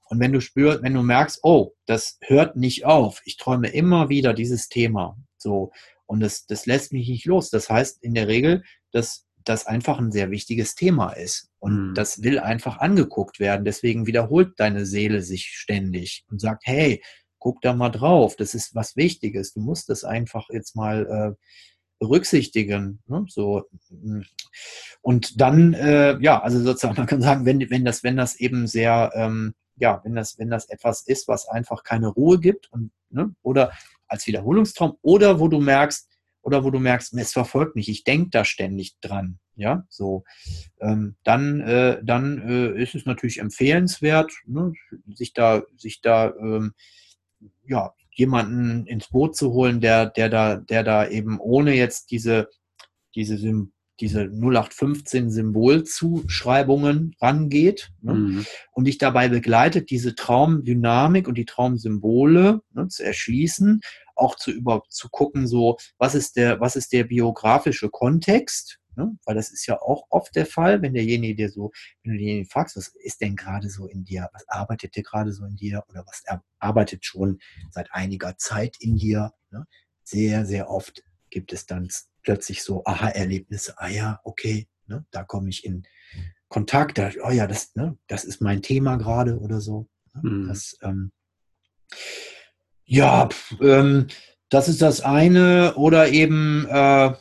und 0.07 0.21
wenn 0.21 0.33
du 0.33 0.41
spürst, 0.41 0.83
wenn 0.83 0.95
du 0.95 1.03
merkst, 1.03 1.41
oh, 1.43 1.73
das 1.87 2.19
hört 2.23 2.57
nicht 2.57 2.85
auf, 2.85 3.23
ich 3.25 3.37
träume 3.37 3.69
immer 3.69 4.11
wieder 4.11 4.35
dieses 4.35 4.69
Thema, 4.69 5.17
so, 5.39 5.73
und 6.07 6.21
das, 6.21 6.47
das 6.47 6.67
lässt 6.67 6.93
mich 6.93 7.09
nicht 7.09 7.27
los. 7.27 7.51
Das 7.51 7.71
heißt 7.71 8.03
in 8.03 8.15
der 8.15 8.29
Regel, 8.29 8.63
dass 8.93 9.27
das 9.45 9.67
einfach 9.67 9.99
ein 9.99 10.13
sehr 10.13 10.31
wichtiges 10.31 10.75
Thema 10.75 11.13
ist. 11.13 11.51
Und 11.59 11.91
mhm. 11.91 11.95
das 11.95 12.23
will 12.23 12.39
einfach 12.39 12.79
angeguckt 12.79 13.41
werden. 13.41 13.65
Deswegen 13.65 14.07
wiederholt 14.07 14.55
deine 14.59 14.87
Seele 14.87 15.23
sich 15.23 15.47
ständig 15.47 16.25
und 16.31 16.41
sagt, 16.41 16.63
hey, 16.67 17.03
guck 17.39 17.61
da 17.61 17.75
mal 17.75 17.91
drauf. 17.91 18.37
Das 18.37 18.55
ist 18.55 18.75
was 18.75 18.97
Wichtiges. 18.97 19.53
Du 19.53 19.61
musst 19.61 19.89
das 19.89 20.05
einfach 20.05 20.49
jetzt 20.51 20.77
mal 20.77 21.07
äh, 21.07 21.45
berücksichtigen. 21.99 23.03
Ne? 23.07 23.27
So. 23.29 23.69
Und 25.03 25.41
dann, 25.41 25.75
äh, 25.75 26.19
ja, 26.21 26.43
also 26.43 26.61
sozusagen, 26.61 26.95
man 26.99 27.07
kann 27.07 27.23
sagen, 27.23 27.45
wenn, 27.45 27.71
wenn 27.71 27.85
das, 27.85 28.03
wenn 28.03 28.17
das 28.17 28.37
eben 28.37 28.67
sehr, 28.67 29.13
ähm, 29.15 29.55
ja, 29.77 30.01
wenn 30.05 30.15
das, 30.15 30.39
wenn 30.39 30.51
das 30.51 30.69
etwas 30.71 31.03
ist, 31.07 31.29
was 31.29 31.49
einfach 31.49 31.83
keine 31.83 32.09
Ruhe 32.09 32.39
gibt 32.39 32.73
und, 32.73 32.93
ne, 33.11 33.35
oder 33.43 33.73
als 34.15 34.27
Wiederholungstraum 34.27 34.95
oder 35.03 35.41
wo 35.41 35.49
du 35.49 35.61
merkst, 35.61 36.09
oder 36.43 36.63
wo 36.63 36.71
du 36.71 36.79
merkst, 36.79 37.15
es 37.15 37.33
verfolgt 37.33 37.75
mich, 37.75 37.89
ich 37.89 38.05
denke 38.05 38.31
da 38.31 38.45
ständig 38.45 38.97
dran, 39.01 39.39
ja, 39.57 39.85
so, 39.89 40.25
ähm, 40.81 41.17
dann, 41.25 41.61
äh, 41.61 42.01
dann 42.03 42.39
äh, 42.39 42.83
ist 42.83 42.95
es 42.95 43.07
natürlich 43.07 43.39
empfehlenswert, 43.39 44.33
ne, 44.47 44.73
sich 45.15 45.33
da, 45.33 45.63
sich 45.77 46.01
da, 46.01 46.35
ähm, 46.39 46.75
ja, 47.67 47.95
jemanden 48.11 48.87
ins 48.87 49.09
Boot 49.09 49.37
zu 49.37 49.53
holen, 49.53 49.81
der, 49.81 50.07
der 50.07 50.29
da, 50.29 50.57
der 50.57 50.85
da 50.85 51.09
eben 51.09 51.41
ohne 51.41 51.75
jetzt 51.75 52.11
diese, 52.11 52.49
diese 53.15 53.39
diese 54.01 54.23
0815 54.23 55.31
Symbolzuschreibungen 55.31 57.15
rangeht 57.21 57.93
ne? 58.01 58.15
mhm. 58.15 58.47
und 58.73 58.87
dich 58.87 58.99
dabei 58.99 59.29
begleitet, 59.29 59.91
diese 59.91 60.15
Traumdynamik 60.15 61.29
und 61.29 61.39
die 61.39 61.45
Traumsymbole 61.45 62.61
ne, 62.73 62.89
zu 62.89 63.05
erschließen, 63.05 63.81
auch 64.15 64.37
zu 64.37 64.51
über 64.51 64.83
zu 64.89 65.09
gucken, 65.09 65.47
so 65.47 65.77
was 65.99 66.15
ist 66.15 66.37
der 66.37 66.61
was 66.61 66.77
ist 66.77 66.93
der 66.93 67.05
biografische 67.05 67.91
Kontext, 67.91 68.81
ne? 68.97 69.17
weil 69.25 69.35
das 69.35 69.51
ist 69.51 69.67
ja 69.67 69.81
auch 69.81 70.05
oft 70.11 70.35
der 70.37 70.47
Fall, 70.47 70.83
wenn 70.83 70.95
derjenige 70.95 71.35
dir 71.35 71.51
so, 71.51 71.73
wenn 72.03 72.13
du 72.13 72.19
denjenigen 72.19 72.51
fragst, 72.51 72.77
was 72.77 72.89
ist 72.89 73.21
denn 73.21 73.37
gerade 73.37 73.69
so 73.69 73.87
in 73.87 74.05
dir, 74.05 74.29
was 74.33 74.49
arbeitet 74.49 74.97
dir 74.97 75.03
gerade 75.03 75.33
so 75.33 75.45
in 75.45 75.57
dir 75.57 75.83
oder 75.89 76.05
was 76.07 76.23
arbeitet 76.59 77.05
schon 77.05 77.39
seit 77.71 77.93
einiger 77.93 78.37
Zeit 78.39 78.77
in 78.81 78.97
dir, 78.97 79.33
ne? 79.51 79.67
sehr 80.03 80.45
sehr 80.47 80.69
oft 80.71 81.03
gibt 81.31 81.53
es 81.53 81.67
dann 81.67 81.89
plötzlich 82.23 82.63
so 82.63 82.85
Aha-Erlebnisse, 82.85 83.75
ah 83.79 83.89
ja, 83.89 84.21
okay, 84.25 84.69
ne, 84.87 85.05
da 85.11 85.25
komme 85.25 85.51
ich 85.51 85.65
in 85.65 85.87
Kontakt, 86.49 86.99
da, 86.99 87.11
oh 87.23 87.31
ja, 87.31 87.47
das, 87.47 87.75
ne, 87.75 87.99
das 88.07 88.25
ist 88.25 88.41
mein 88.41 88.63
Thema 88.63 88.97
gerade 88.97 89.39
oder 89.39 89.61
so. 89.61 89.89
Ne, 90.15 90.31
mhm. 90.31 90.49
Das, 90.49 90.79
ähm, 90.83 91.13
ja, 92.85 93.29
ähm, 93.61 94.09
das 94.49 94.69
ist 94.69 94.83
das 94.83 95.01
eine. 95.01 95.75
Oder 95.77 96.09
eben, 96.11 96.67
äh, 96.69 97.15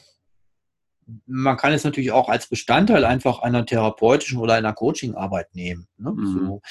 man 1.26 1.58
kann 1.58 1.74
es 1.74 1.84
natürlich 1.84 2.12
auch 2.12 2.30
als 2.30 2.48
Bestandteil 2.48 3.06
einfach 3.06 3.40
einer 3.40 3.66
therapeutischen 3.66 4.40
oder 4.40 4.54
einer 4.54 4.74
Coachingarbeit 4.74 5.54
nehmen. 5.56 5.88
Ne? 5.98 6.12
Mhm. 6.12 6.26
So. 6.26 6.62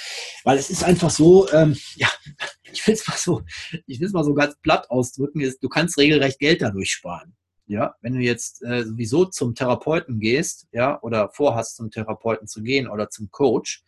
Weil 0.44 0.58
es 0.58 0.70
ist 0.70 0.84
einfach 0.84 1.10
so, 1.10 1.50
ähm, 1.52 1.76
ja, 1.96 2.08
ich 2.72 2.86
will 2.86 2.94
es 2.94 3.06
mal 3.06 3.16
so, 3.16 3.42
ich 3.86 4.00
will 4.00 4.06
es 4.06 4.12
mal 4.12 4.24
so 4.24 4.34
ganz 4.34 4.56
platt 4.62 4.90
ausdrücken, 4.90 5.40
ist, 5.40 5.62
du 5.62 5.68
kannst 5.68 5.98
regelrecht 5.98 6.38
Geld 6.38 6.62
dadurch 6.62 6.92
sparen. 6.92 7.36
Ja, 7.66 7.94
wenn 8.02 8.14
du 8.14 8.20
jetzt 8.20 8.62
äh, 8.64 8.84
sowieso 8.84 9.24
zum 9.24 9.54
Therapeuten 9.54 10.18
gehst, 10.18 10.66
ja, 10.72 11.00
oder 11.00 11.30
vorhast, 11.30 11.76
zum 11.76 11.90
Therapeuten 11.90 12.46
zu 12.46 12.62
gehen 12.62 12.88
oder 12.88 13.08
zum 13.08 13.30
Coach 13.30 13.82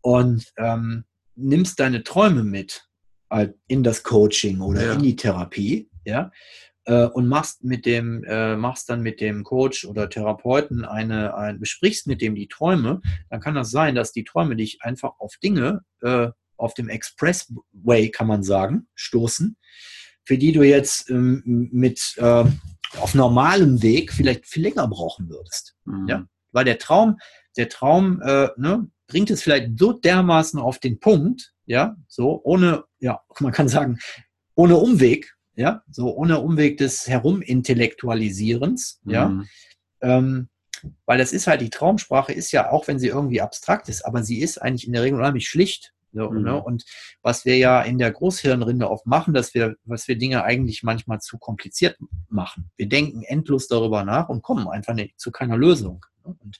und 0.00 0.52
ähm, 0.56 1.04
nimmst 1.36 1.78
deine 1.78 2.02
Träume 2.02 2.42
mit 2.42 2.87
in 3.66 3.82
das 3.82 4.02
Coaching 4.02 4.60
oder 4.60 4.84
ja. 4.84 4.92
in 4.94 5.02
die 5.02 5.16
Therapie, 5.16 5.90
ja, 6.04 6.30
äh, 6.88 7.04
und 7.06 7.28
machst 7.28 7.64
mit 7.64 7.86
dem, 7.86 8.24
äh, 8.24 8.56
machst 8.56 8.88
dann 8.88 9.02
mit 9.02 9.20
dem 9.20 9.44
Coach 9.44 9.84
oder 9.84 10.08
Therapeuten 10.08 10.84
eine, 10.84 11.36
ein, 11.36 11.60
besprichst 11.60 12.06
mit 12.06 12.22
dem 12.22 12.34
die 12.34 12.48
Träume, 12.48 13.00
dann 13.30 13.40
kann 13.40 13.54
das 13.54 13.70
sein, 13.70 13.94
dass 13.94 14.12
die 14.12 14.24
Träume 14.24 14.56
dich 14.56 14.82
einfach 14.82 15.12
auf 15.18 15.36
Dinge 15.36 15.82
äh, 16.00 16.28
auf 16.56 16.74
dem 16.74 16.88
Expressway, 16.88 18.10
kann 18.10 18.26
man 18.26 18.42
sagen, 18.42 18.88
stoßen, 18.94 19.56
für 20.24 20.38
die 20.38 20.52
du 20.52 20.62
jetzt 20.62 21.08
ähm, 21.10 21.42
mit 21.44 22.14
äh, 22.16 22.44
auf 22.98 23.14
normalem 23.14 23.82
Weg 23.82 24.12
vielleicht 24.12 24.46
viel 24.46 24.62
länger 24.62 24.88
brauchen 24.88 25.28
würdest. 25.28 25.76
Mhm. 25.84 26.08
Ja? 26.08 26.26
Weil 26.52 26.64
der 26.64 26.78
Traum, 26.78 27.18
der 27.56 27.68
Traum 27.68 28.20
äh, 28.22 28.48
ne, 28.56 28.90
bringt 29.06 29.30
es 29.30 29.42
vielleicht 29.42 29.78
so 29.78 29.92
dermaßen 29.92 30.58
auf 30.58 30.78
den 30.78 31.00
Punkt, 31.00 31.52
ja, 31.66 31.96
so 32.08 32.40
ohne, 32.44 32.84
ja, 33.00 33.20
man 33.40 33.52
kann 33.52 33.68
sagen, 33.68 33.98
ohne 34.54 34.76
Umweg, 34.76 35.36
ja, 35.54 35.82
so 35.90 36.14
ohne 36.14 36.40
Umweg 36.40 36.78
des 36.78 37.06
Herumintellektualisierens, 37.08 39.00
mhm. 39.04 39.12
ja, 39.12 39.42
ähm, 40.00 40.48
weil 41.06 41.18
das 41.18 41.32
ist 41.32 41.46
halt, 41.46 41.60
die 41.60 41.70
Traumsprache 41.70 42.32
ist 42.32 42.52
ja, 42.52 42.70
auch 42.70 42.86
wenn 42.86 42.98
sie 42.98 43.08
irgendwie 43.08 43.40
abstrakt 43.40 43.88
ist, 43.88 44.04
aber 44.04 44.22
sie 44.22 44.40
ist 44.40 44.58
eigentlich 44.58 44.86
in 44.86 44.92
der 44.92 45.02
Regel 45.02 45.18
unheimlich 45.18 45.48
schlicht. 45.48 45.92
So, 46.12 46.30
mhm. 46.30 46.42
ne? 46.42 46.62
Und 46.62 46.84
was 47.22 47.44
wir 47.44 47.58
ja 47.58 47.82
in 47.82 47.98
der 47.98 48.10
Großhirnrinde 48.10 48.88
oft 48.88 49.06
machen, 49.06 49.34
dass 49.34 49.54
wir, 49.54 49.76
was 49.84 50.08
wir 50.08 50.16
Dinge 50.16 50.42
eigentlich 50.42 50.82
manchmal 50.82 51.20
zu 51.20 51.38
kompliziert 51.38 51.98
machen. 52.28 52.70
Wir 52.76 52.88
denken 52.88 53.22
endlos 53.22 53.68
darüber 53.68 54.04
nach 54.04 54.28
und 54.28 54.42
kommen 54.42 54.68
einfach 54.68 54.94
nicht, 54.94 55.18
zu 55.20 55.30
keiner 55.30 55.56
Lösung. 55.56 56.04
Ne? 56.24 56.34
Und 56.38 56.58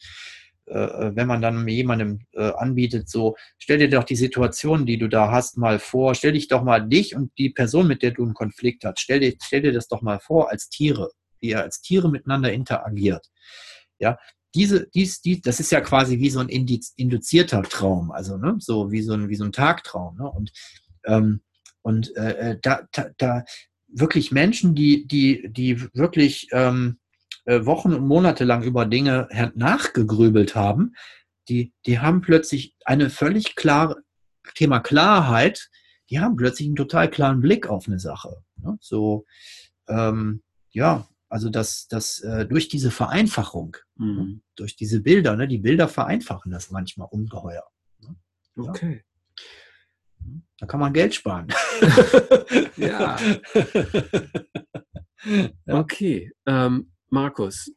äh, 0.71 1.17
wenn 1.17 1.27
man 1.27 1.43
dann 1.43 1.67
jemandem 1.67 2.21
äh, 2.33 2.51
anbietet, 2.53 3.09
so, 3.09 3.37
stell 3.59 3.79
dir 3.79 3.89
doch 3.89 4.05
die 4.05 4.17
Situation, 4.17 4.87
die 4.87 4.99
du 4.99 5.09
da 5.09 5.31
hast, 5.31 5.57
mal 5.59 5.79
vor, 5.79 6.15
stell 6.15 6.33
dich 6.33 6.49
doch 6.49 6.63
mal 6.63 6.87
dich 6.87 7.15
und 7.15 7.33
die 7.39 7.51
Person, 7.51 7.87
mit 7.89 8.03
der 8.03 8.13
du 8.13 8.25
einen 8.25 8.35
Konflikt 8.35 8.85
hast, 8.85 9.01
stell 9.01 9.21
dir, 9.21 9.35
stell 9.43 9.63
dir 9.63 9.73
das 9.73 9.89
doch 9.89 10.03
mal 10.03 10.21
vor 10.21 10.51
als 10.51 10.69
Tiere, 10.69 11.11
wie 11.41 11.51
ihr 11.51 11.63
als 11.63 11.81
Tiere 11.81 12.11
miteinander 12.11 12.53
interagiert. 12.53 13.27
Ja, 13.99 14.19
diese, 14.55 14.89
dies, 14.89 15.21
dies, 15.21 15.41
das 15.43 15.61
ist 15.61 15.73
ja 15.73 15.81
quasi 15.81 16.19
wie 16.19 16.31
so 16.31 16.41
ein 16.41 16.49
induzierter 16.49 17.63
Traum, 17.63 18.11
also 18.11 18.37
ne, 18.37 18.57
so 18.59 18.91
wie 18.91 19.03
so 19.03 19.15
ein, 19.15 19.29
wie 19.29 19.37
so 19.37 19.45
ein 19.45 19.53
Tagtraum. 19.53 20.17
Ne? 20.17 20.31
Und, 20.31 20.53
ähm, 21.07 21.41
und 21.83 22.17
äh, 22.17 22.53
äh 22.53 22.59
da, 22.63 22.83
da, 22.93 23.11
da 23.19 23.45
wirklich 23.89 24.33
Menschen, 24.33 24.75
die, 24.75 25.07
die, 25.07 25.49
die 25.51 25.83
wirklich 25.95 26.49
ähm, 26.53 26.99
äh, 27.49 27.65
Wochen 27.65 27.95
und 27.95 28.07
Monate 28.07 28.45
lang 28.45 28.63
über 28.63 28.85
Dinge 28.85 29.27
nachgegrübelt 29.55 30.55
haben, 30.55 30.95
die, 31.49 31.73
die 31.87 31.99
haben 31.99 32.21
plötzlich 32.21 32.77
eine 32.85 33.09
völlig 33.09 33.57
klare, 33.57 33.97
Thema 34.55 34.81
Klarheit, 34.81 35.71
die 36.11 36.21
haben 36.21 36.37
plötzlich 36.37 36.69
einen 36.69 36.77
total 36.77 37.09
klaren 37.11 37.41
Blick 37.41 37.67
auf 37.67 37.89
eine 37.89 37.99
Sache. 37.99 38.43
Ne? 38.57 38.77
So, 38.83 39.25
ähm, 39.89 40.43
ja, 40.71 41.09
also 41.31 41.49
das, 41.49 41.89
das 41.89 42.21
äh, 42.21 42.45
durch 42.45 42.69
diese 42.69 42.91
Vereinfachung, 42.91 43.79
ne? 43.97 44.07
mhm. 44.07 44.43
durch 44.55 44.77
diese 44.77 45.01
Bilder, 45.01 45.35
ne, 45.35 45.49
die 45.49 45.59
Bilder 45.59 45.89
vereinfachen 45.89 46.53
das 46.53 46.71
manchmal 46.71 47.09
ungeheuer. 47.11 47.65
Ne? 48.01 48.17
Okay. 48.57 49.05
Da 50.59 50.67
kann 50.67 50.81
man 50.81 50.93
Geld 50.93 51.15
sparen. 51.15 51.49
ja. 52.77 53.17
Okay. 55.67 56.31
Ähm, 56.45 56.91
Markus, 57.11 57.73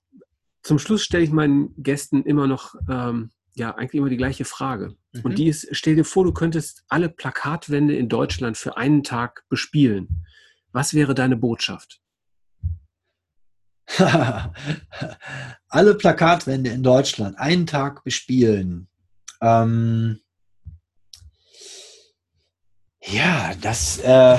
zum 0.63 0.79
Schluss 0.79 1.03
stelle 1.03 1.23
ich 1.23 1.31
meinen 1.31 1.73
Gästen 1.81 2.23
immer 2.23 2.47
noch, 2.47 2.75
ähm, 2.89 3.31
ja, 3.53 3.75
eigentlich 3.75 3.99
immer 3.99 4.09
die 4.09 4.17
gleiche 4.17 4.45
Frage. 4.45 4.95
Mhm. 5.13 5.21
Und 5.21 5.37
die 5.37 5.47
ist, 5.47 5.67
stell 5.71 5.95
dir 5.95 6.05
vor, 6.05 6.23
du 6.23 6.33
könntest 6.33 6.83
alle 6.87 7.09
Plakatwände 7.09 7.95
in 7.95 8.09
Deutschland 8.09 8.57
für 8.57 8.77
einen 8.77 9.03
Tag 9.03 9.43
bespielen. 9.49 10.25
Was 10.71 10.93
wäre 10.93 11.15
deine 11.15 11.35
Botschaft? 11.35 11.99
alle 15.67 15.95
Plakatwände 15.95 16.69
in 16.69 16.83
Deutschland 16.83 17.37
einen 17.37 17.67
Tag 17.67 18.03
bespielen. 18.03 18.87
Ähm, 19.41 20.21
ja, 23.03 23.53
das, 23.59 23.97
äh, 23.99 24.37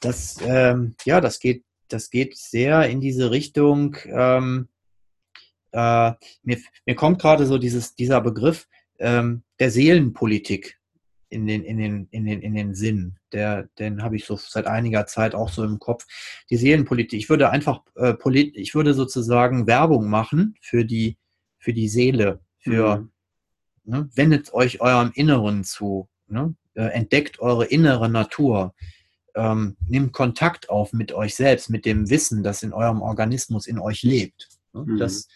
das, 0.00 0.38
ähm, 0.40 0.94
ja, 1.04 1.20
das 1.20 1.38
geht 1.38 1.64
das 1.88 2.10
geht 2.10 2.36
sehr 2.36 2.88
in 2.88 3.00
diese 3.00 3.30
Richtung. 3.30 3.96
Ähm, 4.06 4.68
äh, 5.72 6.12
mir, 6.42 6.58
mir 6.86 6.94
kommt 6.94 7.20
gerade 7.20 7.46
so 7.46 7.58
dieses, 7.58 7.94
dieser 7.94 8.20
Begriff 8.20 8.68
ähm, 8.98 9.42
der 9.58 9.70
Seelenpolitik 9.70 10.78
in 11.30 11.46
den, 11.46 11.62
in 11.62 11.78
den, 11.78 12.08
in 12.10 12.24
den, 12.24 12.40
in 12.40 12.54
den 12.54 12.74
Sinn. 12.74 13.16
Der, 13.32 13.64
den 13.78 14.02
habe 14.02 14.16
ich 14.16 14.24
so 14.24 14.36
seit 14.36 14.66
einiger 14.66 15.06
Zeit 15.06 15.34
auch 15.34 15.50
so 15.50 15.64
im 15.64 15.78
Kopf. 15.78 16.06
Die 16.50 16.56
Seelenpolitik. 16.56 17.18
Ich 17.18 17.28
würde 17.28 17.50
einfach 17.50 17.82
äh, 17.96 18.14
polit, 18.14 18.56
ich 18.56 18.74
würde 18.74 18.94
sozusagen 18.94 19.66
Werbung 19.66 20.08
machen 20.08 20.54
für 20.60 20.84
die, 20.84 21.18
für 21.58 21.72
die 21.72 21.88
Seele, 21.88 22.40
für 22.58 23.00
mhm. 23.00 23.10
ne, 23.84 24.08
wendet 24.14 24.54
euch 24.54 24.80
eurem 24.80 25.10
Inneren 25.14 25.64
zu, 25.64 26.08
ne, 26.28 26.54
äh, 26.74 26.84
entdeckt 26.84 27.40
eure 27.40 27.66
innere 27.66 28.08
Natur 28.08 28.74
ähm, 29.34 29.76
nehmt 29.86 30.12
Kontakt 30.12 30.68
auf 30.70 30.92
mit 30.92 31.12
euch 31.12 31.34
selbst, 31.34 31.70
mit 31.70 31.84
dem 31.84 32.10
Wissen, 32.10 32.42
das 32.42 32.62
in 32.62 32.72
eurem 32.72 33.02
Organismus 33.02 33.66
in 33.66 33.78
euch 33.78 34.02
lebt. 34.02 34.48
Ne? 34.72 34.84
Mhm. 34.86 34.98
Das, 34.98 35.28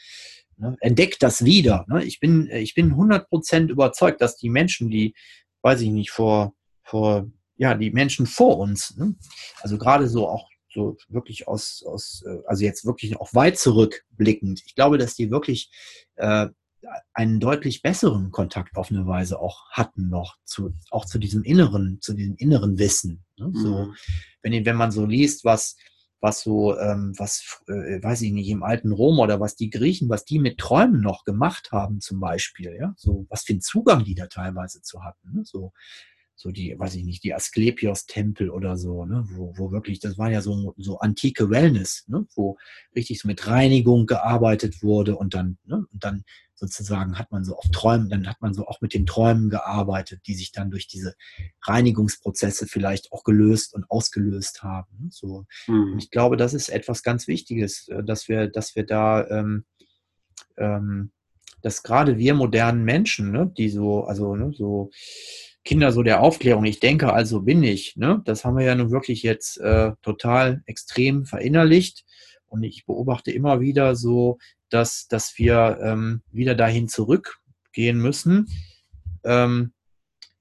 ne? 0.57 0.77
Entdeckt 0.81 1.23
das 1.23 1.45
wieder. 1.45 1.85
Ne? 1.89 2.05
Ich 2.05 2.21
bin, 2.21 2.49
ich 2.49 2.75
bin 2.75 2.95
100% 2.95 3.69
überzeugt, 3.69 4.21
dass 4.21 4.37
die 4.37 4.51
Menschen, 4.51 4.91
die, 4.91 5.15
weiß 5.63 5.81
ich 5.83 5.91
nicht, 5.91 6.11
vor, 6.11 6.55
vor, 6.83 7.31
ja, 7.57 7.75
die 7.75 7.91
Menschen 7.91 8.27
vor 8.27 8.59
uns, 8.59 8.97
ne? 8.97 9.15
also 9.61 9.79
gerade 9.79 10.09
so 10.09 10.29
auch 10.29 10.49
so 10.73 10.97
wirklich 11.09 11.49
aus, 11.49 11.85
aus, 11.87 12.25
äh, 12.27 12.39
also 12.47 12.65
jetzt 12.65 12.85
wirklich 12.85 13.17
auch 13.19 13.35
weit 13.35 13.59
zurückblickend, 13.59 14.63
ich 14.67 14.75
glaube, 14.75 14.99
dass 14.99 15.15
die 15.15 15.31
wirklich 15.31 15.71
äh, 16.17 16.49
einen 17.13 17.41
deutlich 17.41 17.83
besseren 17.83 18.31
Kontakt 18.31 18.77
auf 18.77 18.91
eine 18.91 19.07
Weise 19.07 19.39
auch 19.41 19.71
hatten 19.71 20.09
noch 20.09 20.37
zu, 20.45 20.75
auch 20.91 21.05
zu 21.05 21.19
diesem 21.19 21.43
inneren, 21.43 21.99
zu 22.01 22.15
diesem 22.15 22.37
inneren 22.37 22.79
Wissen. 22.79 23.25
Ne? 23.37 23.49
Mhm. 23.49 23.57
So, 23.57 23.93
wenn, 24.43 24.65
wenn 24.65 24.77
man 24.77 24.91
so 24.91 25.07
liest, 25.07 25.45
was, 25.45 25.77
was 26.21 26.41
so, 26.41 26.79
ähm, 26.79 27.13
was, 27.19 27.63
äh, 27.67 28.03
weiß 28.03 28.23
ich 28.23 28.33
nicht, 28.33 28.49
im 28.49 28.63
alten 28.63 28.93
Rom 28.93 29.19
oder 29.19 29.41
was 29.41 29.57
die 29.57 29.71
Griechen, 29.71 30.09
was 30.09 30.25
die 30.25 30.39
mit 30.39 30.59
Träumen 30.59 31.01
noch 31.01 31.25
gemacht 31.25 31.73
haben, 31.73 32.01
zum 32.01 32.21
Beispiel, 32.21 32.77
ja, 32.79 32.95
so, 32.97 33.27
was 33.29 33.43
für 33.43 33.53
einen 33.53 33.61
Zugang 33.61 34.05
die 34.05 34.15
da 34.15 34.27
teilweise 34.27 34.83
zu 34.83 35.03
hatten, 35.03 35.33
ne? 35.33 35.43
so, 35.45 35.73
so 36.35 36.51
die, 36.51 36.77
weiß 36.79 36.95
ich 36.97 37.05
nicht, 37.05 37.25
die 37.25 37.35
Asklepios-Tempel 37.35 38.51
oder 38.51 38.77
so, 38.77 39.05
ne, 39.05 39.25
wo, 39.31 39.55
wo 39.57 39.71
wirklich, 39.71 40.01
das 40.01 40.19
war 40.19 40.31
ja 40.31 40.41
so, 40.41 40.75
so 40.77 40.99
antike 40.99 41.51
Wellness, 41.51 42.05
ne, 42.09 42.27
wo 42.35 42.59
richtig 42.97 43.21
so 43.21 43.29
mit 43.29 43.47
Reinigung 43.47 44.07
gearbeitet 44.07 44.83
wurde 44.83 45.17
und 45.17 45.35
dann, 45.35 45.59
ne, 45.65 45.87
und 45.93 46.05
dann 46.05 46.25
sozusagen 46.63 47.19
hat 47.19 47.33
man 47.33 47.45
so 47.45 47.57
auf 47.57 47.69
Träumen, 47.73 48.09
dann 48.09 48.29
hat 48.29 48.41
man 48.41 48.55
so 48.55 48.67
auch 48.69 48.81
mit 48.81 48.95
den 48.95 49.05
Träumen 49.05 49.51
gearbeitet, 49.51 50.21
die 50.29 50.35
sich 50.35 50.53
dann 50.53 50.71
durch 50.71 50.87
diese 50.87 51.17
Reinigungsprozesse 51.63 52.69
vielleicht 52.69 53.11
auch 53.11 53.25
gelöst 53.25 53.75
und 53.75 53.91
ausgelöst 53.91 54.63
haben. 54.63 54.89
Ne? 55.01 55.09
So. 55.11 55.45
Mhm. 55.67 55.95
Und 55.95 55.99
ich 55.99 56.13
glaube, 56.13 56.37
das 56.37 56.55
ist 56.55 56.69
etwas 56.69 57.03
ganz 57.03 57.27
Wichtiges, 57.27 57.89
äh, 57.89 58.05
dass 58.05 58.29
wir, 58.29 58.47
dass 58.47 58.77
wir 58.77 58.87
da, 58.87 59.27
ähm, 59.29 59.65
ähm, 60.57 61.11
dass 61.63 61.83
gerade 61.83 62.17
wir 62.17 62.35
modernen 62.35 62.85
Menschen, 62.85 63.33
ne, 63.33 63.53
die 63.59 63.69
so, 63.69 64.05
also 64.05 64.37
ne, 64.37 64.53
so 64.53 64.91
Kinder 65.65 65.93
so 65.93 66.03
der 66.03 66.21
Aufklärung, 66.21 66.65
ich 66.65 66.81
denke, 66.81 67.13
also 67.13 67.43
bin 67.43 67.63
ich, 67.63 67.97
ne, 67.97 68.21
das 68.25 68.45
haben 68.45 68.57
wir 68.57 68.65
ja 68.65 68.75
nun 68.75 68.91
wirklich 68.91 69.23
jetzt 69.23 69.59
äh, 69.61 69.93
total 70.03 70.63
extrem 70.67 71.25
verinnerlicht. 71.25 72.05
Und 72.49 72.65
ich 72.65 72.85
beobachte 72.85 73.31
immer 73.31 73.61
wieder 73.61 73.97
so 73.97 74.39
dass, 74.73 75.07
dass 75.09 75.39
wir 75.39 75.79
ähm, 75.83 76.23
wieder 76.31 76.55
dahin 76.55 76.89
zurückgehen 76.89 77.99
müssen, 77.99 78.49
ähm, 79.25 79.73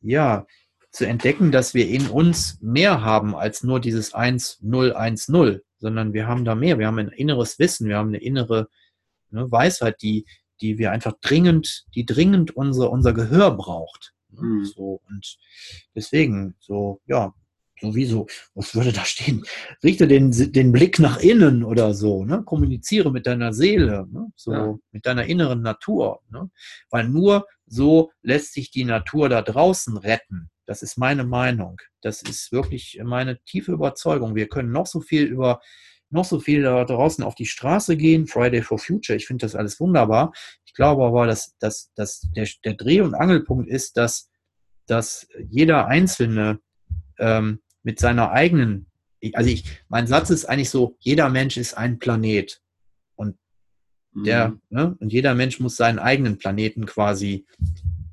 ja, 0.02 0.48
zu 0.92 1.06
entdecken, 1.06 1.52
dass 1.52 1.74
wir 1.74 1.88
in 1.88 2.08
uns 2.08 2.58
mehr 2.62 3.02
haben 3.02 3.36
als 3.36 3.64
nur 3.64 3.80
dieses 3.80 4.14
1-0-1-0, 4.14 5.62
sondern 5.80 6.14
wir 6.14 6.28
haben 6.28 6.44
da 6.44 6.56
mehr. 6.56 6.80
Wir 6.80 6.88
haben 6.88 7.00
ein 7.00 7.10
inneres 7.10 7.60
Wissen, 7.60 7.88
wir 7.88 7.98
haben 7.98 8.10
eine 8.10 8.22
innere 8.22 8.68
ne, 9.30 9.50
Weisheit, 9.52 10.02
die, 10.02 10.26
die 10.60 10.78
wir 10.78 10.92
einfach 10.92 11.14
dringend, 11.22 11.86
die 11.96 12.06
dringend 12.06 12.56
unser, 12.56 12.92
unser 12.92 13.14
Gehör 13.14 13.52
braucht. 13.52 14.14
Mhm. 14.32 14.66
So, 14.66 15.02
und 15.08 15.38
deswegen, 15.96 16.56
so, 16.60 17.02
ja, 17.06 17.34
sowieso, 17.82 18.28
was 18.54 18.76
würde 18.76 18.94
da 18.94 19.04
stehen? 19.04 19.44
Richte 19.84 20.08
den, 20.08 20.32
den 20.32 20.72
Blick 20.72 21.00
nach 21.00 21.20
innen 21.20 21.64
oder 21.64 21.94
so, 21.94 22.24
ne? 22.24 22.44
kommuniziere 22.44 23.12
mit 23.12 23.26
deiner 23.28 23.54
Seele, 23.54 24.08
ne? 24.12 24.32
so 24.36 24.54
ja. 24.54 24.76
mit 24.92 25.06
deiner 25.06 25.26
inneren 25.26 25.62
Natur. 25.62 26.22
Ne? 26.30 26.50
Weil 26.90 27.10
nur 27.10 27.48
so 27.66 28.12
lässt 28.22 28.54
sich 28.54 28.72
die 28.72 28.86
Natur 28.86 29.30
da 29.30 29.42
draußen 29.42 29.98
retten. 29.98 30.50
Das 30.66 30.84
ist 30.84 30.98
meine 30.98 31.26
Meinung. 31.26 31.82
Das 32.02 32.22
ist 32.22 32.52
wirklich 32.52 33.00
meine 33.04 33.42
tiefe 33.44 33.72
Überzeugung. 33.72 34.36
Wir 34.36 34.48
können 34.48 34.72
noch 34.72 34.88
so 34.88 35.02
viel 35.02 35.24
über 35.24 35.60
noch 36.12 36.26
so 36.26 36.40
viel 36.40 36.64
da 36.64 36.84
draußen 36.84 37.24
auf 37.24 37.36
die 37.36 37.46
Straße 37.46 37.96
gehen, 37.98 38.28
Friday 38.28 38.62
for 38.62 38.78
Future, 38.78 39.16
ich 39.16 39.28
finde 39.28 39.46
das 39.46 39.56
alles 39.56 39.80
wunderbar. 39.80 40.34
Ich 40.72 40.76
glaube 40.76 41.04
aber, 41.06 41.28
dass, 41.28 41.58
dass, 41.58 41.92
dass 41.96 42.22
der, 42.34 42.48
der 42.64 42.76
Dreh- 42.76 43.02
und 43.02 43.14
Angelpunkt 43.14 43.68
ist, 43.68 43.98
dass, 43.98 44.30
dass 44.88 45.28
jeder 45.50 45.88
Einzelne 45.88 46.62
ähm, 47.20 47.60
mit 47.84 48.00
seiner 48.00 48.32
eigenen 48.32 48.88
also 49.34 49.50
ich, 49.50 49.66
mein 49.88 50.08
Satz 50.08 50.30
ist 50.30 50.46
eigentlich 50.46 50.70
so, 50.70 50.96
jeder 51.00 51.30
Mensch 51.30 51.58
ist 51.58 51.76
ein 51.76 52.00
Planet. 52.00 52.62
Und 53.16 53.38
der, 54.14 54.50
mhm. 54.50 54.62
ne, 54.70 54.98
und 55.00 55.14
jeder 55.14 55.36
Mensch 55.36 55.60
muss 55.60 55.76
seinen 55.78 56.00
eigenen 56.00 56.40
Planeten 56.40 56.86
quasi 56.86 57.46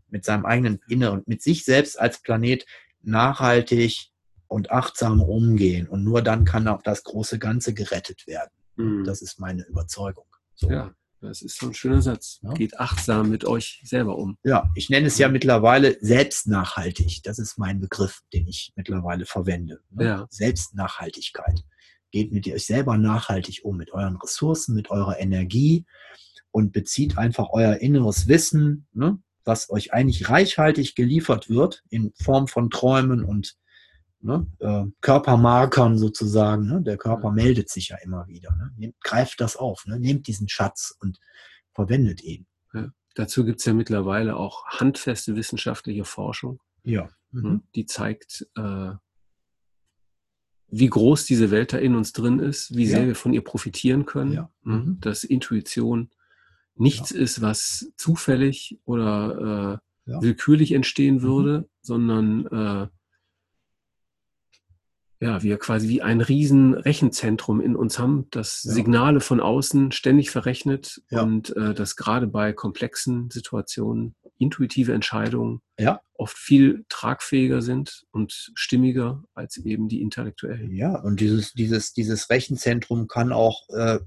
mit 0.09 0.25
seinem 0.25 0.45
eigenen 0.45 0.81
Inneren, 0.89 1.23
mit 1.25 1.41
sich 1.41 1.65
selbst 1.65 1.99
als 1.99 2.21
Planet 2.21 2.67
nachhaltig 3.03 4.11
und 4.49 4.71
achtsam 4.71 5.23
umgehen. 5.23 5.89
Und 5.89 6.05
nur 6.05 6.21
dann 6.21 6.45
kann 6.45 6.69
auch 6.69 6.83
das 6.83 7.05
große 7.05 7.39
Ganze 7.39 7.73
gerettet 7.73 8.27
werden. 8.27 8.51
Mhm. 8.77 9.05
Das 9.05 9.23
ist 9.23 9.41
meine 9.41 9.65
Überzeugung. 9.65 10.27
So. 10.55 10.71
Ja, 10.71 10.93
das 11.21 11.43
ist 11.43 11.59
so 11.59 11.67
ein 11.67 11.75
schöner 11.75 12.03
Satz. 12.03 12.39
Ja. 12.43 12.53
Geht 12.53 12.79
achtsam 12.79 13.31
mit 13.31 13.45
euch 13.45 13.81
selber 13.85 14.17
um. 14.19 14.37
Ja, 14.45 14.71
ich 14.75 14.89
nenne 14.89 15.09
es 15.09 15.19
ja 15.19 15.29
mittlerweile 15.29 15.97
selbstnachhaltig. 16.01 17.23
Das 17.23 17.39
ist 17.39 17.59
mein 17.59 17.81
Begriff, 17.81 18.21
den 18.33 18.47
ich 18.47 18.73
mittlerweile 18.77 19.27
verwende. 19.27 19.81
Ne? 19.91 20.05
Ja. 20.05 20.27
Selbstnachhaltigkeit. 20.31 21.65
Geht 22.11 22.33
mit 22.33 22.47
euch 22.47 22.67
selber 22.67 22.97
nachhaltig 22.97 23.61
um, 23.65 23.77
mit 23.77 23.93
euren 23.93 24.17
Ressourcen, 24.17 24.75
mit 24.75 24.91
eurer 24.91 25.19
Energie 25.19 25.85
und 26.51 26.73
bezieht 26.73 27.19
einfach 27.19 27.49
euer 27.51 27.77
inneres 27.77 28.29
Wissen, 28.29 28.87
ne, 28.93 29.19
was 29.45 29.71
euch 29.71 29.93
eigentlich 29.93 30.29
reichhaltig 30.29 30.95
geliefert 30.95 31.51
wird 31.51 31.83
in 31.91 32.13
Form 32.15 32.49
von 32.49 32.71
Träumen 32.71 33.25
und 33.25 33.57
ne, 34.21 34.47
äh, 34.59 34.85
Körpermarkern 35.01 35.99
sozusagen. 35.99 36.67
Ne? 36.67 36.83
Der 36.83 36.97
Körper 36.97 37.31
meldet 37.31 37.69
sich 37.71 37.89
ja 37.89 37.97
immer 38.03 38.27
wieder. 38.29 38.55
Ne? 38.57 38.73
Nehmt, 38.77 39.01
greift 39.03 39.41
das 39.41 39.57
auf, 39.57 39.85
ne? 39.87 39.99
nehmt 39.99 40.27
diesen 40.27 40.49
Schatz 40.49 40.97
und 41.01 41.19
verwendet 41.75 42.23
ihn. 42.23 42.47
Ja. 42.75 42.89
Dazu 43.15 43.45
gibt 43.45 43.61
es 43.61 43.67
ja 43.67 43.73
mittlerweile 43.73 44.37
auch 44.37 44.67
handfeste 44.67 45.37
wissenschaftliche 45.37 46.05
Forschung. 46.05 46.61
Ja. 46.83 47.09
Ne, 47.31 47.43
mhm. 47.43 47.63
Die 47.75 47.87
zeigt, 47.87 48.47
äh, 48.57 48.93
wie 50.71 50.89
groß 50.89 51.25
diese 51.25 51.51
Welt 51.51 51.73
da 51.73 51.79
in 51.79 51.95
uns 51.95 52.13
drin 52.13 52.41
ist, 52.41 52.77
wie 52.77 52.87
sehr 52.87 53.07
wir 53.07 53.15
von 53.15 53.33
ihr 53.33 53.43
profitieren 53.43 54.07
können. 54.07 54.33
Ja. 54.33 54.51
Ne, 54.63 54.77
mhm. 54.77 55.01
Dass 55.01 55.25
Intuition 55.25 56.11
nichts 56.75 57.11
ja. 57.11 57.21
ist, 57.21 57.43
was 57.43 57.93
zufällig 57.97 58.79
oder 58.85 59.81
äh, 60.07 60.11
ja. 60.11 60.23
willkürlich 60.23 60.73
entstehen 60.73 61.17
mhm. 61.17 61.23
würde, 61.23 61.59
mhm. 61.59 61.65
sondern 61.81 62.47
äh, 62.47 62.89
ja, 65.21 65.43
wir 65.43 65.59
quasi 65.59 65.89
wie 65.89 66.03
ein 66.03 66.21
riesen 66.21 66.75
Rechenzentrum 66.75 67.61
in 67.61 67.75
uns 67.75 67.99
haben, 67.99 68.29
das 68.31 68.63
ja. 68.63 68.73
Signale 68.73 69.21
von 69.21 69.41
außen 69.41 69.91
ständig 69.91 70.31
verrechnet 70.31 71.03
ja. 71.11 71.23
und 71.23 71.57
äh, 71.57 71.75
das 71.75 71.97
gerade 71.97 72.29
bei 72.29 72.53
komplexen 72.53 73.29
Situationen 73.31 74.15
intuitive 74.39 74.93
Entscheidungen 74.93 75.61
ja. 75.77 76.01
oft 76.15 76.39
viel 76.39 76.85
tragfähiger 76.89 77.63
sind 77.63 78.05
und 78.13 78.53
stimmiger 78.55 79.25
als 79.35 79.57
eben 79.57 79.89
die 79.89 80.01
intellektuellen. 80.01 80.73
Ja, 80.73 81.01
und 81.01 81.19
dieses, 81.19 81.53
dieses, 81.53 81.93
dieses 81.93 82.31
Rechenzentrum 82.31 83.09
kann 83.09 83.33
auch, 83.33 83.69
äh, 83.71 83.99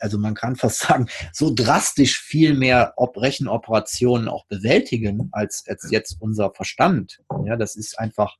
also 0.00 0.18
man 0.18 0.34
kann 0.34 0.56
fast 0.56 0.80
sagen, 0.80 1.06
so 1.32 1.54
drastisch 1.54 2.20
viel 2.20 2.54
mehr 2.54 2.94
Rechenoperationen 2.98 4.28
auch 4.28 4.46
bewältigen 4.46 5.30
als, 5.32 5.64
als 5.66 5.90
jetzt 5.90 6.18
unser 6.20 6.52
Verstand. 6.52 7.20
Ja, 7.46 7.56
das 7.56 7.76
ist 7.76 7.98
einfach 7.98 8.36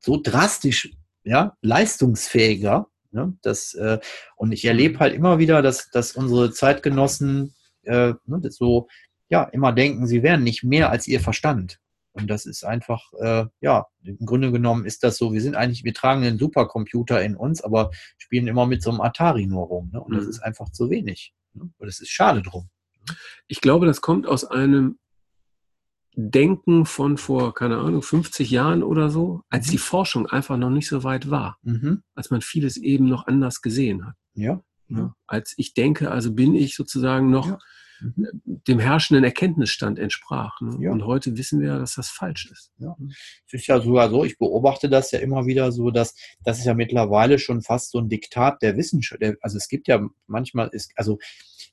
so 0.00 0.20
drastisch 0.20 0.90
ja, 1.28 1.56
leistungsfähiger. 1.62 2.88
Ne? 3.10 3.36
Das, 3.42 3.74
äh, 3.74 3.98
und 4.36 4.52
ich 4.52 4.64
erlebe 4.64 4.98
halt 4.98 5.14
immer 5.14 5.38
wieder, 5.38 5.62
dass, 5.62 5.90
dass 5.90 6.12
unsere 6.12 6.52
Zeitgenossen 6.52 7.54
äh, 7.82 8.14
ne, 8.26 8.50
so 8.50 8.88
ja, 9.28 9.44
immer 9.44 9.72
denken, 9.72 10.06
sie 10.06 10.22
wären 10.22 10.42
nicht 10.42 10.64
mehr 10.64 10.90
als 10.90 11.06
ihr 11.06 11.20
Verstand. 11.20 11.78
Und 12.12 12.28
das 12.28 12.46
ist 12.46 12.64
einfach, 12.64 13.12
äh, 13.20 13.44
ja, 13.60 13.86
im 14.02 14.26
Grunde 14.26 14.50
genommen 14.50 14.84
ist 14.84 15.04
das 15.04 15.18
so, 15.18 15.32
wir 15.32 15.40
sind 15.40 15.54
eigentlich, 15.54 15.84
wir 15.84 15.94
tragen 15.94 16.24
einen 16.24 16.38
Supercomputer 16.38 17.22
in 17.22 17.36
uns, 17.36 17.62
aber 17.62 17.90
spielen 18.16 18.48
immer 18.48 18.66
mit 18.66 18.82
so 18.82 18.90
einem 18.90 19.00
Atari 19.00 19.46
nur 19.46 19.66
rum. 19.66 19.90
Ne? 19.92 20.00
Und 20.00 20.14
das 20.16 20.24
mhm. 20.24 20.30
ist 20.30 20.40
einfach 20.40 20.70
zu 20.70 20.90
wenig. 20.90 21.32
Ne? 21.52 21.70
Und 21.78 21.86
das 21.86 22.00
ist 22.00 22.10
schade 22.10 22.42
drum. 22.42 22.70
Ich 23.46 23.60
glaube, 23.60 23.86
das 23.86 24.00
kommt 24.00 24.26
aus 24.26 24.44
einem 24.44 24.98
Denken 26.20 26.84
von 26.84 27.16
vor, 27.16 27.54
keine 27.54 27.78
Ahnung, 27.78 28.02
50 28.02 28.50
Jahren 28.50 28.82
oder 28.82 29.08
so, 29.08 29.42
als 29.50 29.68
mhm. 29.68 29.70
die 29.70 29.78
Forschung 29.78 30.26
einfach 30.26 30.56
noch 30.56 30.70
nicht 30.70 30.88
so 30.88 31.04
weit 31.04 31.30
war, 31.30 31.58
mhm. 31.62 32.02
als 32.16 32.30
man 32.30 32.40
vieles 32.40 32.76
eben 32.76 33.08
noch 33.08 33.28
anders 33.28 33.62
gesehen 33.62 34.04
hat. 34.04 34.16
Ja. 34.34 34.60
ja. 34.88 35.14
Als 35.28 35.54
ich 35.56 35.74
denke, 35.74 36.10
also 36.10 36.34
bin 36.34 36.56
ich 36.56 36.74
sozusagen 36.74 37.30
noch 37.30 37.46
ja. 37.46 37.58
Mhm. 38.00 38.28
dem 38.66 38.78
herrschenden 38.78 39.24
Erkenntnisstand 39.24 39.98
entsprach. 39.98 40.60
Ne? 40.60 40.76
Ja. 40.80 40.92
Und 40.92 41.04
heute 41.04 41.36
wissen 41.36 41.60
wir, 41.60 41.78
dass 41.78 41.94
das 41.94 42.08
falsch 42.08 42.50
ist. 42.50 42.72
Ja. 42.78 42.96
Es 43.46 43.54
ist 43.54 43.66
ja 43.66 43.80
sogar 43.80 44.10
so, 44.10 44.24
ich 44.24 44.38
beobachte 44.38 44.88
das 44.88 45.10
ja 45.10 45.18
immer 45.18 45.46
wieder 45.46 45.72
so, 45.72 45.90
dass 45.90 46.14
das 46.44 46.58
ist 46.58 46.64
ja 46.64 46.74
mittlerweile 46.74 47.38
schon 47.38 47.62
fast 47.62 47.90
so 47.90 47.98
ein 47.98 48.08
Diktat 48.08 48.62
der 48.62 48.76
Wissenschaft. 48.76 49.22
Also 49.40 49.56
es 49.56 49.68
gibt 49.68 49.88
ja 49.88 50.06
manchmal, 50.26 50.68
ist, 50.68 50.92
also 50.96 51.18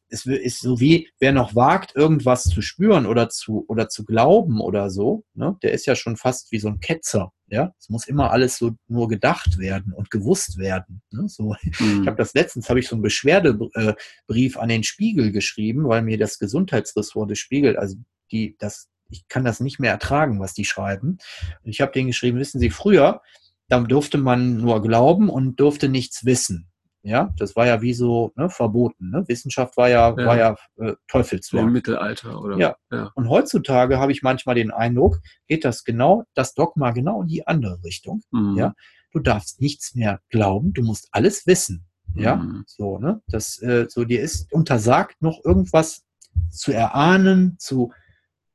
es 0.10 0.26
ist 0.26 0.61
so 0.61 0.80
wie, 0.80 1.10
wer 1.19 1.31
noch 1.31 1.56
wagt, 1.56 1.95
irgendwas 1.95 2.43
zu 2.43 2.61
spüren 2.61 3.06
oder 3.06 3.30
zu, 3.30 3.65
oder 3.68 3.89
zu 3.89 4.06
glauben 4.06 4.61
oder 4.61 4.89
so, 4.89 5.23
ne, 5.34 5.57
der 5.64 5.73
ist 5.73 5.85
ja 5.85 5.95
schon 5.95 6.15
fast 6.15 6.52
wie 6.52 6.60
so 6.60 6.68
ein 6.68 6.80
Ketzer. 6.80 7.31
Ja, 7.48 7.74
es 7.80 7.90
muss 7.90 8.08
immer 8.08 8.32
alles 8.32 8.58
so 8.58 8.72
nur 8.88 9.08
gedacht 9.08 9.60
werden 9.60 9.94
und 9.94 10.10
gewusst 10.10 10.58
werden. 10.58 11.02
Ne? 11.12 11.28
So, 11.28 11.56
mhm. 11.80 12.02
Ich 12.02 12.08
habe 12.08 12.18
das 12.18 12.34
letztens, 12.34 12.70
habe 12.70 12.80
ich 12.80 12.88
so 12.88 12.96
einen 12.96 13.04
Beschwerdebrief 13.04 14.58
an 14.58 14.70
den 14.70 14.84
Spiegel 14.84 15.32
geschrieben, 15.32 15.88
weil 15.88 16.02
mir 16.02 16.18
das 16.18 16.40
Gesundheitsressort 16.40 17.30
des 17.30 17.40
Spiegel, 17.40 17.78
also 17.78 17.98
die, 18.32 18.56
das, 18.58 18.90
ich 19.10 19.28
kann 19.28 19.46
das 19.46 19.60
nicht 19.60 19.80
mehr 19.80 19.92
ertragen, 19.92 20.40
was 20.40 20.54
die 20.54 20.66
schreiben. 20.66 21.20
Und 21.64 21.70
ich 21.70 21.82
habe 21.82 21.92
denen 21.92 22.08
geschrieben, 22.08 22.40
wissen 22.40 22.60
Sie, 22.60 22.72
früher, 22.72 23.22
da 23.68 23.80
durfte 23.80 24.18
man 24.18 24.58
nur 24.58 24.82
glauben 24.82 25.30
und 25.30 25.60
durfte 25.60 25.90
nichts 25.90 26.26
wissen. 26.26 26.72
Ja, 27.06 27.32
das 27.38 27.56
war 27.56 27.68
ja 27.68 27.84
wie 27.84 27.94
so 27.94 28.32
ne, 28.36 28.49
verboten. 28.49 29.11
Ne? 29.11 29.23
Wissenschaft 29.27 29.77
war 29.77 29.90
ja, 29.90 30.10
ja. 30.10 30.26
war 30.26 30.38
ja 30.38 30.56
äh, 30.77 30.95
Teufelswerk. 31.07 31.65
Im 31.65 31.72
Mittelalter, 31.72 32.41
oder? 32.41 32.57
Ja. 32.57 32.76
ja. 32.91 33.11
Und 33.14 33.30
heutzutage 33.30 33.99
habe 33.99 34.11
ich 34.11 34.23
manchmal 34.23 34.56
den 34.56 34.72
Eindruck, 34.72 35.19
geht 35.48 35.65
das 35.65 35.84
genau, 35.84 36.23
das 36.34 36.56
Dogma 36.56 36.91
genau 36.91 37.22
in 37.22 37.27
die 37.27 37.45
andere 37.45 37.84
Richtung. 37.84 38.23
Mhm. 38.32 38.57
Ja, 38.57 38.73
du 39.11 39.19
darfst 39.19 39.61
nichts 39.61 39.94
mehr 39.94 40.19
glauben, 40.30 40.73
du 40.73 40.82
musst 40.82 41.10
alles 41.11 41.45
wissen. 41.45 41.86
Ja, 42.15 42.38
mhm. 42.38 42.64
so, 42.65 42.98
ne? 42.98 43.22
Das, 43.27 43.61
äh, 43.61 43.86
so 43.88 44.03
dir 44.03 44.22
ist 44.22 44.52
untersagt, 44.52 45.22
noch 45.22 45.44
irgendwas 45.44 46.06
zu 46.49 46.72
erahnen, 46.72 47.57
zu 47.60 47.91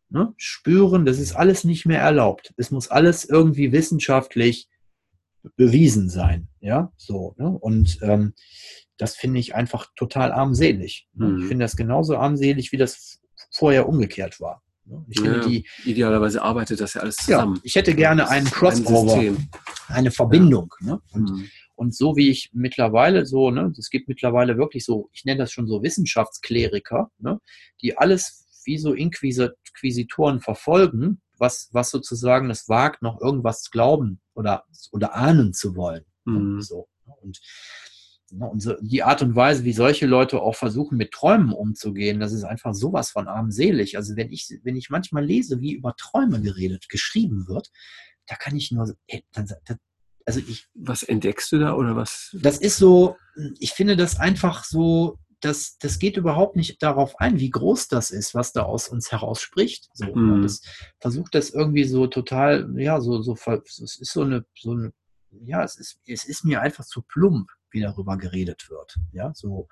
ne, 0.09 0.35
spüren, 0.37 1.05
das 1.05 1.19
ist 1.19 1.35
alles 1.35 1.63
nicht 1.63 1.87
mehr 1.87 2.01
erlaubt. 2.01 2.53
Es 2.57 2.73
muss 2.73 2.91
alles 2.91 3.25
irgendwie 3.25 3.71
wissenschaftlich 3.71 4.69
bewiesen 5.57 6.09
sein. 6.09 6.49
Ja, 6.61 6.93
so. 6.97 7.35
Ne? 7.39 7.49
Und 7.49 7.99
ähm, 8.03 8.35
das 8.97 9.17
finde 9.17 9.41
ich 9.41 9.55
einfach 9.55 9.87
total 9.97 10.33
armselig. 10.33 11.09
Ne? 11.15 11.27
Mhm. 11.27 11.39
Ich 11.43 11.49
finde 11.49 11.65
das 11.65 11.77
genauso 11.77 12.17
armselig, 12.17 12.73
wie 12.73 12.77
das 12.77 13.21
vorher 13.53 13.89
umgekehrt 13.89 14.41
war. 14.41 14.63
Ne? 14.85 15.05
Ich 15.09 15.21
finde 15.21 15.39
ja, 15.39 15.47
die, 15.47 15.67
idealerweise 15.85 16.43
arbeitet 16.43 16.81
das 16.81 16.95
ja 16.95 17.01
alles 17.01 17.17
zusammen. 17.17 17.57
Ja, 17.57 17.61
ich 17.65 17.75
hätte 17.75 17.95
gerne 17.95 18.29
einen 18.29 18.47
Crossover, 18.47 19.15
ein 19.15 19.49
eine 19.89 20.11
Verbindung. 20.11 20.75
Ja. 20.81 20.87
Ne? 20.87 21.01
Und, 21.13 21.31
mhm. 21.31 21.49
und 21.77 21.95
so 21.95 22.17
wie 22.17 22.31
ich 22.31 22.51
mittlerweile 22.53 23.27
so, 23.27 23.51
ne, 23.51 23.73
es 23.79 23.91
gibt 23.91 24.09
mittlerweile 24.09 24.57
wirklich 24.59 24.85
so, 24.85 25.09
ich 25.13 25.25
nenne 25.25 25.39
das 25.39 25.53
schon 25.53 25.67
so 25.67 25.83
Wissenschaftskleriker, 25.83 27.11
ne, 27.19 27.41
die 27.83 27.97
alles 27.97 28.47
wie 28.65 28.79
so 28.79 28.93
Inquisitoren 28.93 30.41
verfolgen, 30.41 31.21
was, 31.41 31.69
was 31.73 31.91
sozusagen 31.91 32.51
es 32.51 32.69
wagt, 32.69 33.03
noch 33.03 33.21
irgendwas 33.21 33.63
zu 33.63 33.71
glauben 33.71 34.21
oder, 34.35 34.65
oder 34.93 35.15
ahnen 35.15 35.53
zu 35.53 35.75
wollen. 35.75 36.05
Mhm. 36.25 36.61
So. 36.61 36.89
Und, 37.23 37.41
und 38.31 38.63
so, 38.63 38.75
die 38.81 39.03
Art 39.03 39.23
und 39.23 39.35
Weise, 39.35 39.65
wie 39.65 39.73
solche 39.73 40.07
Leute 40.07 40.41
auch 40.41 40.55
versuchen, 40.55 40.97
mit 40.97 41.13
Träumen 41.13 41.53
umzugehen, 41.53 42.21
das 42.21 42.33
ist 42.33 42.45
einfach 42.45 42.75
sowas 42.75 43.11
von 43.11 43.27
armselig. 43.27 43.97
Also 43.97 44.17
wenn 44.17 44.31
ich, 44.31 44.49
wenn 44.63 44.77
ich 44.77 44.91
manchmal 44.91 45.25
lese, 45.25 45.61
wie 45.61 45.73
über 45.73 45.95
Träume 45.97 46.41
geredet, 46.41 46.89
geschrieben 46.89 47.49
wird, 47.49 47.71
da 48.27 48.37
kann 48.37 48.55
ich 48.55 48.71
nur, 48.71 48.95
ey, 49.09 49.25
dann, 49.33 49.49
also 50.25 50.41
ich. 50.41 50.69
Was 50.75 51.03
entdeckst 51.03 51.51
du 51.51 51.59
da 51.59 51.75
oder 51.75 51.97
was? 51.97 52.37
Das 52.41 52.59
ist 52.59 52.77
so, 52.77 53.17
ich 53.59 53.73
finde 53.73 53.97
das 53.97 54.19
einfach 54.19 54.65
so, 54.65 55.19
das, 55.41 55.79
das 55.79 55.99
geht 55.99 56.17
überhaupt 56.17 56.57
nicht 56.57 56.83
darauf 56.83 57.19
ein, 57.19 57.41
wie 57.41 57.51
groß 57.51 57.89
das 57.89 58.11
ist, 58.11 58.35
was 58.35 58.53
da 58.53 58.63
aus 58.63 58.89
uns 58.89 59.11
heraus 59.11 59.41
spricht. 59.41 59.89
So, 59.95 60.15
mhm. 60.15 60.43
das 60.43 60.63
versucht 61.01 61.35
das 61.35 61.51
irgendwie 61.51 61.85
so 61.85 62.07
total, 62.07 62.71
ja, 62.77 63.01
so, 63.01 63.23
so, 63.23 63.35
es 63.35 63.99
ist 63.99 64.13
so 64.13 64.23
eine, 64.23 64.45
so 64.55 64.73
eine, 64.73 64.93
ja, 65.45 65.63
es 65.65 65.77
ist, 65.77 66.01
es 66.07 66.25
ist 66.25 66.45
mir 66.45 66.61
einfach 66.61 66.85
zu 66.85 67.03
plump, 67.03 67.51
wie 67.71 67.81
darüber 67.81 68.17
geredet 68.17 68.69
wird. 68.71 68.97
Ja, 69.13 69.33
so. 69.35 69.69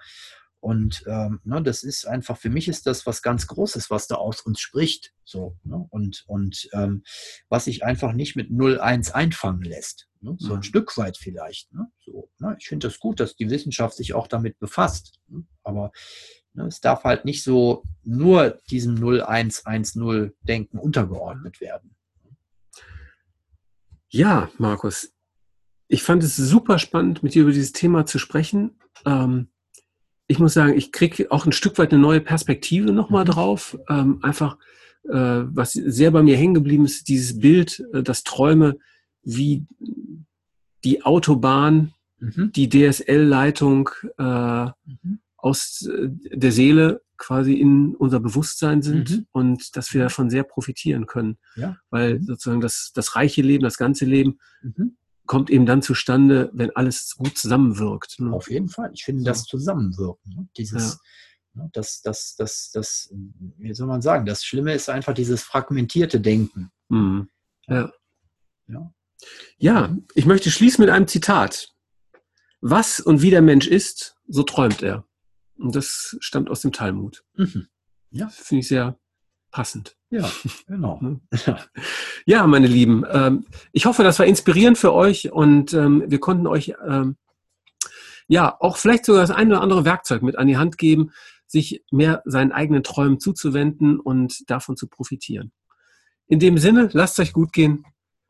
Und 0.61 1.05
ähm, 1.07 1.41
ne, 1.45 1.63
das 1.63 1.85
ist 1.85 2.07
einfach, 2.07 2.37
für 2.37 2.51
mich 2.51 2.67
ist 2.67 2.87
das 2.87 3.07
was 3.07 3.23
ganz 3.23 3.47
Großes, 3.47 3.91
was 3.91 4.09
da 4.09 4.17
aus 4.17 4.41
uns 4.41 4.61
spricht. 4.61 5.13
So, 5.25 5.57
ne? 5.63 5.87
Und, 5.91 6.25
und 6.27 6.69
ähm, 6.73 7.05
was 7.49 7.67
sich 7.67 7.85
einfach 7.85 8.13
nicht 8.13 8.35
mit 8.35 8.51
0,1 8.51 9.13
einfangen 9.13 9.63
lässt. 9.63 10.08
Ne? 10.21 10.37
So 10.39 10.53
ein 10.53 10.59
mhm. 10.59 10.63
Stück 10.65 10.97
weit 10.97 11.17
vielleicht. 11.17 11.73
Ne? 11.73 11.91
So, 12.05 12.31
ne? 12.39 12.57
Ich 12.59 12.69
finde 12.69 12.89
das 12.89 12.99
gut, 12.99 13.21
dass 13.21 13.37
die 13.37 13.51
Wissenschaft 13.51 13.97
sich 13.97 14.15
auch 14.15 14.27
damit 14.27 14.59
befasst. 14.59 15.21
Ne? 15.29 15.45
Aber 15.63 15.93
ne, 16.55 16.67
es 16.67 16.81
darf 16.81 17.05
halt 17.05 17.25
nicht 17.25 17.43
so 17.43 17.85
nur 18.03 18.59
diesem 18.71 18.97
0110-Denken 18.97 20.79
untergeordnet 20.79 21.61
werden. 21.61 21.95
Ja, 24.11 24.51
Markus, 24.59 25.13
ich 25.89 26.03
fand 26.03 26.23
es 26.23 26.37
super 26.37 26.79
spannend, 26.79 27.23
mit 27.23 27.35
dir 27.35 27.43
über 27.43 27.53
dieses 27.53 27.73
Thema 27.73 28.07
zu 28.07 28.19
sprechen. 28.19 28.79
Ähm, 29.05 29.49
ich 30.27 30.39
muss 30.39 30.55
sagen, 30.55 30.77
ich 30.77 30.93
kriege 30.93 31.31
auch 31.31 31.47
ein 31.47 31.53
Stück 31.53 31.79
weit 31.79 31.93
eine 31.93 32.01
neue 32.01 32.21
Perspektive 32.21 32.93
nochmal 32.93 33.25
mhm. 33.25 33.31
drauf. 33.31 33.79
Ähm, 33.89 34.21
einfach, 34.23 34.59
äh, 35.05 35.11
was 35.13 35.73
sehr 35.73 36.11
bei 36.11 36.23
mir 36.23 36.37
hängen 36.37 36.55
geblieben 36.55 36.85
ist, 36.85 37.09
dieses 37.09 37.39
Bild, 37.39 37.83
äh, 37.93 38.03
dass 38.03 38.25
Träume 38.25 38.79
wie 39.29 39.67
die 40.85 41.05
Autobahn, 41.05 41.93
mhm. 42.19 42.53
die 42.55 42.69
DSL-Leitung 42.69 43.91
äh, 44.17 44.65
mhm. 44.65 45.21
aus 45.37 45.87
äh, 45.87 46.09
der 46.09 46.53
Seele 46.53 47.03
quasi 47.17 47.55
in 47.55 47.95
unser 47.97 48.21
Bewusstsein 48.21 48.81
sind 48.81 49.11
mhm. 49.11 49.27
und 49.33 49.77
dass 49.77 49.93
wir 49.93 50.05
davon 50.05 50.31
sehr 50.31 50.45
profitieren 50.45 51.07
können. 51.07 51.37
Ja. 51.57 51.77
Weil 51.91 52.21
mhm. 52.21 52.25
sozusagen 52.25 52.61
das, 52.61 52.93
das 52.95 53.17
reiche 53.17 53.43
Leben, 53.43 53.65
das 53.65 53.77
ganze 53.77 54.05
Leben 54.05 54.39
mhm 54.63 54.97
kommt 55.29 55.51
eben 55.51 55.67
dann 55.67 55.83
zustande, 55.83 56.51
wenn 56.55 56.75
alles 56.75 57.15
gut 57.15 57.37
zusammenwirkt. 57.39 58.19
Ne? 58.19 58.33
Auf 58.33 58.51
jeden 58.51 58.69
Fall. 58.69 58.91
Ich 58.95 59.05
finde 59.05 59.25
das 59.25 59.45
Zusammenwirken. 59.45 60.35
Ne? 60.35 60.49
Dieses, 60.57 60.99
ja. 61.55 61.65
ne, 61.65 61.71
das, 61.75 62.01
das, 62.01 62.35
das, 62.35 62.71
das, 62.73 63.15
wie 63.59 63.75
soll 63.75 63.87
man 63.87 64.01
sagen, 64.01 64.27
das 64.27 64.43
Schlimme 64.43 64.73
ist 64.73 64.89
einfach 64.89 65.13
dieses 65.13 65.43
fragmentierte 65.43 66.19
Denken. 66.19 66.73
Mhm. 66.89 67.29
Ja. 67.69 67.93
ja. 68.69 68.93
Ja, 69.59 69.97
ich 70.15 70.27
möchte 70.27 70.51
schließen 70.51 70.83
mit 70.83 70.91
einem 70.91 71.07
Zitat. 71.07 71.75
Was 72.61 73.01
und 73.01 73.23
wie 73.23 73.31
der 73.31 73.43
Mensch 73.43 73.67
ist, 73.67 74.17
so 74.27 74.43
träumt 74.43 74.83
er. 74.83 75.05
Und 75.57 75.75
das 75.75 76.17
stammt 76.21 76.51
aus 76.51 76.61
dem 76.61 76.73
Talmud. 76.73 77.25
Mhm. 77.35 77.69
Ja. 78.11 78.29
Finde 78.29 78.61
ich 78.61 78.69
sehr 78.69 78.99
passend. 79.51 79.97
Ja, 80.11 80.31
genau. 80.67 81.01
ja, 82.27 82.47
meine 82.47 82.67
Lieben, 82.67 83.05
ähm, 83.11 83.47
ich 83.73 83.87
hoffe, 83.87 84.03
das 84.03 84.19
war 84.19 84.27
inspirierend 84.27 84.79
für 84.79 84.93
euch 84.93 85.33
und 85.33 85.75
ähm, 85.75 86.05
wir 86.07 86.21
konnten 86.21 86.47
euch 86.47 86.75
ähm, 86.87 87.17
ja 88.27 88.57
auch 88.61 88.77
vielleicht 88.77 89.05
sogar 89.05 89.23
das 89.23 89.31
eine 89.31 89.55
oder 89.55 89.63
andere 89.63 89.85
Werkzeug 89.85 90.23
mit 90.23 90.37
an 90.37 90.47
die 90.47 90.57
Hand 90.57 90.79
geben, 90.79 91.13
sich 91.47 91.83
mehr 91.91 92.23
seinen 92.25 92.53
eigenen 92.53 92.83
Träumen 92.83 93.21
zuzuwenden 93.21 93.99
und 93.99 94.49
davon 94.51 94.77
zu 94.77 94.87
profitieren. 94.87 95.53
In 96.27 96.39
dem 96.39 96.59
Sinne, 96.59 96.91
lasst 96.93 97.19
euch 97.21 97.33
gut 97.33 97.53
gehen. 97.53 97.85